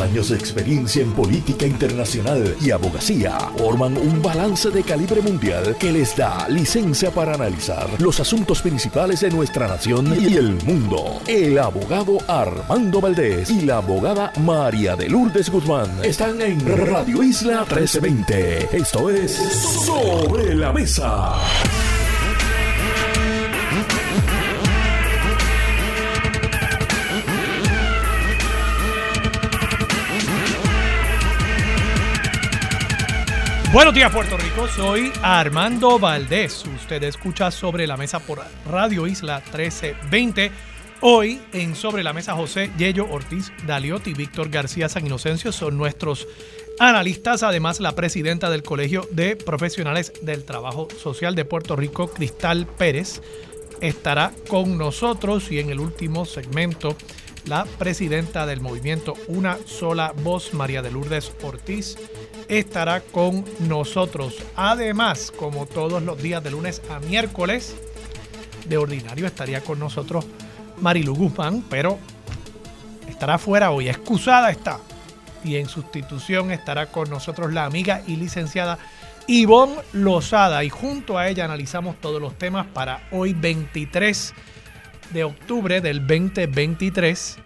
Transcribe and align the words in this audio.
Años 0.00 0.30
de 0.30 0.36
experiencia 0.36 1.02
en 1.02 1.12
política 1.12 1.66
internacional 1.66 2.56
y 2.60 2.72
abogacía 2.72 3.38
forman 3.56 3.96
un 3.96 4.20
balance 4.20 4.70
de 4.70 4.82
calibre 4.82 5.20
mundial 5.20 5.76
que 5.78 5.92
les 5.92 6.16
da 6.16 6.48
licencia 6.48 7.12
para 7.12 7.34
analizar 7.34 7.88
los 8.00 8.18
asuntos 8.18 8.60
principales 8.60 9.20
de 9.20 9.30
nuestra 9.30 9.68
nación 9.68 10.12
y 10.20 10.36
el 10.36 10.54
mundo. 10.64 11.20
El 11.28 11.58
abogado 11.58 12.18
Armando 12.26 13.00
Valdés 13.00 13.50
y 13.50 13.60
la 13.60 13.76
abogada 13.76 14.32
María 14.40 14.96
de 14.96 15.08
Lourdes 15.08 15.48
Guzmán 15.48 15.90
están 16.02 16.40
en 16.42 16.60
Radio 16.88 17.22
Isla 17.22 17.60
1320. 17.60 18.76
Esto 18.76 19.10
es 19.10 19.32
Sobre 19.32 20.56
la 20.56 20.72
Mesa. 20.72 21.36
Buenos 33.74 33.92
días 33.92 34.12
Puerto 34.12 34.36
Rico, 34.38 34.68
soy 34.68 35.12
Armando 35.20 35.98
Valdés. 35.98 36.64
Usted 36.64 37.02
escucha 37.02 37.50
sobre 37.50 37.88
la 37.88 37.96
mesa 37.96 38.20
por 38.20 38.40
Radio 38.70 39.08
Isla 39.08 39.40
1320. 39.40 40.52
Hoy 41.00 41.40
en 41.52 41.74
Sobre 41.74 42.04
la 42.04 42.12
Mesa 42.12 42.34
José 42.34 42.70
Yello 42.78 43.10
Ortiz 43.10 43.50
Daliotti 43.66 44.10
y 44.10 44.14
Víctor 44.14 44.48
García 44.48 44.88
San 44.88 45.04
Inocencio 45.04 45.50
son 45.50 45.76
nuestros 45.76 46.28
analistas. 46.78 47.42
Además, 47.42 47.80
la 47.80 47.96
presidenta 47.96 48.48
del 48.48 48.62
Colegio 48.62 49.08
de 49.10 49.34
Profesionales 49.34 50.12
del 50.22 50.44
Trabajo 50.44 50.86
Social 50.96 51.34
de 51.34 51.44
Puerto 51.44 51.74
Rico, 51.74 52.06
Cristal 52.06 52.66
Pérez, 52.66 53.22
estará 53.80 54.30
con 54.46 54.78
nosotros 54.78 55.50
y 55.50 55.58
en 55.58 55.70
el 55.70 55.80
último 55.80 56.26
segmento 56.26 56.96
la 57.46 57.64
presidenta 57.64 58.46
del 58.46 58.60
movimiento 58.60 59.14
Una 59.26 59.58
Sola 59.66 60.14
Voz, 60.22 60.54
María 60.54 60.80
de 60.80 60.90
Lourdes 60.90 61.32
Ortiz, 61.42 61.96
estará 62.48 63.00
con 63.00 63.44
nosotros. 63.60 64.36
Además, 64.56 65.32
como 65.36 65.66
todos 65.66 66.02
los 66.02 66.22
días 66.22 66.42
de 66.42 66.50
lunes 66.50 66.82
a 66.90 67.00
miércoles, 67.00 67.76
de 68.66 68.76
ordinario 68.78 69.26
estaría 69.26 69.60
con 69.60 69.78
nosotros 69.78 70.26
Marilu 70.80 71.14
Guzmán, 71.14 71.64
pero 71.68 71.98
estará 73.08 73.38
fuera 73.38 73.70
hoy, 73.70 73.88
excusada 73.88 74.50
está. 74.50 74.80
Y 75.42 75.56
en 75.56 75.68
sustitución 75.68 76.50
estará 76.50 76.86
con 76.86 77.10
nosotros 77.10 77.52
la 77.52 77.66
amiga 77.66 78.02
y 78.06 78.16
licenciada 78.16 78.78
Ivonne 79.26 79.76
Lozada. 79.92 80.64
Y 80.64 80.70
junto 80.70 81.18
a 81.18 81.28
ella 81.28 81.44
analizamos 81.44 82.00
todos 82.00 82.20
los 82.20 82.36
temas 82.38 82.66
para 82.66 83.06
hoy 83.10 83.34
23 83.34 84.34
de 85.12 85.24
octubre 85.24 85.80
del 85.80 86.06
2023. 86.06 87.38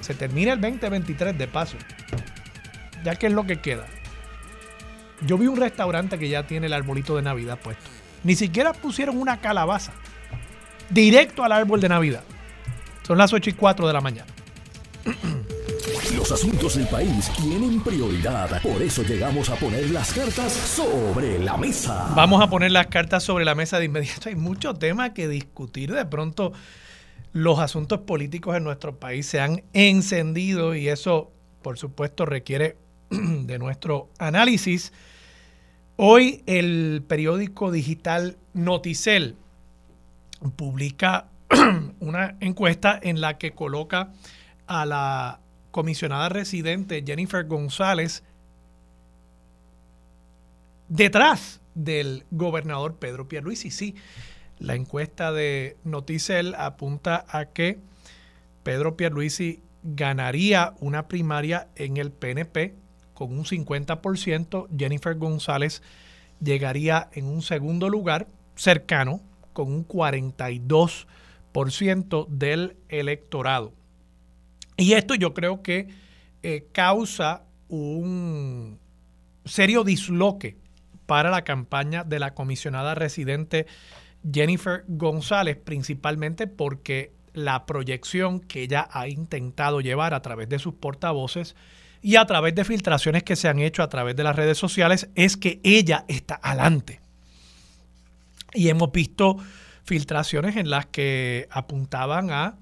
Se 0.00 0.14
termina 0.14 0.52
el 0.54 0.60
2023 0.60 1.36
de 1.36 1.48
paso. 1.48 1.76
Ya 3.06 3.14
que 3.14 3.28
es 3.28 3.32
lo 3.32 3.46
que 3.46 3.60
queda. 3.60 3.86
Yo 5.24 5.38
vi 5.38 5.46
un 5.46 5.56
restaurante 5.56 6.18
que 6.18 6.28
ya 6.28 6.44
tiene 6.44 6.66
el 6.66 6.72
arbolito 6.72 7.14
de 7.14 7.22
Navidad 7.22 7.56
puesto. 7.62 7.88
Ni 8.24 8.34
siquiera 8.34 8.72
pusieron 8.72 9.16
una 9.16 9.40
calabaza. 9.40 9.92
Directo 10.90 11.44
al 11.44 11.52
árbol 11.52 11.80
de 11.80 11.88
Navidad. 11.88 12.24
Son 13.06 13.16
las 13.16 13.32
8 13.32 13.50
y 13.50 13.52
4 13.52 13.86
de 13.86 13.92
la 13.92 14.00
mañana. 14.00 14.26
Los 16.16 16.32
asuntos 16.32 16.74
del 16.74 16.88
país 16.88 17.30
tienen 17.40 17.80
prioridad. 17.80 18.60
Por 18.60 18.82
eso 18.82 19.04
llegamos 19.04 19.50
a 19.50 19.54
poner 19.54 19.88
las 19.90 20.12
cartas 20.12 20.52
sobre 20.52 21.38
la 21.38 21.56
mesa. 21.56 22.12
Vamos 22.16 22.42
a 22.42 22.50
poner 22.50 22.72
las 22.72 22.88
cartas 22.88 23.22
sobre 23.22 23.44
la 23.44 23.54
mesa 23.54 23.78
de 23.78 23.84
inmediato. 23.84 24.30
Hay 24.30 24.34
mucho 24.34 24.74
tema 24.74 25.14
que 25.14 25.28
discutir. 25.28 25.92
De 25.92 26.06
pronto 26.06 26.52
los 27.32 27.60
asuntos 27.60 28.00
políticos 28.00 28.56
en 28.56 28.64
nuestro 28.64 28.98
país 28.98 29.26
se 29.26 29.38
han 29.38 29.62
encendido 29.74 30.74
y 30.74 30.88
eso, 30.88 31.30
por 31.62 31.78
supuesto, 31.78 32.26
requiere 32.26 32.78
de 33.10 33.58
nuestro 33.58 34.10
análisis. 34.18 34.92
Hoy 35.96 36.42
el 36.46 37.02
periódico 37.06 37.70
digital 37.70 38.36
Noticel 38.52 39.36
publica 40.56 41.28
una 42.00 42.36
encuesta 42.40 42.98
en 43.02 43.20
la 43.20 43.38
que 43.38 43.52
coloca 43.52 44.12
a 44.66 44.84
la 44.84 45.40
comisionada 45.70 46.28
residente 46.28 47.04
Jennifer 47.06 47.46
González 47.46 48.22
detrás 50.88 51.60
del 51.74 52.24
gobernador 52.30 52.96
Pedro 52.96 53.28
Pierluisi. 53.28 53.70
Sí, 53.70 53.94
la 54.58 54.74
encuesta 54.74 55.32
de 55.32 55.76
Noticel 55.84 56.54
apunta 56.56 57.24
a 57.28 57.46
que 57.46 57.78
Pedro 58.62 58.96
Pierluisi 58.96 59.60
ganaría 59.82 60.74
una 60.80 61.08
primaria 61.08 61.68
en 61.76 61.96
el 61.96 62.10
PNP 62.10 62.74
con 63.16 63.32
un 63.32 63.44
50%. 63.44 64.68
Jennifer 64.78 65.16
González 65.16 65.82
llegaría 66.40 67.10
en 67.14 67.24
un 67.24 67.42
segundo 67.42 67.88
lugar 67.88 68.28
cercano 68.54 69.20
con 69.52 69.72
un 69.72 69.88
42% 69.88 72.28
del 72.28 72.76
electorado. 72.88 73.72
Y 74.76 74.92
esto 74.92 75.16
yo 75.16 75.34
creo 75.34 75.62
que 75.62 75.88
eh, 76.42 76.68
causa 76.72 77.42
un 77.68 78.78
serio 79.44 79.82
disloque 79.82 80.58
para 81.06 81.30
la 81.30 81.42
campaña 81.42 82.04
de 82.04 82.18
la 82.18 82.34
comisionada 82.34 82.94
residente 82.94 83.66
Jennifer 84.30 84.84
González, 84.88 85.56
principalmente 85.56 86.46
porque 86.46 87.12
la 87.32 87.66
proyección 87.66 88.40
que 88.40 88.62
ella 88.62 88.88
ha 88.90 89.08
intentado 89.08 89.80
llevar 89.80 90.14
a 90.14 90.22
través 90.22 90.48
de 90.48 90.58
sus 90.58 90.74
portavoces 90.74 91.54
y 92.06 92.14
a 92.14 92.24
través 92.24 92.54
de 92.54 92.64
filtraciones 92.64 93.24
que 93.24 93.34
se 93.34 93.48
han 93.48 93.58
hecho 93.58 93.82
a 93.82 93.88
través 93.88 94.14
de 94.14 94.22
las 94.22 94.36
redes 94.36 94.56
sociales 94.56 95.08
es 95.16 95.36
que 95.36 95.58
ella 95.64 96.04
está 96.06 96.38
adelante. 96.40 97.00
Y 98.54 98.68
hemos 98.68 98.92
visto 98.92 99.38
filtraciones 99.82 100.54
en 100.54 100.70
las 100.70 100.86
que 100.86 101.48
apuntaban 101.50 102.30
a 102.30 102.58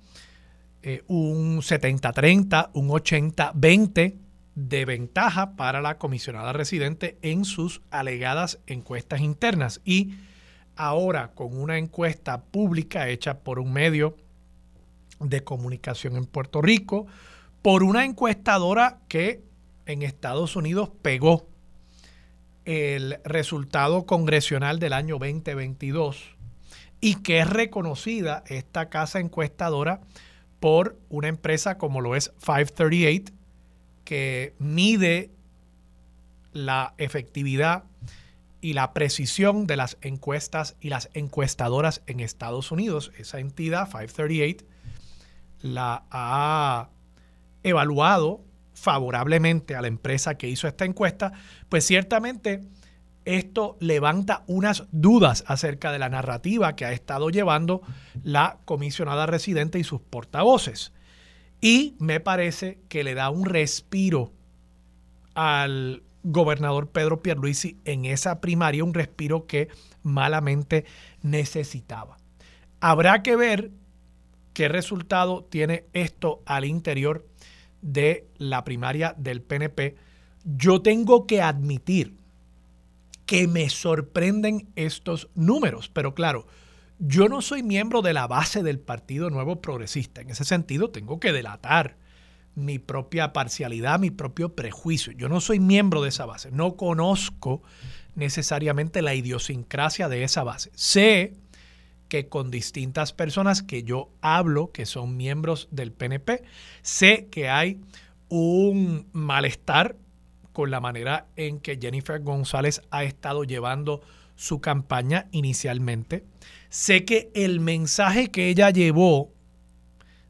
eh, 0.83 1.03
un 1.09 1.59
70-30, 1.59 2.71
un 2.73 2.89
80-20 2.89 4.15
de 4.55 4.85
ventaja 4.87 5.57
para 5.57 5.83
la 5.83 5.99
comisionada 5.99 6.55
residente 6.55 7.19
en 7.21 7.45
sus 7.45 7.83
alegadas 7.91 8.61
encuestas 8.67 9.21
internas. 9.21 9.83
Y 9.85 10.15
ahora 10.75 11.33
con 11.35 11.55
una 11.55 11.77
encuesta 11.77 12.45
pública 12.45 13.11
hecha 13.11 13.41
por 13.41 13.59
un 13.59 13.75
medio 13.75 14.17
de 15.21 15.45
comunicación 15.45 16.17
en 16.17 16.25
Puerto 16.25 16.63
Rico, 16.63 17.07
por 17.65 17.83
una 17.83 18.05
encuestadora 18.05 18.99
que 19.09 19.43
en 19.87 20.03
Estados 20.03 20.55
Unidos 20.55 20.91
pegó 21.01 21.49
el 22.67 23.19
resultado 23.25 24.05
congresional 24.05 24.79
del 24.79 24.93
año 24.93 25.15
2022 25.15 26.37
y 27.01 27.15
que 27.23 27.39
es 27.39 27.49
reconocida 27.49 28.45
esta 28.49 28.91
casa 28.91 29.19
encuestadora 29.19 30.03
por 30.61 30.99
una 31.09 31.29
empresa 31.29 31.79
como 31.79 32.03
lo 32.03 32.17
es 32.17 32.35
538, 32.45 33.33
que 34.05 34.55
mide 34.59 35.31
la 36.53 36.93
efectividad 36.99 37.85
y 38.61 38.75
la 38.75 38.93
precisión 38.93 39.67
de 39.67 39.77
las 39.77 39.97
encuestas 40.03 40.77
y 40.83 40.91
las 40.91 41.09
encuestadoras 41.15 42.03
en 42.07 42.21
Estados 42.21 42.71
Unidos. 42.71 43.11
Esa 43.17 43.39
entidad, 43.39 43.89
538, 43.89 44.67
la 45.63 46.05
ha 46.11 46.91
evaluado 47.65 48.45
favorablemente 48.75 49.75
a 49.75 49.83
la 49.83 49.89
empresa 49.89 50.37
que 50.37 50.49
hizo 50.49 50.69
esta 50.69 50.85
encuesta, 50.85 51.33
pues 51.69 51.87
ciertamente 51.87 52.63
esto 53.25 53.77
levanta 53.81 54.45
unas 54.47 54.85
dudas 54.93 55.45
acerca 55.47 55.91
de 55.93 55.99
la 55.99 56.09
narrativa 56.09 56.77
que 56.77 56.85
ha 56.85 56.93
estado 56.93 57.31
llevando 57.31 57.83
la 58.23 58.59
comisionada 58.65 59.27
residente 59.27 59.79
y 59.79 59.85
sus 59.85 60.01
portavoces. 60.01 60.93
Y 61.61 61.97
me 61.99 62.21
parece 62.21 62.79
que 62.89 63.05
le 63.05 63.15
da 63.15 63.31
un 63.31 63.47
respiro 63.47 64.33
al 65.35 66.03
gobernador 66.23 66.91
Pedro 66.91 67.23
Pierluisi 67.23 67.79
en 67.85 68.05
esa 68.05 68.41
primaria, 68.41 68.85
un 68.85 68.95
respiro 68.95 69.47
que 69.47 69.69
malamente 70.03 70.85
necesitaba. 71.23 72.19
Habrá 72.81 73.23
que 73.23 73.37
ver 73.37 73.71
qué 74.53 74.69
resultado 74.69 75.45
tiene 75.45 75.87
esto 75.93 76.43
al 76.47 76.65
interior 76.65 77.27
de 77.85 78.27
la 78.39 78.65
primaria 78.65 79.15
del 79.19 79.43
PNP. 79.43 79.95
Yo 80.43 80.81
tengo 80.81 81.27
que 81.27 81.43
admitir 81.43 82.17
que 83.27 83.47
me 83.47 83.69
sorprenden 83.69 84.69
estos 84.75 85.29
números. 85.35 85.91
Pero 85.91 86.15
claro, 86.15 86.47
yo 86.99 87.29
no 87.29 87.43
soy 87.43 87.63
miembro 87.63 88.01
de 88.01 88.15
la 88.15 88.27
base 88.27 88.63
del 88.63 88.81
Partido 88.81 89.29
Nuevo 89.29 89.61
Progresista. 89.61 90.23
En 90.23 90.31
ese 90.31 90.45
sentido, 90.45 90.91
tengo 90.91 91.21
que 91.21 91.33
delatar 91.33 91.97
mi 92.55 92.79
propia 92.79 93.33
parcialidad, 93.33 93.99
mi 93.99 94.11
propio 94.11 94.55
prejuicio. 94.55 95.13
Yo 95.13 95.29
no 95.29 95.41
soy 95.41 95.61
miembro 95.61 96.03
de 96.03 96.09
esa 96.09 96.25
base. 96.25 96.51
No 96.53 96.77
conozco 96.77 97.63
necesariamente 98.15 99.03
la 99.03 99.15
idiosincrasia 99.15 100.09
de 100.09 100.25
esa 100.25 100.43
base. 100.43 100.71
Sé 100.75 101.35
que 102.09 102.29
con 102.29 102.51
distintas 102.51 103.13
personas 103.13 103.63
que 103.63 103.83
yo 103.83 104.11
hablo, 104.21 104.71
que 104.73 104.87
son 104.87 105.17
miembros 105.17 105.69
del 105.71 105.93
PNP, 105.93 106.43
sé 106.83 107.29
que 107.31 107.49
hay 107.49 107.81
un 108.29 109.07
malestar 109.13 109.97
con 110.53 110.71
la 110.71 110.81
manera 110.81 111.27
en 111.37 111.61
que 111.61 111.79
Jennifer 111.81 112.21
González 112.21 112.83
ha 112.91 113.05
estado 113.05 113.45
llevando 113.45 114.03
su 114.37 114.61
campaña 114.61 115.29
inicialmente. 115.33 116.25
Sé 116.69 117.05
que 117.05 117.31
el 117.35 117.61
mensaje 117.61 118.31
que 118.31 118.49
ella 118.49 118.71
llevó 118.71 119.33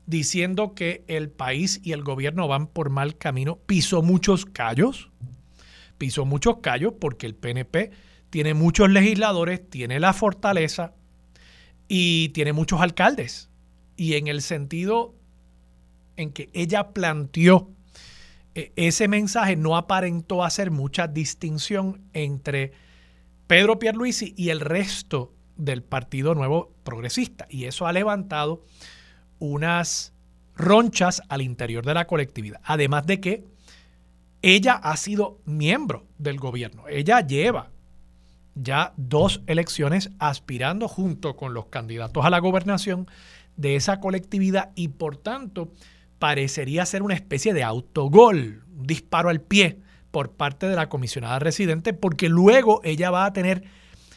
diciendo 0.06 0.74
que 0.74 1.04
el 1.08 1.30
país 1.30 1.80
y 1.82 1.92
el 1.92 2.02
gobierno 2.02 2.48
van 2.48 2.66
por 2.66 2.90
mal 2.90 3.16
camino 3.16 3.58
pisó 3.66 4.02
muchos 4.02 4.44
callos. 4.44 5.10
Pisó 5.98 6.24
muchos 6.24 6.58
callos 6.58 6.94
porque 7.00 7.26
el 7.26 7.34
PNP 7.34 7.90
tiene 8.30 8.52
muchos 8.52 8.90
legisladores, 8.90 9.68
tiene 9.70 10.00
la 10.00 10.12
fortaleza 10.12 10.92
y 11.88 12.30
tiene 12.30 12.52
muchos 12.52 12.80
alcaldes. 12.80 13.50
Y 13.96 14.14
en 14.14 14.26
el 14.26 14.42
sentido 14.42 15.14
en 16.16 16.32
que 16.32 16.50
ella 16.52 16.90
planteó 16.92 17.70
e, 18.54 18.72
ese 18.76 19.08
mensaje, 19.08 19.56
no 19.56 19.76
aparentó 19.76 20.44
hacer 20.44 20.70
mucha 20.70 21.08
distinción 21.08 22.02
entre 22.12 22.72
Pedro 23.46 23.78
Pierluisi 23.78 24.34
y 24.36 24.50
el 24.50 24.60
resto 24.60 25.32
del 25.56 25.82
Partido 25.82 26.34
Nuevo 26.34 26.72
Progresista. 26.84 27.46
Y 27.50 27.64
eso 27.64 27.86
ha 27.86 27.92
levantado 27.92 28.64
unas 29.38 30.12
ronchas 30.56 31.22
al 31.28 31.42
interior 31.42 31.84
de 31.84 31.94
la 31.94 32.06
colectividad. 32.06 32.60
Además 32.64 33.06
de 33.06 33.20
que 33.20 33.44
ella 34.42 34.74
ha 34.74 34.96
sido 34.96 35.40
miembro 35.44 36.06
del 36.18 36.38
gobierno. 36.38 36.86
Ella 36.88 37.20
lleva 37.20 37.70
ya 38.54 38.92
dos 38.96 39.42
elecciones 39.46 40.10
aspirando 40.18 40.88
junto 40.88 41.36
con 41.36 41.54
los 41.54 41.66
candidatos 41.66 42.24
a 42.24 42.30
la 42.30 42.38
gobernación 42.38 43.08
de 43.56 43.76
esa 43.76 44.00
colectividad 44.00 44.70
y 44.74 44.88
por 44.88 45.16
tanto 45.16 45.72
parecería 46.18 46.86
ser 46.86 47.02
una 47.02 47.14
especie 47.14 47.52
de 47.54 47.62
autogol, 47.62 48.64
un 48.76 48.86
disparo 48.86 49.28
al 49.28 49.40
pie 49.40 49.80
por 50.10 50.32
parte 50.32 50.68
de 50.68 50.76
la 50.76 50.88
comisionada 50.88 51.38
residente, 51.38 51.92
porque 51.92 52.28
luego 52.28 52.80
ella 52.84 53.10
va 53.10 53.24
a 53.24 53.32
tener, 53.32 53.64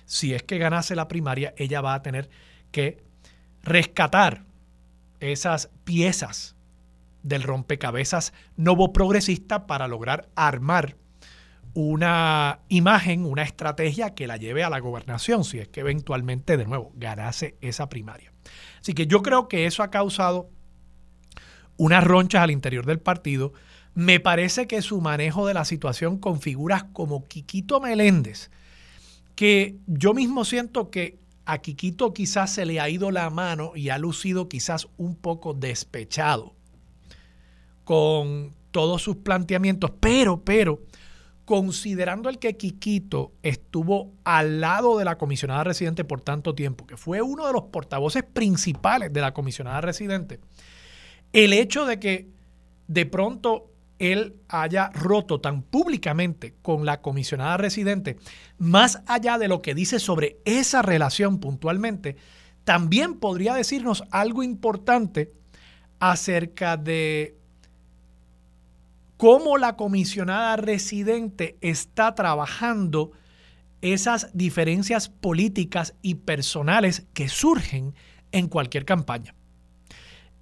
si 0.06 0.34
es 0.34 0.44
que 0.44 0.60
ganase 0.60 0.96
la 0.96 1.08
primaria, 1.08 1.54
ella 1.58 1.82
va 1.82 1.96
a 1.96 2.04
tener 2.04 2.30
que 2.72 3.04
rescatar 3.64 4.46
esas 5.20 5.70
piezas 5.84 6.56
del 7.24 7.44
rompecabezas 7.44 8.32
novo 8.56 8.94
progresista 8.94 9.68
para 9.68 9.88
lograr 9.88 10.30
armar 10.36 10.96
una 11.80 12.62
imagen, 12.70 13.24
una 13.24 13.44
estrategia 13.44 14.16
que 14.16 14.26
la 14.26 14.38
lleve 14.38 14.64
a 14.64 14.70
la 14.72 14.80
gobernación, 14.80 15.44
si 15.44 15.60
es 15.60 15.68
que 15.68 15.82
eventualmente 15.82 16.58
de 16.58 16.66
nuevo 16.66 16.92
ganase 16.96 17.56
esa 17.62 17.88
primaria. 17.88 18.34
Así 18.82 18.96
que 18.96 19.06
yo 19.06 19.22
creo 19.22 19.48
que 19.48 19.68
eso 19.68 19.84
ha 19.84 19.92
causado 19.92 20.50
unas 21.78 22.04
ronchas 22.04 22.42
al 22.42 22.50
interior 22.50 22.88
del 22.88 23.00
partido. 23.00 23.54
Me 23.94 24.20
parece 24.20 24.66
que 24.66 24.82
su 24.82 25.02
manejo 25.02 25.46
de 25.46 25.54
la 25.54 25.66
situación 25.66 26.18
con 26.18 26.42
figuras 26.42 26.84
como 26.94 27.28
Quiquito 27.28 27.80
Meléndez, 27.80 28.50
que 29.36 29.76
yo 29.86 30.16
mismo 30.16 30.46
siento 30.46 30.90
que 30.90 31.20
a 31.46 31.60
Quiquito 31.60 32.12
quizás 32.12 32.52
se 32.52 32.66
le 32.66 32.80
ha 32.80 32.90
ido 32.90 33.12
la 33.12 33.30
mano 33.30 33.74
y 33.76 33.90
ha 33.90 34.00
lucido 34.00 34.50
quizás 34.50 34.88
un 34.98 35.16
poco 35.16 35.54
despechado 35.54 36.56
con 37.84 38.56
todos 38.72 39.02
sus 39.02 39.18
planteamientos, 39.18 39.92
pero, 40.00 40.42
pero, 40.44 40.87
considerando 41.48 42.28
el 42.28 42.40
que 42.40 42.58
Quiquito 42.58 43.32
estuvo 43.42 44.12
al 44.26 44.60
lado 44.60 44.98
de 44.98 45.06
la 45.06 45.18
comisionada 45.18 45.64
residente 45.64 46.04
por 46.04 46.20
tanto 46.20 46.54
tiempo, 46.54 46.86
que 46.86 46.98
fue 46.98 47.22
uno 47.22 47.48
de 47.48 47.54
los 47.54 47.64
portavoces 47.72 48.24
principales 48.24 49.14
de 49.14 49.22
la 49.22 49.34
comisionada 49.34 49.80
residente, 49.80 50.42
el 51.32 51.54
hecho 51.54 51.86
de 51.86 52.02
que 52.02 52.28
de 52.90 53.06
pronto 53.06 53.72
él 53.98 54.36
haya 54.50 54.90
roto 54.90 55.40
tan 55.40 55.62
públicamente 55.62 56.54
con 56.62 56.86
la 56.86 57.02
comisionada 57.02 57.56
residente, 57.56 58.18
más 58.58 59.02
allá 59.08 59.38
de 59.38 59.48
lo 59.48 59.62
que 59.62 59.74
dice 59.74 60.00
sobre 60.00 60.40
esa 60.44 60.82
relación 60.82 61.40
puntualmente, 61.40 62.18
también 62.66 63.22
podría 63.22 63.54
decirnos 63.54 64.04
algo 64.12 64.44
importante 64.44 65.32
acerca 66.00 66.76
de 66.76 67.37
cómo 69.18 69.58
la 69.58 69.76
comisionada 69.76 70.56
residente 70.56 71.58
está 71.62 72.16
trabajando 72.16 73.12
esas 73.82 74.30
diferencias 74.34 75.10
políticas 75.10 75.96
y 76.02 76.16
personales 76.16 77.06
que 77.14 77.30
surgen 77.30 77.94
en 78.32 78.48
cualquier 78.48 78.86
campaña. 78.86 79.36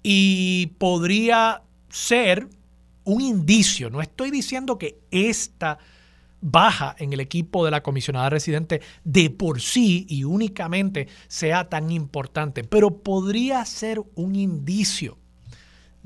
Y 0.02 0.74
podría 0.78 1.62
ser 1.88 2.48
un 3.04 3.20
indicio, 3.20 3.90
no 3.90 4.00
estoy 4.00 4.30
diciendo 4.30 4.78
que 4.78 4.98
esta 5.10 5.78
baja 6.40 6.94
en 6.98 7.12
el 7.12 7.20
equipo 7.20 7.64
de 7.64 7.70
la 7.70 7.82
comisionada 7.82 8.30
residente 8.30 8.82
de 9.04 9.30
por 9.30 9.60
sí 9.60 10.06
y 10.08 10.24
únicamente 10.24 11.08
sea 11.28 11.68
tan 11.68 11.90
importante, 11.90 12.62
pero 12.62 13.02
podría 13.02 13.64
ser 13.64 14.00
un 14.14 14.36
indicio 14.36 15.18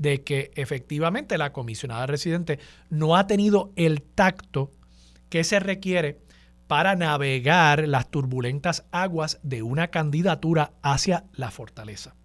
de 0.01 0.23
que 0.23 0.49
efectivamente 0.55 1.37
la 1.37 1.53
comisionada 1.53 2.07
residente 2.07 2.57
no 2.89 3.15
ha 3.15 3.27
tenido 3.27 3.71
el 3.75 4.01
tacto 4.01 4.71
que 5.29 5.43
se 5.43 5.59
requiere 5.59 6.19
para 6.65 6.95
navegar 6.95 7.87
las 7.87 8.09
turbulentas 8.09 8.87
aguas 8.91 9.39
de 9.43 9.61
una 9.61 9.89
candidatura 9.89 10.73
hacia 10.81 11.25
la 11.33 11.51
fortaleza. 11.51 12.15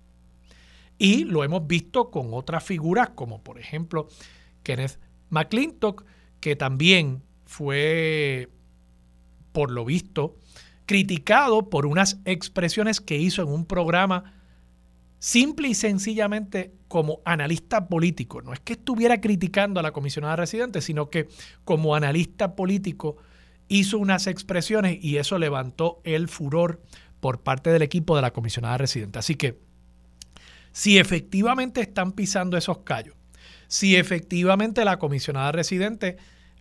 Y 0.96 1.24
lo 1.24 1.44
hemos 1.44 1.66
visto 1.66 2.10
con 2.10 2.32
otras 2.32 2.64
figuras 2.64 3.10
como 3.10 3.42
por 3.42 3.58
ejemplo 3.58 4.08
Kenneth 4.62 4.98
McClintock, 5.28 6.06
que 6.40 6.56
también 6.56 7.22
fue, 7.44 8.48
por 9.52 9.70
lo 9.70 9.84
visto, 9.84 10.38
criticado 10.86 11.68
por 11.68 11.84
unas 11.84 12.20
expresiones 12.24 13.02
que 13.02 13.18
hizo 13.18 13.42
en 13.42 13.48
un 13.48 13.66
programa 13.66 14.35
simple 15.26 15.66
y 15.66 15.74
sencillamente 15.74 16.72
como 16.86 17.18
analista 17.24 17.88
político. 17.88 18.42
No 18.42 18.52
es 18.52 18.60
que 18.60 18.74
estuviera 18.74 19.20
criticando 19.20 19.80
a 19.80 19.82
la 19.82 19.90
comisionada 19.90 20.36
residente, 20.36 20.80
sino 20.80 21.10
que 21.10 21.26
como 21.64 21.96
analista 21.96 22.54
político 22.54 23.16
hizo 23.66 23.98
unas 23.98 24.28
expresiones 24.28 25.02
y 25.02 25.16
eso 25.16 25.36
levantó 25.40 26.00
el 26.04 26.28
furor 26.28 26.80
por 27.18 27.40
parte 27.40 27.70
del 27.70 27.82
equipo 27.82 28.14
de 28.14 28.22
la 28.22 28.32
comisionada 28.32 28.78
residente. 28.78 29.18
Así 29.18 29.34
que 29.34 29.58
si 30.70 30.96
efectivamente 30.96 31.80
están 31.80 32.12
pisando 32.12 32.56
esos 32.56 32.78
callos, 32.84 33.16
si 33.66 33.96
efectivamente 33.96 34.84
la 34.84 35.00
comisionada 35.00 35.50
residente 35.50 36.18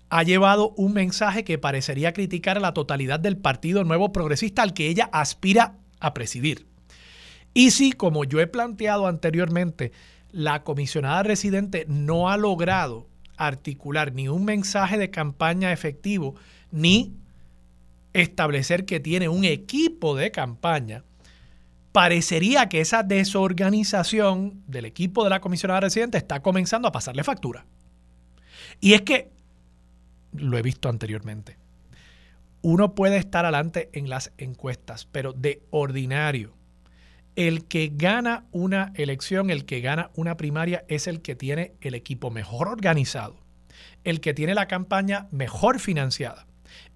ha 0.09 0.23
llevado 0.23 0.71
un 0.71 0.93
mensaje 0.93 1.43
que 1.43 1.59
parecería 1.59 2.13
criticar 2.13 2.57
a 2.57 2.61
la 2.61 2.73
totalidad 2.73 3.19
del 3.19 3.37
Partido 3.37 3.83
Nuevo 3.83 4.11
Progresista 4.11 4.63
al 4.63 4.73
que 4.73 4.87
ella 4.87 5.07
aspira 5.13 5.77
a 5.99 6.15
presidir. 6.15 6.65
Y 7.57 7.71
si, 7.71 7.93
como 7.93 8.25
yo 8.25 8.41
he 8.41 8.47
planteado 8.47 9.07
anteriormente, 9.07 9.93
la 10.31 10.63
comisionada 10.63 11.23
residente 11.23 11.85
no 11.87 12.29
ha 12.29 12.35
logrado 12.35 13.07
articular 13.37 14.13
ni 14.13 14.27
un 14.27 14.43
mensaje 14.43 14.97
de 14.97 15.09
campaña 15.09 15.71
efectivo, 15.71 16.35
ni 16.69 17.15
establecer 18.11 18.83
que 18.83 18.99
tiene 18.99 19.29
un 19.29 19.45
equipo 19.45 20.17
de 20.17 20.31
campaña, 20.31 21.05
parecería 21.93 22.67
que 22.67 22.81
esa 22.81 23.03
desorganización 23.03 24.61
del 24.67 24.83
equipo 24.83 25.23
de 25.23 25.29
la 25.29 25.39
comisionada 25.39 25.79
residente 25.79 26.17
está 26.17 26.41
comenzando 26.41 26.89
a 26.89 26.91
pasarle 26.91 27.23
factura. 27.23 27.65
Y 28.81 28.95
es 28.95 29.03
que, 29.03 29.31
lo 30.33 30.57
he 30.57 30.61
visto 30.61 30.89
anteriormente, 30.89 31.57
uno 32.61 32.95
puede 32.95 33.15
estar 33.15 33.45
adelante 33.45 33.89
en 33.93 34.09
las 34.09 34.33
encuestas, 34.37 35.07
pero 35.09 35.31
de 35.31 35.61
ordinario, 35.69 36.54
el 37.35 37.65
que 37.65 37.91
gana 37.93 38.45
una 38.51 38.93
elección, 38.95 39.49
el 39.49 39.65
que 39.65 39.81
gana 39.81 40.09
una 40.15 40.37
primaria 40.37 40.85
es 40.87 41.07
el 41.07 41.21
que 41.21 41.35
tiene 41.35 41.73
el 41.81 41.93
equipo 41.93 42.31
mejor 42.31 42.67
organizado, 42.67 43.37
el 44.03 44.21
que 44.21 44.33
tiene 44.33 44.55
la 44.55 44.67
campaña 44.67 45.27
mejor 45.31 45.79
financiada, 45.79 46.47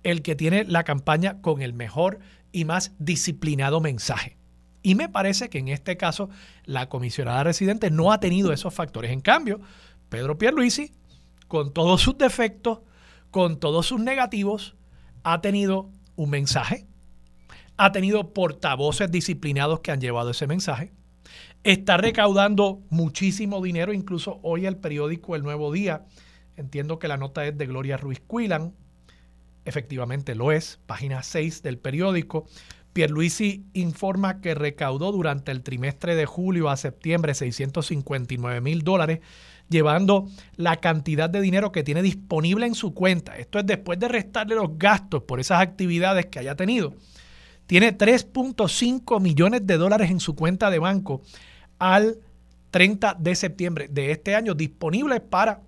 el 0.03 0.21
que 0.21 0.35
tiene 0.35 0.63
la 0.63 0.83
campaña 0.83 1.41
con 1.41 1.61
el 1.61 1.73
mejor 1.73 2.19
y 2.51 2.65
más 2.65 2.93
disciplinado 2.99 3.81
mensaje. 3.81 4.37
Y 4.81 4.95
me 4.95 5.09
parece 5.09 5.49
que 5.49 5.59
en 5.59 5.67
este 5.67 5.97
caso 5.97 6.29
la 6.63 6.87
comisionada 6.87 7.43
residente 7.43 7.91
no 7.91 8.13
ha 8.13 8.21
tenido 8.21 8.53
esos 8.53 8.73
factores. 8.73 9.11
En 9.11 9.19
cambio, 9.19 9.59
Pedro 10.07 10.37
Pierluisi, 10.37 10.93
con 11.49 11.73
todos 11.73 12.01
sus 12.01 12.17
defectos, 12.17 12.79
con 13.29 13.59
todos 13.59 13.87
sus 13.87 13.99
negativos, 13.99 14.77
ha 15.23 15.41
tenido 15.41 15.89
un 16.15 16.29
mensaje 16.29 16.87
ha 17.79 17.93
tenido 17.93 18.33
portavoces 18.33 19.09
disciplinados 19.09 19.79
que 19.79 19.91
han 19.91 20.01
llevado 20.01 20.31
ese 20.31 20.47
mensaje. 20.47 20.91
Está 21.63 21.95
recaudando 21.95 22.81
muchísimo 22.89 23.61
dinero, 23.61 23.93
incluso 23.93 24.41
hoy 24.43 24.65
el 24.65 24.75
periódico 24.75 25.33
El 25.33 25.43
Nuevo 25.43 25.71
Día, 25.71 26.05
entiendo 26.57 26.99
que 26.99 27.07
la 27.07 27.15
nota 27.15 27.45
es 27.45 27.57
de 27.57 27.67
Gloria 27.67 27.95
Ruiz 27.95 28.19
Cuilan, 28.19 28.73
efectivamente 29.63 30.35
lo 30.35 30.51
es, 30.51 30.81
página 30.87 31.23
6 31.23 31.63
del 31.63 31.77
periódico. 31.77 32.47
Pierluisi 32.91 33.63
informa 33.71 34.41
que 34.41 34.55
recaudó 34.55 35.13
durante 35.13 35.53
el 35.53 35.63
trimestre 35.63 36.15
de 36.15 36.25
julio 36.25 36.69
a 36.69 36.75
septiembre 36.75 37.33
659 37.33 38.59
mil 38.59 38.83
dólares, 38.83 39.21
llevando 39.69 40.27
la 40.57 40.77
cantidad 40.77 41.29
de 41.29 41.39
dinero 41.39 41.71
que 41.71 41.83
tiene 41.83 42.01
disponible 42.01 42.65
en 42.65 42.75
su 42.75 42.93
cuenta. 42.93 43.37
Esto 43.37 43.57
es 43.57 43.65
después 43.65 43.97
de 43.99 44.09
restarle 44.09 44.55
los 44.55 44.77
gastos 44.77 45.23
por 45.23 45.39
esas 45.39 45.61
actividades 45.61 46.25
que 46.25 46.39
haya 46.39 46.55
tenido. 46.55 46.93
Tiene 47.69 47.95
3.5 47.95 49.21
millones 49.21 49.67
de 49.67 49.77
dólares 49.77 50.09
en 50.09 50.19
su 50.19 50.33
cuenta 50.33 50.71
de 50.71 50.79
banco 50.79 51.21
al 51.77 52.17
30 52.71 53.15
de 53.19 53.35
septiembre 53.35 53.87
de 53.87 54.09
este 54.09 54.33
año 54.33 54.55
disponibles 54.55 55.21
para 55.21 55.61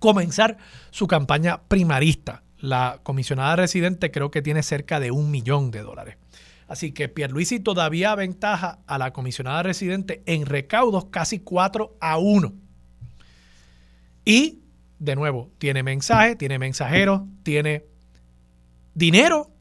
comenzar 0.00 0.58
su 0.90 1.06
campaña 1.06 1.62
primarista. 1.68 2.42
La 2.58 2.98
comisionada 3.04 3.54
residente 3.54 4.10
creo 4.10 4.32
que 4.32 4.42
tiene 4.42 4.64
cerca 4.64 4.98
de 4.98 5.12
un 5.12 5.30
millón 5.30 5.70
de 5.70 5.82
dólares. 5.82 6.16
Así 6.66 6.90
que 6.90 7.08
Pierluisi 7.08 7.60
todavía 7.60 8.10
aventaja 8.10 8.80
a 8.88 8.98
la 8.98 9.12
comisionada 9.12 9.62
residente 9.62 10.24
en 10.26 10.44
recaudos 10.44 11.04
casi 11.04 11.38
4 11.38 11.98
a 12.00 12.18
1. 12.18 12.52
Y, 14.24 14.58
de 14.98 15.14
nuevo, 15.14 15.52
tiene 15.58 15.84
mensaje, 15.84 16.34
tiene 16.34 16.58
mensajeros, 16.58 17.22
tiene 17.44 17.84
dinero 18.92 19.51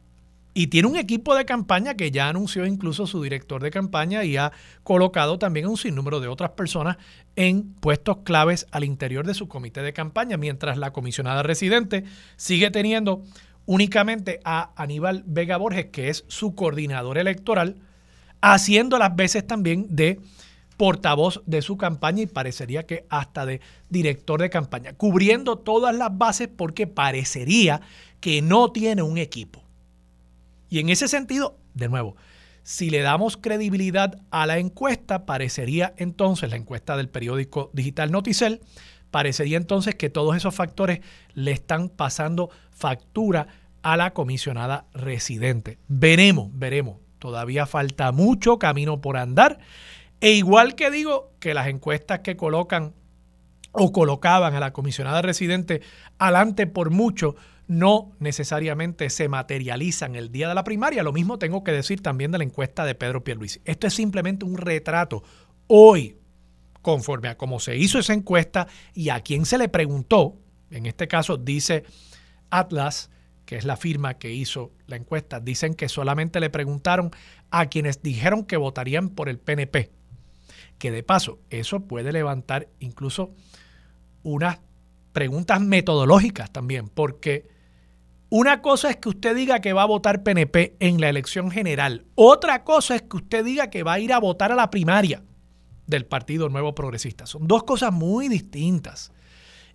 y 0.54 0.68
tiene 0.68 0.88
un 0.88 0.98
equipo 0.98 1.36
de 1.36 1.46
campaña 1.46 1.96
que 1.96 2.12
ya 2.12 2.28
anunció 2.28 2.66
incluso 2.66 3.08
su 3.08 3.22
director 3.22 3.62
de 3.62 3.72
campaña 3.72 4.24
y 4.24 4.38
ha 4.38 4.52
colocado 4.84 5.40
también 5.40 5.68
un 5.68 5.78
sinnúmero 5.78 6.20
de 6.20 6.28
otras 6.28 6.52
personas 6.52 6.98
en 7.36 7.74
puestos 7.74 8.18
claves 8.24 8.68
al 8.72 8.84
interior 8.84 9.26
de 9.26 9.34
su 9.34 9.48
comité 9.48 9.82
de 9.82 9.94
campaña, 9.94 10.38
mientras 10.38 10.78
la 10.78 10.92
comisionada 10.92 11.44
residente 11.44 12.04
sigue 12.36 12.70
teniendo 12.70 13.24
únicamente 13.66 14.42
a 14.44 14.72
Aníbal 14.76 15.24
Vega 15.26 15.58
Borges, 15.58 15.86
que 15.88 16.10
es 16.10 16.26
su 16.28 16.56
coordinador 16.56 17.18
electoral, 17.18 17.78
haciendo 18.42 18.98
las 18.98 19.16
veces 19.16 19.48
también 19.48 19.88
de 19.90 20.20
portavoz 20.76 21.44
de 21.46 21.62
su 21.62 21.78
campaña 21.78 22.24
y 22.24 22.28
parecería 22.28 22.86
que 22.86 23.06
hasta 23.10 23.46
de 23.46 23.62
director 23.90 24.42
de 24.42 24.50
campaña, 24.50 24.94
cubriendo 24.94 25.58
todas 25.60 25.96
las 25.96 26.18
bases 26.18 26.50
porque 26.50 26.88
parecería 26.88 27.82
que 28.20 28.42
no 28.42 28.72
tiene 28.72 29.04
un 29.04 29.18
equipo. 29.18 29.64
Y 30.72 30.80
en 30.80 30.88
ese 30.88 31.10
sentido, 31.10 31.58
de 31.74 31.90
nuevo, 31.90 32.16
si 32.64 32.90
le 32.90 33.02
damos 33.02 33.36
credibilidad 33.36 34.22
a 34.32 34.46
la 34.46 34.58
encuesta, 34.58 35.26
parecería 35.26 35.94
entonces, 35.98 36.50
la 36.50 36.56
encuesta 36.56 36.96
del 36.96 37.10
periódico 37.10 37.70
digital 37.74 38.10
Noticel, 38.10 38.62
parecería 39.12 39.58
entonces 39.58 39.96
que 39.96 40.10
todos 40.10 40.38
esos 40.38 40.56
factores 40.56 41.02
le 41.34 41.52
están 41.52 41.90
pasando 41.90 42.50
factura 42.70 43.48
a 43.82 43.98
la 43.98 44.14
comisionada 44.14 44.86
residente. 44.94 45.78
Veremos, 45.90 46.48
veremos. 46.54 47.00
Todavía 47.20 47.66
falta 47.66 48.14
mucho 48.14 48.58
camino 48.58 49.02
por 49.02 49.18
andar. 49.18 49.60
E 50.22 50.32
igual 50.32 50.76
que 50.76 50.90
digo 50.90 51.34
que 51.42 51.54
las 51.54 51.68
encuestas 51.68 52.20
que 52.20 52.38
colocan 52.38 52.94
o 53.74 53.92
colocaban 53.92 54.56
a 54.56 54.62
la 54.62 54.72
comisionada 54.72 55.22
residente 55.22 55.82
adelante 56.18 56.66
por 56.66 56.92
mucho, 56.92 57.36
no 57.72 58.12
necesariamente 58.20 59.10
se 59.10 59.30
materializan 59.30 60.18
el 60.18 60.30
día 60.30 60.50
de 60.50 60.56
la 60.56 60.66
primaria. 60.66 61.04
Lo 61.04 61.14
mismo 61.14 61.40
tengo 61.40 61.64
que 61.64 61.72
decir 61.72 62.02
también 62.02 62.30
de 62.30 62.38
la 62.38 62.44
encuesta 62.44 62.84
de 62.84 62.96
Pedro 62.96 63.24
Pierluisi. 63.24 63.62
Esto 63.64 63.88
es 63.88 63.94
simplemente 63.94 64.44
un 64.44 64.58
retrato 64.58 65.24
hoy, 65.68 66.18
conforme 66.82 67.30
a 67.30 67.38
cómo 67.38 67.62
se 67.62 67.78
hizo 67.78 67.98
esa 67.98 68.12
encuesta 68.12 68.68
y 68.94 69.08
a 69.08 69.22
quién 69.22 69.46
se 69.46 69.58
le 69.58 69.70
preguntó. 69.70 70.38
En 70.70 70.86
este 70.86 71.08
caso 71.08 71.38
dice 71.38 71.86
Atlas, 72.50 73.10
que 73.46 73.56
es 73.56 73.64
la 73.64 73.78
firma 73.78 74.16
que 74.16 74.34
hizo 74.34 74.74
la 74.88 74.98
encuesta, 74.98 75.40
dicen 75.40 75.74
que 75.74 75.88
solamente 75.88 76.42
le 76.42 76.50
preguntaron 76.50 77.12
a 77.52 77.68
quienes 77.68 78.02
dijeron 78.02 78.44
que 78.44 78.58
votarían 78.58 79.12
por 79.12 79.30
el 79.30 79.40
PNP. 79.40 79.92
Que 80.78 80.92
de 80.92 81.04
paso, 81.04 81.40
eso 81.50 81.80
puede 81.88 82.12
levantar 82.12 82.68
incluso 82.82 83.34
unas 84.24 84.60
preguntas 85.14 85.62
metodológicas 85.62 86.52
también, 86.52 86.90
porque 86.90 87.61
una 88.32 88.62
cosa 88.62 88.90
es 88.90 88.96
que 88.96 89.10
usted 89.10 89.36
diga 89.36 89.60
que 89.60 89.74
va 89.74 89.82
a 89.82 89.88
votar 89.88 90.24
PNP 90.24 90.78
en 90.80 91.02
la 91.02 91.10
elección 91.10 91.52
general. 91.52 92.06
Otra 92.16 92.64
cosa 92.64 92.96
es 92.96 93.02
que 93.02 93.18
usted 93.18 93.44
diga 93.44 93.70
que 93.70 93.84
va 93.84 93.94
a 93.94 94.00
ir 94.00 94.14
a 94.14 94.20
votar 94.20 94.54
a 94.54 94.56
la 94.56 94.72
primaria 94.72 95.22
del 95.86 96.06
Partido 96.06 96.48
Nuevo 96.48 96.74
Progresista. 96.74 97.26
Son 97.26 97.46
dos 97.46 97.64
cosas 97.64 97.92
muy 97.92 98.30
distintas. 98.30 99.12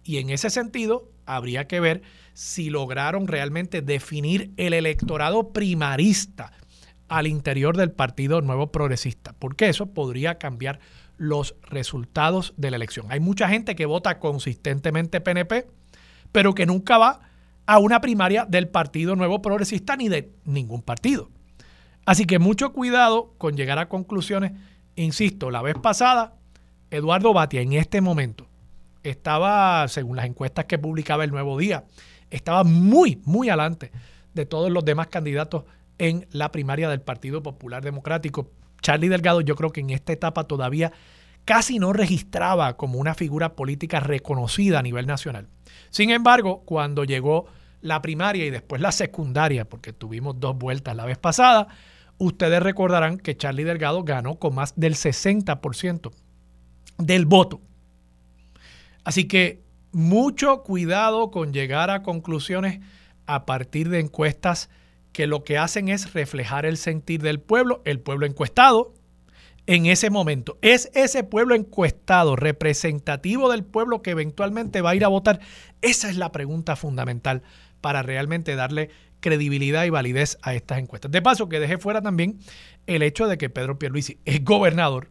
Y 0.05 0.17
en 0.17 0.31
ese 0.31 0.49
sentido, 0.49 1.11
habría 1.27 1.67
que 1.67 1.81
ver 1.81 2.01
si 2.33 2.71
lograron 2.71 3.29
realmente 3.29 3.83
definir 3.83 4.53
el 4.57 4.73
electorado 4.73 5.53
primarista 5.53 6.51
al 7.09 7.27
interior 7.27 7.77
del 7.77 7.93
Partido 7.93 8.41
Nuevo 8.41 8.73
Progresista, 8.73 9.35
porque 9.39 9.69
eso 9.69 9.93
podría 9.93 10.39
cambiar 10.39 10.81
los 11.19 11.57
resultados 11.65 12.55
de 12.57 12.71
la 12.71 12.79
elección. 12.79 13.09
Hay 13.11 13.21
mucha 13.21 13.51
gente 13.51 13.77
que 13.77 13.85
vota 13.85 14.19
consistentemente 14.19 15.21
PNP, 15.21 15.67
pero 16.33 16.55
que 16.55 16.65
nunca 16.65 16.97
va 16.97 17.21
a 17.67 17.79
una 17.79 18.01
primaria 18.01 18.45
del 18.45 18.69
Partido 18.69 19.17
Nuevo 19.17 19.43
Progresista 19.43 19.97
ni 19.97 20.09
de 20.09 20.33
ningún 20.45 20.83
partido. 20.83 21.31
Así 22.05 22.25
que 22.25 22.39
mucho 22.39 22.73
cuidado 22.73 23.35
con 23.39 23.57
llegar 23.57 23.79
a 23.79 23.89
conclusiones. 23.89 24.53
Insisto, 24.95 25.51
la 25.51 25.63
vez 25.63 25.75
pasada, 25.75 26.35
Eduardo 26.91 27.33
Batia 27.33 27.61
en 27.61 27.73
este 27.73 28.01
momento 28.01 28.47
estaba, 29.03 29.87
según 29.89 30.17
las 30.17 30.27
encuestas 30.27 30.67
que 30.67 30.79
publicaba 30.79 31.25
el 31.25 31.31
Nuevo 31.33 31.59
Día, 31.59 31.85
estaba 32.31 32.65
muy, 32.65 33.21
muy 33.25 33.49
adelante 33.49 33.91
de 34.35 34.47
todos 34.47 34.71
los 34.71 34.85
demás 34.85 35.09
candidatos 35.09 35.65
en 35.99 36.27
la 36.31 36.53
primaria 36.53 36.89
del 36.89 37.01
Partido 37.01 37.43
Popular 37.43 37.83
Democrático. 37.83 38.51
Charlie 38.83 39.09
Delgado 39.09 39.41
yo 39.41 39.57
creo 39.57 39.73
que 39.73 39.81
en 39.81 39.91
esta 39.91 40.13
etapa 40.13 40.45
todavía 40.45 40.93
casi 41.45 41.79
no 41.79 41.93
registraba 41.93 42.77
como 42.77 42.99
una 42.99 43.15
figura 43.15 43.55
política 43.55 44.01
reconocida 44.01 44.79
a 44.79 44.83
nivel 44.83 45.07
nacional. 45.07 45.49
Sin 45.91 46.11
embargo, 46.11 46.63
cuando 46.65 47.05
llegó 47.05 47.47
la 47.81 48.03
primaria 48.03 48.45
y 48.45 48.51
después 48.51 48.81
la 48.81 48.93
secundaria, 48.93 49.69
porque 49.69 49.93
tuvimos 49.93 50.39
dos 50.41 50.57
vueltas 50.57 50.97
la 50.97 51.05
vez 51.05 51.19
pasada, 51.19 51.69
ustedes 52.19 52.63
recordarán 52.63 53.19
que 53.19 53.37
Charlie 53.37 53.65
Delgado 53.65 54.03
ganó 54.05 54.39
con 54.39 54.55
más 54.55 54.75
del 54.77 54.95
60% 54.95 56.11
del 56.99 57.27
voto. 57.27 57.61
Así 59.05 59.29
que 59.29 59.63
mucho 59.93 60.63
cuidado 60.63 61.31
con 61.31 61.53
llegar 61.53 61.91
a 61.91 62.03
conclusiones 62.03 62.81
a 63.27 63.47
partir 63.47 63.89
de 63.89 64.01
encuestas 64.01 64.69
que 65.13 65.27
lo 65.27 65.45
que 65.45 65.59
hacen 65.59 65.89
es 65.89 66.13
reflejar 66.13 66.67
el 66.67 66.77
sentir 66.77 67.23
del 67.23 67.41
pueblo, 67.41 67.81
el 67.85 68.01
pueblo 68.01 68.27
encuestado, 68.27 68.93
en 69.67 69.87
ese 69.87 70.11
momento. 70.11 70.59
¿Es 70.63 70.91
ese 70.95 71.25
pueblo 71.25 71.55
encuestado 71.55 72.37
representativo 72.37 73.51
del 73.51 73.65
pueblo 73.65 74.03
que 74.03 74.11
eventualmente 74.11 74.81
va 74.81 74.91
a 74.91 74.95
ir 74.95 75.05
a 75.05 75.09
votar? 75.09 75.41
Esa 75.83 76.09
es 76.09 76.17
la 76.17 76.33
pregunta 76.33 76.77
fundamental 76.77 77.43
para 77.81 78.03
realmente 78.03 78.55
darle 78.55 78.91
credibilidad 79.21 79.85
y 79.85 79.91
validez 79.91 80.39
a 80.43 80.55
estas 80.55 80.79
encuestas. 80.79 81.11
De 81.11 81.23
paso, 81.23 81.49
que 81.49 81.61
deje 81.61 81.79
fuera 81.79 82.01
también 82.01 82.39
el 82.87 83.03
hecho 83.03 83.27
de 83.27 83.39
que 83.39 83.51
Pedro 83.51 83.79
Pierluisi 83.79 84.19
es 84.25 84.45
gobernador, 84.45 85.11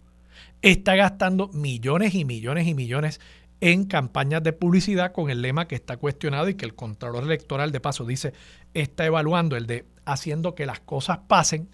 está 0.61 0.95
gastando 0.95 1.49
millones 1.49 2.15
y 2.15 2.25
millones 2.25 2.67
y 2.67 2.73
millones 2.73 3.19
en 3.61 3.85
campañas 3.85 4.43
de 4.43 4.53
publicidad 4.53 5.11
con 5.11 5.29
el 5.29 5.41
lema 5.41 5.67
que 5.67 5.75
está 5.75 5.97
cuestionado 5.97 6.49
y 6.49 6.55
que 6.55 6.65
el 6.65 6.75
Contralor 6.75 7.23
Electoral, 7.23 7.71
de 7.71 7.79
paso, 7.79 8.05
dice, 8.05 8.33
está 8.73 9.05
evaluando 9.05 9.55
el 9.55 9.65
de 9.65 9.85
haciendo 10.05 10.55
que 10.55 10.65
las 10.65 10.79
cosas 10.79 11.19
pasen. 11.27 11.69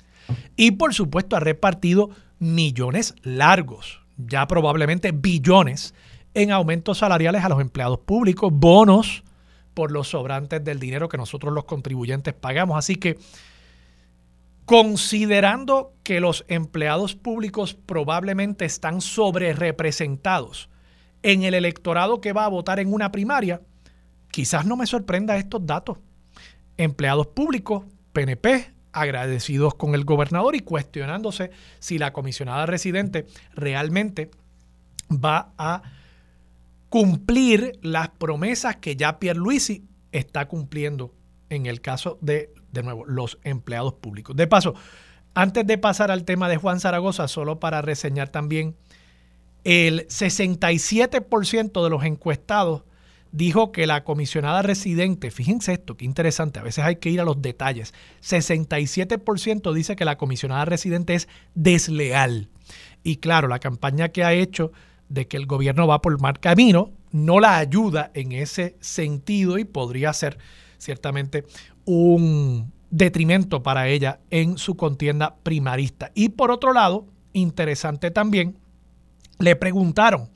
Y 0.56 0.72
por 0.72 0.94
supuesto 0.94 1.36
ha 1.36 1.40
repartido 1.40 2.12
millones 2.42 3.14
largos, 3.22 4.02
ya 4.18 4.48
probablemente 4.48 5.12
billones, 5.12 5.94
en 6.34 6.52
aumentos 6.52 6.98
salariales 6.98 7.44
a 7.44 7.50
los 7.50 7.62
empleados 7.62 8.00
públicos, 8.00 8.52
bonos 8.52 9.24
por 9.76 9.92
los 9.92 10.10
sobrantes 10.10 10.64
del 10.64 10.80
dinero 10.80 11.08
que 11.08 11.18
nosotros 11.18 11.54
los 11.54 11.66
contribuyentes 11.66 12.34
pagamos. 12.34 12.78
Así 12.78 12.96
que, 12.96 13.20
considerando 14.66 15.94
que 16.04 16.20
los 16.20 16.44
empleados 16.48 17.16
públicos 17.16 17.76
probablemente 17.76 18.66
están 18.66 19.02
sobre 19.02 19.54
representados 19.54 20.70
en 21.22 21.44
el 21.44 21.54
electorado 21.54 22.22
que 22.22 22.34
va 22.34 22.46
a 22.46 22.50
votar 22.50 22.80
en 22.80 22.92
una 22.92 23.12
primaria, 23.12 23.62
quizás 24.32 24.66
no 24.66 24.78
me 24.78 24.88
sorprenda 24.88 25.38
estos 25.38 25.64
datos. 25.64 26.00
Empleados 26.76 27.28
públicos, 27.28 27.84
PNP, 28.14 28.74
agradecidos 28.94 29.76
con 29.76 29.96
el 29.96 30.06
gobernador 30.06 30.56
y 30.56 30.60
cuestionándose 30.60 31.52
si 31.80 31.98
la 31.98 32.14
comisionada 32.14 32.66
residente 32.66 33.26
realmente 33.54 34.30
va 35.12 35.54
a 35.58 35.82
cumplir 36.90 37.80
las 37.82 38.10
promesas 38.10 38.78
que 38.78 38.96
ya 38.96 39.20
Pierluisi 39.20 39.86
está 40.12 40.48
cumpliendo 40.48 41.14
en 41.50 41.66
el 41.66 41.82
caso 41.82 42.18
de, 42.22 42.54
de 42.72 42.84
nuevo, 42.84 43.06
los 43.06 43.40
empleados 43.44 43.94
públicos. 43.94 44.36
De 44.36 44.48
paso, 44.48 44.74
antes 45.34 45.66
de 45.66 45.78
pasar 45.78 46.12
al 46.12 46.26
tema 46.26 46.50
de 46.50 46.58
Juan 46.58 46.80
Zaragoza, 46.80 47.28
solo 47.28 47.60
para 47.60 47.82
reseñar 47.82 48.30
también, 48.30 48.76
el 49.64 50.08
67% 50.08 51.84
de 51.84 51.90
los 51.90 52.04
encuestados 52.04 52.84
dijo 53.32 53.72
que 53.72 53.88
la 53.88 54.04
comisionada 54.04 54.62
residente, 54.62 55.32
fíjense 55.32 55.74
esto, 55.74 55.96
qué 55.96 56.06
interesante, 56.06 56.60
a 56.60 56.64
veces 56.64 56.84
hay 56.84 56.98
que 56.98 57.10
ir 57.10 57.22
a 57.22 57.24
los 57.26 57.42
detalles, 57.42 57.94
67% 58.22 59.74
dice 59.74 59.96
que 59.96 60.06
la 60.06 60.18
comisionada 60.18 60.66
residente 60.66 61.16
es 61.16 61.28
desleal. 61.56 62.50
Y 63.04 63.18
claro, 63.18 63.48
la 63.48 63.60
campaña 63.60 64.10
que 64.10 64.24
ha 64.24 64.34
hecho 64.34 64.72
de 65.10 65.28
que 65.28 65.38
el 65.38 65.46
gobierno 65.46 65.88
va 65.88 66.02
por 66.02 66.20
mal 66.22 66.40
camino, 66.40 66.92
no 67.12 67.40
la 67.40 67.58
ayuda 67.58 68.12
en 68.14 68.32
ese 68.32 68.76
sentido 68.80 69.58
y 69.58 69.66
podría 69.66 70.14
ser 70.14 70.38
ciertamente 70.78 71.46
un 71.86 72.72
detrimento 72.90 73.64
para 73.64 73.88
ella 73.88 74.20
en 74.30 74.58
su 74.58 74.76
contienda 74.76 75.36
primarista. 75.44 76.12
Y 76.14 76.30
por 76.30 76.52
otro 76.52 76.74
lado, 76.74 77.08
interesante 77.34 78.12
también, 78.12 78.58
le 79.40 79.56
preguntaron 79.56 80.30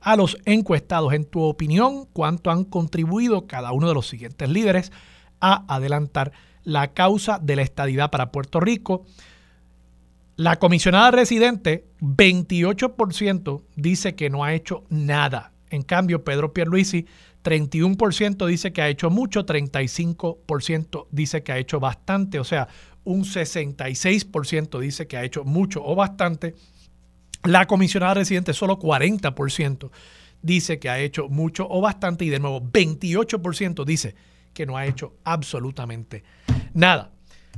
a 0.00 0.16
los 0.16 0.38
encuestados, 0.44 1.12
en 1.12 1.24
tu 1.24 1.42
opinión, 1.42 2.06
cuánto 2.12 2.50
han 2.50 2.64
contribuido 2.64 3.46
cada 3.46 3.72
uno 3.72 3.88
de 3.88 3.94
los 3.94 4.08
siguientes 4.08 4.48
líderes 4.48 4.92
a 5.40 5.64
adelantar 5.72 6.32
la 6.64 6.92
causa 6.92 7.38
de 7.38 7.56
la 7.56 7.62
estadidad 7.62 8.10
para 8.10 8.32
Puerto 8.32 8.60
Rico. 8.60 9.04
La 10.36 10.56
comisionada 10.56 11.10
residente, 11.10 11.86
28% 12.00 13.62
dice 13.76 14.14
que 14.14 14.30
no 14.30 14.44
ha 14.44 14.54
hecho 14.54 14.84
nada. 14.88 15.52
En 15.68 15.82
cambio, 15.82 16.24
Pedro 16.24 16.52
Pierluisi, 16.52 17.06
31% 17.44 18.46
dice 18.46 18.72
que 18.72 18.82
ha 18.82 18.88
hecho 18.88 19.10
mucho, 19.10 19.46
35% 19.46 21.06
dice 21.10 21.42
que 21.42 21.52
ha 21.52 21.58
hecho 21.58 21.80
bastante, 21.80 22.38
o 22.38 22.44
sea, 22.44 22.68
un 23.04 23.24
66% 23.24 24.78
dice 24.78 25.06
que 25.06 25.16
ha 25.16 25.24
hecho 25.24 25.44
mucho 25.44 25.82
o 25.84 25.94
bastante. 25.94 26.54
La 27.44 27.66
comisionada 27.66 28.14
residente, 28.14 28.52
solo 28.52 28.78
40% 28.78 29.90
dice 30.42 30.78
que 30.78 30.90
ha 30.90 30.98
hecho 30.98 31.28
mucho 31.28 31.66
o 31.68 31.80
bastante 31.80 32.24
y 32.24 32.28
de 32.28 32.38
nuevo 32.38 32.60
28% 32.60 33.84
dice 33.84 34.14
que 34.52 34.66
no 34.66 34.76
ha 34.76 34.86
hecho 34.86 35.14
absolutamente 35.24 36.24
nada. 36.74 37.10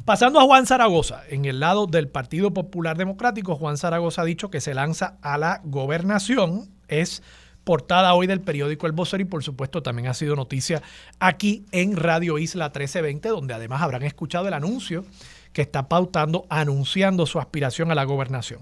Pasando 0.05 0.41
a 0.41 0.45
Juan 0.45 0.67
Zaragoza, 0.67 1.23
en 1.29 1.45
el 1.45 1.61
lado 1.61 1.87
del 1.87 2.09
Partido 2.09 2.53
Popular 2.53 2.97
Democrático, 2.97 3.57
Juan 3.57 3.77
Zaragoza 3.77 4.23
ha 4.23 4.25
dicho 4.25 4.51
que 4.51 4.61
se 4.61 4.75
lanza 4.75 5.19
a 5.23 5.39
la 5.39 5.61
gobernación. 5.65 6.71
Es 6.89 7.23
portada 7.65 8.15
hoy 8.15 8.27
del 8.27 8.41
periódico 8.41 8.87
El 8.87 8.93
Vocero 8.93 9.23
y 9.23 9.27
por 9.27 9.45
supuesto 9.45 9.83
también 9.83 10.09
ha 10.09 10.15
sido 10.15 10.35
noticia 10.35 10.83
aquí 11.21 11.65
en 11.71 11.97
Radio 11.97 12.39
Isla 12.39 12.67
1320, 12.67 13.29
donde 13.29 13.55
además 13.55 13.83
habrán 13.83 14.03
escuchado 14.03 14.49
el 14.49 14.55
anuncio 14.55 15.05
que 15.53 15.63
está 15.63 15.89
pautando, 15.89 16.47
anunciando 16.49 17.27
su 17.27 17.39
aspiración 17.39 17.91
a 17.91 17.95
la 17.95 18.05
gobernación. 18.05 18.61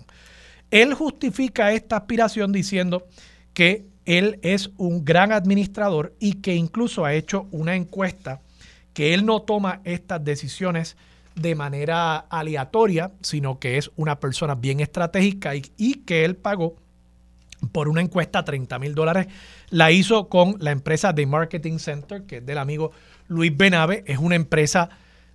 Él 0.71 0.95
justifica 0.95 1.73
esta 1.73 1.97
aspiración 1.97 2.53
diciendo 2.53 3.07
que 3.55 3.87
él 4.05 4.39
es 4.43 4.71
un 4.77 5.05
gran 5.05 5.33
administrador 5.33 6.15
y 6.19 6.35
que 6.35 6.55
incluso 6.55 7.05
ha 7.05 7.15
hecho 7.15 7.47
una 7.50 7.77
encuesta 7.77 8.41
que 8.93 9.15
él 9.15 9.25
no 9.25 9.43
toma 9.43 9.81
estas 9.85 10.25
decisiones 10.25 10.97
de 11.35 11.55
manera 11.55 12.17
aleatoria, 12.17 13.12
sino 13.23 13.59
que 13.59 13.79
es 13.79 13.91
una 13.97 14.19
persona 14.19 14.55
bien 14.55 14.81
estratégica 14.81 15.55
y, 15.55 15.62
y 15.77 15.95
que 16.00 16.25
él 16.25 16.37
pagó 16.37 16.77
por 17.73 17.89
una 17.89 18.00
encuesta 18.00 18.45
30 18.45 18.79
mil 18.79 18.95
dólares. 18.95 19.29
La 19.71 19.91
hizo 19.91 20.29
con 20.29 20.57
la 20.59 20.71
empresa 20.71 21.15
The 21.15 21.27
Marketing 21.27 21.79
Center, 21.79 22.25
que 22.25 22.39
es 22.39 22.47
del 22.47 22.59
amigo 22.59 22.93
Luis 23.29 23.57
Benave. 23.57 24.03
Es 24.07 24.19
una 24.19 24.35
empresa 24.35 24.91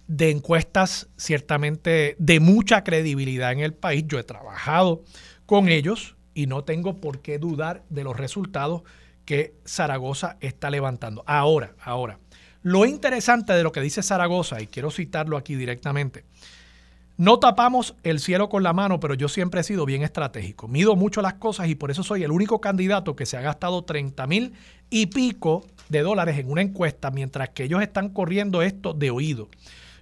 de 0.08 0.30
encuestas 0.32 1.08
ciertamente 1.18 2.16
de 2.20 2.40
mucha 2.40 2.84
credibilidad 2.84 3.52
en 3.52 3.60
el 3.60 3.74
país. 3.74 4.06
Yo 4.08 4.20
he 4.20 4.24
trabajado 4.24 5.04
con 5.46 5.70
ellos 5.70 6.16
y 6.34 6.48
no 6.48 6.64
tengo 6.64 7.00
por 7.00 7.22
qué 7.22 7.40
dudar 7.40 7.84
de 7.90 8.04
los 8.04 8.18
resultados 8.18 8.84
que 9.26 9.56
Zaragoza 9.66 10.38
está 10.42 10.70
levantando. 10.70 11.24
Ahora, 11.26 11.74
ahora, 11.82 12.20
lo 12.62 12.86
interesante 12.86 13.54
de 13.54 13.64
lo 13.64 13.72
que 13.72 13.82
dice 13.82 14.04
Zaragoza, 14.04 14.62
y 14.62 14.68
quiero 14.68 14.92
citarlo 14.92 15.38
aquí 15.38 15.56
directamente, 15.56 16.26
no 17.18 17.40
tapamos 17.40 17.96
el 18.04 18.20
cielo 18.20 18.50
con 18.50 18.62
la 18.62 18.74
mano, 18.74 19.00
pero 19.00 19.14
yo 19.14 19.30
siempre 19.30 19.62
he 19.62 19.64
sido 19.64 19.86
bien 19.86 20.02
estratégico. 20.02 20.68
Mido 20.68 20.98
mucho 20.98 21.22
las 21.22 21.36
cosas 21.36 21.70
y 21.70 21.76
por 21.76 21.90
eso 21.90 22.04
soy 22.04 22.24
el 22.24 22.32
único 22.32 22.60
candidato 22.60 23.16
que 23.16 23.26
se 23.26 23.38
ha 23.38 23.42
gastado 23.42 23.86
30 23.86 24.28
mil 24.28 24.54
y 24.90 25.06
pico 25.06 25.66
de 25.88 26.02
dólares 26.02 26.38
en 26.38 26.52
una 26.52 26.62
encuesta, 26.62 27.12
mientras 27.12 27.50
que 27.50 27.64
ellos 27.64 27.82
están 27.82 28.10
corriendo 28.10 28.62
esto 28.62 28.94
de 28.94 29.12
oído. 29.12 29.48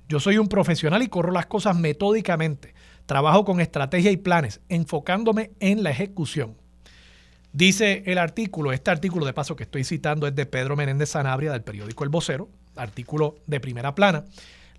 Yo 0.09 0.19
soy 0.19 0.37
un 0.37 0.47
profesional 0.47 1.01
y 1.01 1.07
corro 1.07 1.31
las 1.31 1.45
cosas 1.45 1.77
metódicamente. 1.77 2.73
Trabajo 3.05 3.45
con 3.45 3.59
estrategia 3.59 4.11
y 4.11 4.17
planes, 4.17 4.61
enfocándome 4.69 5.51
en 5.59 5.83
la 5.83 5.91
ejecución. 5.91 6.55
Dice 7.51 8.03
el 8.07 8.17
artículo, 8.17 8.71
este 8.71 8.91
artículo 8.91 9.25
de 9.25 9.33
paso 9.33 9.55
que 9.55 9.63
estoy 9.63 9.83
citando 9.83 10.25
es 10.25 10.35
de 10.35 10.45
Pedro 10.45 10.75
Menéndez 10.75 11.09
Sanabria 11.09 11.51
del 11.51 11.61
periódico 11.61 12.03
El 12.03 12.09
Vocero, 12.09 12.49
artículo 12.75 13.35
de 13.45 13.59
primera 13.59 13.93
plana. 13.93 14.25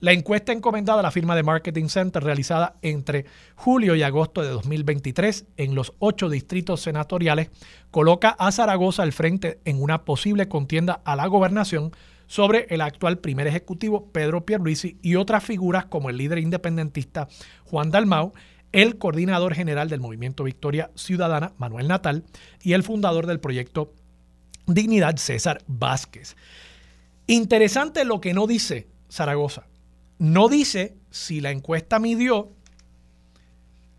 La 0.00 0.12
encuesta 0.12 0.52
encomendada 0.52 1.00
a 1.00 1.02
la 1.02 1.10
firma 1.10 1.37
de 1.37 1.44
Marketing 1.44 1.87
Center 1.87 2.22
realizada 2.22 2.74
entre 2.82 3.26
julio 3.54 3.94
y 3.94 4.02
agosto 4.02 4.42
de 4.42 4.48
2023 4.48 5.46
en 5.56 5.74
los 5.74 5.94
ocho 5.98 6.28
distritos 6.28 6.82
senatoriales 6.82 7.50
coloca 7.90 8.30
a 8.30 8.50
Zaragoza 8.50 9.02
al 9.02 9.12
frente 9.12 9.60
en 9.64 9.80
una 9.80 10.04
posible 10.04 10.48
contienda 10.48 11.00
a 11.04 11.16
la 11.16 11.26
gobernación 11.26 11.92
sobre 12.26 12.66
el 12.70 12.80
actual 12.80 13.18
primer 13.18 13.46
ejecutivo 13.46 14.10
Pedro 14.12 14.44
Pierluisi 14.44 14.98
y 15.02 15.16
otras 15.16 15.44
figuras 15.44 15.87
como 15.87 16.10
el 16.10 16.16
líder 16.16 16.38
independentista 16.38 17.28
Juan 17.64 17.90
Dalmau, 17.90 18.32
el 18.72 18.98
coordinador 18.98 19.54
general 19.54 19.88
del 19.88 20.00
Movimiento 20.00 20.44
Victoria 20.44 20.90
Ciudadana 20.94 21.52
Manuel 21.58 21.88
Natal 21.88 22.24
y 22.62 22.72
el 22.72 22.82
fundador 22.82 23.26
del 23.26 23.40
proyecto 23.40 23.92
Dignidad 24.66 25.16
César 25.16 25.62
Vázquez. 25.66 26.37
Interesante 27.26 28.04
lo 28.04 28.20
que 28.20 28.34
no 28.34 28.46
dice 28.46 28.88
Zaragoza 29.10 29.66
no 30.18 30.48
dice 30.48 30.96
si 31.10 31.40
la 31.40 31.50
encuesta 31.50 31.98
midió 31.98 32.50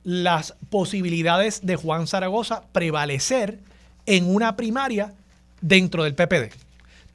las 0.03 0.55
posibilidades 0.69 1.65
de 1.65 1.75
Juan 1.75 2.07
Zaragoza 2.07 2.63
prevalecer 2.71 3.59
en 4.05 4.33
una 4.33 4.55
primaria 4.55 5.13
dentro 5.61 6.03
del 6.03 6.15
PPD. 6.15 6.64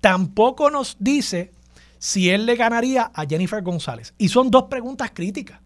Tampoco 0.01 0.71
nos 0.71 0.97
dice 0.99 1.53
si 1.99 2.31
él 2.31 2.47
le 2.47 2.57
ganaría 2.57 3.11
a 3.15 3.27
Jennifer 3.27 3.63
González. 3.63 4.15
Y 4.19 4.29
son 4.29 4.51
dos 4.51 4.65
preguntas 4.65 5.11
críticas. 5.13 5.61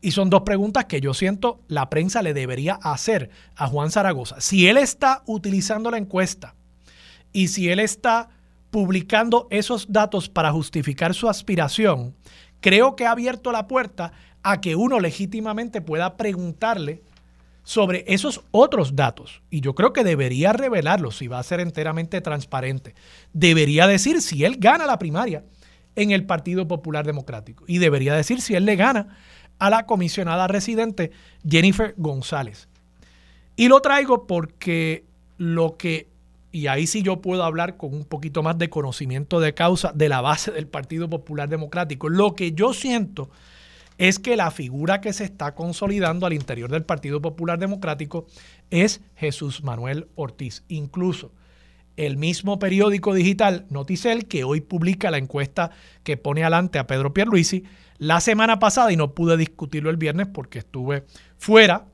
Y 0.00 0.10
son 0.10 0.28
dos 0.28 0.42
preguntas 0.42 0.84
que 0.84 1.00
yo 1.00 1.14
siento 1.14 1.60
la 1.68 1.88
prensa 1.88 2.22
le 2.22 2.34
debería 2.34 2.74
hacer 2.74 3.30
a 3.54 3.66
Juan 3.66 3.90
Zaragoza. 3.90 4.40
Si 4.40 4.68
él 4.68 4.76
está 4.76 5.22
utilizando 5.26 5.90
la 5.90 5.98
encuesta 5.98 6.54
y 7.32 7.48
si 7.48 7.70
él 7.70 7.80
está 7.80 8.28
publicando 8.70 9.46
esos 9.50 9.90
datos 9.90 10.28
para 10.28 10.52
justificar 10.52 11.14
su 11.14 11.28
aspiración, 11.28 12.14
creo 12.60 12.94
que 12.94 13.06
ha 13.06 13.12
abierto 13.12 13.52
la 13.52 13.66
puerta 13.66 14.12
a 14.42 14.60
que 14.60 14.76
uno 14.76 15.00
legítimamente 15.00 15.80
pueda 15.80 16.16
preguntarle 16.16 17.02
sobre 17.66 18.04
esos 18.06 18.42
otros 18.52 18.94
datos. 18.94 19.42
Y 19.50 19.60
yo 19.60 19.74
creo 19.74 19.92
que 19.92 20.04
debería 20.04 20.52
revelarlos 20.52 21.16
si 21.16 21.26
va 21.26 21.40
a 21.40 21.42
ser 21.42 21.58
enteramente 21.58 22.20
transparente. 22.20 22.94
Debería 23.32 23.88
decir 23.88 24.22
si 24.22 24.44
él 24.44 24.58
gana 24.58 24.86
la 24.86 25.00
primaria 25.00 25.42
en 25.96 26.12
el 26.12 26.24
Partido 26.24 26.68
Popular 26.68 27.04
Democrático. 27.04 27.64
Y 27.66 27.78
debería 27.78 28.14
decir 28.14 28.40
si 28.40 28.54
él 28.54 28.66
le 28.66 28.76
gana 28.76 29.18
a 29.58 29.68
la 29.68 29.84
comisionada 29.84 30.46
residente 30.46 31.10
Jennifer 31.44 31.92
González. 31.96 32.68
Y 33.56 33.66
lo 33.66 33.80
traigo 33.80 34.28
porque 34.28 35.02
lo 35.36 35.76
que 35.76 36.06
y 36.52 36.68
ahí 36.68 36.86
sí 36.86 37.02
yo 37.02 37.20
puedo 37.20 37.42
hablar 37.42 37.76
con 37.76 37.92
un 37.92 38.04
poquito 38.04 38.44
más 38.44 38.56
de 38.58 38.70
conocimiento 38.70 39.40
de 39.40 39.54
causa 39.54 39.90
de 39.92 40.08
la 40.08 40.20
base 40.20 40.52
del 40.52 40.68
Partido 40.68 41.10
Popular 41.10 41.48
Democrático. 41.48 42.08
Lo 42.08 42.36
que 42.36 42.52
yo 42.52 42.72
siento 42.72 43.28
es 43.98 44.18
que 44.18 44.36
la 44.36 44.50
figura 44.50 45.00
que 45.00 45.12
se 45.12 45.24
está 45.24 45.54
consolidando 45.54 46.26
al 46.26 46.32
interior 46.32 46.70
del 46.70 46.84
Partido 46.84 47.20
Popular 47.20 47.58
Democrático 47.58 48.26
es 48.70 49.00
Jesús 49.14 49.62
Manuel 49.62 50.08
Ortiz. 50.14 50.64
Incluso 50.68 51.32
el 51.96 52.16
mismo 52.16 52.58
periódico 52.58 53.14
digital 53.14 53.66
Noticel, 53.70 54.26
que 54.26 54.44
hoy 54.44 54.60
publica 54.60 55.10
la 55.10 55.18
encuesta 55.18 55.70
que 56.02 56.16
pone 56.16 56.42
adelante 56.42 56.78
a 56.78 56.86
Pedro 56.86 57.14
Pierluisi, 57.14 57.64
la 57.98 58.20
semana 58.20 58.58
pasada, 58.58 58.92
y 58.92 58.96
no 58.96 59.14
pude 59.14 59.38
discutirlo 59.38 59.88
el 59.88 59.96
viernes 59.96 60.26
porque 60.26 60.58
estuve 60.58 61.04
fuera, 61.38 61.86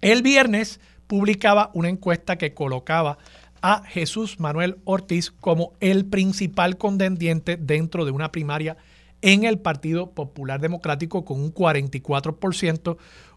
el 0.00 0.22
viernes 0.22 0.80
publicaba 1.08 1.70
una 1.74 1.88
encuesta 1.88 2.36
que 2.36 2.54
colocaba 2.54 3.18
a 3.62 3.82
Jesús 3.84 4.38
Manuel 4.38 4.78
Ortiz 4.84 5.32
como 5.32 5.72
el 5.80 6.04
principal 6.04 6.76
contendiente 6.76 7.56
dentro 7.56 8.04
de 8.04 8.12
una 8.12 8.30
primaria 8.30 8.76
en 9.22 9.44
el 9.44 9.58
Partido 9.58 10.10
Popular 10.10 10.60
Democrático 10.60 11.24
con 11.24 11.40
un 11.40 11.52
44%. 11.52 12.96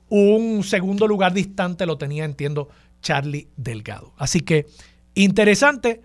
Un 0.09 0.63
segundo 0.63 1.07
lugar 1.07 1.33
distante 1.33 1.85
lo 1.85 1.97
tenía, 1.97 2.25
entiendo, 2.25 2.69
Charlie 3.01 3.47
Delgado. 3.57 4.13
Así 4.17 4.41
que 4.41 4.65
interesante 5.13 6.01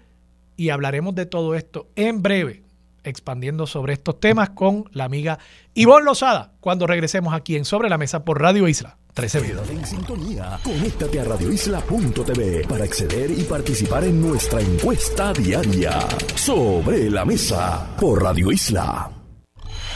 y 0.57 0.71
hablaremos 0.71 1.15
de 1.15 1.27
todo 1.27 1.55
esto 1.55 1.89
en 1.97 2.23
breve, 2.23 2.63
expandiendo 3.03 3.67
sobre 3.67 3.95
estos 3.95 4.21
temas 4.21 4.51
con 4.51 4.85
la 4.93 5.05
amiga 5.05 5.39
Ivonne 5.75 6.05
Lozada 6.05 6.53
cuando 6.61 6.87
regresemos 6.87 7.35
aquí 7.35 7.57
en 7.57 7.65
Sobre 7.65 7.89
la 7.89 7.99
Mesa 7.99 8.25
por 8.25 8.41
Radio 8.41 8.69
Isla 8.69 8.99
13 9.15 9.43
Quédate 9.43 9.73
en 9.73 9.87
sintonía. 9.87 10.59
Conéctate 10.65 11.21
a 11.21 11.25
radioisla.tv 11.25 12.67
para 12.69 12.85
acceder 12.85 13.31
y 13.31 13.45
participar 13.45 14.05
en 14.05 14.21
nuestra 14.21 14.61
encuesta 14.61 15.33
diaria. 15.33 16.01
Sobre 16.35 17.09
la 17.09 17.25
mesa 17.25 17.95
por 17.99 18.23
Radio 18.23 18.51
Isla. 18.51 19.24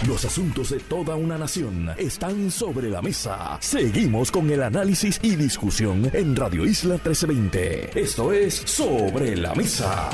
Los 0.06 0.24
asuntos 0.24 0.70
de 0.70 0.78
toda 0.78 1.16
una 1.16 1.36
nación 1.36 1.90
están 1.98 2.52
sobre 2.52 2.88
la 2.88 3.02
mesa. 3.02 3.58
Seguimos 3.60 4.30
con 4.30 4.48
el 4.48 4.62
análisis 4.62 5.18
y 5.22 5.34
discusión 5.34 6.08
en 6.12 6.36
Radio 6.36 6.64
Isla 6.64 6.94
1320. 6.94 7.98
Esto 8.00 8.32
es 8.32 8.54
Sobre 8.54 9.36
la 9.36 9.54
Mesa. 9.56 10.08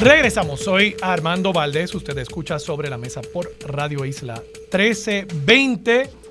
Regresamos, 0.00 0.60
soy 0.60 0.96
Armando 1.00 1.52
Valdés, 1.52 1.94
usted 1.94 2.18
escucha 2.18 2.58
sobre 2.58 2.90
la 2.90 2.98
mesa 2.98 3.22
por 3.22 3.54
Radio 3.64 4.04
Isla 4.04 4.42
1320. 4.72 6.23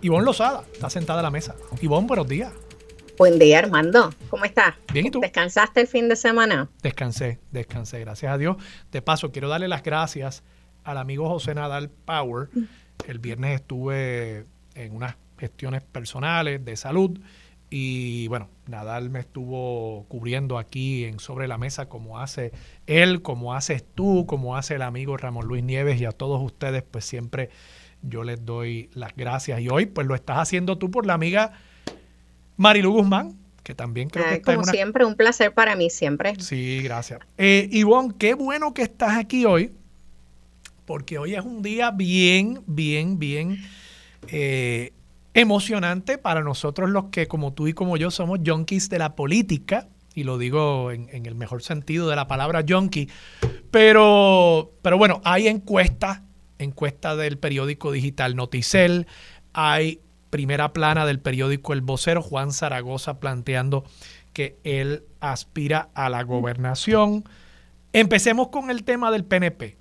Ivonne 0.00 0.24
Lozada 0.24 0.64
está 0.72 0.88
sentada 0.90 1.20
a 1.20 1.22
la 1.22 1.30
mesa. 1.30 1.56
Ivonne, 1.80 2.06
buenos 2.06 2.28
días. 2.28 2.52
Buen 3.18 3.38
día, 3.38 3.58
Armando. 3.58 4.14
¿Cómo 4.30 4.44
estás? 4.44 4.76
Bien, 4.92 5.06
¿y 5.06 5.10
tú? 5.10 5.20
¿Descansaste 5.20 5.80
el 5.80 5.88
fin 5.88 6.08
de 6.08 6.14
semana? 6.14 6.68
Descansé, 6.82 7.40
descansé, 7.50 7.98
gracias 8.00 8.32
a 8.32 8.38
Dios. 8.38 8.56
De 8.92 9.02
paso, 9.02 9.32
quiero 9.32 9.48
darle 9.48 9.66
las 9.66 9.82
gracias 9.82 10.44
al 10.84 10.98
amigo 10.98 11.28
José 11.28 11.54
Nadal 11.54 11.90
Power. 11.90 12.48
El 13.08 13.18
viernes 13.18 13.60
estuve 13.60 14.46
en 14.74 14.94
unas 14.94 15.16
gestiones 15.36 15.82
personales 15.82 16.64
de 16.64 16.76
salud 16.76 17.18
y 17.70 18.28
bueno, 18.28 18.48
Nadal 18.66 19.10
me 19.10 19.18
estuvo 19.18 20.04
cubriendo 20.08 20.56
aquí 20.58 21.04
en 21.04 21.18
Sobre 21.18 21.48
la 21.48 21.58
Mesa 21.58 21.88
como 21.88 22.20
hace 22.20 22.52
él, 22.86 23.20
como 23.20 23.54
haces 23.54 23.84
tú, 23.94 24.26
como 24.26 24.56
hace 24.56 24.76
el 24.76 24.82
amigo 24.82 25.16
Ramón 25.16 25.46
Luis 25.46 25.64
Nieves 25.64 26.00
y 26.00 26.04
a 26.04 26.12
todos 26.12 26.40
ustedes, 26.40 26.84
pues 26.88 27.04
siempre 27.04 27.50
yo 28.02 28.24
les 28.24 28.44
doy 28.44 28.90
las 28.94 29.14
gracias. 29.16 29.60
Y 29.60 29.68
hoy 29.68 29.86
pues 29.86 30.06
lo 30.06 30.14
estás 30.14 30.38
haciendo 30.38 30.78
tú 30.78 30.90
por 30.90 31.06
la 31.06 31.14
amiga 31.14 31.52
Marilu 32.56 32.92
Guzmán, 32.92 33.36
que 33.62 33.74
también 33.74 34.08
creo 34.08 34.24
que 34.26 34.34
está 34.34 34.54
Como 34.54 34.66
siempre, 34.66 35.04
un 35.04 35.14
placer 35.14 35.52
para 35.52 35.76
mí 35.76 35.90
siempre. 35.90 36.34
Sí, 36.38 36.80
gracias. 36.82 37.20
Eh, 37.36 37.68
Ivonne, 37.72 38.14
qué 38.18 38.34
bueno 38.34 38.74
que 38.74 38.82
estás 38.82 39.16
aquí 39.16 39.44
hoy, 39.44 39.72
porque 40.86 41.18
hoy 41.18 41.34
es 41.34 41.44
un 41.44 41.62
día 41.62 41.90
bien, 41.90 42.62
bien, 42.66 43.18
bien... 43.18 43.58
Eh, 44.28 44.92
emocionante 45.34 46.18
para 46.18 46.42
nosotros 46.42 46.90
los 46.90 47.06
que, 47.06 47.28
como 47.28 47.52
tú 47.52 47.68
y 47.68 47.72
como 47.72 47.96
yo, 47.96 48.10
somos 48.10 48.40
junkies 48.44 48.88
de 48.88 48.98
la 48.98 49.14
política, 49.14 49.88
y 50.14 50.24
lo 50.24 50.36
digo 50.36 50.90
en, 50.90 51.08
el 51.26 51.34
mejor 51.36 51.62
sentido 51.62 52.08
de 52.08 52.16
la 52.16 52.26
palabra 52.26 52.64
junkie, 52.68 53.08
pero, 53.70 54.72
pero 54.82 54.98
bueno, 54.98 55.20
hay 55.24 55.46
encuestas, 55.46 56.22
encuestas 56.58 57.16
del 57.16 57.38
periódico 57.38 57.92
digital 57.92 58.36
Noticel, 58.36 59.06
hay 59.52 60.00
primera 60.30 60.72
plana 60.72 61.06
del 61.06 61.20
periódico 61.20 61.72
El 61.72 61.80
Vocero, 61.80 62.22
Juan 62.22 62.52
Zaragoza 62.52 63.18
planteando 63.20 63.84
que 64.32 64.58
él 64.64 65.04
aspira 65.20 65.88
a 65.94 66.08
la 66.08 66.22
gobernación. 66.22 67.24
Empecemos 67.92 68.48
con 68.48 68.70
el 68.70 68.84
tema 68.84 69.10
del 69.10 69.24
PNP. 69.24 69.76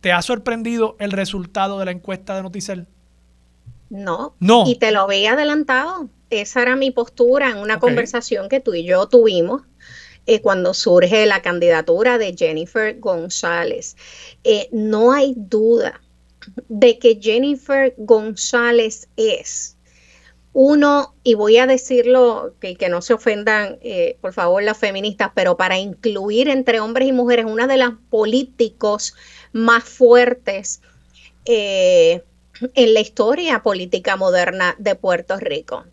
¿Te 0.00 0.12
ha 0.12 0.22
sorprendido 0.22 0.96
el 1.00 1.10
resultado 1.10 1.78
de 1.78 1.86
la 1.86 1.90
encuesta 1.90 2.36
de 2.36 2.42
Noticel? 2.42 2.86
No. 3.90 4.34
No. 4.40 4.64
Y 4.66 4.76
te 4.76 4.92
lo 4.92 5.00
había 5.00 5.32
adelantado. 5.32 6.08
Esa 6.30 6.62
era 6.62 6.76
mi 6.76 6.90
postura 6.90 7.50
en 7.50 7.58
una 7.58 7.78
conversación 7.78 8.48
que 8.48 8.60
tú 8.60 8.74
y 8.74 8.84
yo 8.84 9.08
tuvimos 9.08 9.62
eh, 10.26 10.40
cuando 10.40 10.74
surge 10.74 11.24
la 11.26 11.40
candidatura 11.40 12.18
de 12.18 12.34
Jennifer 12.36 12.98
González. 12.98 13.96
Eh, 14.44 14.68
no 14.72 15.12
hay 15.12 15.34
duda 15.36 16.00
de 16.68 16.98
que 16.98 17.18
Jennifer 17.20 17.94
González 17.96 19.08
es 19.16 19.76
uno, 20.58 21.14
y 21.22 21.34
voy 21.34 21.58
a 21.58 21.66
decirlo, 21.66 22.54
que, 22.60 22.76
que 22.76 22.88
no 22.88 23.02
se 23.02 23.12
ofendan, 23.12 23.78
eh, 23.82 24.16
por 24.22 24.32
favor, 24.32 24.62
las 24.62 24.78
feministas, 24.78 25.30
pero 25.34 25.58
para 25.58 25.78
incluir 25.78 26.48
entre 26.48 26.80
hombres 26.80 27.08
y 27.08 27.12
mujeres, 27.12 27.44
una 27.44 27.66
de 27.66 27.76
las 27.76 27.92
políticos 28.08 29.14
más 29.52 29.84
fuertes 29.84 30.80
en 31.44 32.22
la 32.94 33.00
historia 33.00 33.62
política 33.62 34.16
moderna 34.16 34.74
de 34.78 34.94
Puerto 34.94 35.36
Rico. 35.38 35.84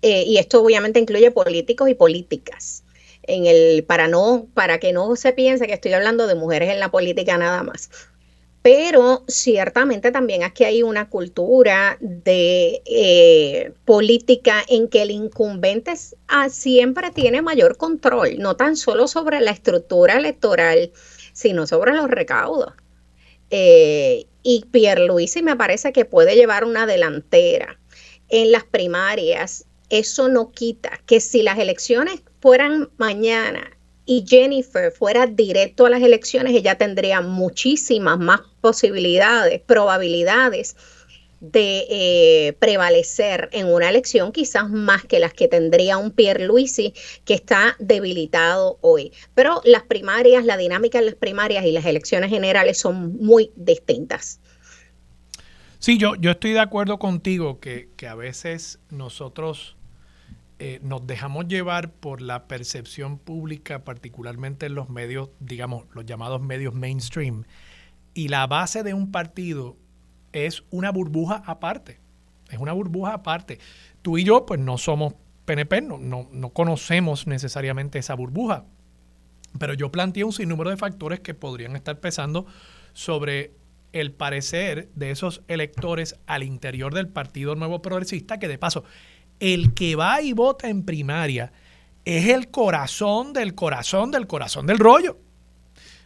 Eh, 0.00 0.24
y 0.26 0.38
esto 0.38 0.62
obviamente 0.62 1.00
incluye 1.00 1.30
políticos 1.30 1.90
y 1.90 1.94
políticas. 1.94 2.82
En 3.22 3.44
el, 3.46 3.84
para, 3.84 4.08
no, 4.08 4.46
para 4.54 4.78
que 4.78 4.92
no 4.92 5.16
se 5.16 5.32
piense 5.32 5.66
que 5.66 5.74
estoy 5.74 5.92
hablando 5.92 6.26
de 6.26 6.34
mujeres 6.34 6.70
en 6.70 6.80
la 6.80 6.90
política 6.90 7.36
nada 7.36 7.62
más. 7.62 7.90
Pero 8.64 9.24
ciertamente 9.28 10.10
también 10.10 10.42
aquí 10.42 10.64
hay 10.64 10.82
una 10.82 11.10
cultura 11.10 11.98
de 12.00 12.80
eh, 12.86 13.74
política 13.84 14.64
en 14.66 14.88
que 14.88 15.02
el 15.02 15.10
incumbente 15.10 15.92
siempre 16.48 17.10
tiene 17.10 17.42
mayor 17.42 17.76
control, 17.76 18.38
no 18.38 18.56
tan 18.56 18.76
solo 18.76 19.06
sobre 19.06 19.42
la 19.42 19.50
estructura 19.50 20.16
electoral, 20.16 20.92
sino 21.34 21.66
sobre 21.66 21.92
los 21.92 22.08
recaudos. 22.08 22.72
Eh, 23.50 24.24
y 24.42 24.64
Pierluisi 24.70 25.42
me 25.42 25.56
parece 25.56 25.92
que 25.92 26.06
puede 26.06 26.34
llevar 26.34 26.64
una 26.64 26.86
delantera 26.86 27.78
en 28.30 28.50
las 28.50 28.64
primarias. 28.64 29.66
Eso 29.90 30.28
no 30.28 30.52
quita 30.52 31.02
que 31.04 31.20
si 31.20 31.42
las 31.42 31.58
elecciones 31.58 32.22
fueran 32.40 32.88
mañana 32.96 33.73
y 34.06 34.24
Jennifer 34.26 34.92
fuera 34.92 35.26
directo 35.26 35.86
a 35.86 35.90
las 35.90 36.02
elecciones, 36.02 36.54
ella 36.54 36.76
tendría 36.76 37.20
muchísimas 37.20 38.18
más 38.18 38.40
posibilidades, 38.60 39.60
probabilidades 39.60 40.76
de 41.40 41.86
eh, 41.90 42.52
prevalecer 42.58 43.50
en 43.52 43.66
una 43.66 43.90
elección, 43.90 44.32
quizás 44.32 44.70
más 44.70 45.04
que 45.04 45.18
las 45.18 45.34
que 45.34 45.46
tendría 45.46 45.98
un 45.98 46.10
Pierre 46.10 46.46
Luisi 46.46 46.94
que 47.26 47.34
está 47.34 47.76
debilitado 47.78 48.78
hoy. 48.80 49.12
Pero 49.34 49.60
las 49.64 49.82
primarias, 49.82 50.46
la 50.46 50.56
dinámica 50.56 51.00
de 51.00 51.06
las 51.06 51.14
primarias 51.14 51.66
y 51.66 51.72
las 51.72 51.84
elecciones 51.84 52.30
generales 52.30 52.78
son 52.78 53.16
muy 53.18 53.50
distintas. 53.56 54.40
Sí, 55.78 55.98
yo, 55.98 56.14
yo 56.14 56.30
estoy 56.30 56.52
de 56.52 56.60
acuerdo 56.60 56.98
contigo 56.98 57.60
que, 57.60 57.90
a 58.08 58.14
veces 58.14 58.78
nosotros 58.88 59.76
eh, 60.58 60.78
nos 60.82 61.06
dejamos 61.06 61.48
llevar 61.48 61.92
por 61.92 62.20
la 62.20 62.46
percepción 62.46 63.18
pública, 63.18 63.84
particularmente 63.84 64.66
en 64.66 64.74
los 64.74 64.88
medios, 64.88 65.30
digamos, 65.40 65.84
los 65.92 66.06
llamados 66.06 66.40
medios 66.40 66.74
mainstream, 66.74 67.44
y 68.14 68.28
la 68.28 68.46
base 68.46 68.82
de 68.82 68.94
un 68.94 69.10
partido 69.10 69.76
es 70.32 70.64
una 70.70 70.90
burbuja 70.90 71.42
aparte. 71.46 72.00
Es 72.50 72.58
una 72.58 72.72
burbuja 72.72 73.14
aparte. 73.14 73.58
Tú 74.02 74.18
y 74.18 74.24
yo, 74.24 74.46
pues 74.46 74.60
no 74.60 74.78
somos 74.78 75.14
PNP, 75.44 75.82
no, 75.82 75.98
no, 75.98 76.50
conocemos 76.50 77.26
necesariamente 77.26 77.98
esa 77.98 78.14
burbuja. 78.14 78.64
Pero 79.58 79.74
yo 79.74 79.90
planteé 79.90 80.24
un 80.24 80.32
sinnúmero 80.32 80.70
de 80.70 80.76
factores 80.76 81.20
que 81.20 81.34
podrían 81.34 81.76
estar 81.76 82.00
pesando 82.00 82.46
sobre 82.92 83.54
el 83.92 84.12
parecer 84.12 84.88
de 84.94 85.10
esos 85.10 85.42
electores 85.46 86.16
al 86.26 86.42
interior 86.42 86.94
del 86.94 87.08
Partido 87.08 87.54
Nuevo 87.54 87.80
Progresista, 87.80 88.38
que 88.38 88.48
de 88.48 88.58
paso, 88.58 88.84
el 89.40 89.74
que 89.74 89.96
va 89.96 90.22
y 90.22 90.32
vota 90.32 90.68
en 90.68 90.84
primaria 90.84 91.52
es 92.04 92.28
el 92.28 92.50
corazón 92.50 93.32
del 93.32 93.54
corazón 93.54 94.10
del 94.10 94.26
corazón 94.26 94.66
del 94.66 94.78
rollo 94.78 95.18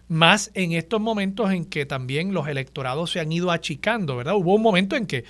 más 0.09 0.51
en 0.55 0.73
estos 0.73 1.01
momentos 1.01 1.53
en 1.53 1.67
que 1.67 1.87
también 1.87 2.33
los 2.33 2.49
electorados 2.49 3.11
se 3.11 3.21
han 3.21 3.31
ido 3.31 3.51
achicando, 3.51 4.17
¿verdad? 4.17 4.35
Hubo 4.35 4.55
un 4.55 4.63
momento 4.63 4.97
en 4.97 5.07
que, 5.07 5.25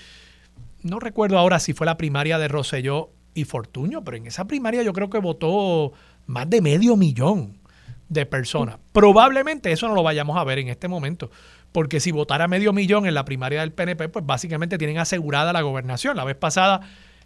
no 0.82 1.00
recuerdo 1.00 1.36
ahora 1.36 1.58
si 1.58 1.72
fue 1.72 1.84
la 1.84 1.96
primaria 1.96 2.38
de 2.38 2.48
Roselló 2.48 3.10
y 3.34 3.44
Fortuño, 3.44 4.04
pero 4.04 4.16
en 4.16 4.26
esa 4.26 4.46
primaria 4.46 4.82
yo 4.82 4.92
creo 4.92 5.10
que 5.10 5.18
votó 5.18 5.92
más 6.26 6.48
de 6.48 6.60
medio 6.60 6.96
millón 6.96 7.58
de 8.08 8.24
personas. 8.24 8.78
Probablemente 8.92 9.72
eso 9.72 9.88
no 9.88 9.94
lo 9.94 10.02
vayamos 10.02 10.36
a 10.38 10.44
ver 10.44 10.60
en 10.60 10.68
este 10.68 10.86
momento, 10.86 11.30
porque 11.72 12.00
si 12.00 12.12
votara 12.12 12.46
medio 12.48 12.72
millón 12.72 13.06
en 13.06 13.14
la 13.14 13.24
primaria 13.24 13.60
del 13.60 13.72
PNP, 13.72 14.08
pues 14.08 14.24
básicamente 14.24 14.78
tienen 14.78 14.98
asegurada 14.98 15.52
la 15.52 15.62
gobernación. 15.62 16.16
La 16.16 16.24
vez 16.24 16.36
pasada 16.36 16.80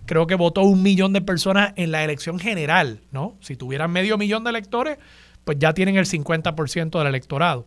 creo 0.07 0.27
que 0.27 0.35
votó 0.35 0.63
un 0.63 0.83
millón 0.83 1.13
de 1.13 1.21
personas 1.21 1.73
en 1.77 1.91
la 1.91 2.05
elección 2.05 2.39
general, 2.39 3.01
¿no? 3.11 3.37
Si 3.41 3.57
tuvieran 3.57 3.91
medio 3.91 4.19
millón 4.19 4.45
de 4.45 4.51
electores, 4.51 4.99
pues 5.45 5.59
ya 5.59 5.73
tienen 5.75 5.97
el 5.97 6.07
50% 6.07 6.99
del 6.99 7.07
electorado. 7.07 7.67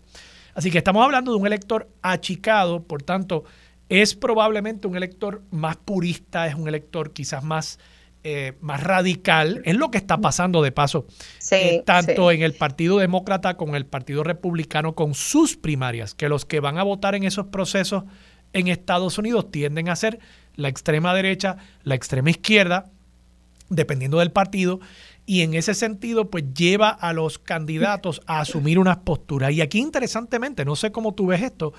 Así 0.53 0.71
que 0.71 0.77
estamos 0.77 1.03
hablando 1.03 1.31
de 1.31 1.37
un 1.37 1.47
elector 1.47 1.89
achicado, 2.01 2.83
por 2.83 3.03
tanto, 3.03 3.43
es 3.89 4.15
probablemente 4.15 4.87
un 4.87 4.95
elector 4.95 5.43
más 5.51 5.77
purista, 5.77 6.47
es 6.47 6.55
un 6.55 6.67
elector 6.67 7.11
quizás 7.11 7.43
más, 7.43 7.77
eh, 8.23 8.53
más 8.61 8.81
radical. 8.81 9.61
Es 9.65 9.75
lo 9.75 9.91
que 9.91 9.97
está 9.97 10.17
pasando 10.19 10.61
de 10.61 10.71
paso, 10.71 11.07
eh, 11.51 11.83
tanto 11.85 12.31
en 12.31 12.41
el 12.41 12.53
Partido 12.53 12.97
Demócrata 12.97 13.57
como 13.57 13.73
en 13.73 13.77
el 13.77 13.85
Partido 13.85 14.23
Republicano 14.23 14.95
con 14.95 15.13
sus 15.13 15.57
primarias, 15.57 16.15
que 16.15 16.29
los 16.29 16.45
que 16.45 16.61
van 16.61 16.77
a 16.77 16.83
votar 16.83 17.15
en 17.15 17.23
esos 17.23 17.47
procesos 17.47 18.05
en 18.53 18.69
Estados 18.69 19.17
Unidos 19.17 19.51
tienden 19.51 19.89
a 19.89 19.95
ser 19.97 20.19
la 20.55 20.69
extrema 20.69 21.13
derecha, 21.13 21.57
la 21.83 21.95
extrema 21.95 22.29
izquierda, 22.29 22.89
dependiendo 23.69 24.19
del 24.19 24.31
partido, 24.31 24.79
y 25.25 25.41
en 25.41 25.53
ese 25.53 25.73
sentido 25.73 26.29
pues 26.29 26.53
lleva 26.53 26.89
a 26.89 27.13
los 27.13 27.39
candidatos 27.39 28.21
a 28.27 28.39
asumir 28.39 28.79
unas 28.79 28.97
posturas. 28.97 29.51
Y 29.51 29.61
aquí 29.61 29.79
interesantemente, 29.79 30.65
no 30.65 30.75
sé 30.75 30.91
cómo 30.91 31.13
tú 31.13 31.27
ves 31.27 31.41
esto, 31.41 31.73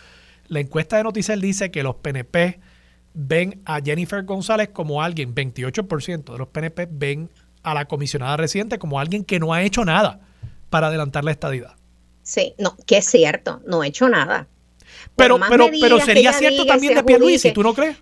la 0.48 0.60
encuesta 0.60 0.96
de 0.96 1.04
Noticias 1.04 1.40
dice 1.40 1.70
que 1.70 1.82
los 1.82 1.96
PNP 1.96 2.60
ven 3.14 3.62
a 3.64 3.80
Jennifer 3.80 4.24
González 4.24 4.68
como 4.72 5.02
alguien, 5.02 5.34
28% 5.34 6.32
de 6.32 6.38
los 6.38 6.48
PNP 6.48 6.88
ven 6.90 7.30
a 7.62 7.74
la 7.74 7.86
comisionada 7.86 8.36
residente 8.36 8.78
como 8.78 9.00
alguien 9.00 9.24
que 9.24 9.40
no 9.40 9.52
ha 9.52 9.62
hecho 9.62 9.84
nada 9.84 10.20
para 10.70 10.88
adelantar 10.88 11.24
la 11.24 11.30
estadidad. 11.30 11.74
Sí, 12.22 12.54
no, 12.58 12.76
que 12.86 12.98
es 12.98 13.06
cierto, 13.06 13.62
no 13.66 13.82
he 13.82 13.88
hecho 13.88 14.08
nada. 14.08 14.48
Pero, 15.14 15.38
pero, 15.48 15.68
pero 15.80 16.00
sería 16.00 16.32
cierto 16.32 16.66
también 16.66 16.94
de 16.94 17.02
Pierluisi, 17.02 17.52
¿tú 17.52 17.62
no 17.62 17.74
crees? 17.74 17.96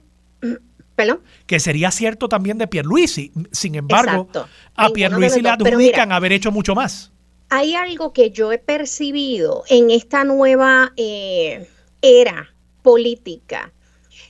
¿Perdón? 0.96 1.20
Que 1.46 1.58
sería 1.58 1.90
cierto 1.90 2.28
también 2.28 2.58
de 2.58 2.66
Pierluisi. 2.68 3.32
Sin 3.50 3.74
embargo, 3.74 4.28
a 4.76 4.90
Pierluisi 4.90 5.40
le 5.40 5.48
adjudican 5.50 6.12
haber 6.12 6.32
hecho 6.32 6.52
mucho 6.52 6.74
más. 6.74 7.12
Hay 7.50 7.74
algo 7.74 8.12
que 8.12 8.30
yo 8.30 8.52
he 8.52 8.58
percibido 8.58 9.64
en 9.68 9.90
esta 9.90 10.24
nueva 10.24 10.92
eh, 10.96 11.68
era 12.00 12.54
política 12.82 13.72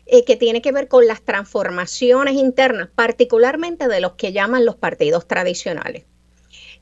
eh, 0.06 0.24
que 0.24 0.36
tiene 0.36 0.62
que 0.62 0.72
ver 0.72 0.88
con 0.88 1.06
las 1.06 1.22
transformaciones 1.22 2.34
internas, 2.34 2.88
particularmente 2.94 3.88
de 3.88 4.00
los 4.00 4.12
que 4.12 4.32
llaman 4.32 4.64
los 4.64 4.76
partidos 4.76 5.26
tradicionales. 5.26 6.04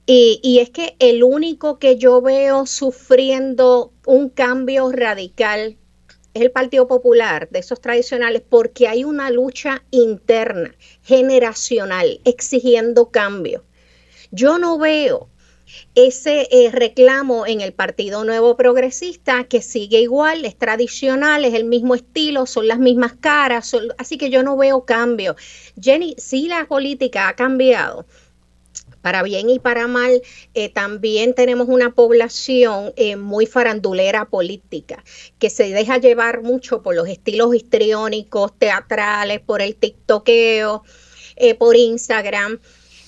Y, 0.04 0.40
y, 0.42 0.58
es 0.58 0.70
que 0.70 0.96
el 0.98 1.22
único 1.22 1.78
que 1.78 1.96
yo 1.96 2.20
veo 2.20 2.66
sufriendo 2.66 3.92
un 4.04 4.28
cambio 4.28 4.90
radical 4.90 5.76
es 6.34 6.42
el 6.42 6.50
Partido 6.50 6.86
Popular, 6.86 7.48
de 7.50 7.58
esos 7.58 7.80
tradicionales, 7.80 8.42
porque 8.48 8.88
hay 8.88 9.04
una 9.04 9.30
lucha 9.30 9.84
interna, 9.90 10.74
generacional, 11.02 12.20
exigiendo 12.24 13.10
cambio. 13.10 13.64
Yo 14.30 14.58
no 14.58 14.78
veo 14.78 15.28
ese 15.94 16.48
eh, 16.50 16.70
reclamo 16.70 17.46
en 17.46 17.60
el 17.60 17.72
Partido 17.72 18.24
Nuevo 18.24 18.56
Progresista 18.56 19.44
que 19.44 19.62
sigue 19.62 20.00
igual, 20.00 20.44
es 20.44 20.56
tradicional, 20.56 21.44
es 21.44 21.54
el 21.54 21.64
mismo 21.64 21.94
estilo, 21.94 22.46
son 22.46 22.68
las 22.68 22.78
mismas 22.78 23.14
caras, 23.14 23.74
así 23.98 24.18
que 24.18 24.30
yo 24.30 24.42
no 24.42 24.56
veo 24.56 24.84
cambio. 24.84 25.36
Jenny, 25.80 26.14
sí 26.18 26.48
la 26.48 26.66
política 26.66 27.28
ha 27.28 27.36
cambiado, 27.36 28.06
para 29.02 29.22
bien 29.22 29.50
y 29.50 29.58
para 29.58 29.86
mal, 29.86 30.22
eh, 30.54 30.70
también 30.70 31.34
tenemos 31.34 31.68
una 31.68 31.94
población 31.94 32.92
eh, 32.96 33.16
muy 33.16 33.46
farandulera 33.46 34.24
política, 34.24 35.04
que 35.38 35.50
se 35.50 35.64
deja 35.70 35.98
llevar 35.98 36.42
mucho 36.42 36.82
por 36.82 36.94
los 36.94 37.08
estilos 37.08 37.54
histriónicos, 37.54 38.58
teatrales, 38.58 39.40
por 39.40 39.60
el 39.60 39.76
tiktokeo, 39.76 40.82
por 41.58 41.76
Instagram. 41.76 42.60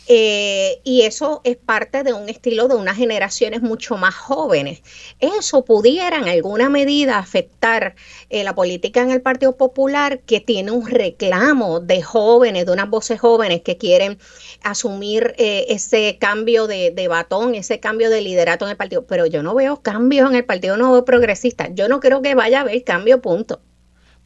Eh, 0.06 0.80
y 0.84 1.02
eso 1.02 1.40
es 1.44 1.56
parte 1.56 2.02
de 2.02 2.12
un 2.12 2.28
estilo 2.28 2.68
de 2.68 2.74
unas 2.74 2.96
generaciones 2.96 3.62
mucho 3.62 3.96
más 3.96 4.14
jóvenes. 4.14 4.82
Eso 5.20 5.64
pudiera 5.64 6.18
en 6.18 6.28
alguna 6.28 6.68
medida 6.68 7.18
afectar 7.18 7.94
eh, 8.28 8.44
la 8.44 8.54
política 8.54 9.00
en 9.02 9.10
el 9.10 9.22
Partido 9.22 9.56
Popular, 9.56 10.20
que 10.20 10.40
tiene 10.40 10.72
un 10.72 10.86
reclamo 10.86 11.80
de 11.80 12.02
jóvenes, 12.02 12.66
de 12.66 12.72
unas 12.72 12.90
voces 12.90 13.20
jóvenes 13.20 13.62
que 13.62 13.78
quieren 13.78 14.18
asumir 14.62 15.34
eh, 15.38 15.66
ese 15.68 16.18
cambio 16.20 16.66
de, 16.66 16.90
de, 16.90 17.08
batón, 17.08 17.54
ese 17.54 17.80
cambio 17.80 18.10
de 18.10 18.20
liderato 18.20 18.66
en 18.66 18.72
el 18.72 18.76
partido. 18.76 19.06
Pero 19.06 19.26
yo 19.26 19.42
no 19.42 19.54
veo 19.54 19.80
cambios 19.80 20.28
en 20.30 20.36
el 20.36 20.44
Partido 20.44 20.76
Nuevo 20.76 21.04
Progresista. 21.04 21.68
Yo 21.72 21.88
no 21.88 22.00
creo 22.00 22.20
que 22.20 22.34
vaya 22.34 22.58
a 22.58 22.60
haber 22.62 22.84
cambio, 22.84 23.22
punto. 23.22 23.60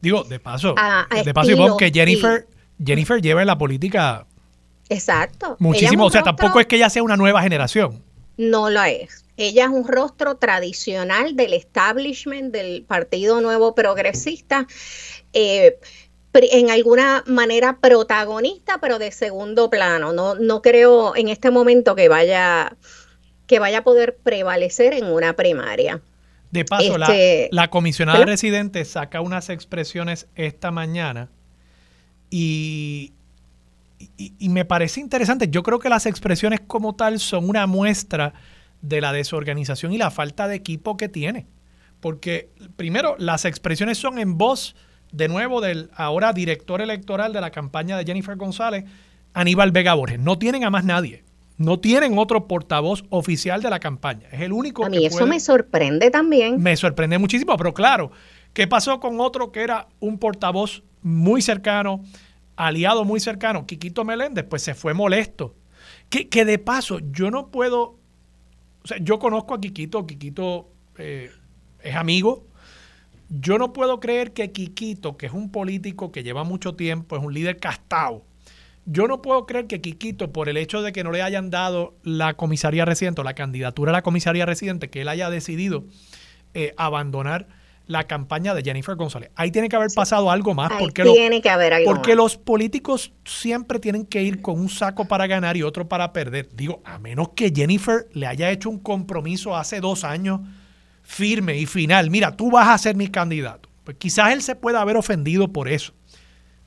Digo, 0.01 0.23
de 0.23 0.39
paso, 0.39 0.75
de 1.25 1.33
paso, 1.33 1.77
que 1.77 1.91
Jennifer, 1.91 2.47
Jennifer 2.83 3.21
lleva 3.21 3.41
en 3.41 3.47
la 3.47 3.57
política 3.57 4.25
Exacto. 4.89 5.55
Muchísimo, 5.59 6.05
o 6.05 6.09
sea, 6.09 6.23
tampoco 6.23 6.59
es 6.59 6.67
que 6.67 6.75
ella 6.75 6.89
sea 6.89 7.03
una 7.03 7.15
nueva 7.15 7.41
generación. 7.41 8.03
No 8.37 8.69
lo 8.69 8.83
es. 8.83 9.25
Ella 9.37 9.65
es 9.65 9.69
un 9.69 9.87
rostro 9.87 10.35
tradicional 10.35 11.35
del 11.35 11.53
establishment 11.53 12.51
del 12.51 12.83
Partido 12.83 13.39
Nuevo 13.41 13.75
Progresista. 13.75 14.67
Eh, 15.33 15.77
en 16.33 16.69
alguna 16.69 17.23
manera 17.25 17.79
protagonista, 17.79 18.79
pero 18.79 18.99
de 18.99 19.11
segundo 19.11 19.69
plano. 19.69 20.13
No, 20.13 20.35
no 20.35 20.61
creo 20.61 21.15
en 21.15 21.27
este 21.29 21.51
momento 21.51 21.95
que 21.95 22.07
vaya, 22.07 22.75
que 23.47 23.59
vaya 23.59 23.79
a 23.79 23.83
poder 23.83 24.17
prevalecer 24.17 24.93
en 24.93 25.05
una 25.05 25.33
primaria. 25.33 26.01
De 26.51 26.65
paso, 26.65 26.97
la, 26.97 27.05
este, 27.07 27.49
la, 27.51 27.69
comisionada 27.69 28.25
residente 28.25 28.83
saca 28.83 29.21
unas 29.21 29.49
expresiones 29.49 30.27
esta 30.35 30.71
mañana 30.71 31.29
y 32.31 33.13
y, 34.17 34.49
me 34.49 34.65
parece 34.65 35.01
interesante. 35.01 35.49
Yo 35.49 35.63
creo 35.63 35.79
que 35.79 35.89
las 35.89 36.05
expresiones 36.05 36.61
como 36.61 36.95
tal 36.95 37.19
son 37.19 37.49
una 37.49 37.67
muestra 37.67 38.33
de 38.81 39.01
la 39.01 39.11
desorganización 39.11 39.91
y 39.91 39.97
la 39.97 40.09
falta 40.09 40.47
de 40.47 40.55
equipo 40.55 40.95
que 40.95 41.09
tiene. 41.09 41.47
Porque, 41.99 42.49
primero, 42.77 43.15
las 43.19 43.43
expresiones 43.43 43.97
son 43.97 44.19
en 44.19 44.37
voz, 44.37 44.75
de 45.11 45.27
nuevo, 45.27 45.59
del 45.59 45.89
ahora 45.95 46.31
director 46.31 46.81
electoral 46.81 47.33
de 47.33 47.41
la 47.41 47.51
campaña 47.51 47.97
de 47.97 48.05
Jennifer 48.05 48.37
González, 48.37 48.85
Aníbal 49.33 49.71
Vega 49.71 49.95
Borges. 49.95 50.19
No 50.19 50.37
tienen 50.37 50.63
a 50.63 50.69
más 50.69 50.85
nadie. 50.85 51.23
No 51.57 51.77
tienen 51.77 52.17
otro 52.17 52.47
portavoz 52.47 53.03
oficial 53.09 53.61
de 53.61 53.69
la 53.69 53.81
campaña. 53.81 54.29
Es 54.31 54.39
el 54.39 54.53
único. 54.53 54.85
A 54.85 54.89
mí 54.89 55.05
eso 55.05 55.27
me 55.27 55.41
sorprende 55.41 56.09
también. 56.09 56.61
Me 56.61 56.77
sorprende 56.77 57.17
muchísimo, 57.17 57.57
pero 57.57 57.73
claro, 57.73 58.11
¿qué 58.53 58.65
pasó 58.65 59.01
con 59.01 59.19
otro 59.19 59.51
que 59.51 59.61
era 59.61 59.89
un 59.99 60.19
portavoz 60.19 60.83
muy 61.01 61.41
cercano? 61.41 62.01
Aliado 62.59 63.05
muy 63.05 63.19
cercano, 63.19 63.65
Quiquito 63.65 64.03
Meléndez, 64.03 64.45
pues 64.47 64.61
se 64.61 64.75
fue 64.75 64.93
molesto. 64.93 65.55
Que, 66.09 66.27
que 66.27 66.43
de 66.43 66.59
paso, 66.59 66.99
yo 67.11 67.31
no 67.31 67.51
puedo, 67.51 67.97
o 68.83 68.87
sea, 68.87 68.97
yo 68.99 69.17
conozco 69.17 69.53
a 69.53 69.61
Quiquito, 69.61 70.05
Quiquito 70.05 70.69
eh, 70.97 71.31
es 71.81 71.95
amigo. 71.95 72.45
Yo 73.29 73.57
no 73.57 73.71
puedo 73.71 73.99
creer 73.99 74.33
que 74.33 74.51
Quiquito, 74.51 75.15
que 75.15 75.27
es 75.27 75.33
un 75.33 75.51
político 75.51 76.11
que 76.11 76.23
lleva 76.23 76.43
mucho 76.43 76.75
tiempo, 76.75 77.15
es 77.15 77.23
un 77.23 77.33
líder 77.33 77.57
castado, 77.57 78.25
yo 78.85 79.07
no 79.07 79.21
puedo 79.21 79.45
creer 79.45 79.67
que 79.67 79.81
Quiquito, 79.81 80.31
por 80.33 80.49
el 80.49 80.57
hecho 80.57 80.81
de 80.81 80.91
que 80.91 81.03
no 81.03 81.11
le 81.11 81.21
hayan 81.21 81.51
dado 81.51 81.93
la 82.03 82.33
comisaría 82.33 82.85
residente 82.85 83.21
o 83.21 83.23
la 83.23 83.35
candidatura 83.35 83.91
a 83.91 83.93
la 83.93 84.01
comisaría 84.01 84.47
residente, 84.47 84.89
que 84.89 85.01
él 85.01 85.07
haya 85.09 85.29
decidido 85.29 85.85
eh, 86.55 86.73
abandonar 86.75 87.47
la 87.89 88.05
campaña 88.05 88.53
de 88.53 88.61
Jennifer 88.61 88.95
González. 88.95 89.31
Ahí 89.35 89.49
tiene 89.49 89.67
que 89.67 89.75
haber 89.75 89.89
pasado 89.95 90.29
algo 90.29 90.53
más. 90.53 90.71
porque 90.77 91.01
tiene 91.01 91.41
que 91.41 91.49
haber 91.49 91.73
algo 91.73 91.91
Porque 91.91 92.13
los 92.13 92.37
políticos 92.37 93.11
siempre 93.25 93.79
tienen 93.79 94.05
que 94.05 94.21
ir 94.21 94.43
con 94.43 94.59
un 94.59 94.69
saco 94.69 95.05
para 95.05 95.25
ganar 95.25 95.57
y 95.57 95.63
otro 95.63 95.89
para 95.89 96.13
perder. 96.13 96.49
Digo, 96.53 96.83
a 96.85 96.99
menos 96.99 97.29
que 97.29 97.51
Jennifer 97.53 98.07
le 98.13 98.27
haya 98.27 98.51
hecho 98.51 98.69
un 98.69 98.77
compromiso 98.77 99.57
hace 99.57 99.79
dos 99.79 100.03
años 100.03 100.41
firme 101.01 101.57
y 101.57 101.65
final. 101.65 102.11
Mira, 102.11 102.37
tú 102.37 102.51
vas 102.51 102.67
a 102.67 102.77
ser 102.77 102.95
mi 102.95 103.07
candidato. 103.07 103.69
Pues 103.83 103.97
quizás 103.97 104.33
él 104.33 104.43
se 104.43 104.55
pueda 104.55 104.81
haber 104.81 104.95
ofendido 104.95 105.51
por 105.51 105.67
eso. 105.67 105.93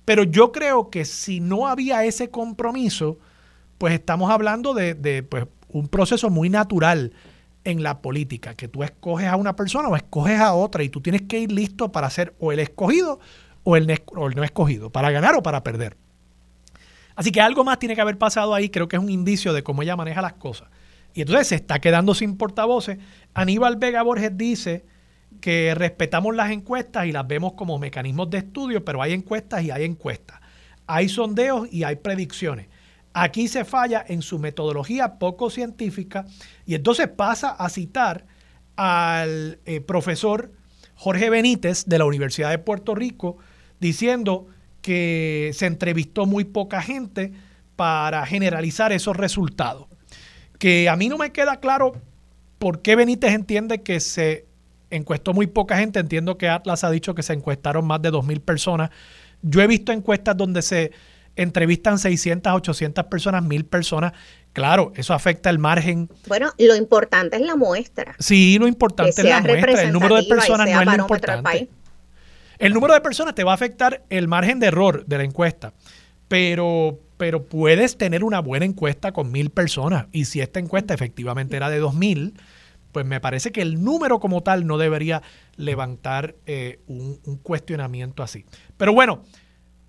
Pero 0.04 0.24
yo 0.24 0.50
creo 0.50 0.90
que 0.90 1.04
si 1.04 1.38
no 1.38 1.68
había 1.68 2.04
ese 2.04 2.30
compromiso, 2.30 3.20
pues 3.78 3.94
estamos 3.94 4.28
hablando 4.28 4.74
de, 4.74 4.94
de 4.94 5.22
pues, 5.22 5.46
un 5.68 5.86
proceso 5.86 6.30
muy 6.30 6.50
natural 6.50 7.12
en 7.64 7.82
la 7.82 8.00
política, 8.00 8.54
que 8.54 8.68
tú 8.68 8.82
escoges 8.82 9.28
a 9.28 9.36
una 9.36 9.54
persona 9.54 9.88
o 9.88 9.96
escoges 9.96 10.40
a 10.40 10.54
otra 10.54 10.82
y 10.82 10.88
tú 10.88 11.00
tienes 11.00 11.22
que 11.22 11.38
ir 11.38 11.52
listo 11.52 11.92
para 11.92 12.10
ser 12.10 12.34
o 12.38 12.52
el 12.52 12.58
escogido 12.58 13.20
o 13.64 13.76
el, 13.76 13.86
no 13.86 14.44
escogido, 14.44 14.90
para 14.90 15.10
ganar 15.10 15.34
o 15.34 15.42
para 15.42 15.62
perder. 15.62 15.96
Así 17.14 17.30
que 17.30 17.40
algo 17.40 17.62
más 17.62 17.78
tiene 17.78 17.94
que 17.94 18.00
haber 18.00 18.18
pasado 18.18 18.54
ahí, 18.54 18.70
creo 18.70 18.88
que 18.88 18.96
es 18.96 19.02
un 19.02 19.10
indicio 19.10 19.52
de 19.52 19.62
cómo 19.62 19.82
ella 19.82 19.96
maneja 19.96 20.22
las 20.22 20.32
cosas. 20.34 20.68
Y 21.14 21.20
entonces 21.20 21.48
se 21.48 21.54
está 21.56 21.78
quedando 21.78 22.14
sin 22.14 22.36
portavoces. 22.36 22.98
Aníbal 23.34 23.76
Vega 23.76 24.02
Borges 24.02 24.36
dice 24.36 24.84
que 25.40 25.74
respetamos 25.74 26.34
las 26.34 26.50
encuestas 26.50 27.06
y 27.06 27.12
las 27.12 27.26
vemos 27.26 27.52
como 27.52 27.78
mecanismos 27.78 28.30
de 28.30 28.38
estudio, 28.38 28.84
pero 28.84 29.02
hay 29.02 29.12
encuestas 29.12 29.62
y 29.62 29.70
hay 29.70 29.84
encuestas. 29.84 30.40
Hay 30.86 31.08
sondeos 31.08 31.68
y 31.70 31.84
hay 31.84 31.96
predicciones. 31.96 32.68
Aquí 33.14 33.48
se 33.48 33.64
falla 33.64 34.04
en 34.06 34.22
su 34.22 34.38
metodología 34.38 35.18
poco 35.18 35.50
científica 35.50 36.24
y 36.66 36.74
entonces 36.74 37.08
pasa 37.08 37.50
a 37.50 37.68
citar 37.68 38.26
al 38.76 39.58
eh, 39.66 39.80
profesor 39.80 40.52
Jorge 40.94 41.30
Benítez 41.30 41.84
de 41.86 41.98
la 41.98 42.04
Universidad 42.06 42.50
de 42.50 42.58
Puerto 42.58 42.94
Rico 42.94 43.36
diciendo 43.80 44.46
que 44.80 45.50
se 45.54 45.66
entrevistó 45.66 46.26
muy 46.26 46.44
poca 46.44 46.80
gente 46.80 47.32
para 47.76 48.24
generalizar 48.26 48.92
esos 48.92 49.16
resultados. 49.16 49.86
Que 50.58 50.88
a 50.88 50.96
mí 50.96 51.08
no 51.08 51.18
me 51.18 51.32
queda 51.32 51.60
claro 51.60 51.92
por 52.58 52.82
qué 52.82 52.96
Benítez 52.96 53.32
entiende 53.32 53.82
que 53.82 54.00
se 54.00 54.46
encuestó 54.90 55.34
muy 55.34 55.46
poca 55.48 55.76
gente. 55.76 55.98
Entiendo 55.98 56.38
que 56.38 56.48
Atlas 56.48 56.84
ha 56.84 56.90
dicho 56.90 57.14
que 57.14 57.22
se 57.22 57.32
encuestaron 57.32 57.86
más 57.86 58.00
de 58.02 58.12
2.000 58.12 58.40
personas. 58.40 58.90
Yo 59.42 59.60
he 59.60 59.66
visto 59.66 59.92
encuestas 59.92 60.36
donde 60.36 60.62
se 60.62 60.92
entrevistan 61.36 61.98
600, 61.98 62.52
800 62.52 63.04
personas, 63.06 63.44
1000 63.44 63.64
personas. 63.64 64.12
Claro, 64.52 64.92
eso 64.96 65.14
afecta 65.14 65.48
el 65.50 65.58
margen. 65.58 66.10
Bueno, 66.26 66.52
lo 66.58 66.76
importante 66.76 67.36
es 67.36 67.42
la 67.42 67.56
muestra. 67.56 68.14
Sí, 68.18 68.58
lo 68.58 68.68
importante 68.68 69.10
es 69.10 69.24
la 69.24 69.40
muestra. 69.40 69.82
El 69.82 69.92
número 69.92 70.16
de 70.16 70.24
personas 70.24 70.68
no 70.68 70.80
es 70.80 70.86
lo 70.86 70.94
importante. 70.94 71.68
El 72.58 72.74
número 72.74 72.94
de 72.94 73.00
personas 73.00 73.34
te 73.34 73.44
va 73.44 73.52
a 73.52 73.54
afectar 73.54 74.04
el 74.08 74.28
margen 74.28 74.60
de 74.60 74.68
error 74.68 75.04
de 75.06 75.18
la 75.18 75.24
encuesta, 75.24 75.72
pero, 76.28 77.00
pero 77.16 77.44
puedes 77.44 77.96
tener 77.96 78.22
una 78.22 78.40
buena 78.40 78.64
encuesta 78.64 79.12
con 79.12 79.32
mil 79.32 79.50
personas. 79.50 80.06
Y 80.12 80.26
si 80.26 80.40
esta 80.40 80.60
encuesta 80.60 80.94
efectivamente 80.94 81.56
era 81.56 81.70
de 81.70 81.78
2000, 81.78 82.34
pues 82.92 83.06
me 83.06 83.20
parece 83.20 83.50
que 83.50 83.62
el 83.62 83.82
número 83.82 84.20
como 84.20 84.42
tal 84.42 84.66
no 84.66 84.78
debería 84.78 85.22
levantar 85.56 86.36
eh, 86.46 86.78
un, 86.86 87.18
un 87.24 87.36
cuestionamiento 87.38 88.22
así. 88.22 88.44
Pero 88.76 88.92
bueno, 88.92 89.24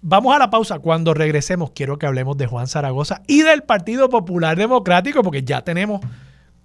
Vamos 0.06 0.36
a 0.36 0.40
la 0.40 0.50
pausa. 0.50 0.80
Cuando 0.80 1.14
regresemos, 1.14 1.72
quiero 1.72 1.98
que 1.98 2.06
hablemos 2.06 2.36
de 2.36 2.46
Juan 2.46 2.68
Zaragoza 2.68 3.22
y 3.26 3.42
del 3.42 3.64
Partido 3.64 4.10
Popular 4.10 4.58
Democrático, 4.58 5.24
porque 5.24 5.44
ya 5.44 5.62
tenemos 5.62 6.02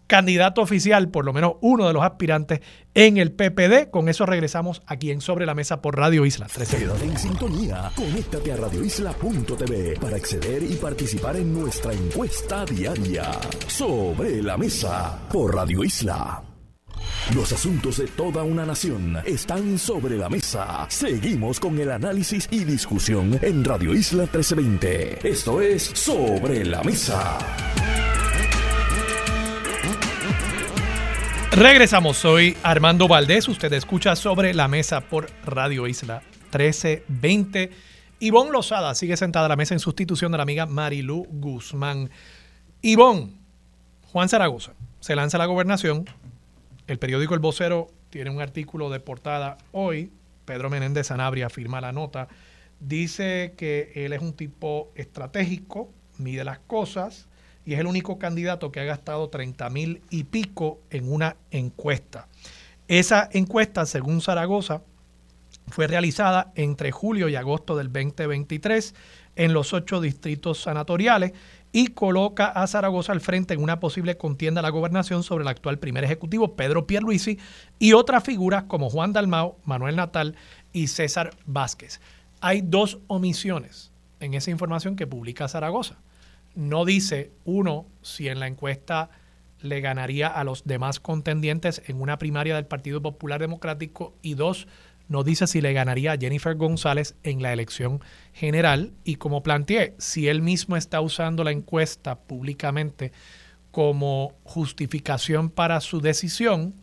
candidato 0.09 0.61
oficial, 0.61 1.09
por 1.11 1.25
lo 1.25 1.33
menos 1.33 1.53
uno 1.61 1.87
de 1.87 1.93
los 1.93 2.03
aspirantes 2.03 2.61
en 2.95 3.17
el 3.17 3.31
PPD. 3.31 3.91
Con 3.91 4.09
eso 4.09 4.27
regresamos 4.27 4.83
aquí 4.87 5.13
en 5.13 5.21
Sobre 5.21 5.47
la 5.47 5.55
Mesa 5.55 5.81
por 5.81 5.97
Radio 5.97 6.27
Isla 6.27 6.49
13. 6.53 6.79
Quédate 6.79 7.05
en 7.05 7.17
sintonía. 7.17 7.93
Conéctate 7.95 8.53
a 8.53 8.57
radioisla.tv 8.57 10.01
para 10.01 10.17
acceder 10.17 10.65
y 10.65 10.75
participar 10.75 11.37
en 11.37 11.53
nuestra 11.53 11.93
encuesta 11.93 12.65
diaria. 12.65 13.31
Sobre 13.69 14.43
la 14.43 14.57
Mesa 14.57 15.17
por 15.31 15.55
Radio 15.55 15.85
Isla. 15.85 16.48
Los 17.35 17.53
asuntos 17.53 17.99
de 17.99 18.07
toda 18.07 18.43
una 18.43 18.65
nación 18.65 19.19
están 19.25 19.79
sobre 19.79 20.17
la 20.17 20.29
mesa. 20.29 20.87
Seguimos 20.89 21.61
con 21.61 21.79
el 21.79 21.91
análisis 21.91 22.49
y 22.51 22.65
discusión 22.65 23.39
en 23.43 23.65
Radio 23.65 23.95
Isla 23.95 24.23
1320. 24.23 25.29
Esto 25.29 25.61
es 25.61 25.83
Sobre 25.83 26.65
la 26.65 26.83
Mesa. 26.83 27.39
Regresamos, 31.53 32.17
soy 32.17 32.57
Armando 32.63 33.09
Valdés. 33.09 33.49
Usted 33.49 33.73
escucha 33.73 34.17
Sobre 34.17 34.55
la 34.55 34.69
Mesa 34.69 35.01
por 35.01 35.31
Radio 35.45 35.87
Isla 35.87 36.23
1320. 36.53 37.71
Ivonne 38.21 38.53
Lozada 38.53 38.95
sigue 38.95 39.17
sentada 39.17 39.47
a 39.47 39.49
la 39.49 39.57
mesa 39.57 39.75
en 39.75 39.81
sustitución 39.81 40.33
de 40.33 40.39
la 40.39 40.43
amiga 40.43 40.67
Marilu 40.67 41.27
Guzmán. 41.31 42.11
Ivonne, 42.83 43.33
Juan 44.13 44.29
Zaragoza 44.29 44.73
se 45.01 45.15
lanza 45.15 45.37
a 45.37 45.41
la 45.41 45.47
gobernación 45.47 46.05
el 46.89 46.99
periódico 46.99 47.35
El 47.35 47.41
Vocero 47.41 47.89
tiene 48.11 48.31
un 48.31 48.41
artículo 48.41 48.91
de 48.91 48.99
portada 48.99 49.59
hoy. 49.73 50.11
Pedro 50.47 50.71
Menéndez 50.71 51.09
Sanabria 51.09 51.51
firma 51.51 51.83
la 51.83 51.93
nota. 51.93 52.29
Dice 52.81 53.55
que 53.57 53.93
él 53.95 54.15
es 54.15 54.23
un 54.23 54.33
tipo 54.33 54.91
estratégico, 54.95 55.93
mide 56.17 56.45
las 56.45 56.59
cosas 56.61 57.29
y 57.67 57.75
es 57.75 57.81
el 57.81 57.87
único 57.87 58.19
candidato 58.19 58.73
que 58.73 58.81
ha 58.81 58.85
gastado 58.85 59.29
30 59.29 59.69
mil 59.69 60.01
y 60.09 60.25
pico 60.25 60.81
en 60.89 61.13
una 61.13 61.37
encuesta. 61.51 62.27
Esa 62.89 63.29
encuesta, 63.33 63.85
según 63.85 64.23
Zaragoza, 64.23 64.81
fue 65.67 65.87
realizada 65.87 66.53
entre 66.55 66.91
julio 66.91 67.29
y 67.29 67.37
agosto 67.37 67.77
del 67.77 67.93
2023 67.93 68.95
en 69.37 69.53
los 69.53 69.75
ocho 69.75 70.01
distritos 70.01 70.63
sanatoriales 70.63 71.33
y 71.73 71.89
coloca 71.89 72.47
a 72.47 72.67
Zaragoza 72.67 73.13
al 73.13 73.21
frente 73.21 73.55
en 73.55 73.63
una 73.63 73.81
posible 73.81 74.17
contienda 74.17 74.61
a 74.61 74.63
la 74.63 74.71
gobernación 74.71 75.23
sobre 75.23 75.43
el 75.43 75.49
actual 75.49 75.79
primer 75.79 76.05
ejecutivo 76.05 76.57
Pedro 76.57 76.87
Pierluisi 76.87 77.39
y 77.79 77.93
otras 77.93 78.25
figuras 78.25 78.65
como 78.65 78.91
Juan 78.91 79.13
Dalmao, 79.13 79.59
Manuel 79.65 79.97
Natal 79.97 80.37
y 80.73 80.89
César 80.89 81.31
Vázquez. 81.47 82.01
Hay 82.41 82.63
dos 82.63 82.99
omisiones 83.07 83.93
en 84.21 84.35
esa 84.35 84.51
información 84.51 84.97
que 84.97 85.07
publica 85.07 85.49
Zaragoza. 85.49 85.97
No 86.55 86.85
dice, 86.85 87.33
uno, 87.45 87.87
si 88.03 88.29
en 88.29 88.41
la 88.41 88.47
encuesta 88.47 89.11
le 89.61 89.81
ganaría 89.81 90.29
a 90.29 90.45
los 90.45 90.65
demás 90.65 91.01
contendientes 91.01 91.83
en 91.87 92.01
una 92.01 92.19
primaria 92.19 92.55
del 92.55 92.67
Partido 92.67 93.03
Popular 93.03 93.41
Democrático 93.41 94.15
y 94.23 94.35
dos, 94.35 94.69
no 95.09 95.25
dice 95.25 95.47
si 95.47 95.61
le 95.61 95.73
ganaría 95.73 96.13
a 96.13 96.19
Jennifer 96.19 96.55
González 96.55 97.17
en 97.23 97.43
la 97.43 97.53
elección 97.53 98.01
general 98.33 98.93
y 99.05 99.17
como 99.17 99.43
planteé, 99.43 99.95
si 99.99 100.29
él 100.29 100.43
mismo 100.43 100.77
está 100.77 101.01
usando 101.01 101.45
la 101.45 101.51
encuesta 101.51 102.19
públicamente 102.19 103.13
como 103.71 104.35
justificación 104.45 105.51
para 105.51 105.81
su 105.81 106.01
decisión, 106.01 106.75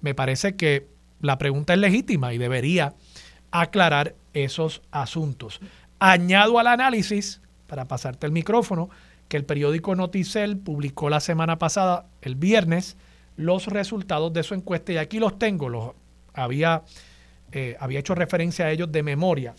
me 0.00 0.14
parece 0.14 0.56
que 0.56 0.86
la 1.20 1.38
pregunta 1.38 1.74
es 1.74 1.80
legítima 1.80 2.32
y 2.32 2.38
debería 2.38 2.94
aclarar 3.50 4.14
esos 4.34 4.82
asuntos. 4.90 5.60
Añado 5.98 6.58
al 6.58 6.66
análisis, 6.66 7.40
para 7.66 7.86
pasarte 7.86 8.26
el 8.26 8.32
micrófono, 8.32 8.90
que 9.28 9.36
el 9.36 9.44
periódico 9.44 9.94
Noticel 9.96 10.58
publicó 10.58 11.08
la 11.08 11.20
semana 11.20 11.58
pasada, 11.58 12.06
el 12.20 12.36
viernes, 12.36 12.96
los 13.36 13.66
resultados 13.66 14.32
de 14.32 14.42
su 14.42 14.54
encuesta 14.54 14.92
y 14.92 14.98
aquí 14.98 15.18
los 15.18 15.38
tengo, 15.38 15.68
los 15.68 15.92
había 16.34 16.82
eh, 17.56 17.76
había 17.78 18.00
hecho 18.00 18.16
referencia 18.16 18.66
a 18.66 18.72
ellos 18.72 18.90
de 18.90 19.04
memoria. 19.04 19.54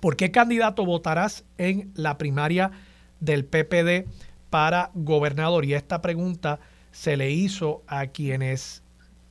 ¿Por 0.00 0.16
qué 0.16 0.32
candidato 0.32 0.84
votarás 0.84 1.44
en 1.58 1.92
la 1.94 2.18
primaria 2.18 2.72
del 3.20 3.44
PPD 3.44 4.08
para 4.50 4.90
gobernador? 4.94 5.64
Y 5.64 5.74
esta 5.74 6.02
pregunta 6.02 6.58
se 6.90 7.16
le 7.16 7.30
hizo 7.30 7.84
a 7.86 8.08
quienes 8.08 8.82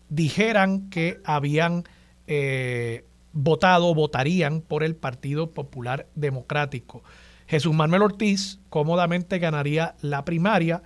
dijeran 0.07 0.89
que 0.89 1.19
habían 1.25 1.83
eh, 2.27 3.03
votado, 3.33 3.93
votarían 3.93 4.61
por 4.61 4.81
el 4.83 4.95
Partido 4.95 5.51
Popular 5.51 6.07
Democrático. 6.15 7.03
Jesús 7.47 7.73
Manuel 7.73 8.03
Ortiz 8.03 8.61
cómodamente 8.69 9.39
ganaría 9.39 9.95
la 10.01 10.23
primaria, 10.23 10.83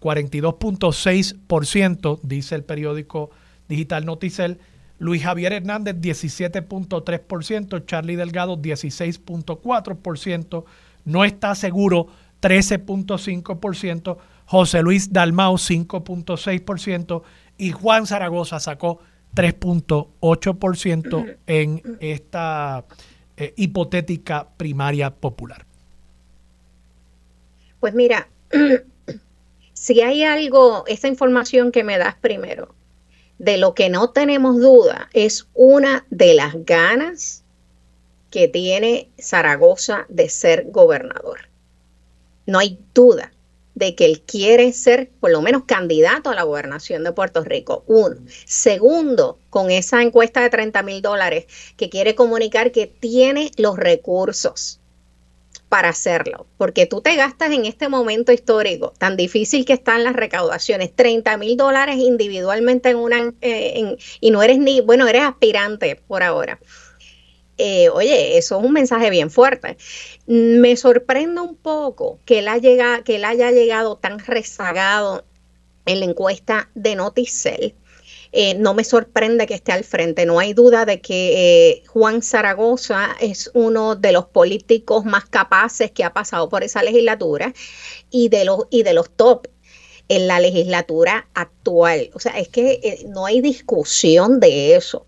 42.6%, 0.00 2.20
dice 2.22 2.54
el 2.54 2.64
periódico 2.64 3.28
digital 3.68 4.06
Noticel, 4.06 4.60
Luis 4.98 5.22
Javier 5.22 5.52
Hernández 5.52 5.96
17.3%, 5.96 7.86
Charlie 7.86 8.16
Delgado 8.16 8.56
16.4%, 8.56 10.64
no 11.04 11.24
está 11.24 11.54
seguro 11.54 12.08
13.5%, 12.42 14.16
José 14.46 14.82
Luis 14.82 15.12
Dalmao 15.12 15.54
5.6% 15.54 17.22
y 17.58 17.72
Juan 17.72 18.06
Zaragoza 18.06 18.60
sacó 18.60 19.00
3.8% 19.34 21.36
en 21.46 21.82
esta 22.00 22.84
eh, 23.36 23.52
hipotética 23.56 24.48
primaria 24.56 25.14
popular. 25.14 25.66
Pues 27.80 27.94
mira, 27.94 28.28
si 29.72 30.00
hay 30.00 30.24
algo, 30.24 30.84
esta 30.86 31.08
información 31.08 31.70
que 31.70 31.84
me 31.84 31.98
das 31.98 32.16
primero, 32.16 32.74
de 33.38 33.56
lo 33.56 33.74
que 33.74 33.88
no 33.88 34.10
tenemos 34.10 34.60
duda 34.60 35.08
es 35.12 35.46
una 35.54 36.06
de 36.10 36.34
las 36.34 36.64
ganas 36.64 37.44
que 38.30 38.48
tiene 38.48 39.08
Zaragoza 39.18 40.06
de 40.08 40.28
ser 40.28 40.66
gobernador. 40.70 41.48
No 42.46 42.58
hay 42.58 42.78
duda 42.94 43.32
de 43.74 43.94
que 43.94 44.04
él 44.04 44.22
quiere 44.22 44.72
ser 44.72 45.08
por 45.20 45.30
lo 45.30 45.40
menos 45.40 45.64
candidato 45.64 46.30
a 46.30 46.34
la 46.34 46.42
gobernación 46.42 47.04
de 47.04 47.12
Puerto 47.12 47.44
Rico. 47.44 47.84
Uno. 47.86 48.16
Segundo, 48.44 49.38
con 49.50 49.70
esa 49.70 50.02
encuesta 50.02 50.40
de 50.40 50.50
30 50.50 50.82
mil 50.82 51.00
dólares, 51.00 51.46
que 51.76 51.88
quiere 51.88 52.16
comunicar 52.16 52.72
que 52.72 52.88
tiene 52.88 53.52
los 53.56 53.76
recursos 53.76 54.80
para 55.68 55.90
hacerlo, 55.90 56.46
porque 56.56 56.86
tú 56.86 57.00
te 57.02 57.14
gastas 57.16 57.52
en 57.52 57.66
este 57.66 57.88
momento 57.88 58.32
histórico 58.32 58.94
tan 58.98 59.16
difícil 59.16 59.64
que 59.64 59.74
están 59.74 60.02
las 60.04 60.14
recaudaciones, 60.14 60.94
30 60.94 61.36
mil 61.36 61.56
dólares 61.56 61.96
individualmente 61.96 62.90
en 62.90 62.96
una, 62.96 63.34
eh, 63.42 63.96
y 64.20 64.30
no 64.30 64.42
eres 64.42 64.58
ni, 64.58 64.80
bueno, 64.80 65.06
eres 65.06 65.22
aspirante 65.22 65.96
por 65.96 66.22
ahora. 66.22 66.58
Eh, 67.58 67.88
oye, 67.90 68.38
eso 68.38 68.58
es 68.58 68.64
un 68.64 68.72
mensaje 68.72 69.10
bien 69.10 69.30
fuerte. 69.30 69.76
Me 70.26 70.76
sorprende 70.76 71.40
un 71.40 71.56
poco 71.56 72.20
que 72.24 72.38
él, 72.38 72.48
haya, 72.48 73.02
que 73.02 73.16
él 73.16 73.24
haya 73.24 73.50
llegado 73.50 73.96
tan 73.96 74.20
rezagado 74.20 75.24
en 75.84 76.00
la 76.00 76.06
encuesta 76.06 76.70
de 76.74 76.94
Noticel 76.94 77.74
eh, 78.40 78.54
no 78.54 78.72
me 78.72 78.84
sorprende 78.84 79.48
que 79.48 79.54
esté 79.54 79.72
al 79.72 79.82
frente. 79.82 80.24
No 80.24 80.38
hay 80.38 80.52
duda 80.52 80.86
de 80.86 81.00
que 81.00 81.70
eh, 81.70 81.82
Juan 81.88 82.22
Zaragoza 82.22 83.16
es 83.20 83.50
uno 83.52 83.96
de 83.96 84.12
los 84.12 84.26
políticos 84.26 85.04
más 85.04 85.24
capaces 85.24 85.90
que 85.90 86.04
ha 86.04 86.12
pasado 86.12 86.48
por 86.48 86.62
esa 86.62 86.84
legislatura 86.84 87.52
y 88.12 88.28
de 88.28 88.44
los, 88.44 88.66
y 88.70 88.84
de 88.84 88.94
los 88.94 89.10
top 89.10 89.48
en 90.08 90.28
la 90.28 90.38
legislatura 90.38 91.28
actual. 91.34 92.10
O 92.14 92.20
sea, 92.20 92.38
es 92.38 92.46
que 92.46 92.78
eh, 92.84 93.06
no 93.08 93.26
hay 93.26 93.40
discusión 93.40 94.38
de 94.38 94.76
eso. 94.76 95.04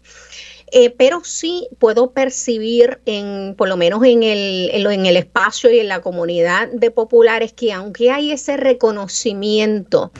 pero 0.99 1.23
sí 1.23 1.69
puedo 1.79 2.11
percibir, 2.11 3.01
en, 3.07 3.55
por 3.57 3.69
lo 3.69 3.77
menos 3.77 4.03
en 4.03 4.25
el, 4.25 4.71
en 4.73 5.07
el 5.07 5.17
espacio 5.17 5.71
y 5.71 5.79
en 5.79 5.87
la 5.87 6.01
comunidad 6.01 6.67
de 6.73 6.91
populares, 6.91 7.53
que 7.53 7.73
aunque 7.73 8.11
hay 8.11 8.33
ese 8.33 8.57
reconocimiento 8.57 10.11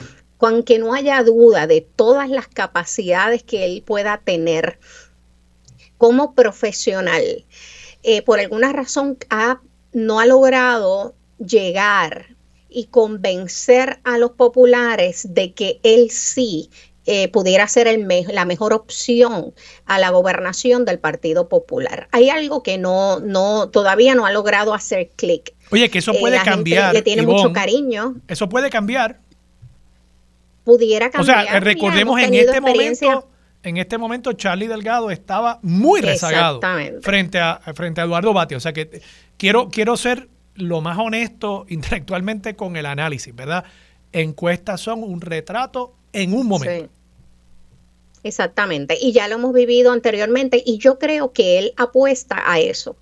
aunque 0.47 0.79
no 0.79 0.93
haya 0.93 1.23
duda 1.23 1.67
de 1.67 1.81
todas 1.81 2.29
las 2.29 2.47
capacidades 2.47 3.43
que 3.43 3.65
él 3.65 3.83
pueda 3.85 4.17
tener 4.17 4.79
como 5.97 6.33
profesional, 6.33 7.45
eh, 8.03 8.21
por 8.23 8.39
alguna 8.39 8.73
razón 8.73 9.17
no 9.93 10.19
ha 10.19 10.25
logrado 10.25 11.13
llegar 11.37 12.35
y 12.69 12.85
convencer 12.85 13.99
a 14.03 14.17
los 14.17 14.31
populares 14.31 15.33
de 15.33 15.53
que 15.53 15.79
él 15.83 16.09
sí 16.09 16.69
eh, 17.05 17.27
pudiera 17.29 17.67
ser 17.67 17.87
el 17.87 18.07
la 18.31 18.45
mejor 18.45 18.73
opción 18.73 19.53
a 19.85 19.99
la 19.99 20.11
gobernación 20.11 20.85
del 20.85 20.99
Partido 20.99 21.49
Popular. 21.49 22.07
Hay 22.11 22.29
algo 22.29 22.63
que 22.63 22.77
no, 22.77 23.19
no, 23.19 23.69
todavía 23.69 24.13
no 24.15 24.25
ha 24.25 24.31
logrado 24.31 24.73
hacer 24.73 25.09
clic. 25.15 25.53
Oye, 25.71 25.89
que 25.89 25.99
eso 25.99 26.13
eh, 26.13 26.19
puede 26.19 26.41
cambiar. 26.43 26.93
le 26.93 27.01
tiene 27.01 27.23
mucho 27.23 27.51
cariño. 27.53 28.15
Eso 28.27 28.47
puede 28.49 28.69
cambiar 28.69 29.19
pudiera 30.63 31.09
cambiar. 31.09 31.45
O 31.45 31.47
sea, 31.47 31.59
recordemos 31.59 32.19
en 32.21 32.33
este 32.33 32.61
momento 32.61 33.27
en 33.63 33.77
este 33.77 33.97
momento 33.97 34.33
Charlie 34.33 34.67
Delgado 34.67 35.11
estaba 35.11 35.59
muy 35.61 36.01
rezagado 36.01 36.59
frente 37.01 37.39
a, 37.39 37.59
frente 37.75 38.01
a 38.01 38.05
Eduardo 38.05 38.33
Bati. 38.33 38.55
O 38.55 38.59
sea 38.59 38.73
que 38.73 39.01
quiero, 39.37 39.69
quiero 39.69 39.97
ser 39.97 40.29
lo 40.55 40.81
más 40.81 40.97
honesto 40.97 41.65
intelectualmente 41.69 42.55
con 42.55 42.75
el 42.75 42.85
análisis, 42.85 43.35
¿verdad? 43.35 43.65
Encuestas 44.11 44.81
son 44.81 45.03
un 45.03 45.21
retrato 45.21 45.93
en 46.13 46.33
un 46.33 46.47
momento. 46.47 46.85
Sí. 46.85 46.89
Exactamente. 48.23 48.97
Y 48.99 49.13
ya 49.13 49.27
lo 49.27 49.35
hemos 49.35 49.53
vivido 49.53 49.91
anteriormente 49.91 50.61
y 50.63 50.77
yo 50.77 50.99
creo 50.99 51.31
que 51.31 51.57
él 51.57 51.73
apuesta 51.77 52.43
a 52.45 52.59
eso. 52.59 52.95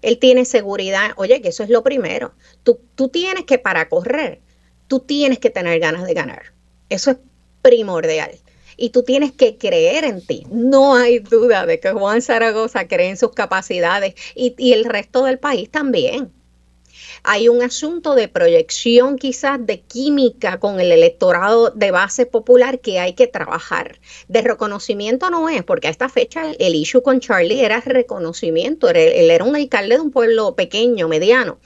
Él 0.00 0.18
tiene 0.18 0.44
seguridad. 0.44 1.10
Oye, 1.16 1.40
que 1.42 1.48
eso 1.48 1.64
es 1.64 1.70
lo 1.70 1.82
primero. 1.82 2.32
Tú, 2.62 2.78
tú 2.94 3.08
tienes 3.08 3.44
que 3.44 3.58
para 3.58 3.88
correr, 3.88 4.40
tú 4.86 5.00
tienes 5.00 5.38
que 5.38 5.50
tener 5.50 5.80
ganas 5.80 6.04
de 6.06 6.14
ganar. 6.14 6.52
Eso 6.88 7.12
es 7.12 7.16
primordial 7.62 8.30
y 8.76 8.90
tú 8.90 9.02
tienes 9.02 9.32
que 9.32 9.58
creer 9.58 10.04
en 10.04 10.24
ti. 10.24 10.46
No 10.50 10.94
hay 10.94 11.18
duda 11.18 11.66
de 11.66 11.80
que 11.80 11.90
Juan 11.90 12.22
Zaragoza 12.22 12.86
cree 12.86 13.10
en 13.10 13.16
sus 13.16 13.32
capacidades 13.32 14.14
y, 14.34 14.54
y 14.56 14.72
el 14.72 14.84
resto 14.84 15.24
del 15.24 15.38
país 15.38 15.70
también 15.70 16.32
hay 17.22 17.48
un 17.48 17.62
asunto 17.62 18.14
de 18.14 18.28
proyección 18.28 19.16
quizás 19.16 19.64
de 19.64 19.80
química 19.80 20.58
con 20.60 20.80
el 20.80 20.92
electorado 20.92 21.70
de 21.70 21.90
base 21.90 22.26
popular 22.26 22.80
que 22.80 23.00
hay 23.00 23.14
que 23.14 23.26
trabajar. 23.26 24.00
De 24.28 24.42
reconocimiento 24.42 25.30
no 25.30 25.48
es, 25.48 25.62
porque 25.64 25.88
a 25.88 25.90
esta 25.90 26.08
fecha 26.08 26.52
el 26.58 26.74
issue 26.74 27.02
con 27.02 27.20
Charlie 27.20 27.64
era 27.64 27.80
reconocimiento, 27.80 28.88
él 28.88 29.30
era 29.30 29.44
un 29.44 29.56
alcalde 29.56 29.96
de 29.96 30.00
un 30.00 30.10
pueblo 30.10 30.54
pequeño, 30.54 31.08
mediano. 31.08 31.58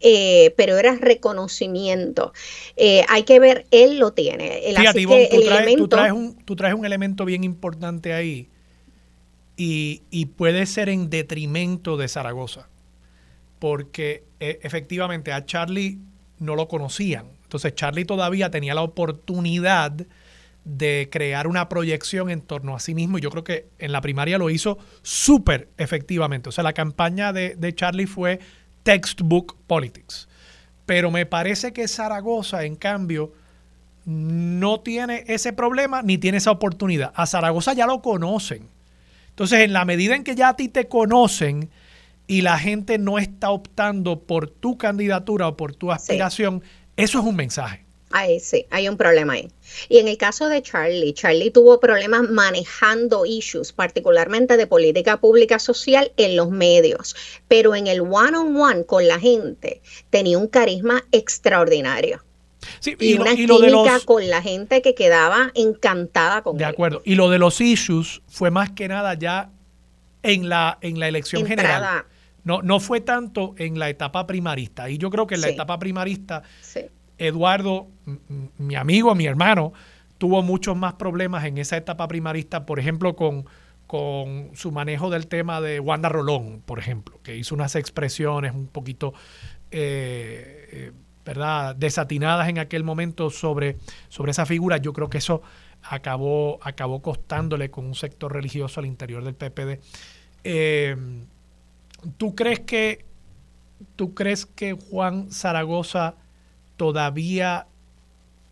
Eh, 0.00 0.54
pero 0.56 0.78
era 0.78 0.94
reconocimiento. 0.94 2.32
Eh, 2.76 3.04
hay 3.08 3.24
que 3.24 3.40
ver, 3.40 3.66
él 3.72 3.98
lo 3.98 4.12
tiene. 4.12 4.62
Fíjate, 4.76 5.02
tú, 5.02 5.08
traes, 5.44 5.76
tú, 5.76 5.88
traes 5.88 6.12
un, 6.12 6.36
tú, 6.44 6.56
traes, 6.56 6.74
un, 6.74 6.84
elemento 6.84 7.24
bien 7.24 7.42
importante 7.42 8.12
ahí 8.12 8.48
y, 9.56 10.02
y 10.10 10.26
puede 10.26 10.66
ser 10.66 10.88
en 10.88 11.10
detrimento 11.10 11.96
de 11.96 12.06
Zaragoza 12.06 12.68
porque 13.58 14.24
eh, 14.40 14.60
efectivamente 14.62 15.32
a 15.32 15.44
Charlie 15.44 15.98
no 16.38 16.54
lo 16.54 16.68
conocían. 16.68 17.26
Entonces 17.42 17.74
Charlie 17.74 18.04
todavía 18.04 18.50
tenía 18.50 18.74
la 18.74 18.82
oportunidad 18.82 19.92
de 20.64 21.08
crear 21.10 21.46
una 21.46 21.68
proyección 21.68 22.30
en 22.30 22.42
torno 22.42 22.76
a 22.76 22.80
sí 22.80 22.94
mismo 22.94 23.16
y 23.16 23.22
yo 23.22 23.30
creo 23.30 23.42
que 23.42 23.68
en 23.78 23.90
la 23.90 24.02
primaria 24.02 24.36
lo 24.38 24.50
hizo 24.50 24.78
súper 25.02 25.68
efectivamente. 25.78 26.50
O 26.50 26.52
sea, 26.52 26.62
la 26.62 26.74
campaña 26.74 27.32
de, 27.32 27.54
de, 27.56 27.74
Charlie 27.74 28.06
fue 28.06 28.38
textbook 28.88 29.54
politics. 29.66 30.28
Pero 30.86 31.10
me 31.10 31.26
parece 31.26 31.74
que 31.74 31.86
Zaragoza, 31.88 32.64
en 32.64 32.74
cambio, 32.74 33.34
no 34.06 34.80
tiene 34.80 35.24
ese 35.26 35.52
problema 35.52 36.00
ni 36.00 36.16
tiene 36.16 36.38
esa 36.38 36.52
oportunidad. 36.52 37.12
A 37.14 37.26
Zaragoza 37.26 37.74
ya 37.74 37.86
lo 37.86 38.00
conocen. 38.00 38.66
Entonces, 39.28 39.60
en 39.60 39.74
la 39.74 39.84
medida 39.84 40.16
en 40.16 40.24
que 40.24 40.34
ya 40.34 40.48
a 40.48 40.56
ti 40.56 40.68
te 40.68 40.88
conocen, 40.88 41.68
y 42.26 42.40
la 42.40 42.58
gente 42.58 42.96
no 42.96 43.18
está 43.18 43.50
optando 43.50 44.20
por 44.20 44.48
tu 44.48 44.78
candidatura 44.78 45.48
o 45.48 45.56
por 45.58 45.74
tu 45.74 45.92
aspiración, 45.92 46.62
eso 46.96 47.18
es 47.18 47.24
un 47.26 47.36
mensaje. 47.36 47.84
Ahí 48.10 48.40
sí, 48.40 48.64
hay 48.70 48.88
un 48.88 48.96
problema 48.96 49.34
ahí. 49.34 49.50
Y 49.88 49.98
en 49.98 50.08
el 50.08 50.16
caso 50.16 50.48
de 50.48 50.62
Charlie, 50.62 51.12
Charlie 51.12 51.50
tuvo 51.50 51.80
problemas 51.80 52.28
manejando 52.28 53.26
issues, 53.26 53.72
particularmente 53.72 54.56
de 54.56 54.66
política 54.66 55.18
pública 55.18 55.58
social 55.58 56.12
en 56.16 56.36
los 56.36 56.50
medios, 56.50 57.16
pero 57.48 57.74
en 57.74 57.86
el 57.86 58.00
one-on-one 58.00 58.84
con 58.84 59.06
la 59.06 59.18
gente 59.18 59.80
tenía 60.10 60.38
un 60.38 60.48
carisma 60.48 61.04
extraordinario. 61.12 62.22
Sí, 62.80 62.96
y, 62.98 63.14
una 63.14 63.34
química 63.34 64.00
con 64.04 64.28
la 64.28 64.42
gente 64.42 64.82
que 64.82 64.94
quedaba 64.94 65.52
encantada 65.54 66.42
con 66.42 66.56
él. 66.56 66.58
De 66.58 66.64
acuerdo. 66.64 67.02
Y 67.04 67.14
lo 67.14 67.30
de 67.30 67.38
los 67.38 67.60
issues 67.60 68.22
fue 68.26 68.50
más 68.50 68.70
que 68.70 68.88
nada 68.88 69.14
ya 69.14 69.50
en 70.22 70.48
la, 70.48 70.78
en 70.80 70.98
la 70.98 71.08
elección 71.08 71.46
general. 71.46 72.04
No, 72.44 72.62
no 72.62 72.80
fue 72.80 73.00
tanto 73.00 73.54
en 73.58 73.78
la 73.78 73.90
etapa 73.90 74.26
primarista. 74.26 74.88
Y 74.88 74.98
yo 74.98 75.10
creo 75.10 75.26
que 75.26 75.34
en 75.34 75.42
la 75.42 75.48
etapa 75.48 75.78
primarista, 75.78 76.42
Eduardo, 77.18 77.88
mi 78.58 78.74
amigo, 78.76 79.14
mi 79.14 79.26
hermano, 79.26 79.72
tuvo 80.18 80.42
muchos 80.42 80.76
más 80.76 80.94
problemas 80.94 81.44
en 81.44 81.58
esa 81.58 81.76
etapa 81.76 82.08
primarista, 82.08 82.66
por 82.66 82.78
ejemplo, 82.78 83.16
con, 83.16 83.44
con 83.86 84.50
su 84.54 84.72
manejo 84.72 85.10
del 85.10 85.26
tema 85.26 85.60
de 85.60 85.80
Wanda 85.80 86.08
Rolón, 86.08 86.62
por 86.64 86.78
ejemplo, 86.78 87.20
que 87.22 87.36
hizo 87.36 87.54
unas 87.54 87.76
expresiones 87.76 88.52
un 88.54 88.66
poquito, 88.66 89.14
eh, 89.70 90.68
eh, 90.72 90.92
¿verdad?, 91.24 91.74
desatinadas 91.76 92.48
en 92.48 92.58
aquel 92.58 92.84
momento 92.84 93.30
sobre, 93.30 93.76
sobre 94.08 94.32
esa 94.32 94.46
figura. 94.46 94.76
Yo 94.78 94.92
creo 94.92 95.08
que 95.08 95.18
eso 95.18 95.42
acabó, 95.82 96.58
acabó 96.62 97.02
costándole 97.02 97.70
con 97.70 97.86
un 97.86 97.94
sector 97.94 98.32
religioso 98.32 98.80
al 98.80 98.86
interior 98.86 99.24
del 99.24 99.34
PPD. 99.34 99.80
Eh, 100.44 100.96
¿Tú 102.16 102.34
crees 102.34 102.60
que 102.60 103.04
tú 103.96 104.14
crees 104.14 104.46
que 104.46 104.72
Juan 104.72 105.30
Zaragoza 105.30 106.14
todavía 106.78 107.66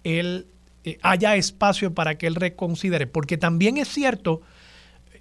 él 0.05 0.47
eh, 0.85 0.99
haya 1.01 1.35
espacio 1.37 1.95
para 1.95 2.18
que 2.18 2.27
él 2.27 2.35
reconsidere? 2.35 3.07
Porque 3.07 3.39
también 3.39 3.79
es 3.79 3.89
cierto, 3.89 4.43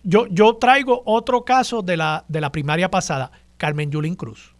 yo, 0.03 0.27
yo 0.27 0.57
traigo 0.57 1.01
otro 1.05 1.45
caso 1.45 1.81
de 1.81 1.95
la, 1.95 2.25
de 2.27 2.41
la 2.41 2.51
primaria 2.51 2.91
pasada, 2.91 3.31
Carmen 3.55 3.89
Yulín 3.89 4.15
Cruz. 4.15 4.53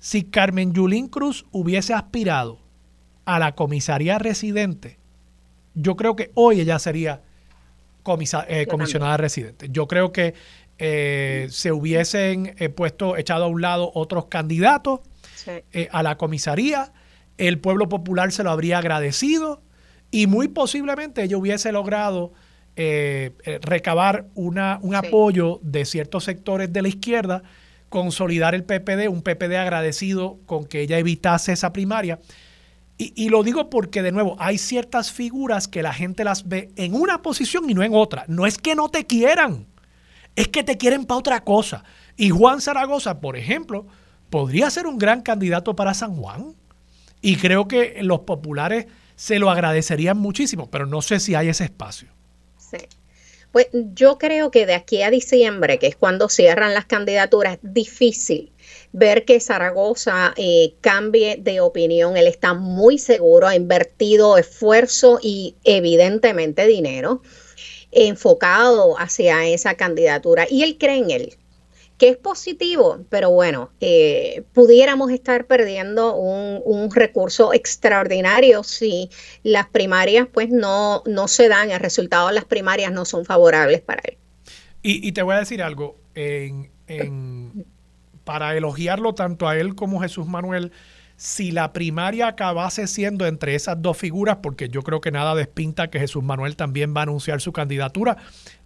Si 0.00 0.24
Carmen 0.24 0.72
Yulín 0.72 1.06
Cruz 1.06 1.46
hubiese 1.52 1.94
aspirado 1.94 2.58
a 3.24 3.38
la 3.38 3.54
comisaría 3.54 4.18
residente, 4.18 4.98
yo 5.74 5.94
creo 5.94 6.16
que 6.16 6.32
hoy 6.34 6.60
ella 6.60 6.80
sería 6.80 7.22
eh, 8.48 8.66
comisionada 8.66 9.16
residente. 9.16 9.68
Yo 9.70 9.86
creo 9.86 10.10
que 10.12 10.34
eh, 10.78 11.46
se 11.50 11.70
hubiesen 11.70 12.56
eh, 12.58 12.68
puesto, 12.68 13.16
echado 13.16 13.44
a 13.44 13.46
un 13.46 13.60
lado 13.60 13.92
otros 13.94 14.26
candidatos 14.26 15.00
a 15.90 16.02
la 16.02 16.16
comisaría, 16.16 16.92
el 17.38 17.58
pueblo 17.58 17.88
popular 17.88 18.32
se 18.32 18.42
lo 18.42 18.50
habría 18.50 18.78
agradecido 18.78 19.62
y 20.10 20.26
muy 20.26 20.48
posiblemente 20.48 21.22
ella 21.22 21.36
hubiese 21.36 21.72
logrado 21.72 22.32
recabar 23.60 24.26
una, 24.34 24.78
un 24.80 24.94
apoyo 24.94 25.60
de 25.62 25.84
ciertos 25.84 26.24
sectores 26.24 26.72
de 26.72 26.80
la 26.80 26.88
izquierda, 26.88 27.42
consolidar 27.90 28.54
el 28.54 28.64
PPD, 28.64 29.08
un 29.08 29.22
PPD 29.22 29.56
agradecido 29.56 30.38
con 30.46 30.64
que 30.64 30.80
ella 30.80 30.98
evitase 30.98 31.52
esa 31.52 31.72
primaria. 31.72 32.18
Y, 32.98 33.12
y, 33.14 33.28
lo 33.28 33.42
digo 33.42 33.68
porque, 33.68 34.02
de 34.02 34.12
nuevo, 34.12 34.36
hay 34.38 34.58
ciertas 34.58 35.12
figuras 35.12 35.68
que 35.68 35.82
la 35.82 35.92
gente 35.92 36.24
las 36.24 36.48
ve 36.48 36.70
en 36.76 36.94
una 36.94 37.20
posición 37.20 37.68
y 37.68 37.74
no 37.74 37.82
en 37.82 37.94
otra. 37.94 38.24
No 38.28 38.46
es 38.46 38.58
que 38.58 38.74
no 38.74 38.88
te 38.88 39.06
quieran, 39.06 39.66
es 40.36 40.48
que 40.48 40.62
te 40.62 40.78
quieren 40.78 41.04
para 41.04 41.18
otra 41.18 41.44
cosa. 41.44 41.84
Y 42.16 42.30
Juan 42.30 42.60
Zaragoza, 42.60 43.20
por 43.20 43.36
ejemplo, 43.36 43.86
podría 44.30 44.70
ser 44.70 44.86
un 44.86 44.98
gran 44.98 45.22
candidato 45.22 45.74
para 45.76 45.94
San 45.94 46.16
Juan. 46.16 46.54
Y 47.22 47.36
creo 47.36 47.68
que 47.68 48.02
los 48.02 48.20
populares 48.20 48.86
se 49.16 49.38
lo 49.38 49.50
agradecerían 49.50 50.18
muchísimo, 50.18 50.68
pero 50.70 50.86
no 50.86 51.00
sé 51.00 51.20
si 51.20 51.34
hay 51.34 51.48
ese 51.48 51.64
espacio. 51.64 52.08
Sí. 52.58 52.78
Pues 53.52 53.68
yo 53.72 54.18
creo 54.18 54.50
que 54.50 54.66
de 54.66 54.74
aquí 54.74 55.02
a 55.02 55.10
diciembre, 55.10 55.78
que 55.78 55.86
es 55.86 55.94
cuando 55.94 56.28
cierran 56.28 56.74
las 56.74 56.86
candidaturas, 56.86 57.58
es 57.62 57.74
difícil 57.74 58.50
ver 58.92 59.24
que 59.24 59.40
Zaragoza 59.40 60.32
eh, 60.36 60.74
cambie 60.80 61.36
de 61.36 61.60
opinión. 61.60 62.16
Él 62.16 62.26
está 62.26 62.54
muy 62.54 62.98
seguro, 62.98 63.46
ha 63.46 63.54
invertido 63.54 64.38
esfuerzo 64.38 65.20
y 65.22 65.54
evidentemente 65.64 66.66
dinero 66.66 67.22
enfocado 67.92 68.98
hacia 68.98 69.46
esa 69.46 69.74
candidatura 69.74 70.46
y 70.50 70.62
él 70.62 70.78
cree 70.78 70.96
en 70.96 71.10
él 71.10 71.36
que 72.02 72.08
es 72.08 72.16
positivo, 72.16 73.06
pero 73.10 73.30
bueno, 73.30 73.70
eh, 73.80 74.42
pudiéramos 74.54 75.12
estar 75.12 75.46
perdiendo 75.46 76.16
un, 76.16 76.90
recurso 76.90 77.54
extraordinario 77.54 78.64
si 78.64 79.08
las 79.44 79.68
primarias 79.68 80.26
pues 80.32 80.48
no, 80.50 81.04
no 81.06 81.28
se 81.28 81.48
dan, 81.48 81.70
el 81.70 81.78
resultado 81.78 82.26
de 82.26 82.34
las 82.34 82.44
primarias 82.44 82.90
no 82.90 83.04
son 83.04 83.24
favorables 83.24 83.82
para 83.82 84.02
él. 84.02 84.18
Y, 84.82 85.12
te 85.12 85.22
voy 85.22 85.36
a 85.36 85.38
decir 85.38 85.62
algo, 85.62 85.96
para 88.24 88.56
elogiarlo 88.56 89.14
tanto 89.14 89.46
a 89.46 89.56
él 89.56 89.76
como 89.76 90.00
Jesús 90.00 90.26
Manuel, 90.26 90.72
si 91.14 91.52
la 91.52 91.72
primaria 91.72 92.26
acabase 92.26 92.88
siendo 92.88 93.28
entre 93.28 93.54
esas 93.54 93.80
dos 93.80 93.96
figuras, 93.96 94.38
porque 94.42 94.68
yo 94.68 94.82
creo 94.82 95.00
que 95.00 95.12
nada 95.12 95.36
despinta 95.36 95.88
que 95.88 96.00
Jesús 96.00 96.24
Manuel 96.24 96.56
también 96.56 96.96
va 96.96 97.02
a 97.02 97.04
anunciar 97.04 97.40
su 97.40 97.52
candidatura, 97.52 98.16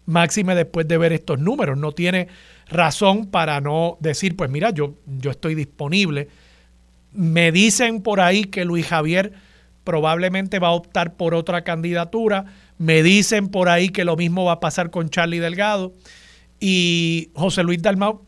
máxime 0.06 0.54
después 0.54 0.88
de 0.88 0.96
ver 0.96 1.12
estos 1.12 1.38
números. 1.38 1.76
No 1.76 1.92
tiene 1.92 2.28
razón 2.68 3.26
para 3.26 3.60
no 3.60 3.96
decir, 4.00 4.36
pues 4.36 4.50
mira, 4.50 4.70
yo, 4.70 4.94
yo 5.06 5.30
estoy 5.30 5.54
disponible. 5.54 6.28
Me 7.12 7.52
dicen 7.52 8.02
por 8.02 8.20
ahí 8.20 8.44
que 8.44 8.64
Luis 8.64 8.86
Javier 8.86 9.32
probablemente 9.84 10.58
va 10.58 10.68
a 10.68 10.72
optar 10.72 11.14
por 11.14 11.34
otra 11.34 11.62
candidatura. 11.62 12.46
Me 12.78 13.02
dicen 13.02 13.48
por 13.48 13.68
ahí 13.68 13.88
que 13.88 14.04
lo 14.04 14.16
mismo 14.16 14.44
va 14.44 14.52
a 14.52 14.60
pasar 14.60 14.90
con 14.90 15.08
Charlie 15.08 15.38
Delgado. 15.38 15.94
Y 16.58 17.30
José 17.34 17.62
Luis 17.62 17.80
Dalmau 17.82 18.22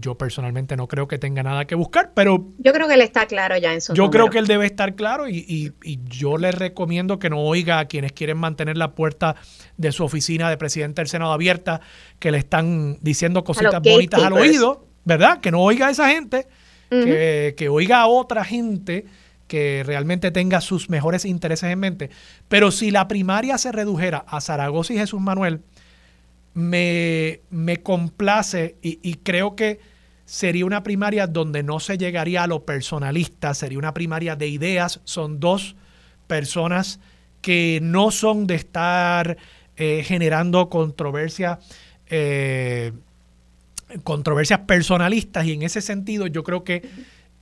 yo 0.00 0.16
personalmente 0.16 0.76
no 0.76 0.88
creo 0.88 1.08
que 1.08 1.18
tenga 1.18 1.42
nada 1.42 1.66
que 1.66 1.74
buscar, 1.74 2.12
pero... 2.14 2.48
Yo 2.58 2.72
creo 2.72 2.88
que 2.88 2.94
él 2.94 3.00
está 3.00 3.26
claro 3.26 3.56
ya 3.56 3.74
en 3.74 3.80
su... 3.80 3.94
Yo 3.94 4.10
creo 4.10 4.30
que 4.30 4.38
él 4.38 4.46
debe 4.46 4.66
estar 4.66 4.94
claro 4.94 5.28
y, 5.28 5.72
yo 6.04 6.38
le 6.38 6.52
recomiendo 6.52 7.18
que 7.18 7.30
no 7.30 7.40
oiga 7.40 7.78
a 7.78 7.86
quienes 7.86 8.12
quieren 8.12 8.38
mantener 8.38 8.76
la 8.76 8.94
puerta 8.94 9.36
de 9.76 9.92
su 9.92 10.04
oficina 10.04 10.48
de 10.50 10.56
presidente 10.56 11.00
del 11.00 11.08
Senado 11.08 11.32
abierta, 11.32 11.80
que 12.18 12.30
le 12.30 12.38
están 12.38 12.98
diciendo 13.00 13.44
cositas 13.44 13.82
bonitas 13.82 14.22
al 14.22 14.32
oído, 14.32 14.86
¿verdad? 15.04 15.40
Que 15.40 15.50
no 15.50 15.60
oiga 15.60 15.88
a 15.88 15.90
esa 15.90 16.08
gente, 16.08 16.46
que, 16.90 17.54
que 17.56 17.68
oiga 17.68 18.00
a 18.00 18.06
otra 18.06 18.44
gente 18.44 19.06
que 19.46 19.82
realmente 19.84 20.30
tenga 20.30 20.60
sus 20.60 20.88
mejores 20.88 21.24
intereses 21.24 21.70
en 21.70 21.78
mente. 21.78 22.10
Pero 22.48 22.70
si 22.70 22.90
la 22.90 23.08
primaria 23.08 23.58
se 23.58 23.72
redujera 23.72 24.24
a 24.26 24.40
Zaragoza 24.40 24.94
y 24.94 24.98
Jesús 24.98 25.20
Manuel, 25.20 25.60
me, 26.54 27.40
complace 27.82 28.76
y, 28.82 29.14
creo 29.22 29.56
que 29.56 29.80
sería 30.24 30.66
una 30.66 30.82
primaria 30.82 31.26
donde 31.26 31.62
no 31.62 31.80
se 31.80 31.98
llegaría 31.98 32.44
a 32.44 32.46
lo 32.46 32.64
personalista, 32.64 33.54
sería 33.54 33.78
una 33.78 33.94
primaria 33.94 34.36
de 34.36 34.48
ideas. 34.48 35.00
Son 35.04 35.40
dos 35.40 35.76
personas 36.26 37.00
que 37.40 37.80
no 37.82 38.10
son 38.10 38.46
de 38.46 38.54
estar 38.54 39.36
eh, 39.76 40.02
generando 40.04 40.68
controversia, 40.68 41.58
eh, 42.06 42.92
controversias 44.04 44.60
personalistas 44.60 45.44
y 45.46 45.52
en 45.52 45.62
ese 45.62 45.80
sentido 45.80 46.26
yo 46.26 46.44
creo 46.44 46.64
que 46.64 46.82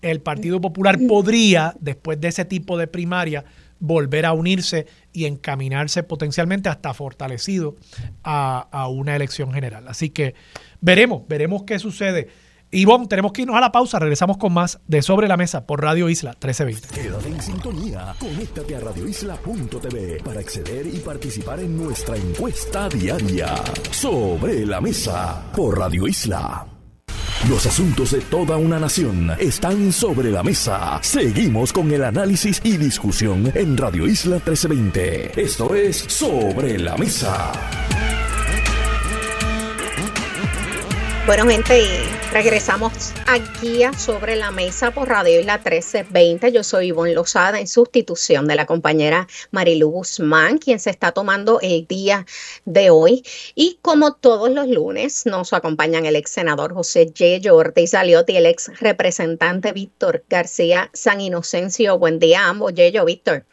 el 0.02 0.20
Partido 0.20 0.60
Popular 0.60 0.98
podría, 1.06 1.74
después 1.80 2.20
de 2.20 2.28
ese 2.28 2.44
tipo 2.44 2.78
de 2.78 2.86
primaria, 2.86 3.44
volver 3.80 4.26
a 4.26 4.32
unirse 4.32 4.86
y 5.12 5.24
encaminarse 5.24 6.02
potencialmente 6.02 6.68
hasta 6.68 6.94
fortalecido 6.94 7.76
a, 8.22 8.86
una 8.88 9.16
elección 9.16 9.52
general. 9.52 9.88
Así 9.88 10.10
que 10.10 10.34
veremos, 10.80 11.22
veremos 11.26 11.64
qué 11.64 11.78
sucede. 11.78 12.28
Ivonne, 12.72 13.08
tenemos 13.08 13.32
que 13.32 13.42
irnos 13.42 13.56
a 13.56 13.60
la 13.60 13.72
pausa. 13.72 13.98
Regresamos 13.98 14.36
con 14.36 14.52
más 14.52 14.78
de 14.86 15.02
Sobre 15.02 15.26
la 15.26 15.36
Mesa 15.36 15.66
por 15.66 15.82
Radio 15.82 16.08
Isla 16.08 16.30
1320. 16.32 16.88
Quédate 16.94 17.28
en 17.28 17.42
sintonía. 17.42 18.14
Conéctate 18.20 18.76
a 18.76 18.80
radioisla.tv 18.80 20.22
para 20.22 20.38
acceder 20.38 20.86
y 20.86 20.98
participar 20.98 21.58
en 21.58 21.76
nuestra 21.76 22.16
encuesta 22.16 22.88
diaria. 22.88 23.56
Sobre 23.90 24.64
la 24.64 24.80
Mesa 24.80 25.50
por 25.52 25.78
Radio 25.78 26.06
Isla. 26.06 26.79
Los 27.48 27.66
asuntos 27.66 28.10
de 28.12 28.20
toda 28.20 28.56
una 28.56 28.78
nación 28.78 29.30
están 29.38 29.92
sobre 29.92 30.30
la 30.30 30.42
mesa. 30.42 30.98
Seguimos 31.02 31.72
con 31.72 31.90
el 31.90 32.04
análisis 32.04 32.60
y 32.62 32.76
discusión 32.76 33.50
en 33.54 33.76
Radio 33.76 34.06
Isla 34.06 34.36
1320. 34.36 35.40
Esto 35.40 35.74
es 35.74 35.96
Sobre 35.96 36.78
la 36.78 36.96
Mesa. 36.96 37.52
Bueno, 41.26 41.44
gente, 41.44 41.74
regresamos 42.32 43.14
aquí 43.28 43.82
a 43.84 43.92
Sobre 43.92 44.36
la 44.36 44.50
Mesa 44.50 44.90
por 44.90 45.08
Radio 45.08 45.38
Isla 45.38 45.58
1320. 45.58 46.50
Yo 46.50 46.64
soy 46.64 46.88
Ivonne 46.88 47.14
Lozada 47.14 47.60
en 47.60 47.66
sustitución 47.66 48.48
de 48.48 48.56
la 48.56 48.64
compañera 48.64 49.26
Marilu 49.52 49.90
Guzmán, 49.90 50.56
quien 50.58 50.78
se 50.80 50.88
está 50.88 51.12
tomando 51.12 51.60
el 51.60 51.86
día 51.86 52.24
de 52.64 52.90
hoy. 52.90 53.22
Y 53.54 53.78
como 53.82 54.14
todos 54.14 54.50
los 54.50 54.66
lunes, 54.66 55.26
nos 55.26 55.52
acompañan 55.52 56.06
el 56.06 56.16
ex 56.16 56.30
senador 56.30 56.72
José 56.72 57.12
Yello 57.12 57.54
Ortiz 57.54 57.94
Aliotti 57.94 58.32
y 58.32 58.36
el 58.38 58.46
ex 58.46 58.80
representante 58.80 59.72
Víctor 59.72 60.24
García 60.28 60.88
San 60.94 61.20
Inocencio. 61.20 61.98
Buen 61.98 62.18
día 62.18 62.46
a 62.46 62.48
ambos, 62.48 62.72
Yello, 62.72 63.04
Víctor. 63.04 63.44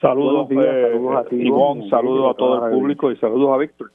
Saludos, 0.00 0.48
eh, 0.50 0.54
saludos 0.54 1.16
a 1.16 1.28
ti, 1.28 1.36
Ivonne, 1.36 1.90
saludos 1.90 2.34
a 2.34 2.36
todo 2.36 2.66
el 2.66 2.72
público 2.72 3.10
y 3.10 3.16
saludos 3.16 3.50
a 3.52 3.58
Víctor. 3.58 3.92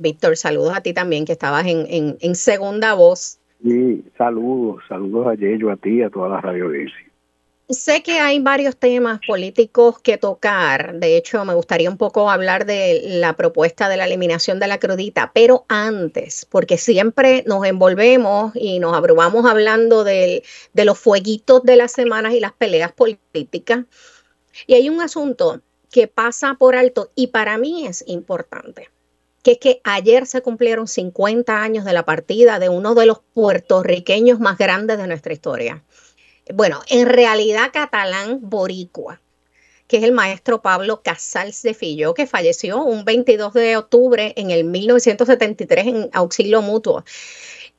Víctor, 0.00 0.36
saludos 0.36 0.74
a 0.74 0.80
ti 0.80 0.94
también, 0.94 1.26
que 1.26 1.32
estabas 1.32 1.66
en, 1.66 2.16
en, 2.18 2.34
segunda 2.34 2.94
voz. 2.94 3.38
Sí, 3.62 4.02
saludos, 4.16 4.82
saludos 4.88 5.26
a 5.26 5.34
Yello, 5.34 5.70
a 5.70 5.76
ti, 5.76 6.02
a 6.02 6.08
toda 6.08 6.30
la 6.30 6.40
radio 6.40 6.70
Sé 7.68 8.02
que 8.02 8.18
hay 8.18 8.40
varios 8.40 8.76
temas 8.78 9.20
políticos 9.24 10.00
que 10.00 10.16
tocar. 10.16 10.94
De 10.94 11.18
hecho, 11.18 11.44
me 11.44 11.54
gustaría 11.54 11.90
un 11.90 11.98
poco 11.98 12.30
hablar 12.30 12.64
de 12.64 13.02
la 13.04 13.34
propuesta 13.34 13.88
de 13.90 13.98
la 13.98 14.06
eliminación 14.06 14.58
de 14.58 14.66
la 14.66 14.78
crudita, 14.78 15.30
pero 15.34 15.66
antes, 15.68 16.46
porque 16.46 16.78
siempre 16.78 17.44
nos 17.46 17.64
envolvemos 17.66 18.52
y 18.56 18.78
nos 18.78 18.96
abrumamos 18.96 19.44
hablando 19.44 20.02
de 20.02 20.42
los 20.72 20.98
fueguitos 20.98 21.62
de 21.62 21.76
las 21.76 21.92
semanas 21.92 22.32
y 22.32 22.40
las 22.40 22.52
peleas 22.52 22.92
políticas. 22.92 23.84
Y 24.66 24.74
hay 24.74 24.88
un 24.88 25.02
asunto 25.02 25.60
que 25.92 26.08
pasa 26.08 26.56
por 26.58 26.74
alto 26.74 27.10
y 27.14 27.26
para 27.26 27.58
mí 27.58 27.86
es 27.86 28.02
importante 28.08 28.88
que 29.42 29.52
es 29.52 29.58
que 29.58 29.80
ayer 29.84 30.26
se 30.26 30.42
cumplieron 30.42 30.86
50 30.86 31.62
años 31.62 31.84
de 31.84 31.92
la 31.92 32.04
partida 32.04 32.58
de 32.58 32.68
uno 32.68 32.94
de 32.94 33.06
los 33.06 33.20
puertorriqueños 33.34 34.40
más 34.40 34.58
grandes 34.58 34.98
de 34.98 35.06
nuestra 35.06 35.32
historia. 35.32 35.82
Bueno, 36.52 36.80
en 36.88 37.06
realidad 37.06 37.70
catalán 37.72 38.38
boricua, 38.42 39.20
que 39.86 39.98
es 39.98 40.02
el 40.02 40.12
maestro 40.12 40.62
Pablo 40.62 41.02
Casals 41.02 41.62
de 41.62 41.74
Fillo, 41.74 42.14
que 42.14 42.26
falleció 42.26 42.82
un 42.82 43.04
22 43.04 43.52
de 43.54 43.76
octubre 43.76 44.32
en 44.36 44.50
el 44.50 44.64
1973 44.64 45.86
en 45.86 46.10
auxilio 46.12 46.62
mutuo. 46.62 47.04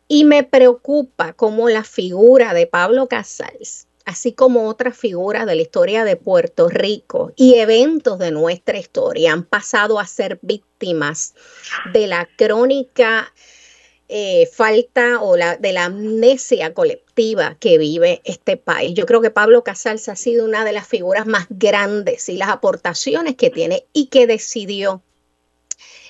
Y 0.08 0.26
me 0.26 0.44
preocupa 0.44 1.34
cómo 1.34 1.70
la 1.70 1.84
figura 1.84 2.54
de 2.54 2.68
Pablo 2.68 3.08
Casals 3.08 3.88
así 4.12 4.34
como 4.34 4.68
otras 4.68 4.98
figuras 4.98 5.46
de 5.46 5.56
la 5.56 5.62
historia 5.62 6.04
de 6.04 6.18
Puerto 6.18 6.68
Rico 6.68 7.32
y 7.38 7.56
eventos 7.56 8.20
de 8.20 8.32
nuestra 8.32 8.78
historia 8.78 9.32
han 9.32 9.46
pasado 9.46 10.00
a 10.00 10.06
ser 10.06 10.38
víctimas 10.42 11.34
de 11.94 12.08
la 12.08 12.28
crónica 12.38 13.34
eh, 14.10 14.50
falta 14.52 15.22
o 15.22 15.38
de 15.38 15.72
la 15.72 15.86
amnesia 15.86 16.74
colectiva 16.74 17.56
que 17.58 17.78
vive 17.78 18.22
este 18.26 18.58
país. 18.58 18.94
Yo 18.94 19.06
creo 19.06 19.22
que 19.22 19.32
Pablo 19.32 19.64
Casals 19.64 20.10
ha 20.10 20.18
sido 20.18 20.44
una 20.44 20.66
de 20.66 20.74
las 20.74 20.86
figuras 20.86 21.26
más 21.26 21.48
grandes 21.50 22.28
y 22.28 22.36
las 22.36 22.50
aportaciones 22.50 23.38
que 23.38 23.50
tiene 23.50 23.86
y 23.94 24.08
que 24.08 24.28
decidió 24.28 25.02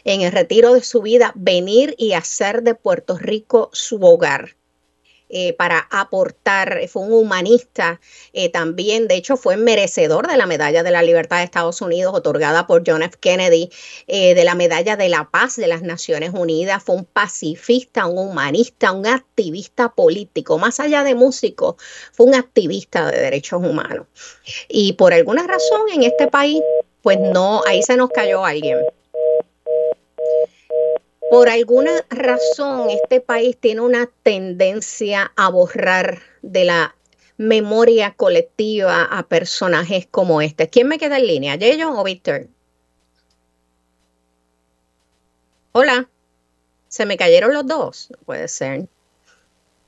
en 0.03 0.21
el 0.21 0.31
retiro 0.31 0.73
de 0.73 0.81
su 0.81 1.03
vida 1.03 1.31
venir 1.35 1.93
y 1.99 2.13
hacer 2.13 2.63
de 2.63 2.73
Puerto 2.73 3.19
Rico 3.19 3.69
su 3.71 4.03
hogar 4.03 4.55
eh, 5.33 5.53
para 5.53 5.87
aportar, 5.89 6.81
fue 6.89 7.03
un 7.03 7.13
humanista 7.13 7.99
eh, 8.33 8.49
también, 8.49 9.07
de 9.07 9.15
hecho 9.15 9.37
fue 9.37 9.55
merecedor 9.55 10.27
de 10.27 10.35
la 10.35 10.45
Medalla 10.45 10.83
de 10.83 10.91
la 10.91 11.01
Libertad 11.01 11.37
de 11.37 11.45
Estados 11.45 11.81
Unidos 11.81 12.13
otorgada 12.13 12.67
por 12.67 12.83
John 12.85 13.01
F. 13.01 13.17
Kennedy, 13.19 13.69
eh, 14.07 14.35
de 14.35 14.43
la 14.43 14.55
Medalla 14.55 14.97
de 14.97 15.07
la 15.07 15.29
Paz 15.29 15.55
de 15.55 15.67
las 15.67 15.83
Naciones 15.83 16.31
Unidas, 16.33 16.83
fue 16.83 16.95
un 16.95 17.05
pacifista, 17.05 18.07
un 18.07 18.17
humanista, 18.17 18.91
un 18.91 19.07
activista 19.07 19.89
político, 19.89 20.57
más 20.57 20.79
allá 20.79 21.03
de 21.03 21.15
músico, 21.15 21.77
fue 22.11 22.25
un 22.25 22.35
activista 22.35 23.09
de 23.09 23.19
derechos 23.19 23.61
humanos. 23.63 24.07
Y 24.67 24.93
por 24.93 25.13
alguna 25.13 25.47
razón 25.47 25.81
en 25.93 26.03
este 26.03 26.27
país, 26.27 26.61
pues 27.01 27.19
no, 27.19 27.63
ahí 27.65 27.81
se 27.83 27.95
nos 27.95 28.09
cayó 28.09 28.43
alguien 28.43 28.79
por 31.31 31.47
alguna 31.47 32.05
razón 32.09 32.89
este 32.89 33.21
país 33.21 33.57
tiene 33.57 33.79
una 33.79 34.11
tendencia 34.21 35.31
a 35.37 35.47
borrar 35.47 36.19
de 36.41 36.65
la 36.65 36.93
memoria 37.37 38.13
colectiva 38.15 39.05
a 39.05 39.25
personajes 39.29 40.05
como 40.11 40.41
este. 40.41 40.67
¿Quién 40.67 40.89
me 40.89 40.99
queda 40.99 41.19
en 41.19 41.27
línea, 41.27 41.55
Yello 41.55 41.97
o 41.97 42.03
Víctor? 42.03 42.49
Hola, 45.71 46.09
se 46.89 47.05
me 47.05 47.15
cayeron 47.15 47.53
los 47.53 47.65
dos, 47.65 48.09
no 48.09 48.17
puede 48.25 48.49
ser. 48.49 48.89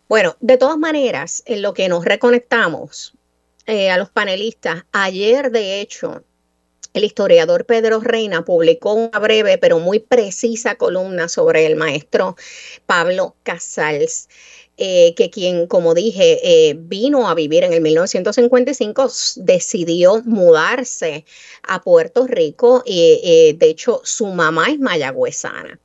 Bueno, 0.07 0.37
de 0.39 0.57
todas 0.57 0.77
maneras, 0.77 1.43
en 1.45 1.61
lo 1.61 1.73
que 1.73 1.89
nos 1.89 2.05
reconectamos 2.05 3.17
eh, 3.65 3.91
a 3.91 3.97
los 3.97 4.09
panelistas, 4.09 4.85
ayer 4.93 5.51
de 5.51 5.81
hecho 5.81 6.23
el 6.93 7.03
historiador 7.03 7.65
Pedro 7.65 7.99
Reina 7.99 8.45
publicó 8.45 8.93
una 8.93 9.19
breve 9.19 9.57
pero 9.57 9.79
muy 9.79 9.99
precisa 9.99 10.75
columna 10.75 11.27
sobre 11.27 11.65
el 11.65 11.75
maestro 11.75 12.35
Pablo 12.85 13.35
Casals. 13.43 14.29
Eh, 14.75 15.13
que 15.15 15.29
quien, 15.29 15.67
como 15.67 15.93
dije, 15.93 16.39
eh, 16.41 16.75
vino 16.75 17.29
a 17.29 17.35
vivir 17.35 17.63
en 17.63 17.73
el 17.73 17.81
1955, 17.81 19.07
decidió 19.35 20.23
mudarse 20.25 21.25
a 21.61 21.79
Puerto 21.83 22.25
Rico 22.25 22.81
y 22.83 23.21
eh, 23.23 23.55
de 23.55 23.69
hecho 23.69 24.01
su 24.03 24.25
mamá 24.25 24.71
es 24.71 24.79
mayagüezana. 24.79 25.79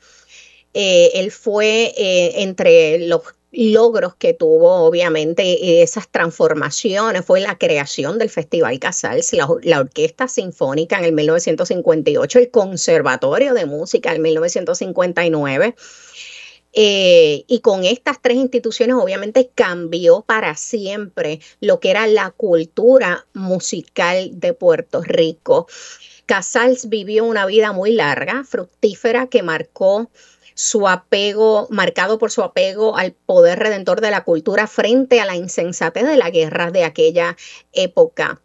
él 0.72 1.30
fue 1.32 1.92
entre 2.40 2.98
los 3.00 3.22
logros 3.50 4.14
que 4.14 4.34
tuvo, 4.34 4.74
obviamente, 4.84 5.82
esas 5.82 6.08
transformaciones 6.08 7.24
fue 7.24 7.40
la 7.40 7.56
creación 7.56 8.18
del 8.18 8.28
Festival 8.28 8.78
Casals, 8.78 9.32
la, 9.32 9.80
Orquesta 9.80 10.28
Sinfónica 10.28 10.98
en 10.98 11.04
el 11.04 11.12
1958, 11.12 12.38
el 12.38 12.50
Conservatorio 12.50 13.54
de 13.54 13.66
Música 13.66 14.14
en 14.14 14.22
1959. 14.22 15.74
Eh, 16.74 17.44
y 17.48 17.60
con 17.60 17.84
estas 17.84 18.20
tres 18.20 18.36
instituciones 18.36 18.94
obviamente 18.94 19.50
cambió 19.54 20.20
para 20.20 20.54
siempre 20.54 21.40
lo 21.60 21.80
que 21.80 21.90
era 21.90 22.06
la 22.06 22.30
cultura 22.30 23.26
musical 23.32 24.38
de 24.38 24.52
Puerto 24.52 25.02
Rico. 25.02 25.66
Casals 26.26 26.90
vivió 26.90 27.24
una 27.24 27.46
vida 27.46 27.72
muy 27.72 27.92
larga, 27.92 28.44
fructífera, 28.44 29.28
que 29.28 29.42
marcó 29.42 30.10
su 30.58 30.88
apego, 30.88 31.68
marcado 31.70 32.18
por 32.18 32.32
su 32.32 32.42
apego 32.42 32.96
al 32.96 33.12
poder 33.12 33.60
redentor 33.60 34.00
de 34.00 34.10
la 34.10 34.24
cultura 34.24 34.66
frente 34.66 35.20
a 35.20 35.24
la 35.24 35.36
insensatez 35.36 36.04
de 36.04 36.16
la 36.16 36.30
guerra 36.30 36.72
de 36.72 36.82
aquella 36.82 37.36
época 37.72 38.42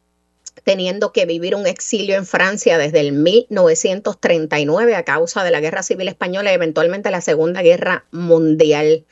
teniendo 0.64 1.12
que 1.12 1.26
vivir 1.26 1.56
un 1.56 1.66
exilio 1.66 2.16
en 2.16 2.28
Francia 2.28 2.78
desde 2.78 3.00
el 3.00 3.14
1939 3.14 4.96
a 4.96 5.04
causa 5.04 5.44
de 5.44 5.50
la 5.50 5.60
Guerra 5.60 5.82
Civil 5.82 6.08
Española 6.08 6.52
y 6.52 6.56
eventualmente 6.56 7.10
la 7.10 7.20
Segunda 7.20 7.64
Guerra 7.64 8.06
Mundial. 8.12 9.04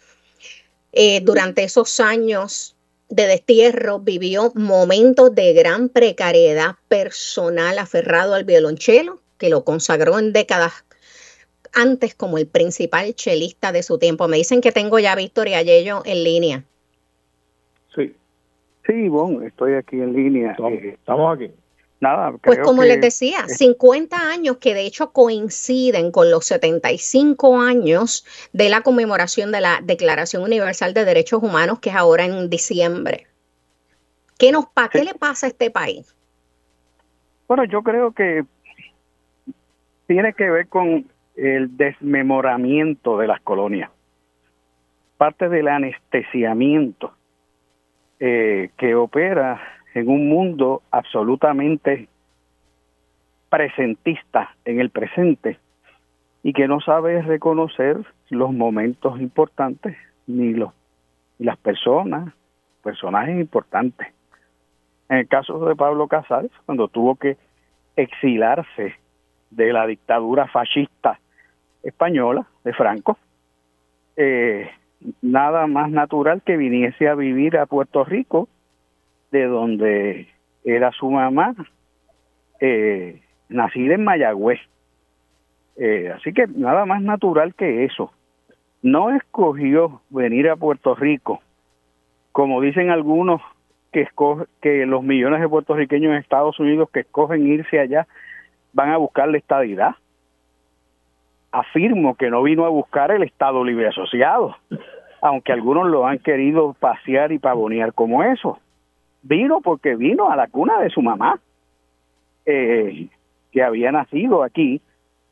Eh, 0.93 1.21
durante 1.21 1.63
esos 1.63 1.99
años 1.99 2.75
de 3.09 3.25
destierro 3.25 3.99
vivió 3.99 4.53
momentos 4.53 5.33
de 5.33 5.53
gran 5.53 5.89
precariedad 5.89 6.75
personal 6.87 7.79
aferrado 7.79 8.35
al 8.35 8.43
violonchelo, 8.43 9.19
que 9.39 9.49
lo 9.49 9.65
consagró 9.65 10.19
en 10.19 10.33
décadas 10.33 10.85
antes 11.73 12.15
como 12.15 12.37
el 12.37 12.47
principal 12.47 13.13
chelista 13.15 13.71
de 13.71 13.83
su 13.83 13.97
tiempo. 13.97 14.27
Me 14.27 14.37
dicen 14.37 14.61
que 14.61 14.71
tengo 14.71 14.99
ya 14.99 15.13
a 15.13 15.15
Víctor 15.15 15.47
y 15.47 15.53
a 15.53 15.61
Yello 15.61 16.01
en 16.05 16.23
línea. 16.23 16.63
Sí, 17.95 18.15
sí, 18.85 19.09
bueno, 19.09 19.43
estoy 19.43 19.73
aquí 19.73 19.99
en 19.99 20.13
línea. 20.13 20.51
Estamos, 20.51 21.35
aquí. 21.35 21.51
Nada, 21.99 22.33
pues 22.41 22.57
como 22.59 22.83
les 22.83 22.99
decía, 22.99 23.47
50 23.47 24.17
años 24.17 24.57
que 24.57 24.73
de 24.73 24.87
hecho 24.87 25.11
coinciden 25.11 26.11
con 26.11 26.31
los 26.31 26.45
75 26.45 27.61
años 27.61 28.25
de 28.53 28.69
la 28.69 28.81
conmemoración 28.81 29.51
de 29.51 29.61
la 29.61 29.81
Declaración 29.83 30.41
Universal 30.41 30.95
de 30.95 31.05
Derechos 31.05 31.43
Humanos, 31.43 31.79
que 31.79 31.91
es 31.91 31.95
ahora 31.95 32.25
en 32.25 32.49
diciembre. 32.49 33.27
¿Qué, 34.39 34.51
nos 34.51 34.65
pa 34.65 34.89
¿Qué 34.89 35.03
le 35.03 35.13
pasa 35.13 35.45
a 35.45 35.49
este 35.49 35.69
país? 35.69 36.15
Bueno, 37.47 37.65
yo 37.65 37.83
creo 37.83 38.11
que 38.13 38.45
tiene 40.07 40.33
que 40.33 40.49
ver 40.49 40.67
con 40.67 41.05
el 41.35 41.77
desmemoramiento 41.77 43.17
de 43.17 43.27
las 43.27 43.41
colonias, 43.41 43.89
parte 45.17 45.49
del 45.49 45.67
anestesiamiento 45.67 47.13
eh, 48.19 48.69
que 48.77 48.95
opera 48.95 49.61
en 49.93 50.09
un 50.09 50.29
mundo 50.29 50.81
absolutamente 50.91 52.07
presentista 53.49 54.55
en 54.65 54.79
el 54.79 54.89
presente 54.89 55.59
y 56.43 56.53
que 56.53 56.67
no 56.67 56.79
sabe 56.81 57.21
reconocer 57.21 57.97
los 58.29 58.53
momentos 58.53 59.19
importantes 59.19 59.97
ni 60.27 60.53
los 60.53 60.71
las 61.41 61.57
personas, 61.57 62.33
personajes 62.83 63.39
importantes. 63.39 64.07
En 65.09 65.17
el 65.17 65.27
caso 65.27 65.65
de 65.65 65.75
Pablo 65.75 66.07
Casals, 66.07 66.51
cuando 66.65 66.87
tuvo 66.87 67.15
que 67.15 67.35
exilarse 67.95 68.95
de 69.51 69.73
la 69.73 69.85
dictadura 69.85 70.47
fascista 70.47 71.19
española 71.83 72.47
de 72.63 72.73
Franco, 72.73 73.17
eh, 74.15 74.69
nada 75.21 75.67
más 75.67 75.89
natural 75.91 76.41
que 76.41 76.57
viniese 76.57 77.07
a 77.07 77.15
vivir 77.15 77.57
a 77.57 77.65
Puerto 77.65 78.03
Rico 78.03 78.47
de 79.31 79.45
donde 79.45 80.27
era 80.63 80.91
su 80.91 81.09
mamá, 81.09 81.55
eh, 82.59 83.21
nacida 83.49 83.95
en 83.95 84.03
Mayagüez. 84.03 84.59
Eh, 85.77 86.11
así 86.15 86.33
que 86.33 86.47
nada 86.47 86.85
más 86.85 87.01
natural 87.01 87.55
que 87.55 87.85
eso. 87.85 88.11
No 88.81 89.15
escogió 89.15 90.01
venir 90.09 90.49
a 90.49 90.55
Puerto 90.55 90.95
Rico, 90.95 91.41
como 92.31 92.61
dicen 92.61 92.89
algunos 92.89 93.41
que, 93.91 94.07
que 94.61 94.85
los 94.85 95.03
millones 95.03 95.41
de 95.41 95.49
puertorriqueños 95.49 96.11
en 96.11 96.17
Estados 96.17 96.59
Unidos 96.59 96.89
que 96.91 97.01
escogen 97.01 97.47
irse 97.47 97.79
allá 97.79 98.07
van 98.73 98.91
a 98.91 98.97
buscar 98.97 99.27
la 99.27 99.37
estadidad. 99.37 99.95
Afirmo 101.51 102.15
que 102.15 102.29
no 102.29 102.43
vino 102.43 102.65
a 102.65 102.69
buscar 102.69 103.11
el 103.11 103.23
Estado 103.23 103.63
Libre 103.63 103.87
Asociado, 103.87 104.55
aunque 105.21 105.51
algunos 105.51 105.87
lo 105.87 106.07
han 106.07 106.19
querido 106.19 106.73
pasear 106.79 107.31
y 107.31 107.39
pavonear 107.39 107.93
como 107.93 108.23
eso 108.23 108.59
vino 109.21 109.61
porque 109.61 109.95
vino 109.95 110.29
a 110.29 110.35
la 110.35 110.47
cuna 110.47 110.79
de 110.79 110.89
su 110.89 111.01
mamá, 111.01 111.39
eh, 112.45 113.07
que 113.51 113.63
había 113.63 113.91
nacido 113.91 114.43
aquí, 114.43 114.81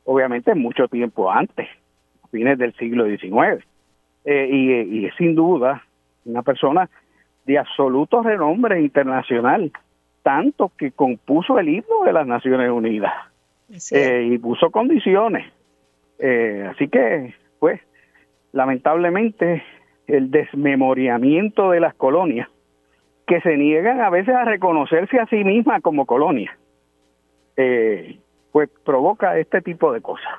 obviamente 0.06 0.54
mucho 0.56 0.88
tiempo 0.88 1.32
antes, 1.32 1.68
fines 2.32 2.58
del 2.58 2.74
siglo 2.76 3.06
XIX. 3.06 3.66
Eh, 4.26 4.50
y, 4.52 5.06
es 5.06 5.16
sin 5.16 5.34
duda 5.34 5.84
una 6.26 6.44
persona 6.44 6.90
de 7.46 7.58
absoluto 7.58 8.22
renombre 8.22 8.82
internacional, 8.82 9.72
tanto 10.22 10.72
que 10.78 10.92
compuso 10.92 11.58
el 11.58 11.70
himno 11.70 12.04
de 12.06 12.14
las 12.14 12.28
Naciones 12.28 12.70
Unidas 12.70 13.14
eh, 13.92 14.30
y 14.32 14.38
puso 14.38 14.72
condiciones. 14.72 15.52
así 16.70 16.88
que, 16.88 17.34
pues, 17.60 17.80
lamentablemente, 18.52 19.64
el 20.08 20.32
desmemoriamiento 20.32 21.72
de 21.72 21.80
las 21.80 21.94
colonias 21.96 22.50
que 23.30 23.42
se 23.42 23.56
niegan 23.58 24.02
a 24.02 24.10
veces 24.10 24.34
a 24.34 24.44
reconocerse 24.44 25.20
a 25.20 25.28
sí 25.28 25.44
misma 25.44 25.82
como 25.82 26.08
colonia, 26.08 26.58
eh, 27.56 28.18
pues 28.52 28.70
provoca 28.84 29.38
este 29.38 29.62
tipo 29.62 29.94
de 29.94 30.02
cosas. 30.02 30.34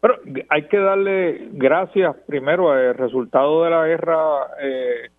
Pero 0.00 0.18
hay 0.50 0.68
que 0.68 0.76
darle 0.76 1.48
gracias 1.52 2.14
primero 2.26 2.72
al 2.72 2.94
resultado 2.94 3.64
de 3.64 3.70
la 3.70 3.86
guerra 3.86 4.18
eh, 4.60 5.10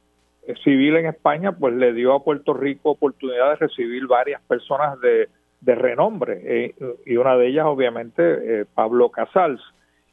civil 0.63 0.97
en 0.97 1.07
España, 1.07 1.51
pues 1.51 1.73
le 1.73 1.93
dio 1.93 2.13
a 2.13 2.23
Puerto 2.23 2.53
Rico 2.53 2.91
oportunidad 2.91 3.51
de 3.51 3.67
recibir 3.67 4.07
varias 4.07 4.41
personas 4.43 4.99
de, 5.01 5.27
renombre, 5.61 6.41
eh, 6.43 6.75
y 7.07 7.17
una 7.17 7.35
de 7.35 7.47
ellas 7.47 7.65
obviamente 7.65 8.65
Pablo 8.75 9.09
Casals 9.09 9.61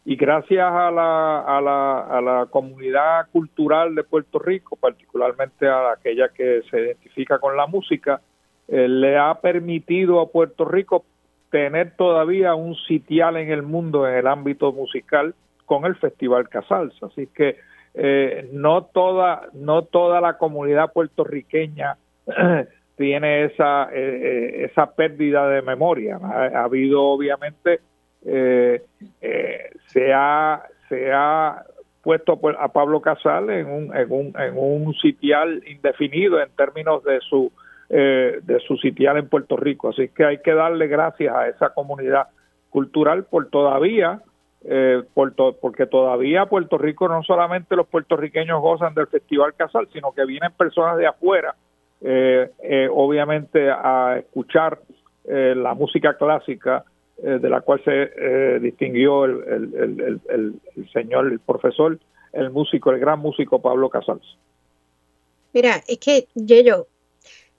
y 0.05 0.16
gracias 0.16 0.66
a 0.66 0.91
la, 0.91 1.41
a 1.41 1.61
la, 1.61 2.01
a 2.01 2.20
la 2.20 2.47
comunidad 2.47 3.28
cultural 3.30 3.95
de 3.95 4.03
Puerto 4.03 4.39
Rico, 4.41 4.76
particularmente 4.76 5.68
a 5.68 5.93
aquella 5.93 6.28
que 6.30 6.62
se 6.70 6.80
identifica 6.80 7.39
con 7.39 7.57
la 7.57 7.66
música, 7.66 8.20
eh, 8.66 8.89
le 8.89 9.16
ha 9.16 9.35
permitido 9.41 10.20
a 10.20 10.28
Puerto 10.28 10.64
Rico 10.64 11.05
tener 11.51 11.95
todavía 11.97 12.55
un 12.55 12.74
sitial 12.74 13.37
en 13.37 13.51
el 13.51 13.62
mundo 13.62 14.09
en 14.09 14.14
el 14.14 14.26
ámbito 14.26 14.72
musical 14.72 15.35
con 15.66 15.85
el 15.85 15.95
Festival 15.95 16.49
Casals. 16.49 17.01
Así 17.03 17.28
que 17.28 17.59
eh, 17.95 18.49
no 18.53 18.84
toda 18.84 19.49
no 19.53 19.82
toda 19.82 20.20
la 20.20 20.38
comunidad 20.38 20.93
puertorriqueña 20.93 21.97
tiene 22.97 23.45
esa 23.45 23.88
eh, 23.93 24.64
esa 24.64 24.95
pérdida 24.95 25.49
de 25.49 25.62
memoria. 25.62 26.18
ha 26.22 26.64
habido 26.64 27.03
obviamente 27.03 27.80
eh, 28.24 28.82
eh, 29.20 29.70
se, 29.86 30.12
ha, 30.12 30.62
se 30.88 31.12
ha 31.12 31.64
puesto 32.03 32.38
a 32.59 32.68
Pablo 32.72 33.01
Casal 33.01 33.51
en 33.51 33.66
un, 33.66 33.97
en 33.97 34.12
un, 34.12 34.34
en 34.38 34.55
un 34.57 34.95
sitial 34.95 35.62
indefinido 35.66 36.40
en 36.40 36.51
términos 36.51 37.03
de 37.05 37.20
su, 37.20 37.53
eh, 37.88 38.40
de 38.43 38.61
su 38.61 38.76
sitial 38.76 39.16
en 39.18 39.28
Puerto 39.28 39.57
Rico. 39.57 39.90
Así 39.90 40.09
que 40.09 40.24
hay 40.24 40.38
que 40.38 40.55
darle 40.55 40.86
gracias 40.86 41.34
a 41.34 41.49
esa 41.49 41.70
comunidad 41.70 42.28
cultural 42.70 43.24
por 43.24 43.49
todavía, 43.51 44.20
eh, 44.65 45.03
por 45.15 45.35
porque 45.61 45.87
todavía 45.87 46.47
Puerto 46.47 46.79
Rico 46.79 47.09
no 47.09 47.23
solamente 47.23 47.77
los 47.77 47.87
puertorriqueños 47.87 48.61
gozan 48.61 48.95
del 48.95 49.07
Festival 49.07 49.55
Casal, 49.55 49.89
sino 49.93 50.13
que 50.13 50.25
vienen 50.25 50.53
personas 50.53 50.97
de 50.99 51.07
afuera, 51.07 51.55
eh, 52.01 52.51
eh, 52.63 52.89
obviamente, 52.91 53.71
a 53.71 54.17
escuchar 54.19 54.79
la 55.25 55.75
música 55.75 56.15
clásica 56.15 56.85
eh, 57.25 57.39
de 57.39 57.49
la 57.49 57.61
cual 57.61 57.81
se 57.85 58.11
eh, 58.17 58.59
distinguió 58.61 59.27
el, 59.27 60.61
señor, 60.93 61.31
el 61.31 61.39
profesor, 61.39 61.97
el 62.33 62.51
músico, 62.51 62.91
el 62.91 62.99
gran 62.99 63.21
músico 63.21 63.63
Pablo 63.63 63.89
Casals. 63.89 64.39
Mira, 65.53 65.77
es 65.87 65.99
que, 65.99 66.27
yo 66.35 66.87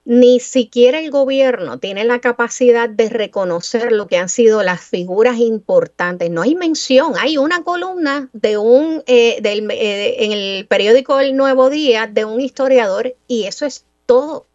ni 0.04 0.38
siquiera 0.38 0.98
el 0.98 1.10
gobierno 1.10 1.78
tiene 1.78 2.04
la 2.04 2.20
capacidad 2.20 2.88
de 2.88 3.08
reconocer 3.08 3.90
lo 3.90 4.06
que 4.06 4.18
han 4.18 4.28
sido 4.28 4.62
las 4.62 4.82
figuras 4.82 5.38
importantes. 5.38 6.30
No 6.30 6.42
hay 6.42 6.54
mención, 6.54 7.14
hay 7.18 7.38
una 7.38 7.62
columna 7.62 8.28
de 8.32 8.58
un 8.58 9.02
eh, 9.06 9.38
del, 9.40 9.70
en 9.70 10.32
el 10.32 10.66
periódico 10.66 11.20
El 11.20 11.36
Nuevo 11.36 11.70
Día 11.70 12.06
de 12.06 12.24
un 12.24 12.40
historiador 12.40 13.14
y 13.26 13.44
eso 13.44 13.64
es 13.64 13.86
todo 14.04 14.46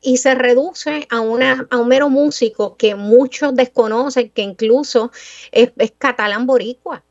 y 0.00 0.18
se 0.18 0.34
reduce 0.34 1.06
a, 1.10 1.20
una, 1.20 1.66
a 1.70 1.78
un 1.78 1.88
mero 1.88 2.08
músico 2.08 2.76
que 2.76 2.94
muchos 2.94 3.54
desconocen, 3.54 4.30
que 4.30 4.42
incluso 4.42 5.10
es, 5.50 5.72
catalán 5.98 6.46
boricua. 6.46 7.02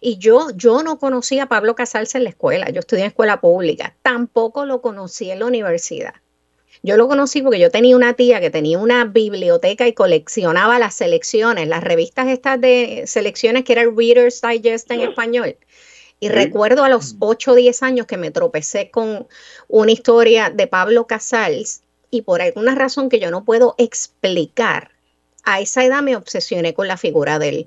Y 0.00 0.16
yo, 0.16 0.48
yo 0.54 0.82
no 0.82 0.98
conocía 0.98 1.42
a 1.42 1.48
Pablo 1.48 1.74
Casals 1.74 2.14
en 2.14 2.24
la 2.24 2.30
escuela, 2.30 2.70
yo 2.70 2.80
estudié 2.80 3.02
en 3.02 3.08
escuela 3.08 3.40
pública, 3.40 3.94
tampoco 4.02 4.64
lo 4.64 4.80
conocí 4.80 5.30
en 5.30 5.40
la 5.40 5.46
universidad. 5.46 6.14
Yo 6.82 6.96
lo 6.96 7.08
conocí 7.08 7.42
porque 7.42 7.58
yo 7.58 7.70
tenía 7.70 7.94
una 7.94 8.14
tía 8.14 8.40
que 8.40 8.50
tenía 8.50 8.78
una 8.78 9.04
biblioteca 9.04 9.86
y 9.86 9.92
coleccionaba 9.92 10.78
las 10.78 10.94
selecciones, 10.94 11.68
las 11.68 11.84
revistas 11.84 12.28
estas 12.28 12.60
de 12.60 13.04
selecciones 13.06 13.64
que 13.64 13.72
era 13.72 13.82
el 13.82 13.94
Reader's 13.94 14.40
Digest 14.40 14.90
en 14.90 15.00
español. 15.00 15.56
Y 16.20 16.28
recuerdo 16.28 16.84
a 16.84 16.88
los 16.88 17.16
8 17.18 17.52
o 17.52 17.54
10 17.54 17.82
años 17.82 18.06
que 18.06 18.18
me 18.18 18.30
tropecé 18.30 18.90
con 18.90 19.26
una 19.68 19.92
historia 19.92 20.50
de 20.50 20.66
Pablo 20.66 21.06
Casals 21.06 21.82
y 22.10 22.22
por 22.22 22.42
alguna 22.42 22.74
razón 22.74 23.08
que 23.08 23.20
yo 23.20 23.30
no 23.30 23.44
puedo 23.44 23.74
explicar, 23.78 24.90
a 25.44 25.60
esa 25.60 25.84
edad 25.84 26.02
me 26.02 26.16
obsesioné 26.16 26.74
con 26.74 26.88
la 26.88 26.96
figura 26.96 27.38
de 27.38 27.48
él. 27.48 27.66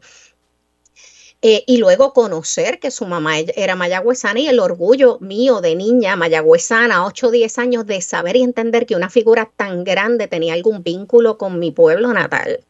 Eh, 1.45 1.65
y 1.67 1.75
luego 1.75 2.13
conocer 2.13 2.79
que 2.79 2.89
su 2.89 3.05
mamá 3.05 3.37
era 3.37 3.75
mayagüezana 3.75 4.39
y 4.39 4.47
el 4.47 4.61
orgullo 4.61 5.17
mío 5.19 5.59
de 5.59 5.75
niña 5.75 6.15
mayagüezana, 6.15 7.05
8 7.05 7.27
o 7.27 7.31
10 7.31 7.57
años, 7.57 7.85
de 7.85 7.99
saber 7.99 8.37
y 8.37 8.43
entender 8.43 8.85
que 8.85 8.95
una 8.95 9.09
figura 9.09 9.51
tan 9.57 9.83
grande 9.83 10.29
tenía 10.29 10.53
algún 10.53 10.83
vínculo 10.83 11.37
con 11.37 11.59
mi 11.59 11.71
pueblo 11.71 12.13
natal. 12.13 12.61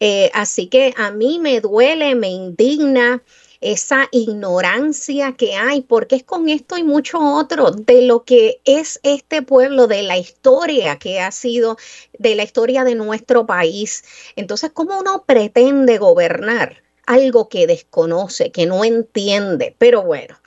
Eh, 0.00 0.30
así 0.34 0.66
que 0.66 0.92
a 0.98 1.10
mí 1.10 1.38
me 1.38 1.62
duele, 1.62 2.14
me 2.14 2.28
indigna 2.28 3.22
esa 3.62 4.08
ignorancia 4.12 5.32
que 5.32 5.54
hay, 5.54 5.80
porque 5.80 6.16
es 6.16 6.22
con 6.22 6.50
esto 6.50 6.76
y 6.76 6.84
mucho 6.84 7.18
otro 7.18 7.70
de 7.70 8.02
lo 8.02 8.24
que 8.24 8.60
es 8.66 9.00
este 9.04 9.40
pueblo, 9.40 9.86
de 9.86 10.02
la 10.02 10.18
historia 10.18 10.98
que 10.98 11.20
ha 11.20 11.32
sido, 11.32 11.78
de 12.18 12.34
la 12.34 12.42
historia 12.42 12.84
de 12.84 12.94
nuestro 12.94 13.46
país. 13.46 14.04
Entonces, 14.36 14.70
¿cómo 14.74 14.98
uno 15.00 15.24
pretende 15.26 15.96
gobernar 15.96 16.85
algo 17.06 17.48
que 17.48 17.66
desconoce, 17.66 18.50
que 18.50 18.66
no 18.66 18.84
entiende? 18.84 19.74
Pero 19.78 20.02
bueno, 20.02 20.38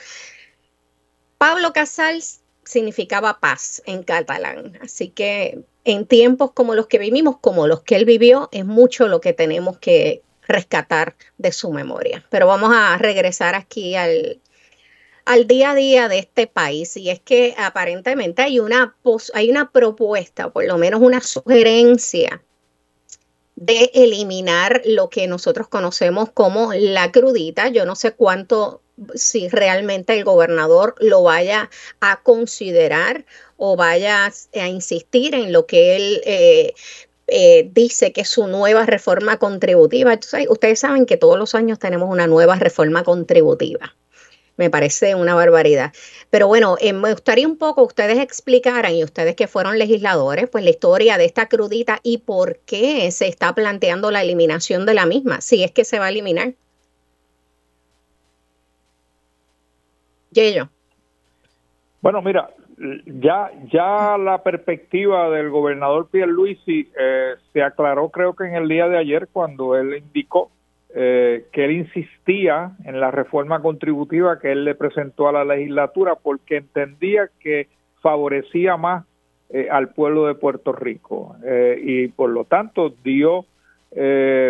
Pablo 1.37 1.73
Casals 1.73 2.41
significaba 2.63 3.39
paz 3.39 3.81
en 3.85 4.03
catalán, 4.03 4.77
así 4.81 5.09
que 5.09 5.59
en 5.85 6.05
tiempos 6.05 6.51
como 6.51 6.75
los 6.75 6.87
que 6.87 6.99
vivimos, 6.99 7.37
como 7.39 7.65
los 7.65 7.81
que 7.81 7.95
él 7.95 8.05
vivió, 8.05 8.49
es 8.51 8.65
mucho 8.65 9.07
lo 9.07 9.21
que 9.21 9.33
tenemos 9.33 9.79
que, 9.79 10.21
rescatar 10.49 11.15
de 11.37 11.53
su 11.53 11.71
memoria. 11.71 12.25
Pero 12.29 12.47
vamos 12.47 12.71
a 12.73 12.97
regresar 12.97 13.55
aquí 13.55 13.95
al, 13.95 14.41
al 15.23 15.47
día 15.47 15.71
a 15.71 15.75
día 15.75 16.09
de 16.09 16.17
este 16.17 16.47
país 16.47 16.97
y 16.97 17.11
es 17.11 17.21
que 17.21 17.53
aparentemente 17.57 18.41
hay 18.41 18.59
una, 18.59 18.97
hay 19.35 19.51
una 19.51 19.71
propuesta, 19.71 20.49
por 20.49 20.65
lo 20.65 20.77
menos 20.77 21.01
una 21.01 21.21
sugerencia 21.21 22.41
de 23.59 23.91
eliminar 23.93 24.81
lo 24.85 25.09
que 25.09 25.27
nosotros 25.27 25.67
conocemos 25.67 26.29
como 26.31 26.73
la 26.73 27.11
crudita. 27.11 27.67
Yo 27.67 27.85
no 27.85 27.95
sé 27.95 28.13
cuánto, 28.13 28.81
si 29.15 29.49
realmente 29.49 30.13
el 30.13 30.23
gobernador 30.23 30.95
lo 30.99 31.23
vaya 31.23 31.69
a 31.99 32.21
considerar 32.23 33.25
o 33.57 33.75
vaya 33.75 34.31
a 34.53 34.67
insistir 34.67 35.35
en 35.35 35.51
lo 35.51 35.65
que 35.65 35.97
él 35.97 36.21
eh, 36.25 36.73
eh, 37.27 37.69
dice 37.73 38.13
que 38.13 38.23
su 38.23 38.47
nueva 38.47 38.85
reforma 38.85 39.37
contributiva. 39.37 40.17
ustedes 40.47 40.79
saben 40.79 41.05
que 41.05 41.17
todos 41.17 41.37
los 41.37 41.53
años 41.53 41.79
tenemos 41.79 42.09
una 42.09 42.27
nueva 42.27 42.55
reforma 42.55 43.03
contributiva. 43.03 43.93
Me 44.59 44.69
parece 44.69 45.15
una 45.15 45.35
barbaridad. 45.35 45.93
Pero 46.29 46.47
bueno, 46.47 46.75
eh, 46.81 46.91
me 46.91 47.13
gustaría 47.13 47.47
un 47.47 47.57
poco 47.57 47.81
ustedes 47.81 48.19
explicaran, 48.19 48.93
y 48.93 49.05
ustedes 49.05 49.33
que 49.37 49.47
fueron 49.47 49.79
legisladores, 49.79 50.49
pues 50.49 50.65
la 50.65 50.71
historia 50.71 51.17
de 51.17 51.23
esta 51.23 51.47
crudita 51.47 51.99
y 52.03 52.17
por 52.17 52.57
qué 52.65 53.09
se 53.11 53.29
está 53.29 53.55
planteando 53.55 54.11
la 54.11 54.21
eliminación 54.21 54.85
de 54.85 54.95
la 54.95 55.05
misma, 55.05 55.39
si 55.39 55.63
es 55.63 55.71
que 55.71 55.85
se 55.85 55.97
va 55.97 56.07
a 56.07 56.09
eliminar. 56.09 56.55
Yello. 60.31 60.67
Bueno, 62.01 62.21
mira, 62.21 62.49
ya 63.05 63.51
ya 63.71 64.17
la 64.17 64.43
perspectiva 64.43 65.29
del 65.29 65.51
gobernador 65.51 66.09
Pierluisi 66.09 66.91
eh, 66.99 67.35
se 67.53 67.63
aclaró 67.63 68.09
creo 68.09 68.35
que 68.35 68.43
en 68.43 68.55
el 68.55 68.67
día 68.67 68.89
de 68.89 68.97
ayer 68.97 69.29
cuando 69.31 69.77
él 69.77 69.95
indicó 69.95 70.51
eh, 70.95 71.45
que 71.51 71.65
él 71.65 71.71
insistía 71.71 72.71
en 72.83 72.99
la 72.99 73.11
reforma 73.11 73.61
contributiva 73.61 74.39
que 74.39 74.51
él 74.51 74.65
le 74.65 74.73
presentó 74.73 75.27
a 75.27 75.31
la 75.31 75.45
legislatura 75.45 76.15
porque 76.15 76.57
entendía 76.57 77.29
que 77.39 77.67
favorecía 78.01 78.75
más 78.75 79.05
eh, 79.51 79.67
al 79.69 79.89
pueblo 79.89 80.25
de 80.25 80.33
Puerto 80.33 80.71
Rico 80.71 81.35
eh, 81.45 81.79
y 81.79 82.07
por 82.07 82.31
lo 82.31 82.45
tanto 82.45 82.91
dio 83.03 83.45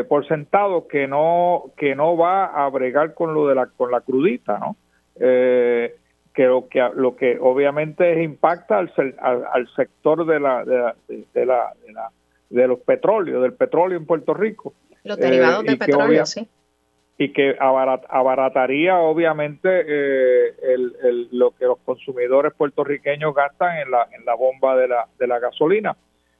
por 0.08 0.28
sentado 0.28 0.88
que 0.88 1.08
no 1.08 1.72
que 1.76 1.94
no 1.94 2.16
va 2.16 2.46
a 2.46 2.70
bregar 2.70 3.14
con 3.14 3.34
lo 3.34 3.48
de 3.48 3.56
la 3.56 3.68
con 3.68 3.92
la 3.92 4.00
crudita 4.02 4.60
no 4.60 4.76
que 5.16 5.94
lo 6.38 6.68
que 6.70 6.90
lo 6.96 7.16
que 7.18 7.38
obviamente 7.40 8.24
impacta 8.24 8.80
al, 8.80 8.92
al, 9.20 9.68
sector 9.76 10.26
de 10.26 10.40
la 10.42 10.66
de 10.66 11.46
la, 11.46 11.74
de 12.50 12.68
los 12.68 12.80
petróleos 12.80 13.42
del 13.42 13.54
petróleo 13.54 13.98
en 13.98 14.06
Puerto 14.06 14.34
Rico 14.34 14.74
los 15.04 15.18
derivados 15.18 15.64
eh, 15.64 15.68
del 15.68 15.78
petróleo 15.78 16.26
sí 16.26 16.48
y 17.22 17.34
que 17.34 17.58
abarataría 17.60 18.98
obviamente 18.98 19.68
eh, 19.70 20.56
el, 20.64 21.28
lo 21.32 21.52
que 21.52 21.66
los 21.66 21.78
consumidores 21.80 22.54
puertorriqueños 22.54 23.36
gastan 23.36 23.78
en 23.80 23.92
la 23.92 24.08
en 24.14 24.24
la 24.24 24.36
bomba 24.36 24.78
de 24.78 24.88
la 24.88 25.06
de 25.20 25.28
la 25.28 25.38
gasolina 25.40 25.98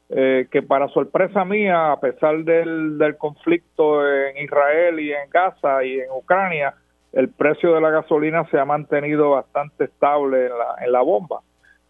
eh, 0.10 0.48
que 0.50 0.62
para 0.62 0.88
sorpresa 0.88 1.44
mía 1.44 1.92
a 1.92 2.00
pesar 2.00 2.44
del, 2.46 2.98
del 2.98 3.18
conflicto 3.18 4.08
en 4.10 4.38
Israel 4.38 5.00
y 5.02 5.12
en 5.12 5.30
Gaza 5.30 5.84
y 5.84 6.00
en 6.00 6.10
Ucrania 6.12 6.74
el 7.12 7.30
precio 7.30 7.74
de 7.74 7.82
la 7.82 7.90
gasolina 7.90 8.48
se 8.50 8.58
ha 8.58 8.66
mantenido 8.66 9.32
bastante 9.32 9.86
estable 9.86 10.46
en 10.46 10.58
la, 10.58 10.76
en 10.86 10.92
la 10.92 11.02
bomba. 11.02 11.42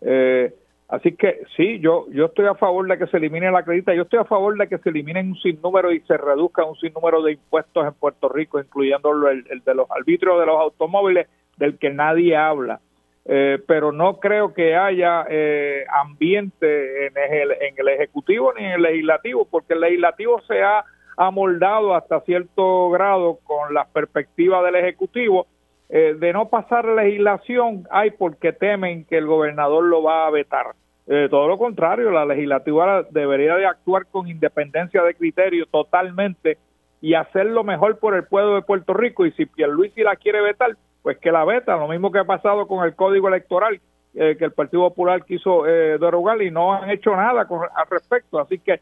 Eh, 0.02 0.54
así 0.90 1.14
que 1.14 1.44
sí, 1.56 1.80
yo, 1.80 2.06
yo 2.12 2.26
estoy 2.26 2.46
a 2.48 2.56
favor 2.56 2.88
de 2.88 2.98
que 2.98 3.08
se 3.08 3.18
elimine 3.18 3.52
la 3.52 3.64
crédito, 3.64 3.94
yo 3.94 4.04
estoy 4.04 4.20
a 4.20 4.26
favor 4.26 4.58
de 4.58 4.68
que 4.68 4.78
se 4.80 4.90
eliminen 4.90 5.30
un 5.30 5.40
sinnúmero 5.40 5.92
y 5.92 6.02
se 6.02 6.18
reduzca 6.18 6.66
un 6.66 6.76
sinnúmero 6.76 7.22
de 7.22 7.34
impuestos 7.34 7.86
en 7.86 7.94
Puerto 7.94 8.30
Rico, 8.30 8.60
incluyendo 8.60 9.12
el, 9.30 9.44
de 9.64 9.76
los 9.76 9.90
arbitrios 9.92 10.40
de 10.40 10.46
los 10.46 10.60
automóviles, 10.60 11.28
del 11.58 11.78
que 11.78 11.90
nadie 11.90 12.36
habla. 12.36 12.80
Eh, 13.26 13.60
pero 13.68 13.92
no 13.92 14.20
creo 14.20 14.54
que 14.54 14.76
haya 14.76 15.26
eh, 15.30 15.86
ambiente 15.90 17.08
en 17.08 17.14
el, 17.16 17.52
en 17.52 17.76
el 17.78 17.88
Ejecutivo 17.90 18.54
ni 18.58 18.66
en 18.66 18.72
el 18.72 18.82
Legislativo, 18.82 19.46
porque 19.46 19.74
el 19.74 19.82
Legislativo 19.82 20.42
se 20.48 20.64
ha 20.64 20.84
amoldado 21.16 21.94
hasta 21.94 22.22
cierto 22.22 22.90
grado 22.90 23.40
con 23.44 23.74
las 23.74 23.88
perspectivas 23.90 24.64
del 24.64 24.76
Ejecutivo 24.76 25.48
eh, 25.92 26.16
de 26.20 26.34
no 26.34 26.50
pasar 26.50 26.86
legislación, 26.86 27.88
hay 27.90 28.12
porque 28.12 28.54
temen 28.54 29.06
que 29.06 29.18
el 29.18 29.26
gobernador 29.26 29.84
lo 29.84 30.04
va 30.04 30.28
a 30.28 30.30
vetar. 30.30 30.68
Eh, 31.08 31.28
todo 31.32 31.48
lo 31.48 31.58
contrario, 31.58 32.12
la 32.12 32.26
legislatura 32.26 33.04
debería 33.10 33.56
de 33.56 33.66
actuar 33.66 34.06
con 34.06 34.28
independencia 34.28 35.02
de 35.02 35.16
criterio 35.16 35.66
totalmente 35.66 36.60
y 37.02 37.16
hacerlo 37.16 37.64
mejor 37.64 37.98
por 37.98 38.14
el 38.14 38.26
pueblo 38.26 38.54
de 38.54 38.62
Puerto 38.62 38.94
Rico. 38.94 39.26
Y 39.26 39.32
si 39.32 39.48
Pierluisi 39.48 40.04
la 40.04 40.16
quiere 40.16 40.42
vetar, 40.42 40.78
pues 41.02 41.18
que 41.18 41.32
la 41.32 41.44
veta. 41.44 41.76
Lo 41.76 41.88
mismo 41.88 42.12
que 42.12 42.20
ha 42.20 42.26
pasado 42.26 42.68
con 42.68 42.86
el 42.86 42.94
Código 42.94 43.28
Electoral, 43.28 43.82
eh, 44.14 44.36
que 44.38 44.46
el 44.46 44.52
Partido 44.52 44.90
Popular 44.90 45.26
quiso 45.26 45.64
derogar 45.64 46.40
y 46.44 46.52
no 46.52 46.72
han 46.74 46.92
hecho 46.92 47.16
nada 47.16 47.46
con, 47.46 47.62
al 47.64 47.88
respecto. 47.90 48.40
Así 48.40 48.60
que 48.60 48.80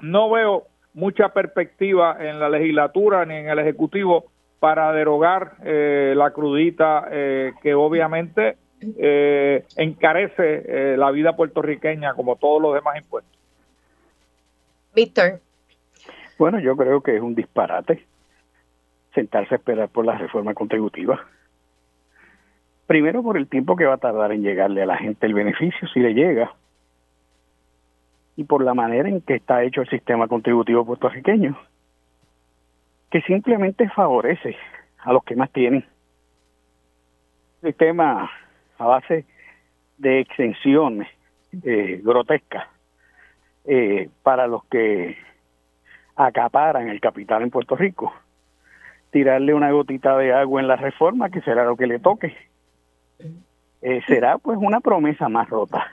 no 0.00 0.28
veo 0.30 0.64
mucha 0.92 1.28
perspectiva 1.28 2.16
en 2.18 2.40
la 2.40 2.48
legislatura 2.48 3.24
ni 3.24 3.36
en 3.36 3.48
el 3.48 3.60
Ejecutivo 3.60 4.24
para 4.60 4.92
derogar 4.92 5.56
eh, 5.64 6.14
la 6.16 6.30
crudita 6.32 7.06
eh, 7.10 7.52
que 7.62 7.74
obviamente 7.74 8.56
eh, 8.80 9.64
encarece 9.76 10.96
la 10.96 11.10
vida 11.10 11.36
puertorriqueña 11.36 12.14
como 12.14 12.36
todos 12.36 12.62
los 12.62 12.74
demás 12.74 12.96
impuestos. 12.96 13.36
Víctor. 14.94 15.40
Bueno, 16.38 16.60
yo 16.60 16.76
creo 16.76 17.00
que 17.00 17.16
es 17.16 17.22
un 17.22 17.34
disparate 17.34 18.04
sentarse 19.14 19.54
a 19.54 19.58
esperar 19.58 19.88
por 19.88 20.04
la 20.04 20.16
reforma 20.16 20.54
contributiva. 20.54 21.24
Primero 22.86 23.22
por 23.22 23.36
el 23.36 23.48
tiempo 23.48 23.76
que 23.76 23.84
va 23.84 23.94
a 23.94 23.98
tardar 23.98 24.32
en 24.32 24.42
llegarle 24.42 24.82
a 24.82 24.86
la 24.86 24.96
gente 24.96 25.26
el 25.26 25.34
beneficio, 25.34 25.88
si 25.88 26.00
le 26.00 26.14
llega 26.14 26.54
y 28.38 28.44
por 28.44 28.62
la 28.62 28.72
manera 28.72 29.08
en 29.08 29.20
que 29.20 29.34
está 29.34 29.64
hecho 29.64 29.80
el 29.80 29.90
sistema 29.90 30.28
contributivo 30.28 30.86
puertorriqueño, 30.86 31.58
que 33.10 33.22
simplemente 33.22 33.88
favorece 33.88 34.56
a 34.98 35.12
los 35.12 35.24
que 35.24 35.36
más 35.36 35.50
tienen. 35.50 35.84
Sistema 37.62 38.30
a 38.78 38.86
base 38.86 39.24
de 39.96 40.20
exenciones 40.20 41.08
eh, 41.64 42.00
grotescas 42.04 42.66
eh, 43.64 44.08
para 44.22 44.46
los 44.46 44.64
que 44.66 45.16
acaparan 46.16 46.88
el 46.88 47.00
capital 47.00 47.42
en 47.42 47.50
Puerto 47.50 47.76
Rico. 47.76 48.12
Tirarle 49.10 49.54
una 49.54 49.70
gotita 49.70 50.16
de 50.18 50.32
agua 50.32 50.60
en 50.60 50.68
la 50.68 50.76
reforma, 50.76 51.30
que 51.30 51.40
será 51.40 51.64
lo 51.64 51.76
que 51.76 51.86
le 51.86 51.98
toque. 51.98 52.36
Eh, 53.80 54.02
será 54.06 54.38
pues 54.38 54.58
una 54.60 54.80
promesa 54.80 55.28
más 55.28 55.48
rota 55.48 55.86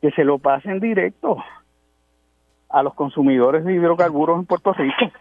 que 0.00 0.10
se 0.12 0.24
lo 0.24 0.38
pasen 0.38 0.80
directo 0.80 1.42
a 2.68 2.82
los 2.82 2.94
consumidores 2.94 3.64
de 3.64 3.74
hidrocarburos 3.74 4.38
en 4.38 4.46
Puerto 4.46 4.72
Rico. 4.72 5.12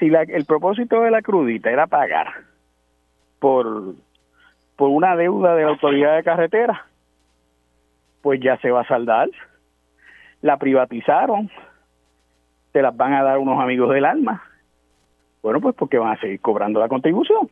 Si 0.00 0.10
la, 0.10 0.22
el 0.22 0.44
propósito 0.44 1.00
de 1.02 1.12
la 1.12 1.22
crudita 1.22 1.70
era 1.70 1.86
pagar 1.86 2.26
por, 3.38 3.94
por 4.74 4.88
una 4.88 5.14
deuda 5.14 5.54
de 5.54 5.62
la 5.62 5.70
autoridad 5.70 6.16
de 6.16 6.24
carretera, 6.24 6.86
pues 8.22 8.40
ya 8.40 8.56
se 8.58 8.72
va 8.72 8.80
a 8.80 8.88
saldar. 8.88 9.28
La 10.42 10.56
privatizaron, 10.56 11.48
se 12.72 12.82
las 12.82 12.96
van 12.96 13.12
a 13.12 13.22
dar 13.22 13.38
unos 13.38 13.60
amigos 13.60 13.94
del 13.94 14.04
alma. 14.04 14.42
Bueno, 15.42 15.60
pues 15.60 15.76
porque 15.76 15.98
van 15.98 16.16
a 16.16 16.20
seguir 16.20 16.40
cobrando 16.40 16.80
la 16.80 16.88
contribución. 16.88 17.48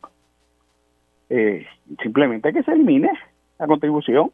Eh, 1.29 1.65
simplemente 2.01 2.51
que 2.51 2.63
se 2.63 2.71
elimine 2.71 3.11
la 3.57 3.67
contribución 3.67 4.31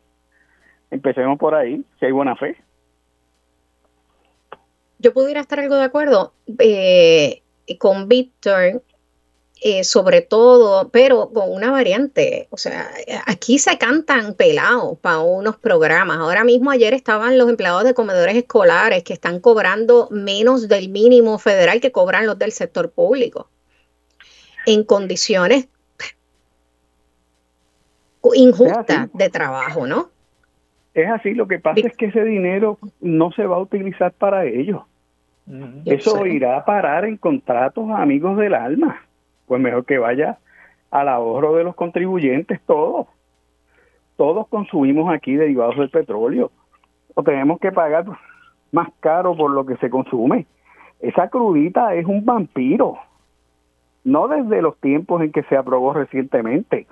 Empecemos 0.92 1.38
por 1.38 1.56
ahí, 1.56 1.84
si 2.00 2.06
hay 2.06 2.12
buena 2.12 2.36
fe. 2.36 2.56
Yo 5.00 5.14
pudiera 5.14 5.42
estar 5.42 5.60
algo 5.60 5.76
de 5.76 5.84
acuerdo 5.84 6.34
eh, 6.60 7.42
con 7.80 8.08
Víctor 8.08 8.84
eh, 9.62 9.84
sobre 9.84 10.22
todo, 10.22 10.90
pero 10.90 11.32
con 11.32 11.52
una 11.52 11.72
variante. 11.72 12.48
O 12.52 12.58
sea, 12.58 12.90
aquí 13.26 13.58
se 13.58 13.78
cantan 13.78 14.34
pelados 14.34 15.00
para 15.00 15.20
unos 15.20 15.58
programas. 15.58 16.18
Ahora 16.18 16.44
mismo 16.44 16.72
ayer 16.72 16.94
estaban 16.94 17.38
los 17.38 17.50
empleados 17.50 17.84
de 17.84 17.94
comedores 17.94 18.36
escolares 18.36 19.04
que 19.04 19.14
están 19.14 19.40
cobrando 19.40 20.10
menos 20.12 20.68
del 20.68 20.90
mínimo 20.90 21.40
federal 21.40 21.80
que 21.80 21.92
cobran 21.92 22.26
los 22.26 22.38
del 22.38 22.52
sector 22.52 22.92
público. 22.92 23.50
En 24.66 24.84
condiciones 24.84 25.68
injustas 28.34 29.10
de 29.14 29.30
trabajo, 29.30 29.88
¿no? 29.88 30.10
Es 30.94 31.10
así, 31.10 31.34
lo 31.34 31.48
que 31.48 31.60
pasa 31.60 31.82
es 31.88 31.96
que 31.96 32.06
ese 32.08 32.24
dinero 32.24 32.80
no 33.02 33.32
se 33.32 33.46
va 33.46 33.58
a 33.58 33.60
utilizar 33.60 34.12
para 34.14 34.46
ellos. 34.46 34.82
Eso 35.86 36.26
irá 36.26 36.58
a 36.58 36.66
parar 36.66 37.06
en 37.06 37.18
contratos 37.18 37.90
a 37.90 38.02
amigos 38.02 38.38
del 38.38 38.54
alma 38.54 39.00
pues 39.46 39.62
mejor 39.62 39.86
que 39.86 39.98
vaya 39.98 40.38
al 40.92 41.10
ahorro 41.10 41.56
de 41.56 41.64
los 41.64 41.76
contribuyentes 41.76 42.62
todos. 42.66 43.08
Todos 44.18 44.48
consumimos 44.48 45.14
aquí 45.14 45.36
derivados 45.36 45.78
del 45.78 45.90
petróleo. 45.90 46.52
O 47.16 47.24
tenemos 47.24 47.60
que 47.60 47.72
pagar 47.72 48.06
más 48.72 48.90
caro 49.00 49.36
por 49.36 49.52
lo 49.52 49.66
que 49.66 49.78
se 49.78 49.90
consume. 49.90 50.46
Esa 51.00 51.30
crudita 51.30 51.94
es 51.96 52.06
un 52.06 52.24
vampiro. 52.24 52.98
No 54.04 54.28
desde 54.28 54.62
los 54.62 54.78
tiempos 54.80 55.22
en 55.22 55.32
que 55.32 55.44
se 55.44 55.58
aprobó 55.58 55.94
recientemente. 55.94 56.88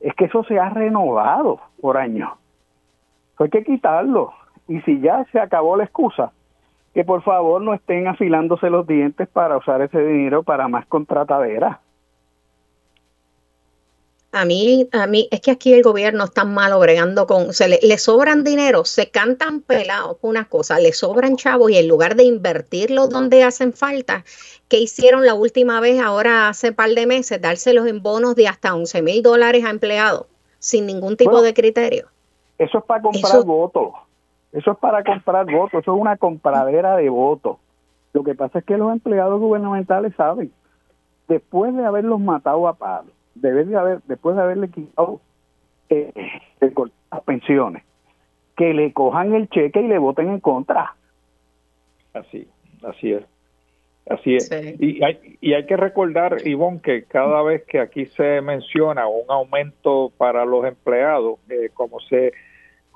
Es 0.00 0.14
que 0.14 0.26
eso 0.26 0.44
se 0.44 0.58
ha 0.58 0.68
renovado 0.68 1.60
por 1.80 1.96
años. 1.96 2.30
hay 3.38 3.48
que 3.48 3.64
quitarlo. 3.64 4.32
Y 4.68 4.80
si 4.82 5.00
ya 5.00 5.24
se 5.32 5.40
acabó 5.40 5.76
la 5.76 5.84
excusa, 5.84 6.32
que 6.98 7.04
por 7.04 7.22
favor 7.22 7.62
no 7.62 7.74
estén 7.74 8.08
afilándose 8.08 8.68
los 8.70 8.84
dientes 8.84 9.28
para 9.28 9.56
usar 9.56 9.80
ese 9.82 10.00
dinero 10.00 10.42
para 10.42 10.66
más 10.66 10.84
contrataderas. 10.86 11.78
A 14.32 14.44
mí, 14.44 14.88
a 14.90 15.06
mí, 15.06 15.28
es 15.30 15.40
que 15.40 15.52
aquí 15.52 15.72
el 15.72 15.84
gobierno 15.84 16.24
está 16.24 16.44
malo 16.44 16.80
bregando 16.80 17.28
con, 17.28 17.52
se 17.52 17.68
le, 17.68 17.98
sobran 17.98 18.42
dinero, 18.42 18.84
se 18.84 19.12
cantan 19.12 19.60
pelados 19.60 20.16
con 20.16 20.30
una 20.30 20.46
cosa, 20.46 20.80
le 20.80 20.92
sobran 20.92 21.36
chavos 21.36 21.70
y 21.70 21.76
en 21.76 21.86
lugar 21.86 22.16
de 22.16 22.24
invertirlos 22.24 23.10
donde 23.10 23.44
hacen 23.44 23.72
falta, 23.74 24.24
¿qué 24.66 24.80
hicieron 24.80 25.24
la 25.24 25.34
última 25.34 25.78
vez, 25.78 26.00
ahora 26.00 26.48
hace 26.48 26.72
par 26.72 26.90
de 26.90 27.06
meses, 27.06 27.40
dárselos 27.40 27.86
en 27.86 28.02
bonos 28.02 28.34
de 28.34 28.48
hasta 28.48 28.74
11 28.74 29.02
mil 29.02 29.22
dólares 29.22 29.64
a 29.64 29.70
empleados, 29.70 30.26
sin 30.58 30.84
ningún 30.86 31.16
tipo 31.16 31.42
de 31.42 31.54
criterio. 31.54 32.08
Eso 32.58 32.78
es 32.78 32.84
para 32.84 33.02
comprar 33.02 33.44
votos, 33.44 33.92
eso 34.52 34.72
es 34.72 34.78
para 34.78 35.04
comprar 35.04 35.46
votos, 35.50 35.82
eso 35.82 35.94
es 35.94 36.00
una 36.00 36.16
compradera 36.16 36.96
de 36.96 37.08
votos. 37.08 37.58
Lo 38.12 38.24
que 38.24 38.34
pasa 38.34 38.60
es 38.60 38.64
que 38.64 38.78
los 38.78 38.90
empleados 38.90 39.38
gubernamentales 39.40 40.14
saben, 40.16 40.50
después 41.28 41.74
de 41.74 41.84
haberlos 41.84 42.20
matado 42.20 42.66
a 42.66 42.74
palos, 42.74 43.12
de 43.34 43.50
haber, 43.76 44.00
después 44.04 44.36
de 44.36 44.42
haberle 44.42 44.68
quitado 44.70 45.20
eh, 45.90 46.12
las 46.60 47.22
pensiones, 47.24 47.84
que 48.56 48.74
le 48.74 48.92
cojan 48.92 49.34
el 49.34 49.48
cheque 49.48 49.80
y 49.80 49.88
le 49.88 49.98
voten 49.98 50.30
en 50.30 50.40
contra. 50.40 50.94
Así, 52.14 52.48
así 52.82 53.12
es. 53.12 53.24
Así 54.08 54.36
es. 54.36 54.50
Y, 54.80 55.04
hay, 55.04 55.36
y 55.42 55.52
hay 55.52 55.66
que 55.66 55.76
recordar, 55.76 56.38
Ivonne, 56.46 56.80
que 56.80 57.04
cada 57.04 57.42
vez 57.42 57.64
que 57.64 57.78
aquí 57.78 58.06
se 58.06 58.40
menciona 58.40 59.06
un 59.06 59.24
aumento 59.28 60.10
para 60.16 60.46
los 60.46 60.64
empleados, 60.64 61.38
eh, 61.50 61.68
como 61.74 62.00
se 62.00 62.32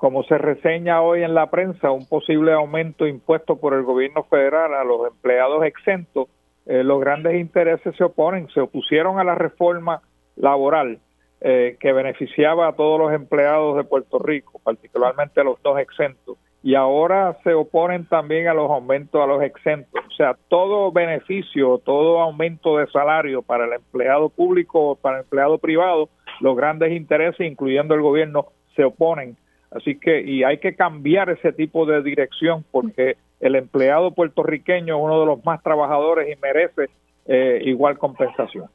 como 0.03 0.23
se 0.23 0.37
reseña 0.37 1.01
hoy 1.01 1.23
en 1.23 1.33
la 1.33 1.49
prensa, 1.49 1.89
un 1.91 2.05
posible 2.05 2.51
aumento 2.51 3.07
impuesto 3.07 3.55
por 3.55 3.73
el 3.73 3.83
gobierno 3.83 4.23
federal 4.23 4.73
a 4.73 4.83
los 4.83 5.07
empleados 5.07 5.63
exentos, 5.63 6.27
eh, 6.65 6.83
los 6.83 6.99
grandes 6.99 7.39
intereses 7.39 7.95
se 7.95 8.03
oponen, 8.03 8.49
se 8.49 8.59
opusieron 8.59 9.17
a 9.17 9.23
la 9.23 9.35
reforma 9.35 10.01
laboral 10.35 10.99
eh, 11.39 11.77
que 11.79 11.93
beneficiaba 11.93 12.67
a 12.67 12.73
todos 12.73 12.99
los 12.99 13.13
empleados 13.13 13.77
de 13.77 13.85
Puerto 13.85 14.19
Rico, 14.19 14.59
particularmente 14.61 15.39
a 15.39 15.45
los 15.45 15.63
dos 15.63 15.79
exentos, 15.79 16.37
y 16.61 16.75
ahora 16.75 17.37
se 17.45 17.53
oponen 17.53 18.05
también 18.05 18.49
a 18.49 18.53
los 18.53 18.69
aumentos 18.69 19.23
a 19.23 19.25
los 19.25 19.41
exentos. 19.41 20.03
O 20.05 20.15
sea, 20.17 20.35
todo 20.49 20.91
beneficio, 20.91 21.77
todo 21.77 22.19
aumento 22.19 22.75
de 22.75 22.87
salario 22.87 23.41
para 23.41 23.67
el 23.67 23.71
empleado 23.71 24.27
público 24.27 24.81
o 24.81 24.95
para 24.95 25.19
el 25.19 25.23
empleado 25.23 25.59
privado, 25.59 26.09
los 26.41 26.57
grandes 26.57 26.91
intereses, 26.91 27.49
incluyendo 27.49 27.95
el 27.95 28.01
gobierno, 28.01 28.47
se 28.75 28.83
oponen. 28.83 29.37
Así 29.75 29.99
que, 29.99 30.21
y 30.21 30.43
hay 30.43 30.59
que 30.59 30.75
cambiar 30.75 31.29
ese 31.29 31.51
tipo 31.51 31.85
de 31.85 32.01
dirección 32.03 32.63
porque 32.71 33.17
el 33.39 33.55
empleado 33.55 34.11
puertorriqueño 34.11 34.95
es 34.95 35.01
uno 35.03 35.19
de 35.19 35.25
los 35.25 35.45
más 35.45 35.61
trabajadores 35.63 36.29
y 36.29 36.39
merece 36.41 36.89
eh, 37.25 37.61
igual 37.65 37.97
compensación. 37.97 38.67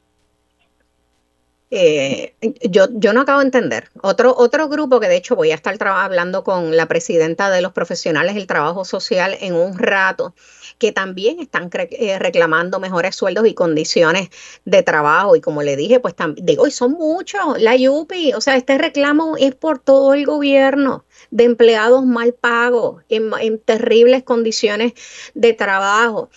Eh, 1.71 2.33
yo, 2.61 2.87
yo 2.93 3.13
no 3.13 3.21
acabo 3.21 3.39
de 3.39 3.45
entender. 3.45 3.89
Otro, 4.01 4.35
otro 4.35 4.69
grupo 4.69 4.99
que 4.99 5.07
de 5.07 5.17
hecho 5.17 5.35
voy 5.35 5.51
a 5.51 5.55
estar 5.55 5.77
hablando 5.87 6.43
con 6.43 6.75
la 6.75 6.87
presidenta 6.87 7.51
de 7.51 7.61
los 7.61 7.73
profesionales 7.73 8.33
del 8.35 8.47
trabajo 8.47 8.85
social 8.85 9.37
en 9.39 9.53
un 9.53 9.77
rato, 9.77 10.33
que 10.79 10.91
también 10.91 11.39
están 11.39 11.69
eh, 11.73 12.17
reclamando 12.17 12.79
mejores 12.79 13.15
sueldos 13.15 13.45
y 13.47 13.53
condiciones 13.53 14.29
de 14.65 14.81
trabajo. 14.81 15.35
Y 15.35 15.41
como 15.41 15.61
le 15.61 15.75
dije, 15.75 15.99
pues 15.99 16.15
digo, 16.37 16.65
y 16.65 16.71
son 16.71 16.93
muchos, 16.93 17.61
la 17.61 17.75
YUPI, 17.75 18.33
o 18.33 18.41
sea, 18.41 18.55
este 18.55 18.77
reclamo 18.77 19.37
es 19.37 19.53
por 19.53 19.77
todo 19.77 20.15
el 20.15 20.25
gobierno 20.25 21.05
de 21.29 21.43
empleados 21.43 22.03
mal 22.03 22.33
pagos, 22.33 23.03
en, 23.09 23.31
en 23.39 23.59
terribles 23.59 24.23
condiciones 24.23 24.93
de 25.35 25.53
trabajo. 25.53 26.29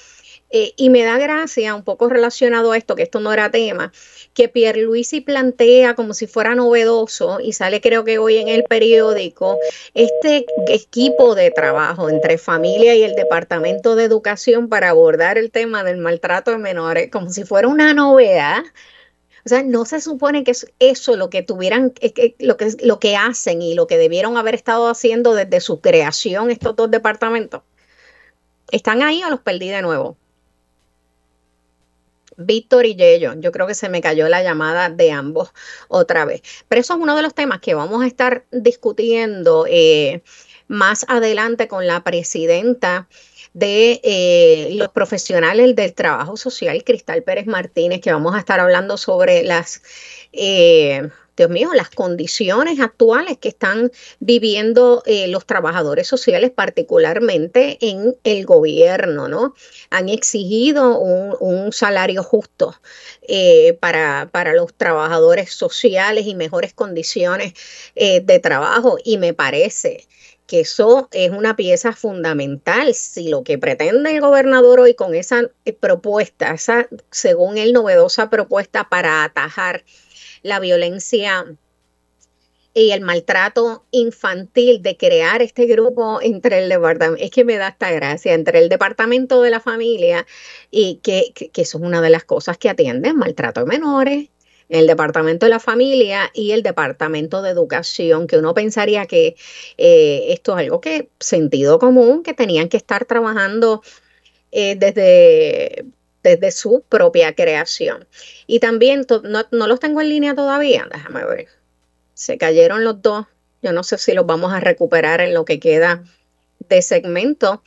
Eh, 0.55 0.75
y 0.77 0.91
me 0.91 1.03
da 1.03 1.17
gracia, 1.17 1.75
un 1.75 1.83
poco 1.83 2.11
relacionado 2.11 2.73
a 2.73 2.77
esto, 2.77 2.95
que 2.95 3.03
esto 3.03 3.21
no 3.21 3.33
era 3.33 3.51
tema, 3.51 3.91
que 4.35 4.49
Pierluisi 4.49 5.23
plantea 5.23 5.95
como 5.95 6.13
si 6.13 6.27
fuera 6.27 6.55
novedoso, 6.55 7.41
y 7.41 7.55
sale 7.55 7.81
creo 7.81 8.05
que 8.05 8.19
hoy 8.19 8.37
en 8.37 8.49
el 8.49 8.65
periódico, 8.65 9.59
este 9.95 10.45
equipo 10.69 11.35
de 11.35 11.51
trabajo 11.51 12.11
entre 12.11 12.37
familia 12.37 12.95
y 12.95 13.03
el 13.03 13.15
Departamento 13.15 13.97
de 13.97 14.05
Educación 14.05 14.69
para 14.69 14.91
abordar 14.91 15.39
el 15.39 15.51
tema 15.51 15.85
del 15.85 15.97
maltrato 15.97 16.51
de 16.51 16.59
menores, 16.59 17.11
como 17.11 17.31
si 17.31 17.45
fuera 17.45 17.69
una 17.69 17.95
novedad. 17.95 18.63
O 19.47 19.49
sea, 19.49 19.63
no 19.63 19.87
se 19.87 20.01
supone 20.03 20.45
que 20.45 20.51
es 20.53 20.67
eso 20.79 21.17
lo 21.17 21.31
que 21.31 21.43
tuvieran, 21.43 21.95
lo 22.39 22.57
que, 22.59 22.77
lo 22.83 22.99
que 23.01 23.17
hacen 23.17 23.63
y 23.63 23.75
lo 23.75 23.87
que 23.87 23.97
debieron 23.97 24.37
haber 24.37 24.55
estado 24.55 24.89
haciendo 24.89 25.35
desde 25.35 25.61
su 25.61 25.81
creación 25.81 26.51
estos 26.51 26.77
dos 26.77 26.91
departamentos. 26.91 27.63
¿Están 28.71 29.03
ahí 29.03 29.23
o 29.25 29.31
los 29.31 29.41
perdí 29.41 29.69
de 29.71 29.83
nuevo? 29.83 30.17
Víctor 32.37 32.87
y 32.87 32.95
Yello. 32.95 33.35
Yo 33.39 33.53
creo 33.53 33.67
que 33.67 33.75
se 33.75 33.89
me 33.89 34.01
cayó 34.01 34.29
la 34.29 34.43
llamada 34.43 34.91
de 34.91 35.13
ambos 35.13 35.53
otra 35.89 36.25
vez. 36.25 36.43
Pero 36.69 36.81
eso 36.81 36.95
es 36.95 37.01
uno 37.01 37.17
de 37.17 37.23
los 37.23 37.35
temas 37.35 37.61
que 37.61 37.75
vamos 37.75 38.03
a 38.03 38.07
estar 38.07 38.45
discutiendo 38.51 39.67
eh, 39.69 40.23
más 40.69 41.05
adelante 41.09 41.69
con 41.69 41.87
la 41.87 42.03
presidenta 42.03 43.09
de 43.55 44.01
eh, 44.03 44.71
los 44.73 44.89
profesionales 44.89 45.77
del 45.77 45.95
trabajo 45.95 46.37
social, 46.37 46.85
Cristal 46.85 47.23
Pérez 47.23 47.47
Martínez, 47.47 48.01
que 48.01 48.13
vamos 48.13 48.35
a 48.35 48.39
estar 48.39 48.61
hablando 48.61 48.97
sobre 48.97 49.43
las 49.43 49.83
eh, 50.33 51.11
Dios 51.37 51.49
mío, 51.49 51.71
las 51.75 51.89
condiciones 51.89 52.79
actuales 52.81 53.39
que 53.39 53.49
están 53.49 53.91
viviendo 54.21 55.03
eh, 55.07 55.29
los 55.29 55.47
trabajadores 55.47 56.07
sociales, 56.07 56.51
particularmente 56.51 57.79
en 57.81 58.17
el 58.25 58.45
gobierno, 58.45 59.29
¿no? 59.29 59.55
Han 59.91 60.09
exigido 60.11 60.99
un, 60.99 61.73
salario 61.73 62.23
justo 62.23 62.75
eh, 63.27 63.79
para, 63.81 64.29
para, 64.31 64.53
los 64.53 64.75
trabajadores 64.75 65.53
sociales 65.53 66.27
y 66.27 66.35
mejores 66.35 66.75
condiciones 66.75 67.55
eh, 67.95 68.21
de 68.21 68.39
trabajo 68.39 68.99
y 69.03 69.17
me 69.17 69.33
parece 69.33 70.07
que 70.47 70.61
eso 70.61 71.09
es 71.13 71.31
una 71.31 71.57
pieza 71.57 71.93
fundamental. 71.93 72.93
Si 72.95 73.29
lo 73.29 73.43
que 73.43 73.57
pretende 73.57 74.11
el 74.11 74.21
gobernador 74.21 74.81
hoy 74.81 74.95
con 74.95 75.15
esa 75.15 75.51
propuesta, 75.81 76.53
esa, 76.53 76.89
según 77.11 77.57
él, 77.57 77.73
novedosa 77.73 78.29
propuesta 78.29 78.89
para 78.91 79.25
atajar 79.25 79.85
la 80.43 80.61
violencia 80.61 81.47
y 82.75 82.91
el 82.93 83.03
maltrato 83.03 83.85
infantil 83.91 84.81
de 84.83 84.97
crear 84.97 85.43
este 85.43 85.67
grupo 85.67 86.21
entre 86.23 86.63
el 86.63 86.69
departamento, 86.69 87.23
es 87.23 87.31
que 87.31 87.45
me 87.45 87.59
da 87.59 87.69
esta 87.69 87.91
gracia, 87.91 88.33
entre 88.33 88.61
el 88.61 88.69
departamento 88.69 89.43
de 89.43 89.51
la 89.51 89.61
familia 89.61 90.27
y 90.71 91.01
que, 91.03 91.33
que, 91.35 91.51
eso 91.61 91.79
es 91.79 91.85
una 91.85 92.01
de 92.01 92.11
las 92.11 92.25
cosas 92.25 92.57
que 92.57 92.71
atienden, 92.71 93.17
maltrato 93.17 93.61
de 93.61 93.67
menores, 93.67 94.29
el 94.71 94.87
departamento 94.87 95.45
de 95.45 95.51
la 95.51 95.61
familia 95.61 96.31
y 96.33 96.53
el 96.53 96.63
departamento 96.63 97.43
de 97.43 97.51
educación, 97.51 98.27
que 98.27 98.39
uno 98.39 98.55
pensaría 98.55 99.05
que 99.05 99.37
eh, 99.77 100.27
esto 100.31 100.53
es 100.53 100.65
algo 100.65 100.81
que 100.81 101.11
sentido 101.21 101.79
común, 101.79 102.23
que 102.23 102.33
tenían 102.33 102.71
que 102.71 102.79
estar 102.79 103.05
trabajando 103.05 103.83
eh, 104.51 104.77
desde 104.77 105.85
desde 106.23 106.51
su 106.51 106.85
propia 106.89 107.35
creación. 107.35 108.07
Y 108.47 108.61
también, 108.61 109.07
no, 109.25 109.47
no, 109.51 109.67
los 109.67 109.81
tengo 109.81 110.01
en 110.01 110.09
línea 110.09 110.35
todavía, 110.35 110.89
déjame 110.93 111.25
ver. 111.25 111.49
Se 112.15 112.39
cayeron 112.39 112.85
los 112.85 113.03
dos. 113.03 113.27
Yo 113.63 113.73
no 113.73 113.85
sé 113.85 113.99
si 113.99 114.13
los 114.13 114.27
vamos 114.27 114.53
a 114.53 114.61
recuperar 114.61 115.21
en 115.21 115.35
lo 115.35 115.45
que 115.45 115.61
queda 115.61 116.05
de 116.69 116.83
segmento. 116.83 117.63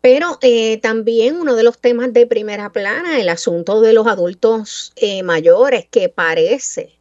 Pero 0.00 0.38
eh, 0.42 0.78
también 0.78 1.36
uno 1.36 1.56
de 1.56 1.64
los 1.64 1.78
temas 1.78 2.12
de 2.12 2.26
primera 2.26 2.70
plana, 2.70 3.20
el 3.20 3.28
asunto 3.28 3.80
de 3.80 3.92
los 3.92 4.06
adultos 4.06 4.92
eh, 4.96 5.22
mayores, 5.22 5.86
que 5.90 6.08
parece 6.08 6.98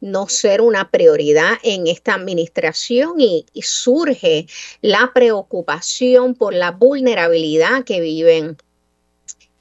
no 0.00 0.28
ser 0.28 0.60
una 0.60 0.90
prioridad 0.90 1.54
en 1.62 1.86
esta 1.86 2.14
administración 2.14 3.20
y, 3.20 3.46
surge 3.62 4.46
la 4.80 5.10
preocupación 5.14 6.34
por 6.34 6.54
la 6.54 6.70
vulnerabilidad 6.70 7.84
que 7.84 8.00
viven 8.00 8.56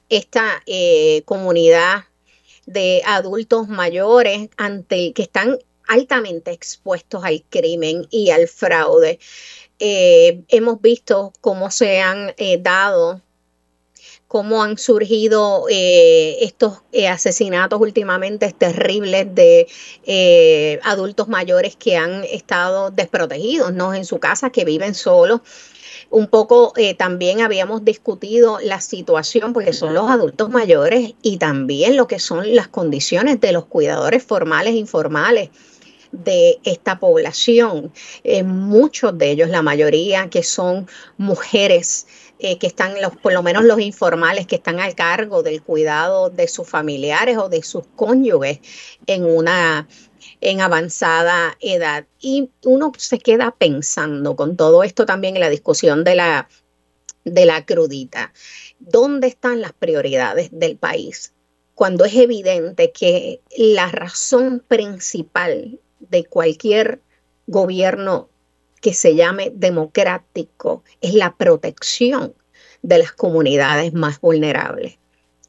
esta 0.09 0.61
eh, 0.65 1.21
comunidad 1.25 2.05
de 2.65 3.01
adultos 3.05 3.67
mayores 3.67 4.49
ante 4.57 5.13
que 5.13 5.23
están 5.23 5.57
altamente 5.87 6.51
expuestos 6.51 7.23
al 7.23 7.43
crimen 7.49 8.07
y 8.09 8.31
al 8.31 8.47
fraude. 8.47 9.19
Eh, 9.79 10.41
hemos 10.49 10.81
visto 10.81 11.31
cómo 11.39 11.71
se 11.71 12.01
han 12.01 12.33
eh, 12.37 12.57
dado, 12.59 13.21
cómo 14.27 14.63
han 14.63 14.77
surgido 14.77 15.67
estos 15.69 16.81
asesinatos 17.09 17.79
últimamente 17.79 18.51
terribles 18.51 19.33
de 19.33 20.79
adultos 20.83 21.29
mayores 21.29 21.77
que 21.77 21.95
han 21.95 22.25
estado 22.25 22.91
desprotegidos, 22.91 23.71
¿no? 23.71 23.93
En 23.93 24.03
su 24.03 24.19
casa, 24.19 24.49
que 24.49 24.65
viven 24.65 24.93
solos. 24.93 25.39
Un 26.09 26.27
poco 26.27 26.73
también 26.97 27.41
habíamos 27.41 27.83
discutido 27.83 28.59
la 28.61 28.79
situación, 28.79 29.53
porque 29.53 29.73
son 29.73 29.93
los 29.93 30.09
adultos 30.09 30.49
mayores 30.49 31.13
y 31.21 31.37
también 31.37 31.97
lo 31.97 32.07
que 32.07 32.19
son 32.19 32.55
las 32.55 32.67
condiciones 32.67 33.41
de 33.41 33.51
los 33.51 33.65
cuidadores 33.65 34.23
formales 34.23 34.73
e 34.73 34.77
informales 34.77 35.49
de 36.11 36.59
esta 36.63 36.99
población. 36.99 37.91
Eh, 38.23 38.43
muchos 38.43 39.17
de 39.17 39.31
ellos, 39.31 39.49
la 39.49 39.61
mayoría, 39.61 40.29
que 40.29 40.43
son 40.43 40.87
mujeres. 41.17 42.07
Eh, 42.39 42.59
que 42.59 42.67
están 42.67 43.01
los, 43.01 43.15
por 43.17 43.33
lo 43.33 43.41
menos 43.41 43.63
los 43.63 43.79
informales 43.79 44.45
que 44.45 44.57
están 44.57 44.79
al 44.79 44.93
cargo 44.93 45.41
del 45.41 45.63
cuidado 45.63 46.29
de 46.29 46.47
sus 46.47 46.69
familiares 46.69 47.35
o 47.39 47.49
de 47.49 47.63
sus 47.63 47.87
cónyuges 47.95 48.59
en 49.07 49.25
una 49.25 49.87
en 50.41 50.61
avanzada 50.61 51.57
edad. 51.59 52.05
Y 52.19 52.49
uno 52.63 52.91
se 52.97 53.19
queda 53.19 53.55
pensando 53.57 54.35
con 54.35 54.55
todo 54.55 54.83
esto 54.83 55.05
también 55.05 55.35
en 55.35 55.41
la 55.41 55.49
discusión 55.49 56.03
de 56.03 56.15
la, 56.15 56.47
de 57.23 57.45
la 57.45 57.65
crudita. 57.65 58.33
¿Dónde 58.79 59.27
están 59.27 59.61
las 59.61 59.73
prioridades 59.73 60.49
del 60.51 60.77
país? 60.77 61.33
Cuando 61.75 62.05
es 62.05 62.15
evidente 62.15 62.91
que 62.91 63.41
la 63.57 63.87
razón 63.87 64.63
principal 64.67 65.79
de 66.09 66.25
cualquier 66.25 67.01
gobierno 67.47 68.29
que 68.81 68.93
se 68.93 69.15
llame 69.15 69.51
democrático 69.53 70.83
es 71.01 71.13
la 71.13 71.35
protección 71.35 72.33
de 72.81 72.99
las 72.99 73.11
comunidades 73.11 73.93
más 73.93 74.21
vulnerables. 74.21 74.97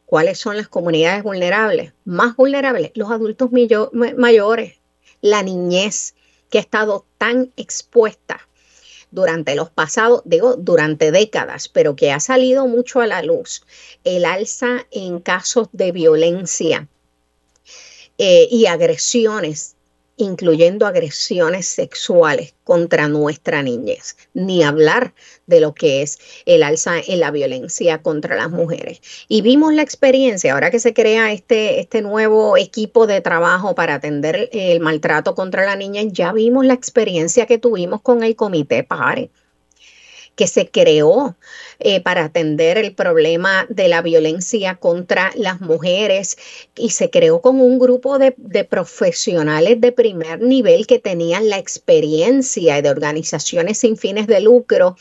¿Cuáles 0.06 0.38
son 0.38 0.56
las 0.56 0.68
comunidades 0.68 1.22
vulnerables? 1.22 1.92
Más 2.04 2.34
vulnerables, 2.34 2.92
los 2.94 3.10
adultos 3.10 3.50
mayores, 4.16 4.78
la 5.20 5.42
niñez 5.42 6.14
que 6.48 6.58
ha 6.58 6.62
estado 6.62 7.04
tan 7.18 7.52
expuesta 7.56 8.40
durante 9.10 9.54
los 9.54 9.70
pasados, 9.70 10.22
digo, 10.24 10.56
durante 10.56 11.10
décadas, 11.12 11.68
pero 11.68 11.96
que 11.96 12.12
ha 12.12 12.20
salido 12.20 12.66
mucho 12.66 13.00
a 13.00 13.06
la 13.06 13.22
luz, 13.22 13.62
el 14.04 14.24
alza 14.24 14.86
en 14.90 15.20
casos 15.20 15.68
de 15.72 15.92
violencia 15.92 16.88
eh, 18.18 18.48
y 18.50 18.66
agresiones 18.66 19.76
incluyendo 20.18 20.86
agresiones 20.86 21.66
sexuales 21.66 22.54
contra 22.64 23.08
nuestra 23.08 23.62
niñez, 23.62 24.16
ni 24.34 24.62
hablar 24.62 25.14
de 25.46 25.60
lo 25.60 25.72
que 25.72 26.02
es 26.02 26.18
el 26.44 26.62
alza 26.62 26.96
en 26.98 27.20
la 27.20 27.30
violencia 27.30 28.02
contra 28.02 28.36
las 28.36 28.50
mujeres. 28.50 29.00
Y 29.28 29.40
vimos 29.40 29.72
la 29.72 29.82
experiencia, 29.82 30.52
ahora 30.52 30.70
que 30.70 30.80
se 30.80 30.92
crea 30.92 31.32
este, 31.32 31.80
este 31.80 32.02
nuevo 32.02 32.56
equipo 32.56 33.06
de 33.06 33.22
trabajo 33.22 33.74
para 33.74 33.94
atender 33.94 34.50
el 34.52 34.80
maltrato 34.80 35.34
contra 35.34 35.64
la 35.64 35.76
niñez, 35.76 36.12
ya 36.12 36.32
vimos 36.32 36.66
la 36.66 36.74
experiencia 36.74 37.46
que 37.46 37.58
tuvimos 37.58 38.02
con 38.02 38.22
el 38.22 38.36
comité 38.36 38.84
PARE 38.84 39.30
que 40.38 40.46
se 40.46 40.70
creó 40.70 41.36
eh, 41.80 42.00
para 42.00 42.26
atender 42.26 42.78
el 42.78 42.94
problema 42.94 43.66
de 43.68 43.88
la 43.88 44.02
violencia 44.02 44.76
contra 44.76 45.32
las 45.34 45.60
mujeres 45.60 46.38
y 46.76 46.90
se 46.90 47.10
creó 47.10 47.42
con 47.42 47.60
un 47.60 47.80
grupo 47.80 48.20
de, 48.20 48.34
de 48.36 48.62
profesionales 48.62 49.80
de 49.80 49.90
primer 49.90 50.40
nivel 50.40 50.86
que 50.86 51.00
tenían 51.00 51.48
la 51.48 51.58
experiencia 51.58 52.80
de 52.80 52.88
organizaciones 52.88 53.78
sin 53.78 53.96
fines 53.96 54.28
de 54.28 54.40
lucro 54.40 54.94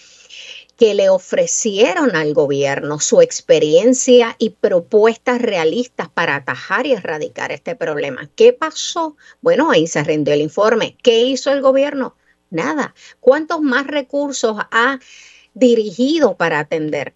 que 0.76 0.96
le 0.96 1.10
ofrecieron 1.10 2.16
al 2.16 2.34
gobierno 2.34 3.00
su 3.00 3.22
experiencia 3.22 4.36
y 4.40 4.50
propuestas 4.50 5.40
realistas 5.40 6.10
para 6.10 6.36
atajar 6.36 6.88
y 6.88 6.94
erradicar 6.94 7.52
este 7.52 7.76
problema. 7.76 8.28
¿Qué 8.36 8.54
pasó? 8.54 9.16
Bueno, 9.42 9.70
ahí 9.70 9.86
se 9.86 10.04
rindió 10.04 10.34
el 10.34 10.42
informe. 10.42 10.98
¿Qué 11.04 11.22
hizo 11.22 11.52
el 11.52 11.62
gobierno? 11.62 12.16
Nada. 12.50 12.94
¿Cuántos 13.20 13.62
más 13.62 13.88
recursos 13.88 14.58
ha 14.72 15.00
dirigido 15.54 16.36
para 16.36 16.60
atender 16.60 17.14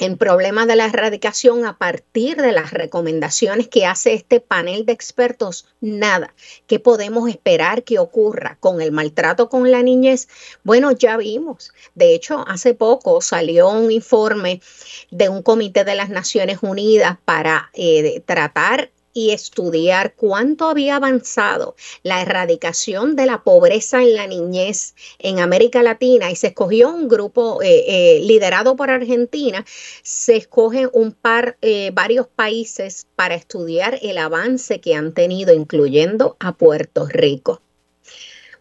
en 0.00 0.16
problemas 0.16 0.66
de 0.66 0.76
la 0.76 0.86
erradicación 0.86 1.66
a 1.66 1.76
partir 1.76 2.40
de 2.40 2.52
las 2.52 2.72
recomendaciones 2.72 3.68
que 3.68 3.84
hace 3.84 4.14
este 4.14 4.40
panel 4.40 4.86
de 4.86 4.92
expertos, 4.92 5.66
nada. 5.80 6.34
¿Qué 6.66 6.80
podemos 6.80 7.28
esperar 7.28 7.84
que 7.84 7.98
ocurra 7.98 8.56
con 8.60 8.80
el 8.80 8.92
maltrato 8.92 9.50
con 9.50 9.70
la 9.70 9.82
niñez? 9.82 10.28
Bueno, 10.64 10.92
ya 10.92 11.18
vimos. 11.18 11.72
De 11.94 12.14
hecho, 12.14 12.46
hace 12.48 12.72
poco 12.72 13.20
salió 13.20 13.68
un 13.68 13.90
informe 13.92 14.62
de 15.10 15.28
un 15.28 15.42
comité 15.42 15.84
de 15.84 15.94
las 15.94 16.08
Naciones 16.08 16.58
Unidas 16.62 17.18
para 17.26 17.70
eh, 17.74 18.22
tratar 18.24 18.90
y 19.12 19.30
estudiar 19.30 20.14
cuánto 20.14 20.68
había 20.68 20.96
avanzado 20.96 21.74
la 22.02 22.22
erradicación 22.22 23.16
de 23.16 23.26
la 23.26 23.42
pobreza 23.42 24.02
en 24.02 24.14
la 24.14 24.26
niñez 24.26 24.94
en 25.18 25.40
América 25.40 25.82
Latina. 25.82 26.30
Y 26.30 26.36
se 26.36 26.48
escogió 26.48 26.90
un 26.90 27.08
grupo 27.08 27.62
eh, 27.62 27.84
eh, 27.88 28.20
liderado 28.20 28.76
por 28.76 28.90
Argentina, 28.90 29.64
se 30.02 30.36
escogen 30.36 30.90
un 30.92 31.12
par, 31.12 31.56
eh, 31.62 31.90
varios 31.92 32.26
países 32.28 33.06
para 33.16 33.34
estudiar 33.34 33.98
el 34.02 34.18
avance 34.18 34.80
que 34.80 34.94
han 34.94 35.12
tenido, 35.12 35.52
incluyendo 35.52 36.36
a 36.38 36.52
Puerto 36.52 37.06
Rico. 37.06 37.60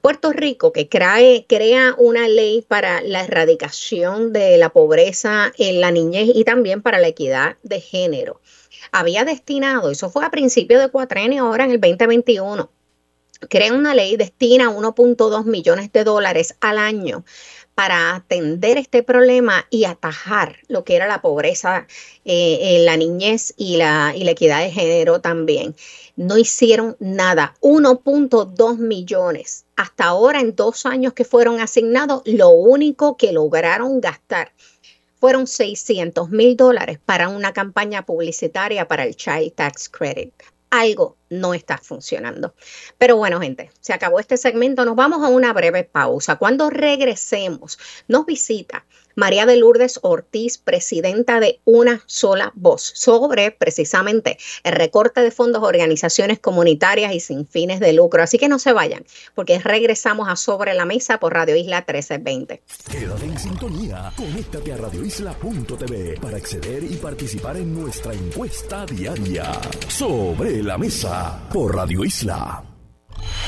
Puerto 0.01 0.31
Rico, 0.31 0.71
que 0.71 0.87
crea 0.87 1.93
una 1.97 2.29
ley 2.29 2.63
para 2.65 3.01
la 3.01 3.25
erradicación 3.25 4.31
de 4.31 4.57
la 4.57 4.69
pobreza 4.69 5.51
en 5.57 5.81
la 5.81 5.91
niñez 5.91 6.29
y 6.33 6.45
también 6.45 6.81
para 6.81 6.99
la 6.99 7.09
equidad 7.09 7.57
de 7.63 7.81
género 7.81 8.39
había 8.91 9.25
destinado, 9.25 9.91
eso 9.91 10.09
fue 10.09 10.25
a 10.25 10.31
principios 10.31 10.81
de 10.81 10.89
cuatrenio, 10.89 11.45
ahora 11.45 11.65
en 11.65 11.71
el 11.71 11.79
2021, 11.79 12.69
crea 13.47 13.73
una 13.73 13.95
ley, 13.95 14.17
destina 14.17 14.69
1.2 14.69 15.45
millones 15.45 15.91
de 15.91 16.03
dólares 16.03 16.55
al 16.59 16.77
año 16.77 17.23
para 17.79 18.13
atender 18.13 18.77
este 18.77 19.03
problema 19.03 19.65
y 19.69 19.85
atajar 19.85 20.57
lo 20.67 20.83
que 20.83 20.97
era 20.97 21.07
la 21.07 21.21
pobreza 21.21 21.87
eh, 22.25 22.75
en 22.75 22.83
la 22.83 22.97
niñez 22.97 23.53
y 23.55 23.77
la, 23.77 24.13
y 24.13 24.25
la 24.25 24.31
equidad 24.31 24.61
de 24.61 24.69
género 24.71 25.21
también. 25.21 25.77
No 26.17 26.37
hicieron 26.37 26.97
nada, 26.99 27.55
1.2 27.61 28.77
millones. 28.79 29.65
Hasta 29.77 30.03
ahora, 30.03 30.41
en 30.41 30.57
dos 30.57 30.85
años 30.85 31.13
que 31.13 31.23
fueron 31.23 31.61
asignados, 31.61 32.21
lo 32.25 32.49
único 32.49 33.15
que 33.15 33.31
lograron 33.31 34.01
gastar 34.01 34.51
fueron 35.19 35.47
600 35.47 36.29
mil 36.29 36.55
dólares 36.55 36.99
para 37.05 37.29
una 37.29 37.53
campaña 37.53 38.05
publicitaria 38.05 38.87
para 38.87 39.03
el 39.03 39.15
Child 39.15 39.53
Tax 39.53 39.89
Credit. 39.89 40.33
Algo 40.69 41.18
no 41.29 41.53
está 41.53 41.77
funcionando. 41.77 42.53
Pero 42.97 43.15
bueno, 43.17 43.39
gente, 43.41 43.71
se 43.79 43.93
acabó 43.93 44.19
este 44.19 44.37
segmento. 44.37 44.85
Nos 44.85 44.95
vamos 44.95 45.23
a 45.23 45.29
una 45.29 45.53
breve 45.53 45.83
pausa. 45.83 46.37
Cuando 46.37 46.69
regresemos, 46.69 47.77
nos 48.07 48.25
visita 48.25 48.85
María 49.19 49.45
de 49.45 49.57
Lourdes 49.57 49.99
Ortiz, 50.01 50.57
presidenta 50.57 51.41
de 51.41 51.59
Una 51.65 52.01
Sola 52.05 52.53
Voz, 52.55 52.81
sobre 52.95 53.51
precisamente 53.51 54.37
el 54.63 54.71
recorte 54.71 55.19
de 55.19 55.29
fondos 55.29 55.61
a 55.61 55.65
organizaciones 55.65 56.39
comunitarias 56.39 57.13
y 57.13 57.19
sin 57.19 57.45
fines 57.45 57.81
de 57.81 57.91
lucro. 57.91 58.23
Así 58.23 58.37
que 58.37 58.47
no 58.47 58.59
se 58.59 58.71
vayan, 58.71 59.03
porque 59.35 59.59
regresamos 59.59 60.29
a 60.29 60.37
Sobre 60.37 60.73
la 60.73 60.85
Mesa 60.85 61.19
por 61.19 61.33
Radio 61.33 61.57
Isla 61.57 61.79
1320. 61.79 62.61
Quédate 62.89 63.25
en 63.25 63.37
sintonía, 63.37 64.11
conéctate 64.15 64.71
a 64.71 64.77
radioisla.tv 64.77 66.19
para 66.21 66.37
acceder 66.37 66.83
y 66.83 66.95
participar 66.95 67.57
en 67.57 67.73
nuestra 67.73 68.13
encuesta 68.13 68.85
diaria. 68.85 69.51
Sobre 69.89 70.63
la 70.63 70.77
Mesa 70.77 71.18
por 71.51 71.75
Radio 71.75 72.03
Isla. 72.05 72.63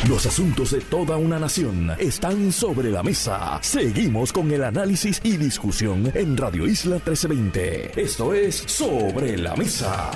Los 0.09 0.25
asuntos 0.25 0.71
de 0.71 0.81
toda 0.81 1.17
una 1.17 1.39
nación 1.39 1.91
están 1.99 2.51
sobre 2.51 2.89
la 2.89 3.03
mesa. 3.03 3.59
Seguimos 3.61 4.33
con 4.33 4.51
el 4.51 4.63
análisis 4.63 5.21
y 5.23 5.37
discusión 5.37 6.11
en 6.15 6.35
Radio 6.37 6.67
Isla 6.67 6.95
1320. 6.95 8.01
Esto 8.01 8.33
es 8.33 8.55
Sobre 8.55 9.37
la 9.37 9.55
Mesa. 9.55 10.11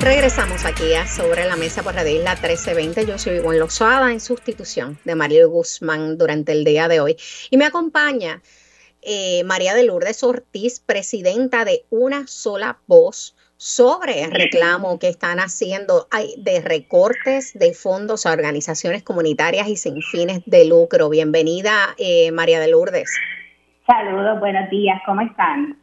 Regresamos 0.00 0.64
aquí 0.64 0.94
a 0.94 1.06
Sobre 1.06 1.44
la 1.46 1.56
Mesa 1.56 1.82
por 1.82 1.94
Radio 1.94 2.18
Isla 2.18 2.34
1320. 2.34 3.06
Yo 3.06 3.18
soy 3.18 3.36
Ivonne 3.36 3.58
Lozada 3.58 4.12
en 4.12 4.20
sustitución 4.20 4.98
de 5.04 5.14
Mario 5.14 5.48
Guzmán 5.48 6.18
durante 6.18 6.52
el 6.52 6.64
día 6.64 6.88
de 6.88 7.00
hoy. 7.00 7.16
Y 7.50 7.56
me 7.56 7.64
acompaña 7.64 8.42
eh, 9.00 9.42
María 9.44 9.74
de 9.74 9.84
Lourdes 9.84 10.22
Ortiz, 10.22 10.80
presidenta 10.80 11.64
de 11.64 11.84
Una 11.90 12.26
Sola 12.26 12.78
Voz, 12.86 13.34
sobre 13.62 14.24
el 14.24 14.32
reclamo 14.32 14.98
que 14.98 15.06
están 15.06 15.38
haciendo 15.38 16.08
de 16.36 16.60
recortes 16.62 17.56
de 17.56 17.72
fondos 17.72 18.26
a 18.26 18.32
organizaciones 18.32 19.04
comunitarias 19.04 19.68
y 19.68 19.76
sin 19.76 20.02
fines 20.02 20.42
de 20.46 20.64
lucro. 20.64 21.08
Bienvenida, 21.08 21.94
eh, 21.96 22.32
María 22.32 22.58
de 22.58 22.68
Lourdes. 22.68 23.16
Saludos, 23.86 24.40
buenos 24.40 24.68
días, 24.68 25.00
¿cómo 25.06 25.20
están? 25.20 25.76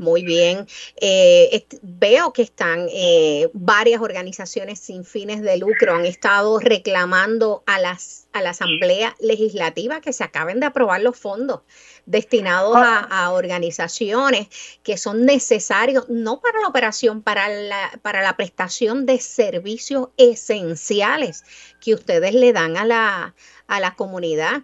Muy 0.00 0.22
bien. 0.22 0.66
Eh, 0.98 1.66
veo 1.82 2.32
que 2.32 2.40
están 2.40 2.86
eh, 2.90 3.50
varias 3.52 4.00
organizaciones 4.00 4.80
sin 4.80 5.04
fines 5.04 5.42
de 5.42 5.58
lucro, 5.58 5.94
han 5.94 6.06
estado 6.06 6.58
reclamando 6.58 7.62
a, 7.66 7.78
las, 7.78 8.26
a 8.32 8.40
la 8.40 8.50
Asamblea 8.50 9.14
Legislativa 9.20 10.00
que 10.00 10.14
se 10.14 10.24
acaben 10.24 10.58
de 10.58 10.64
aprobar 10.64 11.02
los 11.02 11.18
fondos 11.18 11.60
destinados 12.06 12.78
a, 12.78 13.30
organizaciones 13.30 14.48
que 14.82 14.96
son 14.96 15.26
necesarios, 15.26 16.08
no 16.08 16.40
para 16.40 16.60
la 16.60 16.68
operación, 16.68 17.20
para 17.20 17.50
la, 17.50 17.90
para 18.00 18.22
la 18.22 18.38
prestación 18.38 19.04
de 19.04 19.20
servicios 19.20 20.08
esenciales 20.16 21.44
que 21.78 21.92
ustedes 21.92 22.32
le 22.32 22.54
dan 22.54 22.78
a 22.78 22.86
la, 22.86 23.34
a 23.66 23.80
la 23.80 23.94
comunidad. 23.96 24.62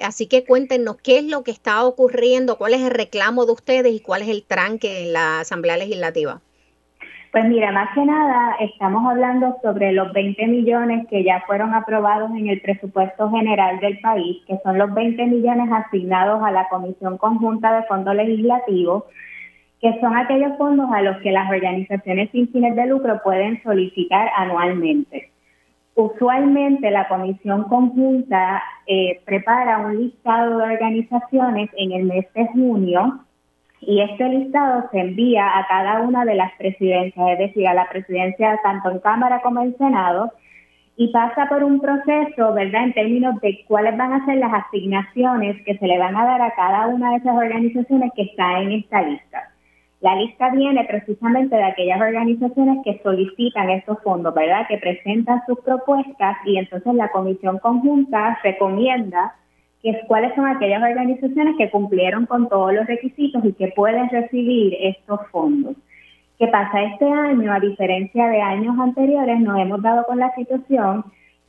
Así 0.00 0.28
que 0.28 0.44
cuéntenos 0.44 0.96
qué 0.96 1.18
es 1.18 1.24
lo 1.24 1.42
que 1.42 1.50
está 1.50 1.84
ocurriendo, 1.84 2.56
cuál 2.56 2.74
es 2.74 2.82
el 2.82 2.90
reclamo 2.90 3.46
de 3.46 3.52
ustedes 3.52 3.92
y 3.92 4.00
cuál 4.00 4.22
es 4.22 4.28
el 4.28 4.44
tranque 4.44 5.04
en 5.04 5.12
la 5.12 5.40
Asamblea 5.40 5.76
Legislativa. 5.76 6.40
Pues 7.30 7.44
mira, 7.44 7.70
más 7.72 7.90
que 7.94 8.04
nada 8.04 8.56
estamos 8.58 9.04
hablando 9.06 9.58
sobre 9.62 9.92
los 9.92 10.12
20 10.14 10.46
millones 10.46 11.06
que 11.08 11.22
ya 11.22 11.42
fueron 11.46 11.74
aprobados 11.74 12.30
en 12.30 12.48
el 12.48 12.60
presupuesto 12.62 13.30
general 13.30 13.80
del 13.80 14.00
país, 14.00 14.38
que 14.46 14.58
son 14.64 14.78
los 14.78 14.94
20 14.94 15.26
millones 15.26 15.70
asignados 15.70 16.42
a 16.42 16.50
la 16.50 16.66
Comisión 16.68 17.18
Conjunta 17.18 17.76
de 17.76 17.86
Fondos 17.86 18.14
Legislativos, 18.14 19.04
que 19.80 20.00
son 20.00 20.16
aquellos 20.16 20.56
fondos 20.56 20.90
a 20.90 21.02
los 21.02 21.18
que 21.18 21.30
las 21.30 21.50
organizaciones 21.50 22.30
sin 22.30 22.48
fines 22.50 22.74
de 22.74 22.86
lucro 22.86 23.20
pueden 23.22 23.62
solicitar 23.62 24.30
anualmente. 24.34 25.30
Usualmente 25.98 26.92
la 26.92 27.08
comisión 27.08 27.64
conjunta 27.64 28.62
eh, 28.86 29.20
prepara 29.24 29.78
un 29.78 29.98
listado 29.98 30.58
de 30.58 30.62
organizaciones 30.62 31.70
en 31.76 31.90
el 31.90 32.04
mes 32.04 32.24
de 32.34 32.46
junio 32.46 33.24
y 33.80 34.00
este 34.02 34.28
listado 34.28 34.84
se 34.92 35.00
envía 35.00 35.58
a 35.58 35.66
cada 35.66 36.02
una 36.02 36.24
de 36.24 36.36
las 36.36 36.52
presidencias, 36.52 37.30
es 37.30 37.38
decir, 37.40 37.66
a 37.66 37.74
la 37.74 37.88
presidencia 37.88 38.60
tanto 38.62 38.92
en 38.92 39.00
Cámara 39.00 39.40
como 39.42 39.60
en 39.60 39.76
Senado, 39.76 40.30
y 40.96 41.08
pasa 41.08 41.48
por 41.48 41.64
un 41.64 41.80
proceso, 41.80 42.54
¿verdad?, 42.54 42.84
en 42.84 42.92
términos 42.92 43.40
de 43.40 43.64
cuáles 43.66 43.96
van 43.96 44.12
a 44.12 44.24
ser 44.24 44.36
las 44.36 44.52
asignaciones 44.54 45.60
que 45.64 45.78
se 45.78 45.86
le 45.88 45.98
van 45.98 46.16
a 46.16 46.24
dar 46.24 46.42
a 46.42 46.54
cada 46.54 46.86
una 46.86 47.10
de 47.10 47.16
esas 47.16 47.34
organizaciones 47.34 48.12
que 48.14 48.22
está 48.22 48.60
en 48.60 48.70
esta 48.70 49.02
lista. 49.02 49.47
La 50.00 50.14
lista 50.14 50.50
viene 50.50 50.84
precisamente 50.84 51.56
de 51.56 51.64
aquellas 51.64 52.00
organizaciones 52.00 52.78
que 52.84 53.00
solicitan 53.02 53.70
estos 53.70 54.00
fondos, 54.02 54.32
¿verdad? 54.32 54.66
Que 54.68 54.78
presentan 54.78 55.42
sus 55.46 55.58
propuestas 55.60 56.36
y 56.44 56.56
entonces 56.56 56.94
la 56.94 57.10
comisión 57.10 57.58
conjunta 57.58 58.38
recomienda 58.44 59.34
que 59.82 60.00
cuáles 60.06 60.34
son 60.34 60.46
aquellas 60.46 60.82
organizaciones 60.82 61.56
que 61.56 61.70
cumplieron 61.70 62.26
con 62.26 62.48
todos 62.48 62.72
los 62.74 62.86
requisitos 62.86 63.44
y 63.44 63.52
que 63.54 63.68
pueden 63.68 64.08
recibir 64.08 64.76
estos 64.80 65.20
fondos. 65.32 65.76
¿Qué 66.38 66.46
pasa? 66.46 66.82
Este 66.82 67.04
año, 67.04 67.52
a 67.52 67.58
diferencia 67.58 68.28
de 68.28 68.40
años 68.40 68.78
anteriores, 68.78 69.40
nos 69.40 69.58
hemos 69.58 69.82
dado 69.82 70.06
con 70.06 70.18
la 70.18 70.32
situación 70.36 71.04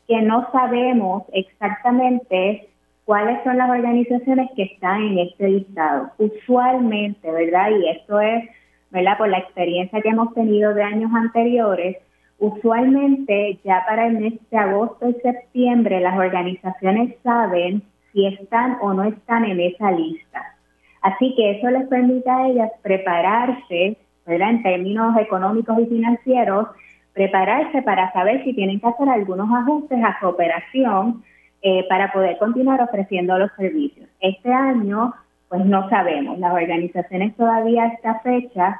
que 0.07 0.21
no 0.23 0.51
sabemos 0.51 1.23
exactamente 1.33 2.67
cuáles 3.09 3.43
son 3.43 3.57
las 3.57 3.71
organizaciones 3.71 4.51
que 4.55 4.61
están 4.61 5.01
en 5.01 5.17
este 5.17 5.49
listado. 5.49 6.11
Usualmente, 6.19 7.31
¿verdad? 7.31 7.71
Y 7.71 7.89
esto 7.89 8.21
es, 8.21 8.47
¿verdad? 8.91 9.17
Por 9.17 9.29
la 9.29 9.39
experiencia 9.39 9.99
que 9.99 10.09
hemos 10.09 10.31
tenido 10.35 10.75
de 10.75 10.83
años 10.83 11.09
anteriores, 11.15 11.97
usualmente 12.37 13.57
ya 13.65 13.83
para 13.87 14.05
el 14.05 14.19
mes 14.19 14.33
de 14.51 14.57
agosto 14.59 15.09
y 15.09 15.15
septiembre 15.23 16.01
las 16.01 16.19
organizaciones 16.19 17.15
saben 17.23 17.81
si 18.13 18.27
están 18.27 18.77
o 18.79 18.93
no 18.93 19.05
están 19.05 19.43
en 19.43 19.59
esa 19.59 19.89
lista. 19.89 20.55
Así 21.01 21.33
que 21.35 21.57
eso 21.57 21.71
les 21.71 21.87
permite 21.87 22.29
a 22.29 22.47
ellas 22.47 22.69
prepararse, 22.83 23.97
¿verdad? 24.27 24.51
En 24.51 24.61
términos 24.61 25.17
económicos 25.17 25.79
y 25.79 25.87
financieros, 25.87 26.67
prepararse 27.13 27.81
para 27.81 28.13
saber 28.13 28.43
si 28.43 28.53
tienen 28.53 28.79
que 28.79 28.85
hacer 28.85 29.09
algunos 29.09 29.49
ajustes 29.51 29.97
a 30.03 30.19
su 30.19 30.27
operación 30.27 31.23
eh, 31.61 31.85
para 31.89 32.11
poder 32.13 32.37
continuar 32.37 32.81
ofreciendo 32.81 33.37
los 33.37 33.51
servicios. 33.57 34.09
Este 34.21 34.51
año, 34.53 35.13
pues 35.49 35.65
no 35.65 35.89
sabemos, 35.89 36.39
las 36.39 36.53
organizaciones 36.53 37.35
todavía 37.35 37.83
a 37.83 37.87
esta 37.87 38.19
fecha 38.21 38.79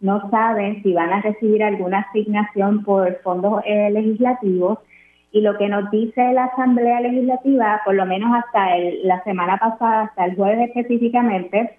no 0.00 0.28
saben 0.30 0.82
si 0.82 0.92
van 0.92 1.12
a 1.12 1.22
recibir 1.22 1.62
alguna 1.62 2.00
asignación 2.00 2.84
por 2.84 3.20
fondos 3.22 3.62
eh, 3.64 3.90
legislativos 3.90 4.78
y 5.32 5.40
lo 5.40 5.56
que 5.58 5.68
nos 5.68 5.90
dice 5.90 6.32
la 6.32 6.44
Asamblea 6.44 7.00
Legislativa, 7.00 7.80
por 7.84 7.94
lo 7.94 8.06
menos 8.06 8.30
hasta 8.34 8.76
la 9.04 9.22
semana 9.24 9.58
pasada, 9.58 10.02
hasta 10.02 10.24
el 10.24 10.36
jueves 10.36 10.68
específicamente, 10.68 11.78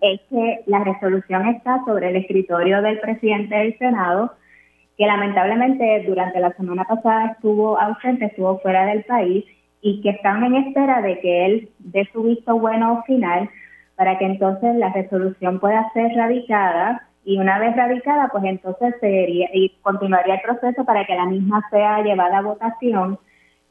es 0.00 0.20
que 0.28 0.60
la 0.66 0.84
resolución 0.84 1.46
está 1.48 1.82
sobre 1.86 2.10
el 2.10 2.16
escritorio 2.16 2.82
del 2.82 3.00
presidente 3.00 3.54
del 3.54 3.78
Senado, 3.78 4.32
que 4.98 5.06
lamentablemente 5.06 6.04
durante 6.06 6.40
la 6.40 6.52
semana 6.52 6.84
pasada 6.84 7.32
estuvo 7.32 7.78
ausente, 7.80 8.26
estuvo 8.26 8.58
fuera 8.58 8.86
del 8.86 9.04
país 9.04 9.44
y 9.84 10.00
que 10.00 10.08
están 10.08 10.42
en 10.42 10.54
espera 10.54 11.02
de 11.02 11.20
que 11.20 11.44
él 11.44 11.68
dé 11.78 12.08
su 12.10 12.22
visto 12.22 12.58
bueno 12.58 13.04
final 13.06 13.50
para 13.96 14.16
que 14.16 14.24
entonces 14.24 14.74
la 14.76 14.90
resolución 14.94 15.60
pueda 15.60 15.92
ser 15.92 16.10
radicada 16.16 17.06
y 17.22 17.36
una 17.36 17.58
vez 17.58 17.76
radicada, 17.76 18.30
pues 18.32 18.44
entonces 18.44 18.94
sería, 18.98 19.50
y 19.52 19.76
continuaría 19.82 20.36
el 20.36 20.40
proceso 20.40 20.86
para 20.86 21.06
que 21.06 21.14
la 21.14 21.26
misma 21.26 21.68
sea 21.70 22.02
llevada 22.02 22.38
a 22.38 22.42
votación 22.42 23.18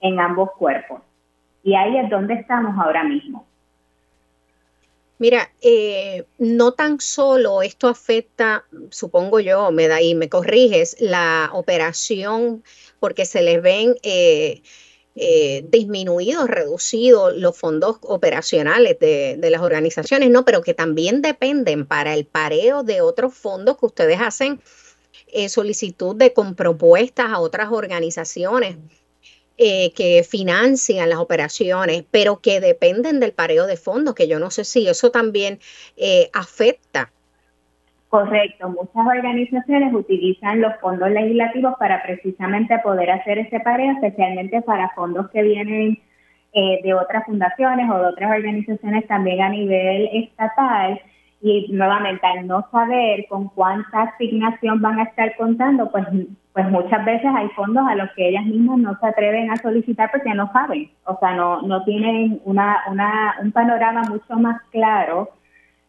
en 0.02 0.20
ambos 0.20 0.52
cuerpos. 0.52 1.02
Y 1.64 1.74
ahí 1.74 1.98
es 1.98 2.08
donde 2.12 2.36
estamos 2.36 2.76
ahora 2.78 3.04
mismo. 3.04 3.48
Mira, 5.18 5.50
eh, 5.64 6.26
no 6.38 6.74
tan 6.74 7.00
solo 7.00 7.64
esto 7.64 7.88
afecta, 7.88 8.66
supongo 8.92 9.40
yo, 9.40 9.72
me 9.72 9.88
da 9.88 10.00
y 10.00 10.14
me 10.14 10.30
corriges, 10.30 10.96
la 11.00 11.50
operación, 11.54 12.64
porque 13.00 13.26
se 13.26 13.42
les 13.42 13.64
ven 13.64 13.96
eh, 14.04 14.62
eh, 15.16 15.64
disminuidos, 15.70 16.48
reducidos 16.48 17.36
los 17.38 17.56
fondos 17.56 17.98
operacionales 18.02 18.98
de, 19.00 19.38
las 19.52 19.62
organizaciones, 19.62 20.32
¿no? 20.32 20.44
Pero 20.44 20.64
que 20.64 20.74
también 20.74 21.22
dependen 21.22 21.86
para 21.86 22.16
el 22.16 22.26
pareo 22.26 22.82
de 22.82 23.02
otros 23.02 23.36
fondos 23.36 23.78
que 23.78 23.86
ustedes 23.86 24.20
hacen 24.20 24.60
eh, 25.28 25.50
solicitud 25.50 26.16
de 26.16 26.34
con 26.34 26.56
propuestas 26.56 27.28
a 27.28 27.40
otras 27.42 27.72
organizaciones 27.72 28.78
eh, 29.58 29.92
que 29.94 30.26
financian 30.28 31.08
las 31.10 31.20
operaciones, 31.20 32.06
pero 32.10 32.42
que 32.42 32.60
dependen 32.60 33.20
del 33.20 33.34
pareo 33.34 33.68
de 33.68 33.78
fondos, 33.78 34.16
que 34.16 34.28
yo 34.28 34.40
no 34.40 34.50
sé 34.50 34.66
si 34.66 34.88
eso 34.88 35.12
también 35.12 35.60
afecta 36.34 37.12
Correcto, 38.14 38.70
muchas 38.70 39.08
organizaciones 39.08 39.92
utilizan 39.92 40.62
los 40.62 40.76
fondos 40.82 41.10
legislativos 41.10 41.74
para 41.80 42.04
precisamente 42.04 42.78
poder 42.84 43.10
hacer 43.10 43.40
ese 43.40 43.60
pareo, 43.60 43.94
especialmente 43.94 44.62
para 44.62 44.90
fondos 44.90 45.32
que 45.32 45.42
vienen 45.42 45.98
eh, 46.54 46.80
de 46.84 46.94
otras 46.94 47.26
fundaciones 47.26 47.90
o 47.90 47.98
de 47.98 48.06
otras 48.06 48.30
organizaciones 48.30 49.08
también 49.08 49.42
a 49.42 49.50
nivel 49.50 50.10
estatal. 50.14 51.02
Y 51.42 51.72
nuevamente, 51.72 52.28
al 52.28 52.46
no 52.46 52.64
saber 52.70 53.26
con 53.28 53.48
cuánta 53.48 54.04
asignación 54.04 54.80
van 54.80 55.00
a 55.00 55.06
estar 55.06 55.36
contando, 55.36 55.90
pues, 55.90 56.06
pues 56.54 56.70
muchas 56.70 57.04
veces 57.06 57.32
hay 57.36 57.50
fondos 57.56 57.84
a 57.88 57.96
los 57.96 58.12
que 58.12 58.30
ellas 58.30 58.46
mismas 58.46 58.78
no 58.78 59.00
se 59.00 59.08
atreven 59.08 59.50
a 59.50 59.56
solicitar 59.56 60.12
porque 60.12 60.36
no 60.36 60.52
saben, 60.54 60.92
o 61.06 61.18
sea, 61.18 61.34
no, 61.34 61.64
no 61.64 61.84
tienen 61.84 62.40
una, 62.46 62.78
una, 62.92 63.38
un 63.42 63.52
panorama 63.52 64.04
mucho 64.04 64.36
más 64.36 64.62
claro 64.70 65.32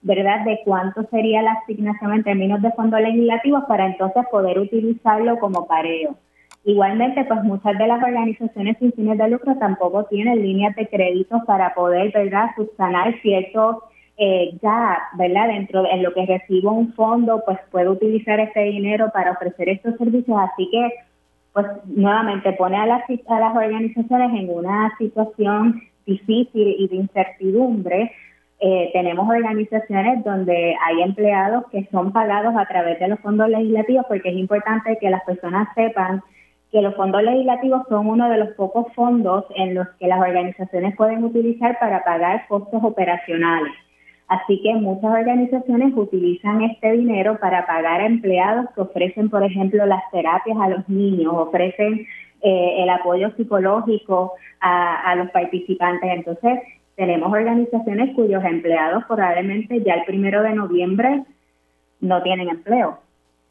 ¿verdad?, 0.05 0.45
de 0.45 0.61
cuánto 0.65 1.03
sería 1.05 1.43
la 1.43 1.53
asignación 1.53 2.13
en 2.13 2.23
términos 2.23 2.63
de 2.63 2.71
fondos 2.73 3.01
legislativos 3.01 3.65
para 3.67 3.87
entonces 3.87 4.23
poder 4.31 4.59
utilizarlo 4.59 5.39
como 5.39 5.67
pareo. 5.67 6.15
Igualmente, 6.65 7.25
pues 7.25 7.43
muchas 7.43 7.77
de 7.79 7.87
las 7.87 8.03
organizaciones 8.03 8.77
sin 8.79 8.93
fines 8.93 9.19
de 9.19 9.29
lucro 9.29 9.57
tampoco 9.57 10.05
tienen 10.05 10.43
líneas 10.43 10.77
de 10.77 10.87
crédito 10.89 11.43
para 11.47 11.75
poder, 11.75 12.13
¿verdad?, 12.13 12.51
subsanar 12.55 13.19
ciertos 13.23 13.77
eh, 14.19 14.51
gaps, 14.61 15.19
¿verdad?, 15.19 15.49
dentro 15.49 15.83
de 15.83 15.97
lo 15.97 16.13
que 16.13 16.27
recibo 16.27 16.73
un 16.73 16.93
fondo, 16.93 17.43
pues 17.47 17.59
puedo 17.71 17.93
utilizar 17.93 18.39
ese 18.41 18.61
dinero 18.61 19.11
para 19.13 19.33
ofrecer 19.33 19.71
estos 19.71 19.97
servicios. 19.97 20.37
Así 20.39 20.69
que, 20.71 20.93
pues 21.55 21.67
nuevamente 21.87 22.53
pone 22.53 22.77
a 22.77 22.85
las, 22.85 23.03
a 23.09 23.41
las 23.41 23.57
organizaciones 23.57 24.39
en 24.39 24.51
una 24.51 24.93
situación 24.99 25.81
difícil 26.05 26.77
y 26.79 26.89
de 26.89 26.97
incertidumbre 26.97 28.13
eh, 28.67 28.89
tenemos 28.95 29.29
organizaciones 29.29 30.25
donde 30.25 30.75
hay 30.83 31.03
empleados 31.03 31.67
que 31.71 31.87
son 31.93 32.13
pagados 32.13 32.55
a 32.57 32.65
través 32.65 32.99
de 32.99 33.09
los 33.09 33.21
fondos 33.21 33.51
legislativos 33.51 34.07
porque 34.09 34.31
es 34.31 34.37
importante 34.37 34.97
que 34.99 35.11
las 35.11 35.23
personas 35.25 35.69
sepan 35.75 36.23
que 36.73 36.81
los 36.81 36.95
fondos 36.95 37.23
legislativos 37.23 37.83
son 37.91 38.07
uno 38.07 38.31
de 38.31 38.39
los 38.39 38.49
pocos 38.53 38.87
fondos 38.95 39.45
en 39.55 39.75
los 39.75 39.87
que 40.01 40.07
las 40.07 40.19
organizaciones 40.19 40.97
pueden 40.97 41.25
utilizar 41.25 41.79
para 41.79 42.05
pagar 42.05 42.47
costos 42.49 42.83
operacionales. 42.83 43.75
Así 44.29 44.63
que 44.63 44.73
muchas 44.77 45.11
organizaciones 45.13 45.93
utilizan 45.95 46.63
este 46.63 46.93
dinero 46.93 47.39
para 47.39 47.67
pagar 47.67 48.01
a 48.01 48.07
empleados 48.07 48.71
que 48.75 48.81
ofrecen, 48.81 49.29
por 49.29 49.45
ejemplo, 49.45 49.85
las 49.85 50.11
terapias 50.11 50.57
a 50.59 50.71
los 50.71 50.89
niños, 50.89 51.35
ofrecen 51.37 52.07
eh, 52.41 52.77
el 52.79 52.89
apoyo 52.89 53.31
psicológico 53.37 54.33
a, 54.61 55.11
a 55.11 55.17
los 55.17 55.31
participantes. 55.33 56.11
Entonces, 56.11 56.61
tenemos 56.97 57.33
organizaciones 57.33 58.15
cuyos 58.15 58.45
empleados 58.45 59.05
probablemente 59.07 59.83
ya 59.83 59.95
el 59.95 60.05
primero 60.05 60.43
de 60.43 60.55
noviembre 60.55 61.25
no 62.01 62.23
tienen 62.23 62.49
empleo, 62.49 62.99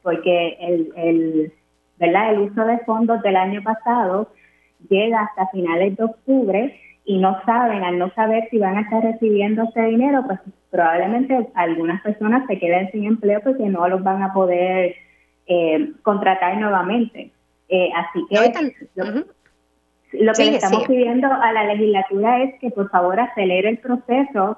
porque 0.02 0.58
el, 0.60 0.94
el, 0.96 1.54
¿verdad? 1.98 2.34
el 2.34 2.40
uso 2.40 2.66
de 2.66 2.80
fondos 2.80 3.22
del 3.22 3.36
año 3.36 3.62
pasado 3.64 4.30
llega 4.90 5.24
hasta 5.24 5.48
finales 5.48 5.98
de 5.98 6.04
octubre 6.04 6.80
y 7.06 7.18
no 7.18 7.42
saben, 7.46 7.84
al 7.84 8.00
no 8.00 8.12
saber 8.14 8.48
si 8.50 8.60
van 8.60 8.78
a 8.78 8.82
estar 8.82 9.04
recibiendo 9.04 9.64
ese 9.64 9.82
dinero, 9.84 10.24
pues 10.26 10.40
probablemente 10.72 11.48
algunas 11.56 12.02
personas 12.02 12.48
se 12.48 12.58
queden 12.60 12.92
sin 12.92 13.06
empleo 13.06 13.42
porque 13.44 13.66
no 13.66 13.88
los 13.90 14.02
van 14.04 14.24
a 14.24 14.34
poder 14.34 14.96
eh, 15.48 15.92
contratar 16.02 16.58
nuevamente. 16.58 17.32
Eh, 17.68 17.90
así 17.96 18.26
que 18.30 18.54
lo, 20.14 20.34
que 20.34 20.46
le 20.46 20.56
estamos 20.56 20.88
pidiendo 20.88 21.28
a 21.32 21.52
la 21.52 21.66
legislatura 21.66 22.44
es 22.44 22.56
que 22.60 22.70
por 22.72 22.90
favor 22.90 23.20
acelere 23.20 23.70
el 23.70 23.78
proceso, 23.80 24.58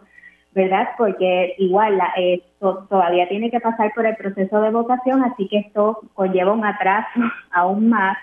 ¿verdad? 0.54 0.90
Porque 0.98 1.56
igual 1.58 1.98
la, 1.98 2.14
eh, 2.18 2.42
todavía 2.60 3.28
tiene 3.28 3.52
que 3.52 3.60
pasar 3.60 3.94
por 3.94 4.06
el 4.06 4.16
proceso 4.16 4.62
de 4.62 4.72
votación, 4.72 5.24
así 5.24 5.48
que 5.48 5.60
esto 5.60 6.00
conlleva 6.14 6.54
un 6.54 6.66
atraso 6.66 7.20
aún 7.52 7.90
más 7.90 8.18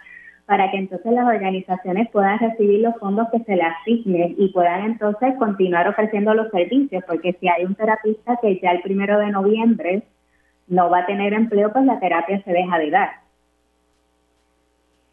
para 0.47 0.71
que 0.71 0.77
entonces 0.77 1.13
las 1.13 1.27
organizaciones 1.27 2.11
puedan 2.11 2.39
recibir 2.39 2.81
los 2.81 2.97
fondos 2.97 3.29
que 3.31 3.39
se 3.45 3.57
les 3.57 3.65
asignen 3.65 4.35
y 4.37 4.49
puedan 4.49 4.85
entonces 4.85 5.35
continuar 5.39 5.89
ofreciendo 5.89 6.35
los 6.35 6.51
servicios, 6.51 7.03
porque 7.07 7.35
si 7.41 7.49
hay 7.49 7.65
un 7.65 7.75
terapista 7.75 8.39
que 8.43 8.61
ya 8.61 8.73
el 8.73 8.83
primero 8.83 9.19
de 9.19 9.31
noviembre 9.31 10.03
no 10.69 10.91
va 10.91 11.01
a 11.01 11.07
tener 11.07 11.33
empleo, 11.33 11.73
pues 11.73 11.85
la 11.85 12.01
terapia 12.01 12.43
se 12.43 12.53
deja 12.53 12.79
de 12.79 12.91
dar. 12.91 13.22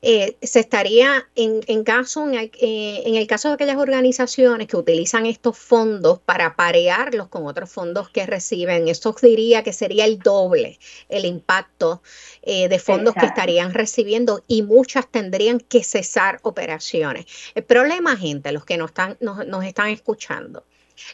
Eh, 0.02 0.38
se 0.42 0.62
estaría 0.62 1.28
en, 1.36 1.60
en 1.68 1.84
caso 1.84 2.26
eh, 2.30 3.04
en 3.06 3.16
el, 3.16 3.28
caso 3.28 3.50
de 3.50 3.56
aquellas 3.56 3.76
organizaciones 3.76 4.68
que 4.68 4.78
utilizan 4.78 5.26
estos 5.26 5.58
fondos 5.58 6.20
para 6.20 6.56
parearlos 6.56 7.28
con 7.28 7.46
otros 7.46 7.70
fondos 7.70 8.10
que 8.10 8.26
reciben, 8.26 8.88
eso 8.88 9.14
diría 9.22 9.62
que 9.62 9.74
sería 9.74 10.06
el 10.06 10.20
doble 10.20 10.80
el 11.10 11.26
impacto 11.26 12.02
eh, 12.44 12.70
de 12.70 12.80
fondos 12.80 13.14
que 13.14 13.26
estarían 13.26 13.74
recibiendo 13.74 14.42
y 14.48 14.62
muchas 14.62 15.06
tendrían 15.12 15.60
que 15.60 15.84
cesar 15.84 16.40
operaciones. 16.44 17.26
El 17.54 17.64
problema, 17.64 18.16
gente, 18.16 18.54
los 18.54 18.64
que 18.64 18.78
nos 18.78 18.92
están, 18.92 19.18
nos 19.20 19.66
están 19.66 19.90
escuchando, 19.90 20.64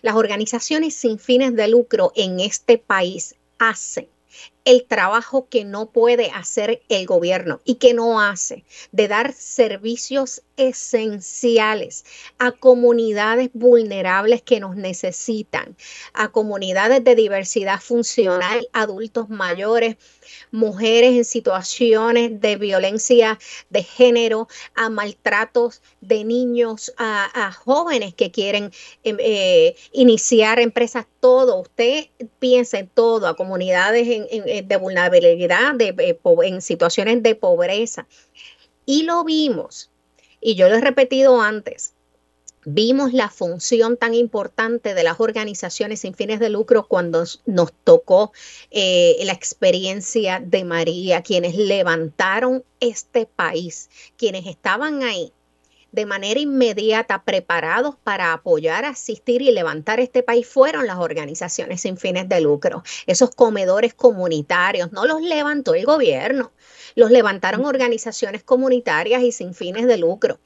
las 0.03 0.13
organizaciones 0.13 0.93
sin 0.93 1.17
fines 1.17 1.55
de 1.55 1.67
lucro 1.69 2.11
en 2.15 2.39
este 2.39 2.77
país 2.77 3.35
hacen 3.57 4.07
el 4.65 4.85
trabajo 4.85 5.47
que 5.47 5.63
no 5.63 5.91
puede 5.91 6.31
hacer 6.31 6.81
el 6.89 7.05
gobierno 7.05 7.61
y 7.65 7.75
que 7.75 7.93
no 7.93 8.19
hace, 8.19 8.65
de 8.91 9.07
dar 9.07 9.31
servicios 9.33 10.41
esenciales 10.57 12.05
a 12.39 12.51
comunidades 12.51 13.49
vulnerables 13.53 14.41
que 14.41 14.59
nos 14.59 14.75
necesitan, 14.75 15.75
a 16.13 16.31
comunidades 16.31 17.03
de 17.03 17.15
diversidad 17.15 17.79
funcional, 17.79 18.67
adultos 18.73 19.29
mayores, 19.29 19.97
mujeres 20.51 21.15
en 21.15 21.25
situaciones 21.25 22.41
de 22.41 22.55
violencia 22.55 23.37
de 23.69 23.83
género, 23.83 24.47
a 24.73 24.89
maltratos 24.89 25.81
de 26.01 26.23
niños, 26.23 26.93
a, 26.97 27.51
jóvenes 27.51 28.13
que 28.13 28.31
quieren 28.31 28.71
em, 29.03 29.17
eh, 29.19 29.75
iniciar 29.91 30.59
empresas, 30.59 31.05
todo. 31.19 31.59
Usted 31.59 32.07
piensa 32.39 32.77
en 32.77 32.87
todo, 32.87 33.27
a 33.27 33.35
comunidades 33.35 34.07
de 34.61 34.77
vulnerabilidad, 34.77 35.75
de, 35.75 35.95
eh, 35.97 36.19
en 36.43 36.61
situaciones 36.61 37.23
de 37.23 37.35
pobreza. 37.35 38.07
Y 38.85 39.03
lo 39.03 39.23
vimos 39.23 39.89
y 40.41 40.55
yo 40.55 40.69
lo 40.69 40.75
he 40.75 40.81
repetido 40.81 41.41
antes, 41.41 41.93
vimos 42.65 43.13
la 43.13 43.29
función 43.29 43.95
tan 43.95 44.13
importante 44.13 44.93
de 44.93 45.03
las 45.03 45.19
organizaciones 45.19 46.01
sin 46.01 46.13
fines 46.13 46.39
de 46.39 46.49
lucro 46.49 46.87
cuando 46.87 47.23
nos 47.45 47.73
tocó 47.83 48.33
eh, 48.71 49.17
la 49.23 49.33
experiencia 49.33 50.39
de 50.39 50.65
María, 50.65 51.21
quienes 51.21 51.55
levantaron 51.55 52.63
este 52.79 53.27
país, 53.27 53.89
quienes 54.17 54.47
estaban 54.47 55.03
ahí 55.03 55.31
de 55.95 56.05
manera 56.05 56.39
inmediata 56.39 57.23
preparados 57.23 57.95
para 58.03 58.33
apoyar, 58.33 58.85
asistir 58.85 59.41
y 59.41 59.51
levantar 59.51 59.99
este 59.99 60.23
país 60.23 60.45
fueron 60.45 60.85
las 60.85 60.97
organizaciones 60.97 61.81
sin 61.81 61.97
fines 61.97 62.27
de 62.27 62.41
lucro. 62.41 62.83
Esos 63.07 63.33
comedores 63.33 63.93
comunitarios 63.93 64.91
no 64.91 65.05
los 65.05 65.21
levantó 65.21 65.73
el 65.73 65.85
gobierno, 65.85 66.51
los 66.95 67.11
levantaron 67.11 67.65
organizaciones 67.65 68.43
comunitarias 68.43 69.23
y 69.23 69.31
sin 69.31 69.53
fines 69.53 69.87
de 69.87 69.97
lucro 69.97 70.39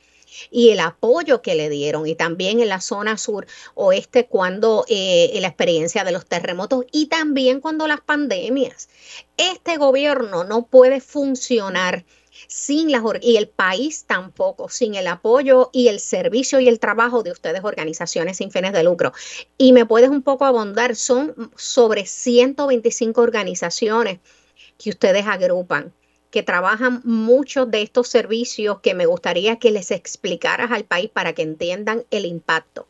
y 0.51 0.69
el 0.69 0.79
apoyo 0.79 1.41
que 1.41 1.55
le 1.55 1.69
dieron 1.69 2.07
y 2.07 2.15
también 2.15 2.59
en 2.59 2.69
la 2.69 2.81
zona 2.81 3.17
sur 3.17 3.47
oeste 3.75 4.27
cuando 4.27 4.85
eh, 4.87 5.37
la 5.41 5.47
experiencia 5.47 6.03
de 6.03 6.11
los 6.11 6.25
terremotos 6.25 6.85
y 6.91 7.07
también 7.07 7.61
cuando 7.61 7.87
las 7.87 8.01
pandemias. 8.01 8.89
Este 9.37 9.77
gobierno 9.77 10.43
no 10.43 10.65
puede 10.65 11.01
funcionar 11.01 12.05
sin 12.47 12.91
las 12.91 13.01
y 13.21 13.37
el 13.37 13.47
país 13.47 14.05
tampoco 14.05 14.69
sin 14.69 14.95
el 14.95 15.07
apoyo 15.07 15.69
y 15.73 15.87
el 15.87 15.99
servicio 15.99 16.59
y 16.59 16.67
el 16.67 16.79
trabajo 16.79 17.23
de 17.23 17.31
ustedes 17.31 17.63
organizaciones 17.63 18.37
sin 18.37 18.51
fines 18.51 18.73
de 18.73 18.83
lucro. 18.83 19.13
Y 19.57 19.73
me 19.73 19.85
puedes 19.85 20.09
un 20.09 20.21
poco 20.21 20.45
abondar, 20.45 20.95
son 20.95 21.51
sobre 21.55 22.05
125 22.05 23.21
organizaciones 23.21 24.19
que 24.77 24.89
ustedes 24.89 25.25
agrupan 25.27 25.93
que 26.31 26.43
trabajan 26.43 27.01
muchos 27.03 27.71
de 27.71 27.81
estos 27.81 28.07
servicios 28.07 28.79
que 28.81 28.93
me 28.93 29.05
gustaría 29.05 29.57
que 29.57 29.71
les 29.71 29.91
explicaras 29.91 30.71
al 30.71 30.85
país 30.85 31.09
para 31.09 31.33
que 31.33 31.41
entiendan 31.41 32.05
el 32.11 32.25
impacto. 32.25 32.87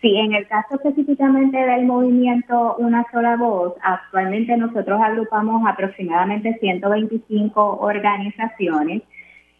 Sí, 0.00 0.14
en 0.14 0.34
el 0.34 0.46
caso 0.46 0.74
específicamente 0.74 1.56
del 1.56 1.86
movimiento 1.86 2.76
Una 2.78 3.06
Sola 3.10 3.36
Voz, 3.36 3.74
actualmente 3.82 4.56
nosotros 4.56 5.00
agrupamos 5.02 5.66
aproximadamente 5.66 6.56
125 6.60 7.78
organizaciones. 7.80 9.02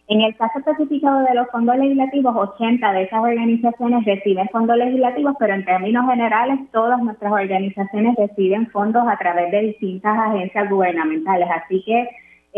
En 0.08 0.20
el 0.20 0.36
caso 0.36 0.58
específico 0.58 1.10
de 1.28 1.34
los 1.34 1.48
fondos 1.50 1.76
legislativos, 1.78 2.36
80 2.36 2.92
de 2.92 3.02
esas 3.04 3.20
organizaciones 3.20 4.04
reciben 4.04 4.48
fondos 4.52 4.76
legislativos, 4.76 5.34
pero 5.38 5.54
en 5.54 5.64
términos 5.64 6.08
generales 6.08 6.60
todas 6.70 7.02
nuestras 7.02 7.32
organizaciones 7.32 8.14
reciben 8.16 8.70
fondos 8.70 9.04
a 9.08 9.16
través 9.16 9.50
de 9.50 9.62
distintas 9.62 10.16
agencias 10.16 10.68
gubernamentales. 10.68 11.48
Así 11.50 11.82
que 11.84 12.08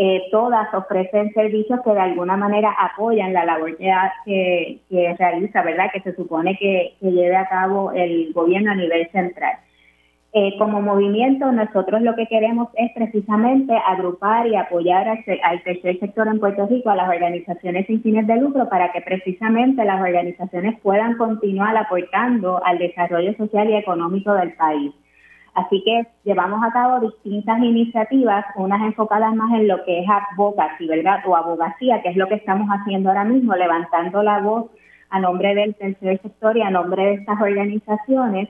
eh, 0.01 0.29
todas 0.31 0.73
ofrecen 0.73 1.33
servicios 1.33 1.81
que 1.83 1.91
de 1.91 1.99
alguna 1.99 2.37
manera 2.37 2.71
apoyan 2.71 3.33
la 3.33 3.43
labor 3.43 3.75
que, 3.75 4.79
realiza, 5.19 5.61
¿verdad? 5.61 5.91
Que 5.91 5.99
se 5.99 6.15
supone 6.15 6.55
que, 6.57 6.93
lleve 7.01 7.35
a 7.35 7.49
cabo 7.49 7.91
el 7.91 8.31
gobierno 8.31 8.71
a 8.71 8.75
nivel 8.75 9.11
central. 9.11 9.57
Eh, 10.31 10.57
como 10.57 10.81
movimiento, 10.81 11.51
nosotros 11.51 12.01
lo 12.01 12.15
que 12.15 12.27
queremos 12.27 12.69
es 12.75 12.93
precisamente 12.93 13.73
agrupar 13.75 14.47
y 14.47 14.55
apoyar 14.55 15.05
al, 15.05 15.19
al, 15.43 15.63
tercer 15.63 15.99
sector 15.99 16.29
en 16.29 16.39
Puerto 16.39 16.65
Rico, 16.67 16.89
a 16.89 16.95
las 16.95 17.09
organizaciones 17.09 17.85
sin 17.87 18.01
fines 18.01 18.25
de 18.25 18.37
lucro, 18.37 18.69
para 18.69 18.93
que 18.93 19.01
precisamente 19.01 19.83
las 19.83 19.99
organizaciones 19.99 20.79
puedan 20.79 21.17
continuar 21.17 21.75
aportando 21.75 22.63
al 22.63 22.77
desarrollo 22.77 23.35
social 23.35 23.69
y 23.69 23.75
económico 23.75 24.31
del 24.33 24.53
país. 24.53 24.93
Así 25.59 25.83
que 25.83 26.07
llevamos 26.23 26.63
a 26.63 26.71
cabo 26.71 26.99
distintas 26.99 27.59
iniciativas, 27.59 28.45
unas 28.55 28.81
enfocadas 28.81 29.35
más 29.35 29.51
en 29.59 29.67
lo 29.67 29.83
que 29.83 29.99
es 29.99 30.05
advocacy, 30.09 30.87
¿verdad? 30.87 31.19
O 31.25 31.35
abogacía, 31.35 32.01
que 32.01 32.09
es 32.09 32.15
lo 32.15 32.27
que 32.27 32.35
estamos 32.35 32.69
haciendo 32.69 33.09
ahora 33.09 33.25
mismo, 33.25 33.55
levantando 33.55 34.23
la 34.23 34.39
voz 34.39 34.71
a 35.09 35.19
nombre 35.19 35.55
del 35.55 35.75
tercer 35.75 36.21
sector 36.21 36.55
y 36.55 36.61
a 36.61 36.69
nombre 36.69 37.03
de 37.05 37.13
estas 37.15 37.41
organizaciones 37.41 38.49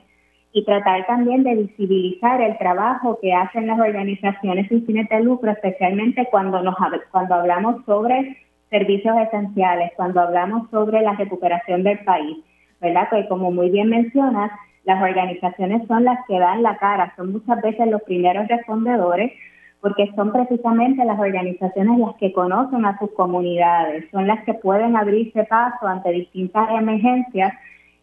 y 0.52 0.64
tratar 0.64 1.06
también 1.06 1.42
de 1.42 1.54
visibilizar 1.54 2.40
el 2.40 2.58
trabajo 2.58 3.18
que 3.20 3.32
hacen 3.32 3.66
las 3.66 3.80
organizaciones 3.80 4.68
sin 4.68 4.84
fines 4.84 5.08
de 5.08 5.20
lucro, 5.20 5.50
especialmente 5.50 6.28
cuando 6.30 6.62
nos 6.62 6.74
cuando 7.10 7.34
hablamos 7.34 7.84
sobre 7.86 8.36
servicios 8.68 9.16
esenciales, 9.18 9.92
cuando 9.96 10.20
hablamos 10.20 10.70
sobre 10.70 11.02
la 11.02 11.14
recuperación 11.14 11.82
del 11.82 11.98
país, 12.00 12.38
¿verdad? 12.80 13.08
Que 13.10 13.26
como 13.28 13.50
muy 13.50 13.70
bien 13.70 13.88
mencionas, 13.88 14.50
las 14.84 15.02
organizaciones 15.02 15.86
son 15.86 16.04
las 16.04 16.18
que 16.26 16.38
dan 16.38 16.62
la 16.62 16.76
cara, 16.78 17.12
son 17.16 17.32
muchas 17.32 17.60
veces 17.62 17.86
los 17.88 18.02
primeros 18.02 18.48
respondedores 18.48 19.32
porque 19.80 20.10
son 20.14 20.32
precisamente 20.32 21.04
las 21.04 21.18
organizaciones 21.18 21.98
las 21.98 22.14
que 22.16 22.32
conocen 22.32 22.84
a 22.84 22.98
sus 22.98 23.10
comunidades, 23.12 24.04
son 24.10 24.26
las 24.26 24.44
que 24.44 24.54
pueden 24.54 24.96
abrirse 24.96 25.44
paso 25.44 25.86
ante 25.86 26.10
distintas 26.10 26.68
emergencias 26.70 27.52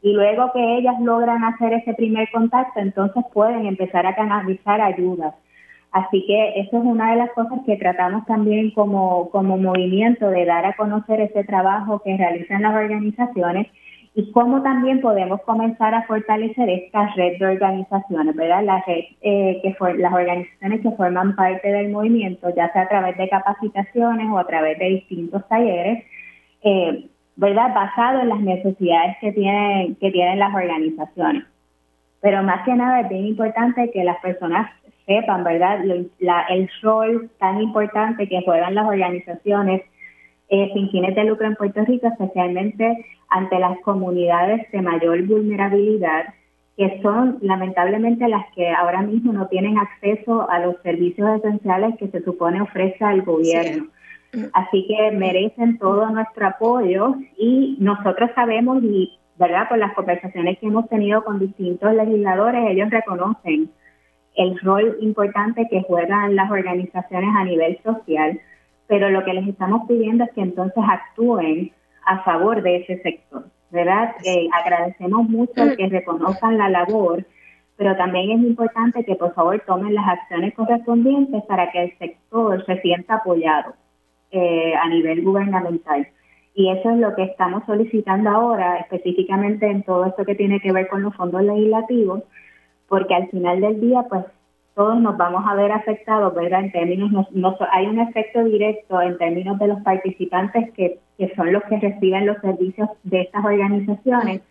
y 0.01 0.13
luego 0.13 0.51
que 0.53 0.77
ellas 0.77 0.95
logran 0.99 1.43
hacer 1.43 1.73
ese 1.73 1.93
primer 1.93 2.29
contacto, 2.31 2.79
entonces 2.79 3.23
pueden 3.33 3.65
empezar 3.65 4.05
a 4.05 4.15
canalizar 4.15 4.81
ayudas. 4.81 5.35
Así 5.91 6.25
que 6.27 6.59
eso 6.59 6.77
es 6.77 6.83
una 6.83 7.11
de 7.11 7.17
las 7.17 7.31
cosas 7.31 7.59
que 7.65 7.77
tratamos 7.77 8.25
también 8.25 8.71
como, 8.71 9.29
como 9.29 9.57
movimiento 9.57 10.29
de 10.29 10.45
dar 10.45 10.65
a 10.65 10.75
conocer 10.75 11.21
ese 11.21 11.43
trabajo 11.43 12.01
que 12.03 12.17
realizan 12.17 12.61
las 12.63 12.75
organizaciones 12.75 13.67
y 14.17 14.31
cómo 14.31 14.63
también 14.63 14.99
podemos 14.99 15.39
comenzar 15.43 15.93
a 15.93 16.01
fortalecer 16.07 16.67
esta 16.67 17.13
red 17.13 17.37
de 17.37 17.45
organizaciones, 17.45 18.35
¿verdad? 18.35 18.63
La 18.63 18.83
red, 18.87 19.03
eh, 19.21 19.59
que 19.61 19.75
las 19.99 20.11
organizaciones 20.11 20.81
que 20.81 20.89
forman 20.93 21.35
parte 21.35 21.71
del 21.71 21.91
movimiento, 21.91 22.49
ya 22.55 22.73
sea 22.73 22.81
a 22.81 22.89
través 22.89 23.15
de 23.15 23.29
capacitaciones 23.29 24.27
o 24.31 24.39
a 24.39 24.47
través 24.47 24.79
de 24.79 24.85
distintos 24.85 25.47
talleres, 25.47 26.03
eh, 26.63 27.07
¿verdad? 27.35 27.75
Basado 27.75 28.21
en 28.21 28.29
las 28.29 28.39
necesidades 28.39 29.17
que 29.21 29.33
tienen, 29.33 29.93
que 29.97 30.09
tienen 30.09 30.39
las 30.39 30.55
organizaciones. 30.55 31.43
Pero 32.19 32.41
más 32.41 32.65
que 32.65 32.73
nada 32.73 33.01
es 33.01 33.09
bien 33.09 33.27
importante 33.27 33.91
que 33.91 34.03
las 34.03 34.17
personas 34.21 34.67
sepan, 35.05 35.43
¿verdad? 35.43 35.79
el 35.85 36.69
rol 36.81 37.29
tan 37.37 37.61
importante 37.61 38.27
que 38.27 38.41
juegan 38.41 38.73
las 38.73 38.87
organizaciones 38.87 39.83
eh, 40.49 40.71
sin 40.73 40.89
fines 40.89 41.15
de 41.15 41.25
lucro 41.25 41.47
en 41.47 41.55
Puerto 41.55 41.83
Rico, 41.85 42.07
especialmente 42.07 43.05
ante 43.29 43.59
las 43.59 43.79
comunidades 43.81 44.71
de 44.71 44.81
mayor 44.81 45.23
vulnerabilidad, 45.23 46.33
que 46.77 46.99
son 47.01 47.39
lamentablemente 47.41 48.27
las 48.27 48.45
que 48.55 48.69
ahora 48.69 49.01
mismo 49.01 49.33
no 49.33 49.47
tienen 49.47 49.77
acceso 49.77 50.49
a 50.49 50.59
los 50.59 50.75
servicios 50.83 51.27
esenciales 51.39 51.95
que 51.97 52.07
se 52.07 52.23
supone 52.23 52.61
ofrece 52.61 53.03
el 53.03 53.23
gobierno. 53.23 53.87
Así 54.53 54.85
que 54.87 55.11
merecen 55.11 55.79
todo 55.79 56.09
nuestro 56.09 56.47
apoyo 56.47 57.15
y 57.37 57.77
nosotros 57.79 58.29
sabemos 58.35 58.83
y, 58.83 59.17
¿verdad? 59.37 59.67
Por 59.67 59.79
las 59.79 59.93
conversaciones 59.93 60.59
que 60.59 60.67
hemos 60.67 60.87
tenido 60.89 61.23
con 61.23 61.39
distintos 61.39 61.93
legisladores, 61.93 62.69
ellos 62.69 62.89
reconocen 62.89 63.71
el 64.35 64.59
rol 64.59 64.97
importante 65.01 65.67
que 65.69 65.81
juegan 65.81 66.35
las 66.35 66.51
organizaciones 66.51 67.29
a 67.35 67.43
nivel 67.43 67.79
social, 67.83 68.39
pero 68.87 69.09
lo 69.09 69.23
que 69.23 69.33
les 69.33 69.47
estamos 69.47 69.87
pidiendo 69.87 70.23
es 70.23 70.31
que 70.31 70.41
entonces 70.41 70.83
actúen 70.87 71.71
a 72.05 72.23
favor 72.23 72.61
de 72.61 72.77
ese 72.77 73.01
sector, 73.01 73.45
¿verdad? 73.69 74.15
Eh, 74.23 74.47
agradecemos 74.53 75.27
mucho 75.27 75.75
que 75.77 75.89
reconozcan 75.89 76.57
la 76.57 76.69
labor, 76.69 77.25
pero 77.75 77.95
también 77.97 78.31
es 78.31 78.47
importante 78.47 79.03
que 79.03 79.15
por 79.15 79.33
favor 79.33 79.61
tomen 79.67 79.93
las 79.93 80.07
acciones 80.07 80.53
correspondientes 80.55 81.43
para 81.43 81.69
que 81.71 81.83
el 81.83 81.97
sector 81.97 82.65
se 82.65 82.81
sienta 82.81 83.15
apoyado 83.15 83.73
eh, 84.31 84.73
a 84.75 84.87
nivel 84.87 85.23
gubernamental. 85.23 86.07
Y 86.55 86.69
eso 86.71 86.89
es 86.89 86.97
lo 86.97 87.13
que 87.13 87.23
estamos 87.23 87.63
solicitando 87.65 88.29
ahora, 88.29 88.77
específicamente 88.77 89.67
en 89.67 89.83
todo 89.83 90.05
esto 90.05 90.25
que 90.25 90.33
tiene 90.33 90.59
que 90.59 90.71
ver 90.71 90.87
con 90.87 91.03
los 91.03 91.15
fondos 91.15 91.43
legislativos, 91.43 92.23
porque 92.87 93.13
al 93.13 93.29
final 93.29 93.61
del 93.61 93.79
día, 93.79 94.05
pues 94.09 94.25
todos 94.77 95.01
nos 95.01 95.17
vamos 95.17 95.43
a 95.47 95.55
ver 95.55 95.71
afectados, 95.71 96.35
¿verdad? 96.35 96.59
En 96.59 96.71
términos, 96.71 97.27
no, 97.31 97.57
hay 97.71 97.87
un 97.87 97.99
efecto 97.99 98.43
directo 98.43 99.01
en 99.01 99.17
términos 99.17 99.57
de 99.57 99.69
los 99.69 99.81
participantes 99.81 100.71
que, 100.73 100.99
que 101.17 101.33
son 101.35 101.51
los 101.51 101.63
que 101.63 101.79
reciben 101.79 102.27
los 102.27 102.37
servicios 102.41 102.87
de 103.03 103.21
estas 103.21 103.43
organizaciones, 103.43 104.43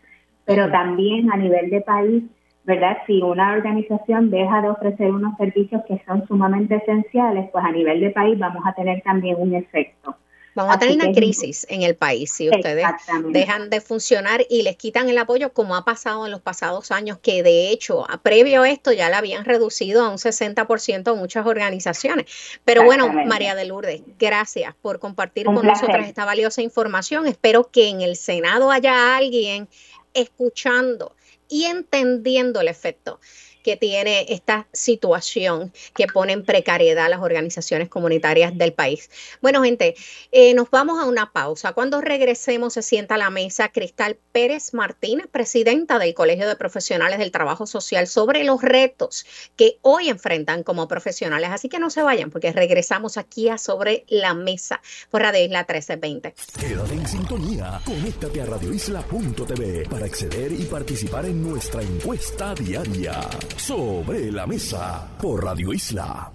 pero 0.44 0.68
también 0.68 1.32
a 1.32 1.36
nivel 1.36 1.70
de 1.70 1.80
país, 1.80 2.24
¿verdad? 2.64 2.96
Si 3.06 3.22
una 3.22 3.52
organización 3.52 4.28
deja 4.30 4.62
de 4.62 4.70
ofrecer 4.70 5.12
unos 5.12 5.36
servicios 5.36 5.82
que 5.86 6.02
son 6.04 6.26
sumamente 6.26 6.74
esenciales, 6.74 7.48
pues 7.52 7.64
a 7.64 7.70
nivel 7.70 8.00
de 8.00 8.10
país 8.10 8.36
vamos 8.36 8.64
a 8.66 8.72
tener 8.72 9.02
también 9.02 9.36
un 9.38 9.54
efecto. 9.54 10.16
Vamos 10.56 10.74
a 10.74 10.78
tener 10.78 10.94
una 10.96 11.12
crisis 11.12 11.66
en 11.68 11.82
el 11.82 11.96
país 11.96 12.32
si 12.32 12.48
ustedes 12.48 12.86
dejan 13.28 13.68
de 13.68 13.82
funcionar 13.82 14.46
y 14.48 14.62
les 14.62 14.76
quitan 14.76 15.10
el 15.10 15.18
apoyo, 15.18 15.52
como 15.52 15.76
ha 15.76 15.84
pasado 15.84 16.24
en 16.24 16.32
los 16.32 16.40
pasados 16.40 16.90
años, 16.90 17.18
que 17.20 17.42
de 17.42 17.70
hecho, 17.70 18.06
previo 18.22 18.62
a 18.62 18.70
esto 18.70 18.90
ya 18.90 19.10
la 19.10 19.18
habían 19.18 19.44
reducido 19.44 20.02
a 20.02 20.08
un 20.08 20.16
60% 20.16 21.14
muchas 21.14 21.44
organizaciones. 21.46 22.26
Pero 22.64 22.84
bueno, 22.84 23.12
María 23.26 23.54
de 23.54 23.66
Lourdes, 23.66 24.00
gracias 24.18 24.74
por 24.80 24.98
compartir 24.98 25.44
con 25.44 25.66
nosotros 25.66 26.06
esta 26.06 26.24
valiosa 26.24 26.62
información. 26.62 27.26
Espero 27.26 27.70
que 27.70 27.88
en 27.88 28.00
el 28.00 28.16
Senado 28.16 28.70
haya 28.70 29.14
alguien 29.14 29.68
escuchando 30.14 31.14
y 31.48 31.64
entendiendo 31.64 32.62
el 32.62 32.68
efecto 32.68 33.20
que 33.66 33.76
tiene 33.76 34.26
esta 34.28 34.68
situación 34.72 35.72
que 35.92 36.06
pone 36.06 36.32
en 36.32 36.44
precariedad 36.44 37.06
a 37.06 37.08
las 37.08 37.20
organizaciones 37.20 37.88
comunitarias 37.88 38.56
del 38.56 38.72
país. 38.72 39.10
Bueno, 39.42 39.64
gente, 39.64 39.96
eh, 40.30 40.54
nos 40.54 40.70
vamos 40.70 41.02
a 41.02 41.04
una 41.04 41.32
pausa. 41.32 41.72
Cuando 41.72 42.00
regresemos 42.00 42.74
se 42.74 42.82
sienta 42.82 43.16
a 43.16 43.18
la 43.18 43.28
mesa 43.28 43.70
Cristal 43.70 44.18
Pérez 44.30 44.72
Martínez, 44.72 45.26
presidenta 45.26 45.98
del 45.98 46.14
Colegio 46.14 46.46
de 46.46 46.54
Profesionales 46.54 47.18
del 47.18 47.32
Trabajo 47.32 47.66
Social, 47.66 48.06
sobre 48.06 48.44
los 48.44 48.62
retos 48.62 49.26
que 49.56 49.78
hoy 49.82 50.10
enfrentan 50.10 50.62
como 50.62 50.86
profesionales. 50.86 51.50
Así 51.50 51.68
que 51.68 51.80
no 51.80 51.90
se 51.90 52.02
vayan 52.02 52.30
porque 52.30 52.52
regresamos 52.52 53.16
aquí 53.16 53.48
a 53.48 53.58
Sobre 53.58 54.04
la 54.06 54.32
Mesa 54.34 54.80
por 55.10 55.22
Radio 55.22 55.44
Isla 55.44 55.66
1320. 55.68 56.34
Quédate 56.60 56.94
en 56.94 57.08
sintonía. 57.08 57.80
Conéctate 57.84 58.42
a 58.42 58.46
radioisla.tv 58.46 59.88
para 59.90 60.06
acceder 60.06 60.52
y 60.52 60.66
participar 60.66 61.26
en 61.26 61.42
nuestra 61.42 61.82
encuesta 61.82 62.54
diaria. 62.54 63.28
Sobre 63.56 64.30
la 64.30 64.46
mesa 64.46 65.08
por 65.20 65.44
Radio 65.44 65.72
Isla. 65.72 66.30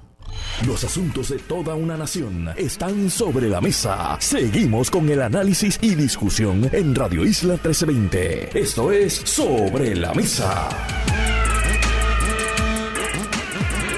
Los 0.66 0.84
asuntos 0.84 1.30
de 1.30 1.38
toda 1.40 1.76
una 1.76 1.96
nación 1.96 2.50
están 2.58 3.10
sobre 3.10 3.48
la 3.48 3.62
mesa. 3.62 4.18
Seguimos 4.20 4.90
con 4.90 5.08
el 5.10 5.22
análisis 5.22 5.78
y 5.82 5.96
discusión 5.96 6.70
en 6.72 6.96
Radio 6.96 7.24
Isla 7.24 7.54
1320. 7.54 8.60
Esto 8.60 8.92
es 8.92 9.14
Sobre 9.14 9.96
la 9.96 10.14
Mesa. 10.14 10.70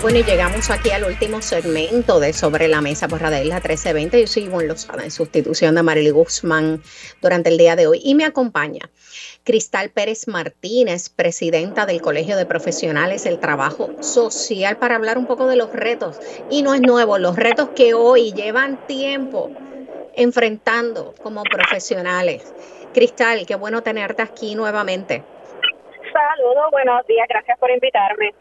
Bueno, 0.04 0.20
y 0.20 0.24
llegamos 0.24 0.70
aquí 0.70 0.92
al 0.92 1.06
último 1.06 1.42
segmento 1.42 2.20
de 2.20 2.34
Sobre 2.34 2.68
la 2.68 2.82
Mesa 2.82 3.08
por 3.08 3.22
Radio 3.22 3.42
Isla 3.42 3.62
1320. 3.62 4.20
Yo 4.20 4.28
soy 4.28 4.44
Ivonne 4.44 4.68
Lozada 4.68 5.02
en 5.02 5.12
sustitución 5.12 5.76
de 5.76 5.82
Marily 5.82 6.10
Guzmán 6.10 6.82
durante 7.22 7.50
el 7.50 7.58
día 7.58 7.78
de 7.78 7.88
hoy. 7.88 8.02
Y 8.04 8.14
me 8.14 8.26
acompaña 8.26 8.90
Cristal 9.46 9.92
Pérez 9.92 10.28
Martínez, 10.28 11.08
presidenta 11.08 11.86
del 11.86 12.02
Colegio 12.02 12.36
de 12.36 12.46
Profesionales 12.46 13.24
del 13.24 13.40
Trabajo 13.40 13.92
Social, 14.02 14.76
para 14.76 14.98
hablar 14.98 15.18
un 15.18 15.26
poco 15.26 15.48
de 15.48 15.56
los 15.56 15.72
retos. 15.72 16.20
Y 16.50 16.64
no 16.64 16.74
es 16.74 16.82
nuevo, 16.82 17.18
los 17.18 17.38
retos 17.38 17.70
que 17.70 17.94
hoy 17.94 18.34
llevan 18.34 18.86
tiempo 18.88 19.52
enfrentando 20.16 21.16
como 21.24 21.44
profesionales. 21.44 22.54
Cristal, 22.94 23.46
qué 23.48 23.56
bueno 23.56 23.82
tenerte 23.82 24.22
aquí 24.22 24.54
nuevamente. 24.54 25.24
Saludos, 26.12 26.72
buenos 26.72 27.08
días, 27.08 27.26
gracias 27.30 27.58
por 27.58 27.72
invitarme. 27.72 28.34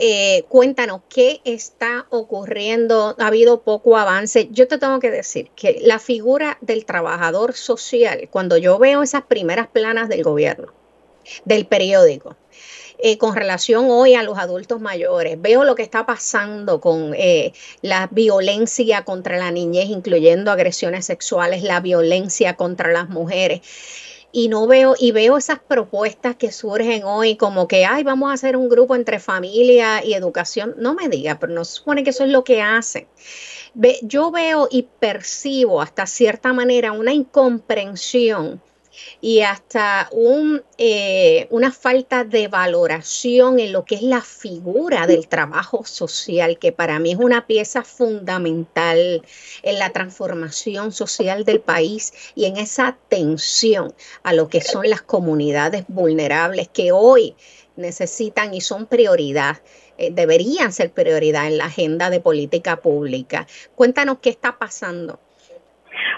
Eh, 0.00 0.44
cuéntanos 0.48 1.00
qué 1.08 1.40
está 1.44 2.06
ocurriendo, 2.10 3.16
ha 3.18 3.26
habido 3.26 3.62
poco 3.62 3.96
avance. 3.96 4.48
Yo 4.52 4.68
te 4.68 4.78
tengo 4.78 5.00
que 5.00 5.10
decir 5.10 5.50
que 5.56 5.80
la 5.82 5.98
figura 5.98 6.56
del 6.60 6.84
trabajador 6.84 7.54
social, 7.54 8.28
cuando 8.30 8.56
yo 8.56 8.78
veo 8.78 9.02
esas 9.02 9.22
primeras 9.22 9.66
planas 9.66 10.08
del 10.08 10.22
gobierno, 10.22 10.72
del 11.44 11.66
periódico, 11.66 12.36
eh, 13.00 13.18
con 13.18 13.34
relación 13.34 13.86
hoy 13.90 14.14
a 14.14 14.22
los 14.22 14.38
adultos 14.38 14.80
mayores. 14.80 15.40
Veo 15.40 15.64
lo 15.64 15.74
que 15.74 15.82
está 15.82 16.06
pasando 16.06 16.80
con 16.80 17.14
eh, 17.16 17.52
la 17.82 18.08
violencia 18.10 19.04
contra 19.04 19.36
la 19.36 19.50
niñez, 19.50 19.88
incluyendo 19.88 20.52
agresiones 20.52 21.06
sexuales, 21.06 21.64
la 21.64 21.80
violencia 21.80 22.54
contra 22.54 22.92
las 22.92 23.08
mujeres 23.08 23.62
y 24.38 24.46
no 24.46 24.68
veo 24.68 24.94
y 24.96 25.10
veo 25.10 25.36
esas 25.36 25.58
propuestas 25.58 26.36
que 26.36 26.52
surgen 26.52 27.02
hoy 27.02 27.34
como 27.34 27.66
que 27.66 27.84
ay 27.84 28.04
vamos 28.04 28.30
a 28.30 28.34
hacer 28.34 28.56
un 28.56 28.68
grupo 28.68 28.94
entre 28.94 29.18
familia 29.18 30.04
y 30.04 30.14
educación 30.14 30.76
no 30.78 30.94
me 30.94 31.08
diga 31.08 31.40
pero 31.40 31.52
no 31.52 31.64
se 31.64 31.74
supone 31.74 32.04
que 32.04 32.10
eso 32.10 32.22
es 32.22 32.30
lo 32.30 32.44
que 32.44 32.62
hacen. 32.62 33.08
Yo 34.02 34.30
veo 34.30 34.68
y 34.70 34.84
percibo 35.00 35.82
hasta 35.82 36.06
cierta 36.06 36.52
manera 36.52 36.92
una 36.92 37.12
incomprensión 37.12 38.62
y 39.20 39.40
hasta 39.40 40.08
un, 40.12 40.62
eh, 40.78 41.46
una 41.50 41.72
falta 41.72 42.24
de 42.24 42.48
valoración 42.48 43.58
en 43.58 43.72
lo 43.72 43.84
que 43.84 43.96
es 43.96 44.02
la 44.02 44.22
figura 44.22 45.06
del 45.06 45.28
trabajo 45.28 45.84
social, 45.84 46.58
que 46.58 46.72
para 46.72 46.98
mí 46.98 47.12
es 47.12 47.18
una 47.18 47.46
pieza 47.46 47.82
fundamental 47.82 49.22
en 49.62 49.78
la 49.78 49.90
transformación 49.90 50.92
social 50.92 51.44
del 51.44 51.60
país 51.60 52.12
y 52.34 52.44
en 52.44 52.56
esa 52.56 52.88
atención 52.88 53.94
a 54.22 54.32
lo 54.32 54.48
que 54.48 54.60
son 54.60 54.88
las 54.88 55.02
comunidades 55.02 55.84
vulnerables 55.88 56.68
que 56.68 56.92
hoy 56.92 57.34
necesitan 57.76 58.54
y 58.54 58.60
son 58.60 58.86
prioridad 58.86 59.58
eh, 59.98 60.12
deberían 60.12 60.72
ser 60.72 60.92
prioridad 60.92 61.48
en 61.48 61.58
la 61.58 61.66
agenda 61.66 62.08
de 62.08 62.20
política 62.20 62.80
pública. 62.80 63.48
Cuéntanos 63.74 64.18
qué 64.22 64.30
está 64.30 64.56
pasando. 64.56 65.18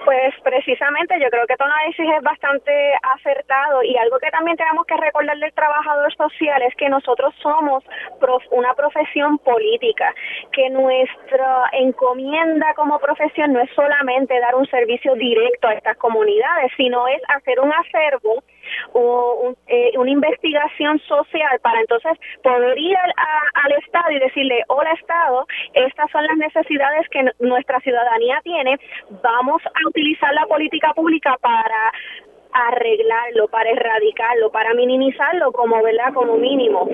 Pues 0.04 0.34
precisamente 0.42 1.20
yo 1.20 1.28
creo 1.28 1.46
que 1.46 1.56
tu 1.56 1.64
análisis 1.64 2.06
es 2.16 2.22
bastante 2.22 2.72
acertado 3.16 3.82
y 3.82 3.96
algo 3.96 4.18
que 4.18 4.30
también 4.30 4.56
tenemos 4.56 4.86
que 4.86 4.96
recordar 4.96 5.36
del 5.38 5.52
trabajador 5.52 6.14
social 6.14 6.62
es 6.62 6.74
que 6.76 6.88
nosotros 6.88 7.34
somos 7.42 7.84
una 8.50 8.74
profesión 8.74 9.38
política, 9.38 10.14
que 10.52 10.70
nuestra 10.70 11.64
encomienda 11.72 12.72
como 12.74 12.98
profesión 12.98 13.52
no 13.52 13.60
es 13.60 13.70
solamente 13.74 14.38
dar 14.40 14.54
un 14.54 14.66
servicio 14.66 15.14
directo 15.14 15.68
a 15.68 15.74
estas 15.74 15.96
comunidades, 15.98 16.72
sino 16.76 17.06
es 17.08 17.20
hacer 17.28 17.60
un 17.60 17.72
acervo 17.72 18.42
o 18.92 19.54
eh, 19.66 19.92
una 19.96 20.10
investigación 20.10 20.98
social 21.00 21.58
para 21.62 21.80
entonces 21.80 22.12
poder 22.42 22.78
ir 22.78 22.96
al, 22.96 23.12
al 23.64 23.72
Estado 23.72 24.10
y 24.10 24.18
decirle, 24.18 24.64
hola 24.68 24.92
Estado, 24.92 25.46
estas 25.74 26.10
son 26.10 26.24
las 26.26 26.36
necesidades 26.36 27.08
que 27.10 27.24
nuestra 27.40 27.80
ciudadanía 27.80 28.40
tiene, 28.42 28.78
vamos 29.22 29.62
a 29.64 29.88
utilizar 29.88 30.32
la 30.34 30.46
política 30.46 30.92
pública 30.94 31.36
para 31.40 31.92
arreglarlo, 32.52 33.48
para 33.48 33.70
erradicarlo, 33.70 34.50
para 34.50 34.74
minimizarlo 34.74 35.52
como, 35.52 35.82
¿verdad? 35.82 36.12
Como 36.14 36.36
mínimo. 36.36 36.88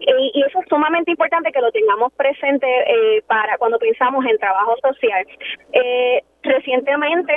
Y, 0.00 0.42
eso 0.46 0.60
es 0.60 0.68
sumamente 0.68 1.10
importante 1.10 1.52
que 1.52 1.60
lo 1.60 1.70
tengamos 1.70 2.12
presente 2.14 2.66
eh, 2.66 3.22
para 3.26 3.58
cuando 3.58 3.78
pensamos 3.78 4.24
en 4.24 4.38
trabajo 4.38 4.74
social. 4.82 5.26
Eh, 5.72 6.22
recientemente 6.42 7.34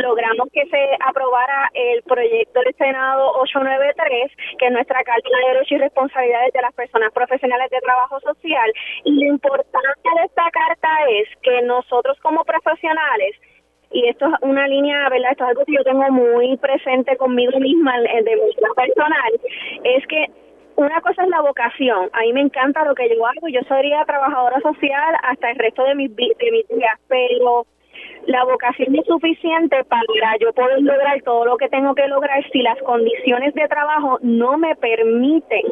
logramos 0.00 0.48
que 0.52 0.64
se 0.66 0.96
aprobara 1.06 1.68
el 1.74 2.02
proyecto 2.02 2.60
del 2.60 2.74
Senado 2.76 3.32
893, 3.40 4.32
que 4.58 4.66
es 4.66 4.72
nuestra 4.72 5.02
Carta 5.02 5.28
de 5.28 5.48
Derechos 5.48 5.72
y 5.72 5.78
Responsabilidades 5.78 6.52
de 6.52 6.62
las 6.62 6.74
Personas 6.74 7.12
Profesionales 7.12 7.70
de 7.70 7.80
Trabajo 7.80 8.20
Social. 8.20 8.72
Y 9.04 9.24
lo 9.24 9.32
importante 9.32 10.08
de 10.16 10.24
esta 10.26 10.50
carta 10.50 10.88
es 11.10 11.28
que 11.42 11.62
nosotros 11.62 12.18
como 12.20 12.44
profesionales 12.44 13.36
y 13.90 14.08
esto 14.08 14.26
es 14.26 14.34
una 14.42 14.66
línea, 14.68 15.08
¿verdad? 15.08 15.32
Esto 15.32 15.44
es 15.44 15.50
algo 15.50 15.64
que 15.64 15.74
yo 15.74 15.84
tengo 15.84 16.04
muy 16.10 16.56
presente 16.58 17.16
conmigo 17.16 17.58
misma 17.58 17.98
de 18.00 18.36
mi 18.36 18.74
personal, 18.74 19.40
es 19.84 20.06
que 20.06 20.26
una 20.76 21.00
cosa 21.00 21.24
es 21.24 21.28
la 21.28 21.42
vocación, 21.42 22.08
a 22.12 22.20
mí 22.22 22.32
me 22.32 22.40
encanta 22.40 22.84
lo 22.84 22.94
que 22.94 23.08
yo 23.08 23.26
hago, 23.26 23.48
yo 23.48 23.60
sería 23.68 24.04
trabajadora 24.04 24.60
social 24.60 25.14
hasta 25.22 25.50
el 25.50 25.58
resto 25.58 25.84
de 25.84 25.94
mis, 25.94 26.14
de 26.16 26.50
mis 26.50 26.68
días, 26.68 26.98
pero 27.08 27.66
la 28.26 28.44
vocación 28.44 28.94
es 28.94 29.06
suficiente 29.06 29.84
para 29.84 30.36
yo 30.40 30.52
poder 30.52 30.80
lograr 30.82 31.20
todo 31.22 31.44
lo 31.44 31.56
que 31.56 31.68
tengo 31.68 31.94
que 31.94 32.06
lograr 32.06 32.42
si 32.50 32.62
las 32.62 32.78
condiciones 32.82 33.54
de 33.54 33.66
trabajo 33.68 34.18
no 34.22 34.56
me 34.58 34.74
permiten 34.76 35.62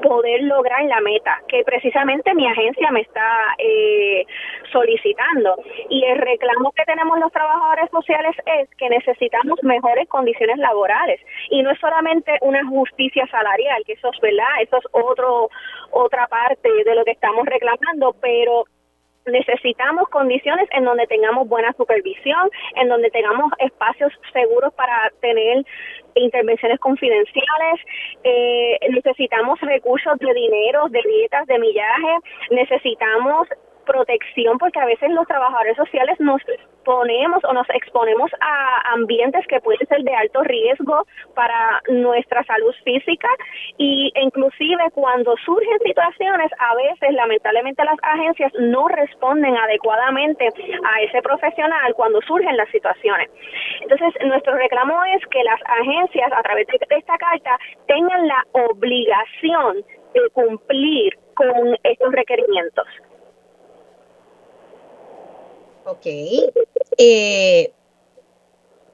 poder 0.00 0.42
lograr 0.42 0.84
la 0.84 1.00
meta 1.00 1.40
que 1.48 1.62
precisamente 1.64 2.34
mi 2.34 2.46
agencia 2.46 2.90
me 2.90 3.00
está 3.00 3.54
eh, 3.58 4.24
solicitando. 4.72 5.56
Y 5.88 6.04
el 6.04 6.18
reclamo 6.18 6.72
que 6.72 6.84
tenemos 6.84 7.18
los 7.18 7.32
trabajadores 7.32 7.90
sociales 7.90 8.36
es 8.46 8.68
que 8.76 8.88
necesitamos 8.88 9.62
mejores 9.62 10.08
condiciones 10.08 10.58
laborales 10.58 11.20
y 11.50 11.62
no 11.62 11.70
es 11.70 11.78
solamente 11.80 12.38
una 12.42 12.66
justicia 12.66 13.26
salarial, 13.30 13.82
que 13.86 13.92
eso 13.92 14.10
es 14.12 14.20
verdad, 14.20 14.62
eso 14.62 14.76
es 14.78 14.84
otro 14.92 15.48
otra 15.92 16.26
parte 16.28 16.68
de 16.84 16.94
lo 16.94 17.04
que 17.04 17.12
estamos 17.12 17.44
reclamando, 17.46 18.14
pero 18.20 18.64
necesitamos 19.30 20.08
condiciones 20.08 20.68
en 20.72 20.84
donde 20.84 21.06
tengamos 21.06 21.48
buena 21.48 21.72
supervisión, 21.74 22.50
en 22.76 22.88
donde 22.88 23.10
tengamos 23.10 23.52
espacios 23.58 24.12
seguros 24.32 24.72
para 24.74 25.12
tener 25.20 25.64
intervenciones 26.14 26.78
confidenciales, 26.80 27.80
eh, 28.24 28.78
necesitamos 28.90 29.60
recursos 29.60 30.18
de 30.18 30.34
dinero, 30.34 30.88
de 30.88 31.00
dietas, 31.02 31.46
de 31.46 31.58
millaje, 31.58 32.16
necesitamos 32.50 33.48
protección 33.84 34.58
porque 34.58 34.78
a 34.78 34.86
veces 34.86 35.10
los 35.10 35.26
trabajadores 35.26 35.76
sociales 35.76 36.18
nos 36.20 36.40
ponemos 36.84 37.44
o 37.44 37.52
nos 37.52 37.68
exponemos 37.70 38.30
a 38.40 38.92
ambientes 38.94 39.46
que 39.46 39.60
pueden 39.60 39.86
ser 39.86 40.02
de 40.02 40.14
alto 40.14 40.42
riesgo 40.42 41.06
para 41.34 41.80
nuestra 41.88 42.42
salud 42.44 42.74
física 42.84 43.28
y 43.76 44.10
inclusive 44.14 44.90
cuando 44.92 45.36
surgen 45.44 45.78
situaciones 45.84 46.50
a 46.58 46.74
veces 46.74 47.14
lamentablemente 47.14 47.84
las 47.84 47.98
agencias 48.02 48.52
no 48.58 48.88
responden 48.88 49.56
adecuadamente 49.56 50.48
a 50.84 51.02
ese 51.02 51.22
profesional 51.22 51.94
cuando 51.94 52.20
surgen 52.22 52.56
las 52.56 52.68
situaciones. 52.70 53.30
Entonces 53.82 54.14
nuestro 54.26 54.56
reclamo 54.56 55.04
es 55.16 55.24
que 55.26 55.42
las 55.44 55.60
agencias 55.64 56.32
a 56.32 56.42
través 56.42 56.66
de 56.66 56.78
esta 56.96 57.18
carta 57.18 57.58
tengan 57.86 58.26
la 58.26 58.44
obligación 58.52 59.84
de 60.14 60.30
cumplir 60.32 61.16
con 61.34 61.76
estos 61.82 62.12
requerimientos. 62.12 62.86
Ok. 65.84 66.06
Eh, 66.98 67.72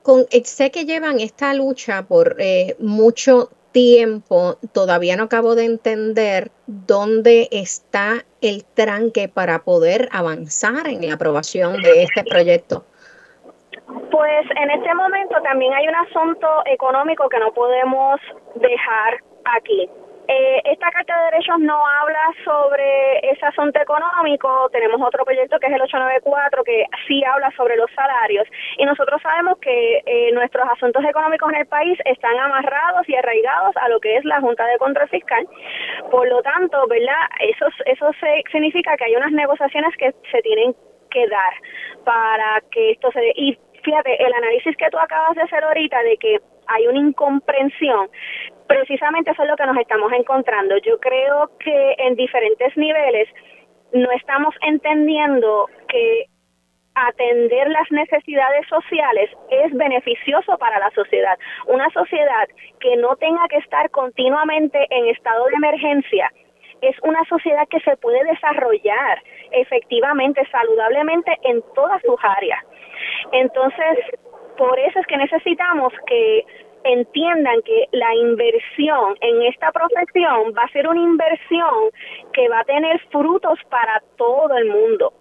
con, 0.02 0.26
eh, 0.30 0.44
sé 0.44 0.70
que 0.70 0.84
llevan 0.84 1.20
esta 1.20 1.52
lucha 1.54 2.02
por 2.02 2.36
eh, 2.38 2.76
mucho 2.78 3.50
tiempo, 3.72 4.56
todavía 4.72 5.16
no 5.16 5.24
acabo 5.24 5.54
de 5.54 5.66
entender 5.66 6.50
dónde 6.66 7.48
está 7.50 8.24
el 8.40 8.64
tranque 8.64 9.28
para 9.28 9.64
poder 9.64 10.08
avanzar 10.12 10.86
en 10.86 11.06
la 11.06 11.14
aprobación 11.14 11.82
de 11.82 12.04
este 12.04 12.24
proyecto. 12.24 12.86
Pues 14.10 14.46
en 14.62 14.70
este 14.70 14.94
momento 14.94 15.34
también 15.42 15.74
hay 15.74 15.88
un 15.88 15.94
asunto 15.94 16.46
económico 16.64 17.28
que 17.28 17.38
no 17.38 17.52
podemos 17.52 18.18
dejar 18.54 19.22
aquí. 19.44 19.90
Eh, 20.28 20.60
esta 20.64 20.90
Carta 20.90 21.16
de 21.16 21.24
Derechos 21.30 21.58
no 21.60 21.86
habla 21.86 22.34
sobre 22.44 23.18
ese 23.30 23.46
asunto 23.46 23.80
económico. 23.80 24.68
Tenemos 24.72 25.00
otro 25.00 25.24
proyecto 25.24 25.58
que 25.60 25.68
es 25.68 25.72
el 25.72 25.82
894 25.82 26.64
que 26.64 26.84
sí 27.06 27.22
habla 27.24 27.52
sobre 27.56 27.76
los 27.76 27.90
salarios. 27.92 28.46
Y 28.78 28.84
nosotros 28.84 29.22
sabemos 29.22 29.58
que 29.58 30.02
eh, 30.04 30.32
nuestros 30.32 30.66
asuntos 30.68 31.04
económicos 31.04 31.52
en 31.52 31.60
el 31.60 31.66
país 31.66 31.98
están 32.04 32.36
amarrados 32.38 33.08
y 33.08 33.14
arraigados 33.14 33.76
a 33.76 33.88
lo 33.88 34.00
que 34.00 34.16
es 34.16 34.24
la 34.24 34.40
Junta 34.40 34.66
de 34.66 34.78
Control 34.78 35.08
Fiscal. 35.08 35.46
Por 36.10 36.28
lo 36.28 36.42
tanto, 36.42 36.86
¿verdad? 36.88 37.22
Eso, 37.40 37.66
eso 37.84 38.10
significa 38.50 38.96
que 38.96 39.04
hay 39.04 39.16
unas 39.16 39.32
negociaciones 39.32 39.96
que 39.96 40.12
se 40.32 40.42
tienen 40.42 40.74
que 41.10 41.28
dar 41.28 41.54
para 42.04 42.60
que 42.72 42.92
esto 42.92 43.12
se 43.12 43.20
dé. 43.20 43.32
Y 43.36 43.58
fíjate, 43.84 44.22
el 44.24 44.32
análisis 44.34 44.76
que 44.76 44.90
tú 44.90 44.98
acabas 44.98 45.36
de 45.36 45.42
hacer 45.42 45.62
ahorita 45.62 46.02
de 46.02 46.16
que 46.16 46.40
hay 46.66 46.86
una 46.88 46.98
incomprensión 46.98 48.08
precisamente 48.66 49.30
eso 49.30 49.42
es 49.42 49.48
lo 49.48 49.56
que 49.56 49.66
nos 49.66 49.76
estamos 49.78 50.12
encontrando. 50.12 50.76
Yo 50.78 50.98
creo 50.98 51.50
que 51.58 51.94
en 51.98 52.14
diferentes 52.16 52.76
niveles 52.76 53.28
no 53.92 54.10
estamos 54.12 54.54
entendiendo 54.62 55.68
que 55.88 56.26
atender 56.94 57.68
las 57.68 57.90
necesidades 57.90 58.66
sociales 58.68 59.30
es 59.50 59.72
beneficioso 59.74 60.56
para 60.58 60.78
la 60.78 60.90
sociedad. 60.90 61.38
Una 61.66 61.90
sociedad 61.90 62.48
que 62.80 62.96
no 62.96 63.16
tenga 63.16 63.46
que 63.48 63.58
estar 63.58 63.90
continuamente 63.90 64.86
en 64.90 65.06
estado 65.08 65.44
de 65.46 65.54
emergencia 65.54 66.32
es 66.80 66.96
una 67.02 67.22
sociedad 67.24 67.68
que 67.68 67.80
se 67.80 67.96
puede 67.98 68.24
desarrollar 68.24 69.22
efectivamente, 69.50 70.42
saludablemente 70.50 71.36
en 71.42 71.62
todas 71.74 72.00
sus 72.02 72.18
áreas. 72.22 72.64
Entonces, 73.32 73.98
por 74.56 74.78
eso 74.78 74.98
es 74.98 75.06
que 75.06 75.16
necesitamos 75.16 75.92
que 76.06 76.44
entiendan 76.92 77.62
que 77.62 77.86
la 77.92 78.14
inversión 78.14 79.16
en 79.20 79.42
esta 79.42 79.72
profesión 79.72 80.52
va 80.56 80.62
a 80.62 80.72
ser 80.72 80.88
una 80.88 81.00
inversión 81.00 81.90
que 82.32 82.48
va 82.48 82.60
a 82.60 82.64
tener 82.64 83.00
frutos 83.10 83.58
para 83.70 84.02
todo 84.16 84.56
el 84.56 84.70
mundo. 84.70 85.12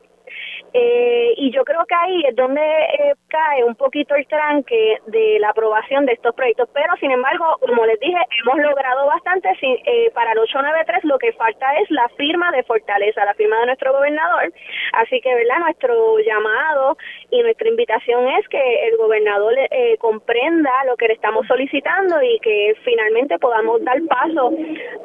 Eh, 0.73 1.33
y 1.37 1.51
yo 1.51 1.63
creo 1.63 1.85
que 1.85 1.95
ahí 1.95 2.23
es 2.27 2.35
donde 2.35 2.61
eh, 2.61 3.13
cae 3.29 3.63
un 3.63 3.75
poquito 3.75 4.15
el 4.15 4.27
tranque 4.27 4.97
de 5.07 5.39
la 5.39 5.49
aprobación 5.49 6.05
de 6.05 6.13
estos 6.13 6.35
proyectos. 6.35 6.69
Pero, 6.73 6.95
sin 6.99 7.11
embargo, 7.11 7.57
como 7.61 7.85
les 7.85 7.99
dije, 7.99 8.17
hemos 8.43 8.57
logrado 8.59 9.05
bastante. 9.07 9.49
Eh, 9.61 10.11
para 10.13 10.31
el 10.31 10.39
893 10.39 11.03
lo 11.05 11.17
que 11.17 11.33
falta 11.33 11.73
es 11.79 11.89
la 11.91 12.07
firma 12.17 12.51
de 12.51 12.63
Fortaleza, 12.63 13.25
la 13.25 13.33
firma 13.33 13.59
de 13.59 13.67
nuestro 13.67 13.93
gobernador. 13.93 14.51
Así 14.93 15.21
que, 15.21 15.33
¿verdad? 15.33 15.59
Nuestro 15.59 16.19
llamado 16.19 16.97
y 17.29 17.41
nuestra 17.41 17.69
invitación 17.69 18.27
es 18.29 18.47
que 18.49 18.87
el 18.87 18.97
gobernador 18.97 19.53
eh, 19.71 19.97
comprenda 19.99 20.71
lo 20.85 20.95
que 20.97 21.07
le 21.07 21.13
estamos 21.13 21.47
solicitando 21.47 22.21
y 22.21 22.39
que 22.39 22.75
finalmente 22.83 23.39
podamos 23.39 23.83
dar 23.83 24.01
paso 24.07 24.51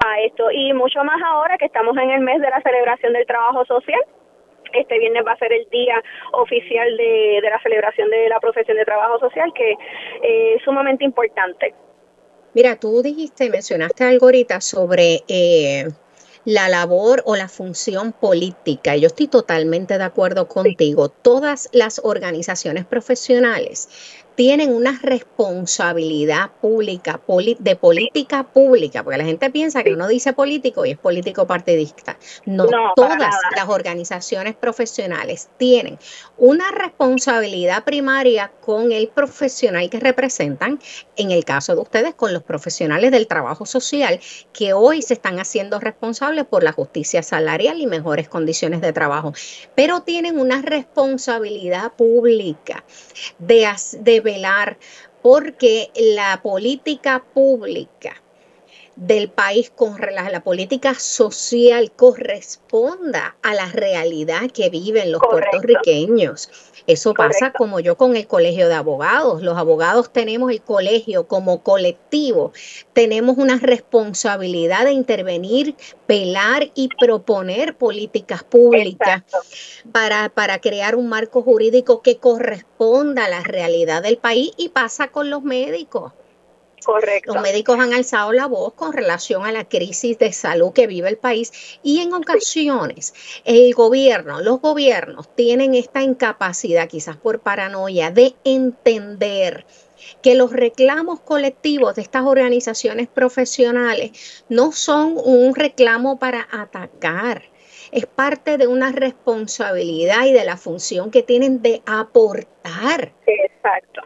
a 0.04 0.20
esto. 0.20 0.50
Y 0.50 0.72
mucho 0.72 1.02
más 1.04 1.20
ahora 1.22 1.58
que 1.58 1.66
estamos 1.66 1.96
en 1.96 2.10
el 2.10 2.20
mes 2.20 2.40
de 2.40 2.50
la 2.50 2.60
celebración 2.62 3.12
del 3.12 3.26
trabajo 3.26 3.64
social 3.64 4.00
este 4.72 4.98
viernes 4.98 5.22
va 5.26 5.32
a 5.32 5.38
ser 5.38 5.52
el 5.52 5.68
día 5.70 6.02
oficial 6.32 6.96
de, 6.96 7.40
la 7.42 7.60
celebración 7.62 8.10
de 8.10 8.28
la 8.28 8.40
profesión 8.40 8.76
de 8.76 8.84
trabajo 8.84 9.18
social, 9.18 9.52
que 9.54 9.70
eh, 9.70 10.54
es 10.56 10.62
sumamente 10.62 11.04
importante. 11.04 11.74
Mira, 12.54 12.76
tú 12.76 13.02
dijiste, 13.02 13.48
mencionaste 13.48 14.04
algo 14.04 14.26
ahorita 14.26 14.60
sobre 14.60 15.20
eh, 15.28 15.84
la 16.44 16.68
labor 16.68 17.22
o 17.26 17.36
la 17.36 17.48
función 17.48 18.12
política. 18.12 18.96
Yo 18.96 19.06
estoy 19.06 19.28
totalmente 19.28 19.98
de 19.98 20.04
acuerdo 20.04 20.48
contigo. 20.48 21.08
Todas 21.08 21.68
las 21.72 22.00
organizaciones 22.02 22.86
profesionales 22.86 24.19
tienen 24.40 24.74
una 24.74 24.98
responsabilidad 25.02 26.50
pública, 26.62 27.20
de 27.58 27.76
política 27.76 28.42
pública, 28.42 29.04
porque 29.04 29.18
la 29.18 29.26
gente 29.26 29.50
piensa 29.50 29.82
que 29.82 29.92
uno 29.92 30.08
dice 30.08 30.32
político 30.32 30.86
y 30.86 30.92
es 30.92 30.98
político 30.98 31.46
partidista. 31.46 32.16
No, 32.46 32.66
todas 32.96 33.18
las 33.18 33.68
organizaciones 33.68 34.56
profesionales 34.56 35.50
tienen 35.58 35.98
una 36.38 36.70
responsabilidad 36.70 37.84
primaria 37.84 38.50
con 38.62 38.92
el 38.92 39.08
profesional 39.08 39.90
que 39.90 40.00
representan, 40.00 40.80
en 41.16 41.32
el 41.32 41.44
caso 41.44 41.74
de 41.74 41.82
ustedes, 41.82 42.14
con 42.14 42.32
los 42.32 42.42
profesionales 42.42 43.10
del 43.10 43.26
trabajo 43.26 43.66
social, 43.66 44.20
que 44.54 44.72
hoy 44.72 45.02
se 45.02 45.12
están 45.12 45.38
haciendo 45.38 45.80
responsables 45.80 46.46
por 46.46 46.62
la 46.62 46.72
justicia 46.72 47.22
salarial 47.22 47.78
y 47.78 47.86
mejores 47.86 48.26
condiciones 48.30 48.80
de 48.80 48.94
trabajo, 48.94 49.34
pero 49.74 50.00
tienen 50.00 50.40
una 50.40 50.62
responsabilidad 50.62 51.92
pública 51.92 52.84
de, 53.38 53.68
de 53.98 54.29
porque 55.22 55.90
la 55.94 56.40
política 56.42 57.24
pública 57.34 58.22
del 59.00 59.30
país 59.30 59.72
con 59.74 59.96
la 59.98 60.44
política 60.44 60.92
social 60.92 61.90
corresponda 61.90 63.34
a 63.40 63.54
la 63.54 63.64
realidad 63.66 64.50
que 64.52 64.68
viven 64.68 65.10
los 65.10 65.22
puertorriqueños. 65.22 66.50
Eso 66.86 67.14
pasa 67.14 67.50
como 67.52 67.80
yo 67.80 67.96
con 67.96 68.14
el 68.14 68.26
colegio 68.26 68.68
de 68.68 68.74
abogados. 68.74 69.42
Los 69.42 69.56
abogados 69.56 70.12
tenemos 70.12 70.52
el 70.52 70.60
colegio 70.60 71.26
como 71.26 71.62
colectivo, 71.62 72.52
tenemos 72.92 73.38
una 73.38 73.56
responsabilidad 73.56 74.84
de 74.84 74.92
intervenir, 74.92 75.76
pelar 76.06 76.70
y 76.74 76.90
proponer 77.00 77.76
políticas 77.76 78.44
públicas 78.44 79.22
para, 79.92 80.28
para 80.28 80.58
crear 80.58 80.94
un 80.94 81.08
marco 81.08 81.40
jurídico 81.40 82.02
que 82.02 82.18
corresponda 82.18 83.24
a 83.24 83.30
la 83.30 83.40
realidad 83.40 84.02
del 84.02 84.18
país 84.18 84.52
y 84.58 84.68
pasa 84.68 85.08
con 85.08 85.30
los 85.30 85.42
médicos. 85.42 86.12
Correcto. 86.84 87.34
Los 87.34 87.42
médicos 87.42 87.78
han 87.78 87.92
alzado 87.92 88.32
la 88.32 88.46
voz 88.46 88.72
con 88.74 88.92
relación 88.92 89.44
a 89.44 89.52
la 89.52 89.64
crisis 89.64 90.18
de 90.18 90.32
salud 90.32 90.72
que 90.72 90.86
vive 90.86 91.08
el 91.08 91.18
país 91.18 91.78
y 91.82 92.00
en 92.00 92.12
ocasiones 92.14 93.14
el 93.44 93.74
gobierno, 93.74 94.40
los 94.40 94.60
gobiernos 94.60 95.34
tienen 95.34 95.74
esta 95.74 96.02
incapacidad, 96.02 96.88
quizás 96.88 97.16
por 97.16 97.40
paranoia, 97.40 98.10
de 98.10 98.34
entender 98.44 99.66
que 100.22 100.34
los 100.34 100.52
reclamos 100.52 101.20
colectivos 101.20 101.94
de 101.94 102.02
estas 102.02 102.24
organizaciones 102.24 103.08
profesionales 103.08 104.44
no 104.48 104.72
son 104.72 105.16
un 105.22 105.54
reclamo 105.54 106.18
para 106.18 106.48
atacar, 106.50 107.42
es 107.92 108.06
parte 108.06 108.56
de 108.56 108.66
una 108.66 108.92
responsabilidad 108.92 110.24
y 110.24 110.32
de 110.32 110.44
la 110.44 110.56
función 110.56 111.10
que 111.10 111.22
tienen 111.22 111.60
de 111.60 111.82
aportar. 111.86 113.12
Exacto 113.26 114.02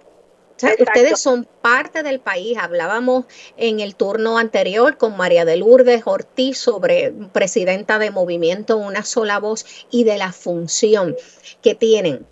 ustedes 0.62 1.20
son 1.20 1.46
parte 1.62 2.02
del 2.02 2.20
país. 2.20 2.58
Hablábamos 2.58 3.24
en 3.56 3.80
el 3.80 3.94
turno 3.94 4.38
anterior 4.38 4.96
con 4.96 5.16
María 5.16 5.44
de 5.44 5.56
Lourdes 5.56 6.02
Ortiz 6.06 6.58
sobre 6.58 7.12
presidenta 7.32 7.98
de 7.98 8.10
Movimiento 8.10 8.76
Una 8.76 9.04
Sola 9.04 9.38
Voz 9.38 9.66
y 9.90 10.04
de 10.04 10.18
la 10.18 10.32
función 10.32 11.16
que 11.62 11.74
tienen 11.74 12.26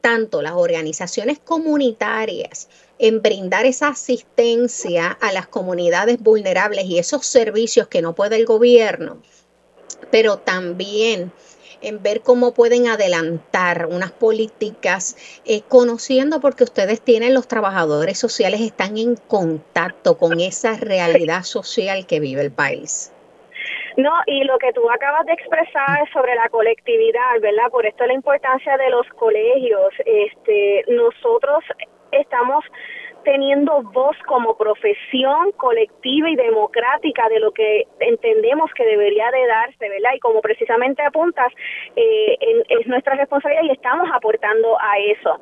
tanto 0.00 0.42
las 0.42 0.52
organizaciones 0.52 1.38
comunitarias 1.38 2.68
en 2.98 3.22
brindar 3.22 3.66
esa 3.66 3.88
asistencia 3.88 5.10
a 5.20 5.32
las 5.32 5.46
comunidades 5.46 6.20
vulnerables 6.20 6.84
y 6.86 6.98
esos 6.98 7.26
servicios 7.26 7.88
que 7.88 8.02
no 8.02 8.14
puede 8.14 8.36
el 8.36 8.46
gobierno, 8.46 9.22
pero 10.10 10.38
también 10.38 11.32
en 11.82 12.02
ver 12.02 12.20
cómo 12.22 12.54
pueden 12.54 12.88
adelantar 12.88 13.86
unas 13.86 14.12
políticas, 14.12 15.16
eh, 15.44 15.62
conociendo 15.68 16.40
porque 16.40 16.64
ustedes 16.64 17.00
tienen 17.00 17.34
los 17.34 17.48
trabajadores 17.48 18.18
sociales, 18.18 18.60
están 18.60 18.96
en 18.96 19.16
contacto 19.16 20.18
con 20.18 20.40
esa 20.40 20.76
realidad 20.76 21.42
social 21.42 22.06
que 22.06 22.20
vive 22.20 22.42
el 22.42 22.52
país. 22.52 23.12
No, 23.96 24.12
y 24.26 24.44
lo 24.44 24.58
que 24.58 24.72
tú 24.72 24.88
acabas 24.88 25.26
de 25.26 25.32
expresar 25.32 26.08
sobre 26.12 26.36
la 26.36 26.48
colectividad, 26.50 27.40
¿verdad? 27.40 27.68
Por 27.68 27.84
esto 27.84 28.06
la 28.06 28.14
importancia 28.14 28.76
de 28.76 28.90
los 28.90 29.04
colegios. 29.08 29.92
Este, 30.06 30.84
nosotros 30.86 31.64
estamos 32.12 32.64
teniendo 33.28 33.82
voz 33.92 34.16
como 34.26 34.56
profesión 34.56 35.52
colectiva 35.58 36.30
y 36.30 36.36
democrática 36.36 37.28
de 37.28 37.40
lo 37.40 37.52
que 37.52 37.86
entendemos 38.00 38.70
que 38.74 38.86
debería 38.86 39.30
de 39.30 39.46
darse, 39.46 39.86
¿verdad? 39.86 40.12
Y 40.16 40.18
como 40.20 40.40
precisamente 40.40 41.02
apuntas, 41.02 41.52
eh, 41.94 42.38
es 42.70 42.86
nuestra 42.86 43.16
responsabilidad 43.16 43.64
y 43.64 43.72
estamos 43.72 44.08
aportando 44.14 44.78
a 44.80 44.98
eso. 44.98 45.40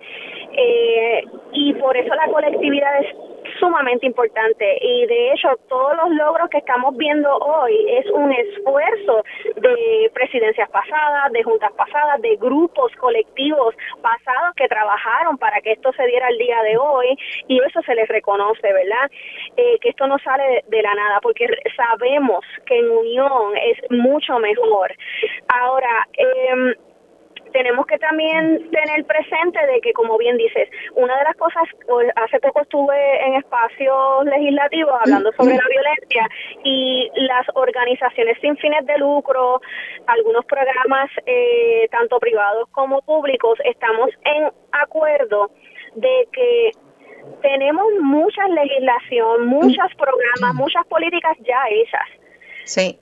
Eh, 0.51 1.25
y 1.53 1.75
por 1.75 1.97
eso 1.97 2.13
la 2.13 2.27
colectividad 2.27 3.03
es 3.03 3.36
sumamente 3.59 4.07
importante 4.07 4.79
y 4.81 5.07
de 5.07 5.33
hecho 5.33 5.49
todos 5.69 5.97
los 5.97 6.11
logros 6.11 6.49
que 6.51 6.59
estamos 6.59 6.97
viendo 6.97 7.35
hoy 7.37 7.75
es 7.89 8.07
un 8.11 8.33
esfuerzo 8.33 9.25
de 9.57 10.11
presidencias 10.15 10.69
pasadas, 10.71 11.33
de 11.33 11.43
juntas 11.43 11.73
pasadas, 11.73 12.21
de 12.23 12.37
grupos 12.37 12.93
colectivos 12.97 13.75
pasados 14.01 14.55
que 14.57 14.69
trabajaron 14.69 15.39
para 15.39 15.61
que 15.61 15.73
esto 15.73 15.93
se 15.93 16.07
diera 16.07 16.29
el 16.29 16.39
día 16.39 16.63
de 16.63 16.77
hoy 16.77 17.17
y 17.49 17.61
eso 17.63 17.81
se 17.83 17.95
les 17.95 18.09
reconoce, 18.09 18.73
¿verdad? 18.73 19.11
Eh, 19.57 19.79
que 19.81 19.91
esto 19.91 20.07
no 20.07 20.19
sale 20.19 20.65
de, 20.67 20.83
la 20.83 20.95
nada 20.95 21.21
porque 21.21 21.47
sabemos 21.77 22.45
que 22.67 22.79
en 22.79 22.91
unión 22.91 23.57
es 23.57 23.79
mucho 23.91 24.39
mejor. 24.39 24.95
Ahora, 25.49 26.07
eh, 26.17 26.77
tenemos 27.57 27.87
que 27.87 27.97
también 27.97 28.71
tener 28.71 29.07
presente 29.07 29.59
de 29.67 29.81
que, 29.81 29.95
como 29.95 30.19
bien 30.19 30.37
dices, 30.37 30.69
una 30.95 31.17
de 31.17 31.25
las 31.25 31.37
cosas, 31.37 31.63
hace 32.17 32.39
poco 32.41 32.61
estuve 32.61 33.27
en 33.27 33.37
espacios 33.37 34.27
legislativos 34.27 34.93
hablando 35.01 35.33
sobre 35.33 35.55
la 35.55 35.67
violencia 35.67 36.29
y 36.65 37.11
las 37.15 37.47
organizaciones 37.55 38.37
sin 38.43 38.59
fines 38.59 38.85
de 38.85 38.99
lucro, 38.99 39.63
algunos 40.07 40.45
programas, 40.45 41.09
eh, 41.25 41.89
tanto 41.91 42.21
privados 42.21 42.69
como 42.73 43.01
públicos, 43.01 43.59
estamos 43.65 44.11
en 44.25 44.53
acuerdo 44.73 45.51
de 45.95 46.29
que 46.33 46.73
tenemos 47.41 47.87
mucha 48.03 48.47
legislación, 48.49 49.47
muchos 49.47 49.95
programas, 49.97 50.55
muchas 50.57 50.87
políticas 50.89 51.39
ya 51.41 51.63
hechas. 51.71 52.09
Sí. 52.65 52.99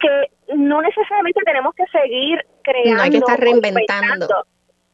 Que 0.00 0.30
no 0.56 0.82
necesariamente 0.82 1.40
tenemos 1.44 1.74
que 1.74 1.84
seguir 1.86 2.44
creando. 2.62 2.96
No 2.96 3.02
hay 3.02 3.10
que 3.10 3.16
estar 3.18 3.40
reinventando. 3.40 4.28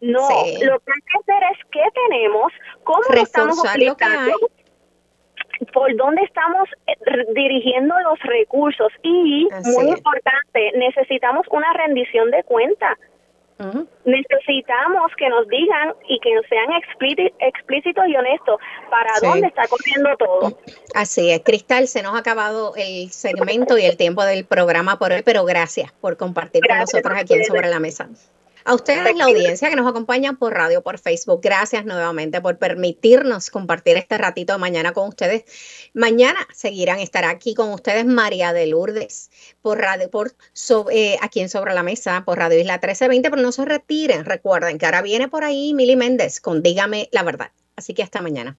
No, 0.00 0.28
lo 0.28 0.78
que 0.80 0.92
hay 0.92 1.00
que 1.02 1.18
hacer 1.18 1.42
es 1.52 1.58
qué 1.72 1.82
tenemos, 2.08 2.52
cómo 2.84 3.02
lo 3.12 3.20
estamos 3.20 3.64
aplicando, 3.66 4.32
por 5.72 5.94
dónde 5.96 6.22
estamos 6.22 6.68
eh, 6.86 6.94
dirigiendo 7.34 7.94
los 8.00 8.18
recursos 8.20 8.92
y, 9.02 9.48
muy 9.74 9.88
importante, 9.88 10.72
necesitamos 10.76 11.46
una 11.50 11.72
rendición 11.72 12.30
de 12.30 12.44
Necesitamos 14.04 15.12
que 15.16 15.28
nos 15.28 15.48
digan 15.48 15.94
y 16.08 16.20
que 16.20 16.30
sean 16.48 16.68
explícitos 17.40 18.04
y 18.06 18.16
honestos 18.16 18.60
para 18.88 19.10
dónde 19.20 19.48
está 19.48 19.66
corriendo 19.66 20.16
todo. 20.16 20.58
Así 20.94 21.30
es, 21.30 21.40
Cristal, 21.40 21.88
se 21.88 22.02
nos 22.02 22.14
ha 22.14 22.18
acabado 22.18 22.74
el 22.76 23.10
segmento 23.10 23.76
y 23.76 23.84
el 23.84 23.96
tiempo 23.96 24.24
del 24.24 24.44
programa 24.44 24.98
por 24.98 25.12
hoy, 25.12 25.22
pero 25.24 25.44
gracias 25.44 25.92
por 25.92 26.16
compartir 26.16 26.62
con 26.66 26.78
nosotros 26.78 27.18
aquí 27.18 27.34
en 27.34 27.44
Sobre 27.44 27.68
la 27.68 27.80
Mesa. 27.80 28.08
A 28.68 28.74
ustedes, 28.74 29.16
la 29.16 29.24
audiencia 29.24 29.70
que 29.70 29.76
nos 29.76 29.86
acompaña 29.86 30.34
por 30.34 30.52
radio, 30.52 30.82
por 30.82 30.98
Facebook, 30.98 31.40
gracias 31.42 31.86
nuevamente 31.86 32.42
por 32.42 32.58
permitirnos 32.58 33.48
compartir 33.48 33.96
este 33.96 34.18
ratito 34.18 34.52
de 34.52 34.58
mañana 34.58 34.92
con 34.92 35.08
ustedes. 35.08 35.44
Mañana 35.94 36.46
seguirán, 36.52 36.98
estar 36.98 37.24
aquí 37.24 37.54
con 37.54 37.72
ustedes 37.72 38.04
María 38.04 38.52
de 38.52 38.66
Lourdes 38.66 39.30
por 39.62 39.78
radio, 39.78 40.10
por 40.10 40.34
eh, 40.92 41.16
aquí 41.22 41.40
en 41.40 41.48
Sobre 41.48 41.72
la 41.72 41.82
Mesa, 41.82 42.24
por 42.26 42.36
Radio 42.36 42.60
Isla 42.60 42.74
1320, 42.74 43.30
pero 43.30 43.40
no 43.40 43.52
se 43.52 43.64
retiren. 43.64 44.26
Recuerden 44.26 44.76
que 44.76 44.84
ahora 44.84 45.00
viene 45.00 45.28
por 45.28 45.44
ahí 45.44 45.72
Mili 45.72 45.96
Méndez 45.96 46.38
con 46.38 46.62
Dígame 46.62 47.08
la 47.10 47.22
verdad. 47.22 47.52
Así 47.74 47.94
que 47.94 48.02
hasta 48.02 48.20
mañana. 48.20 48.54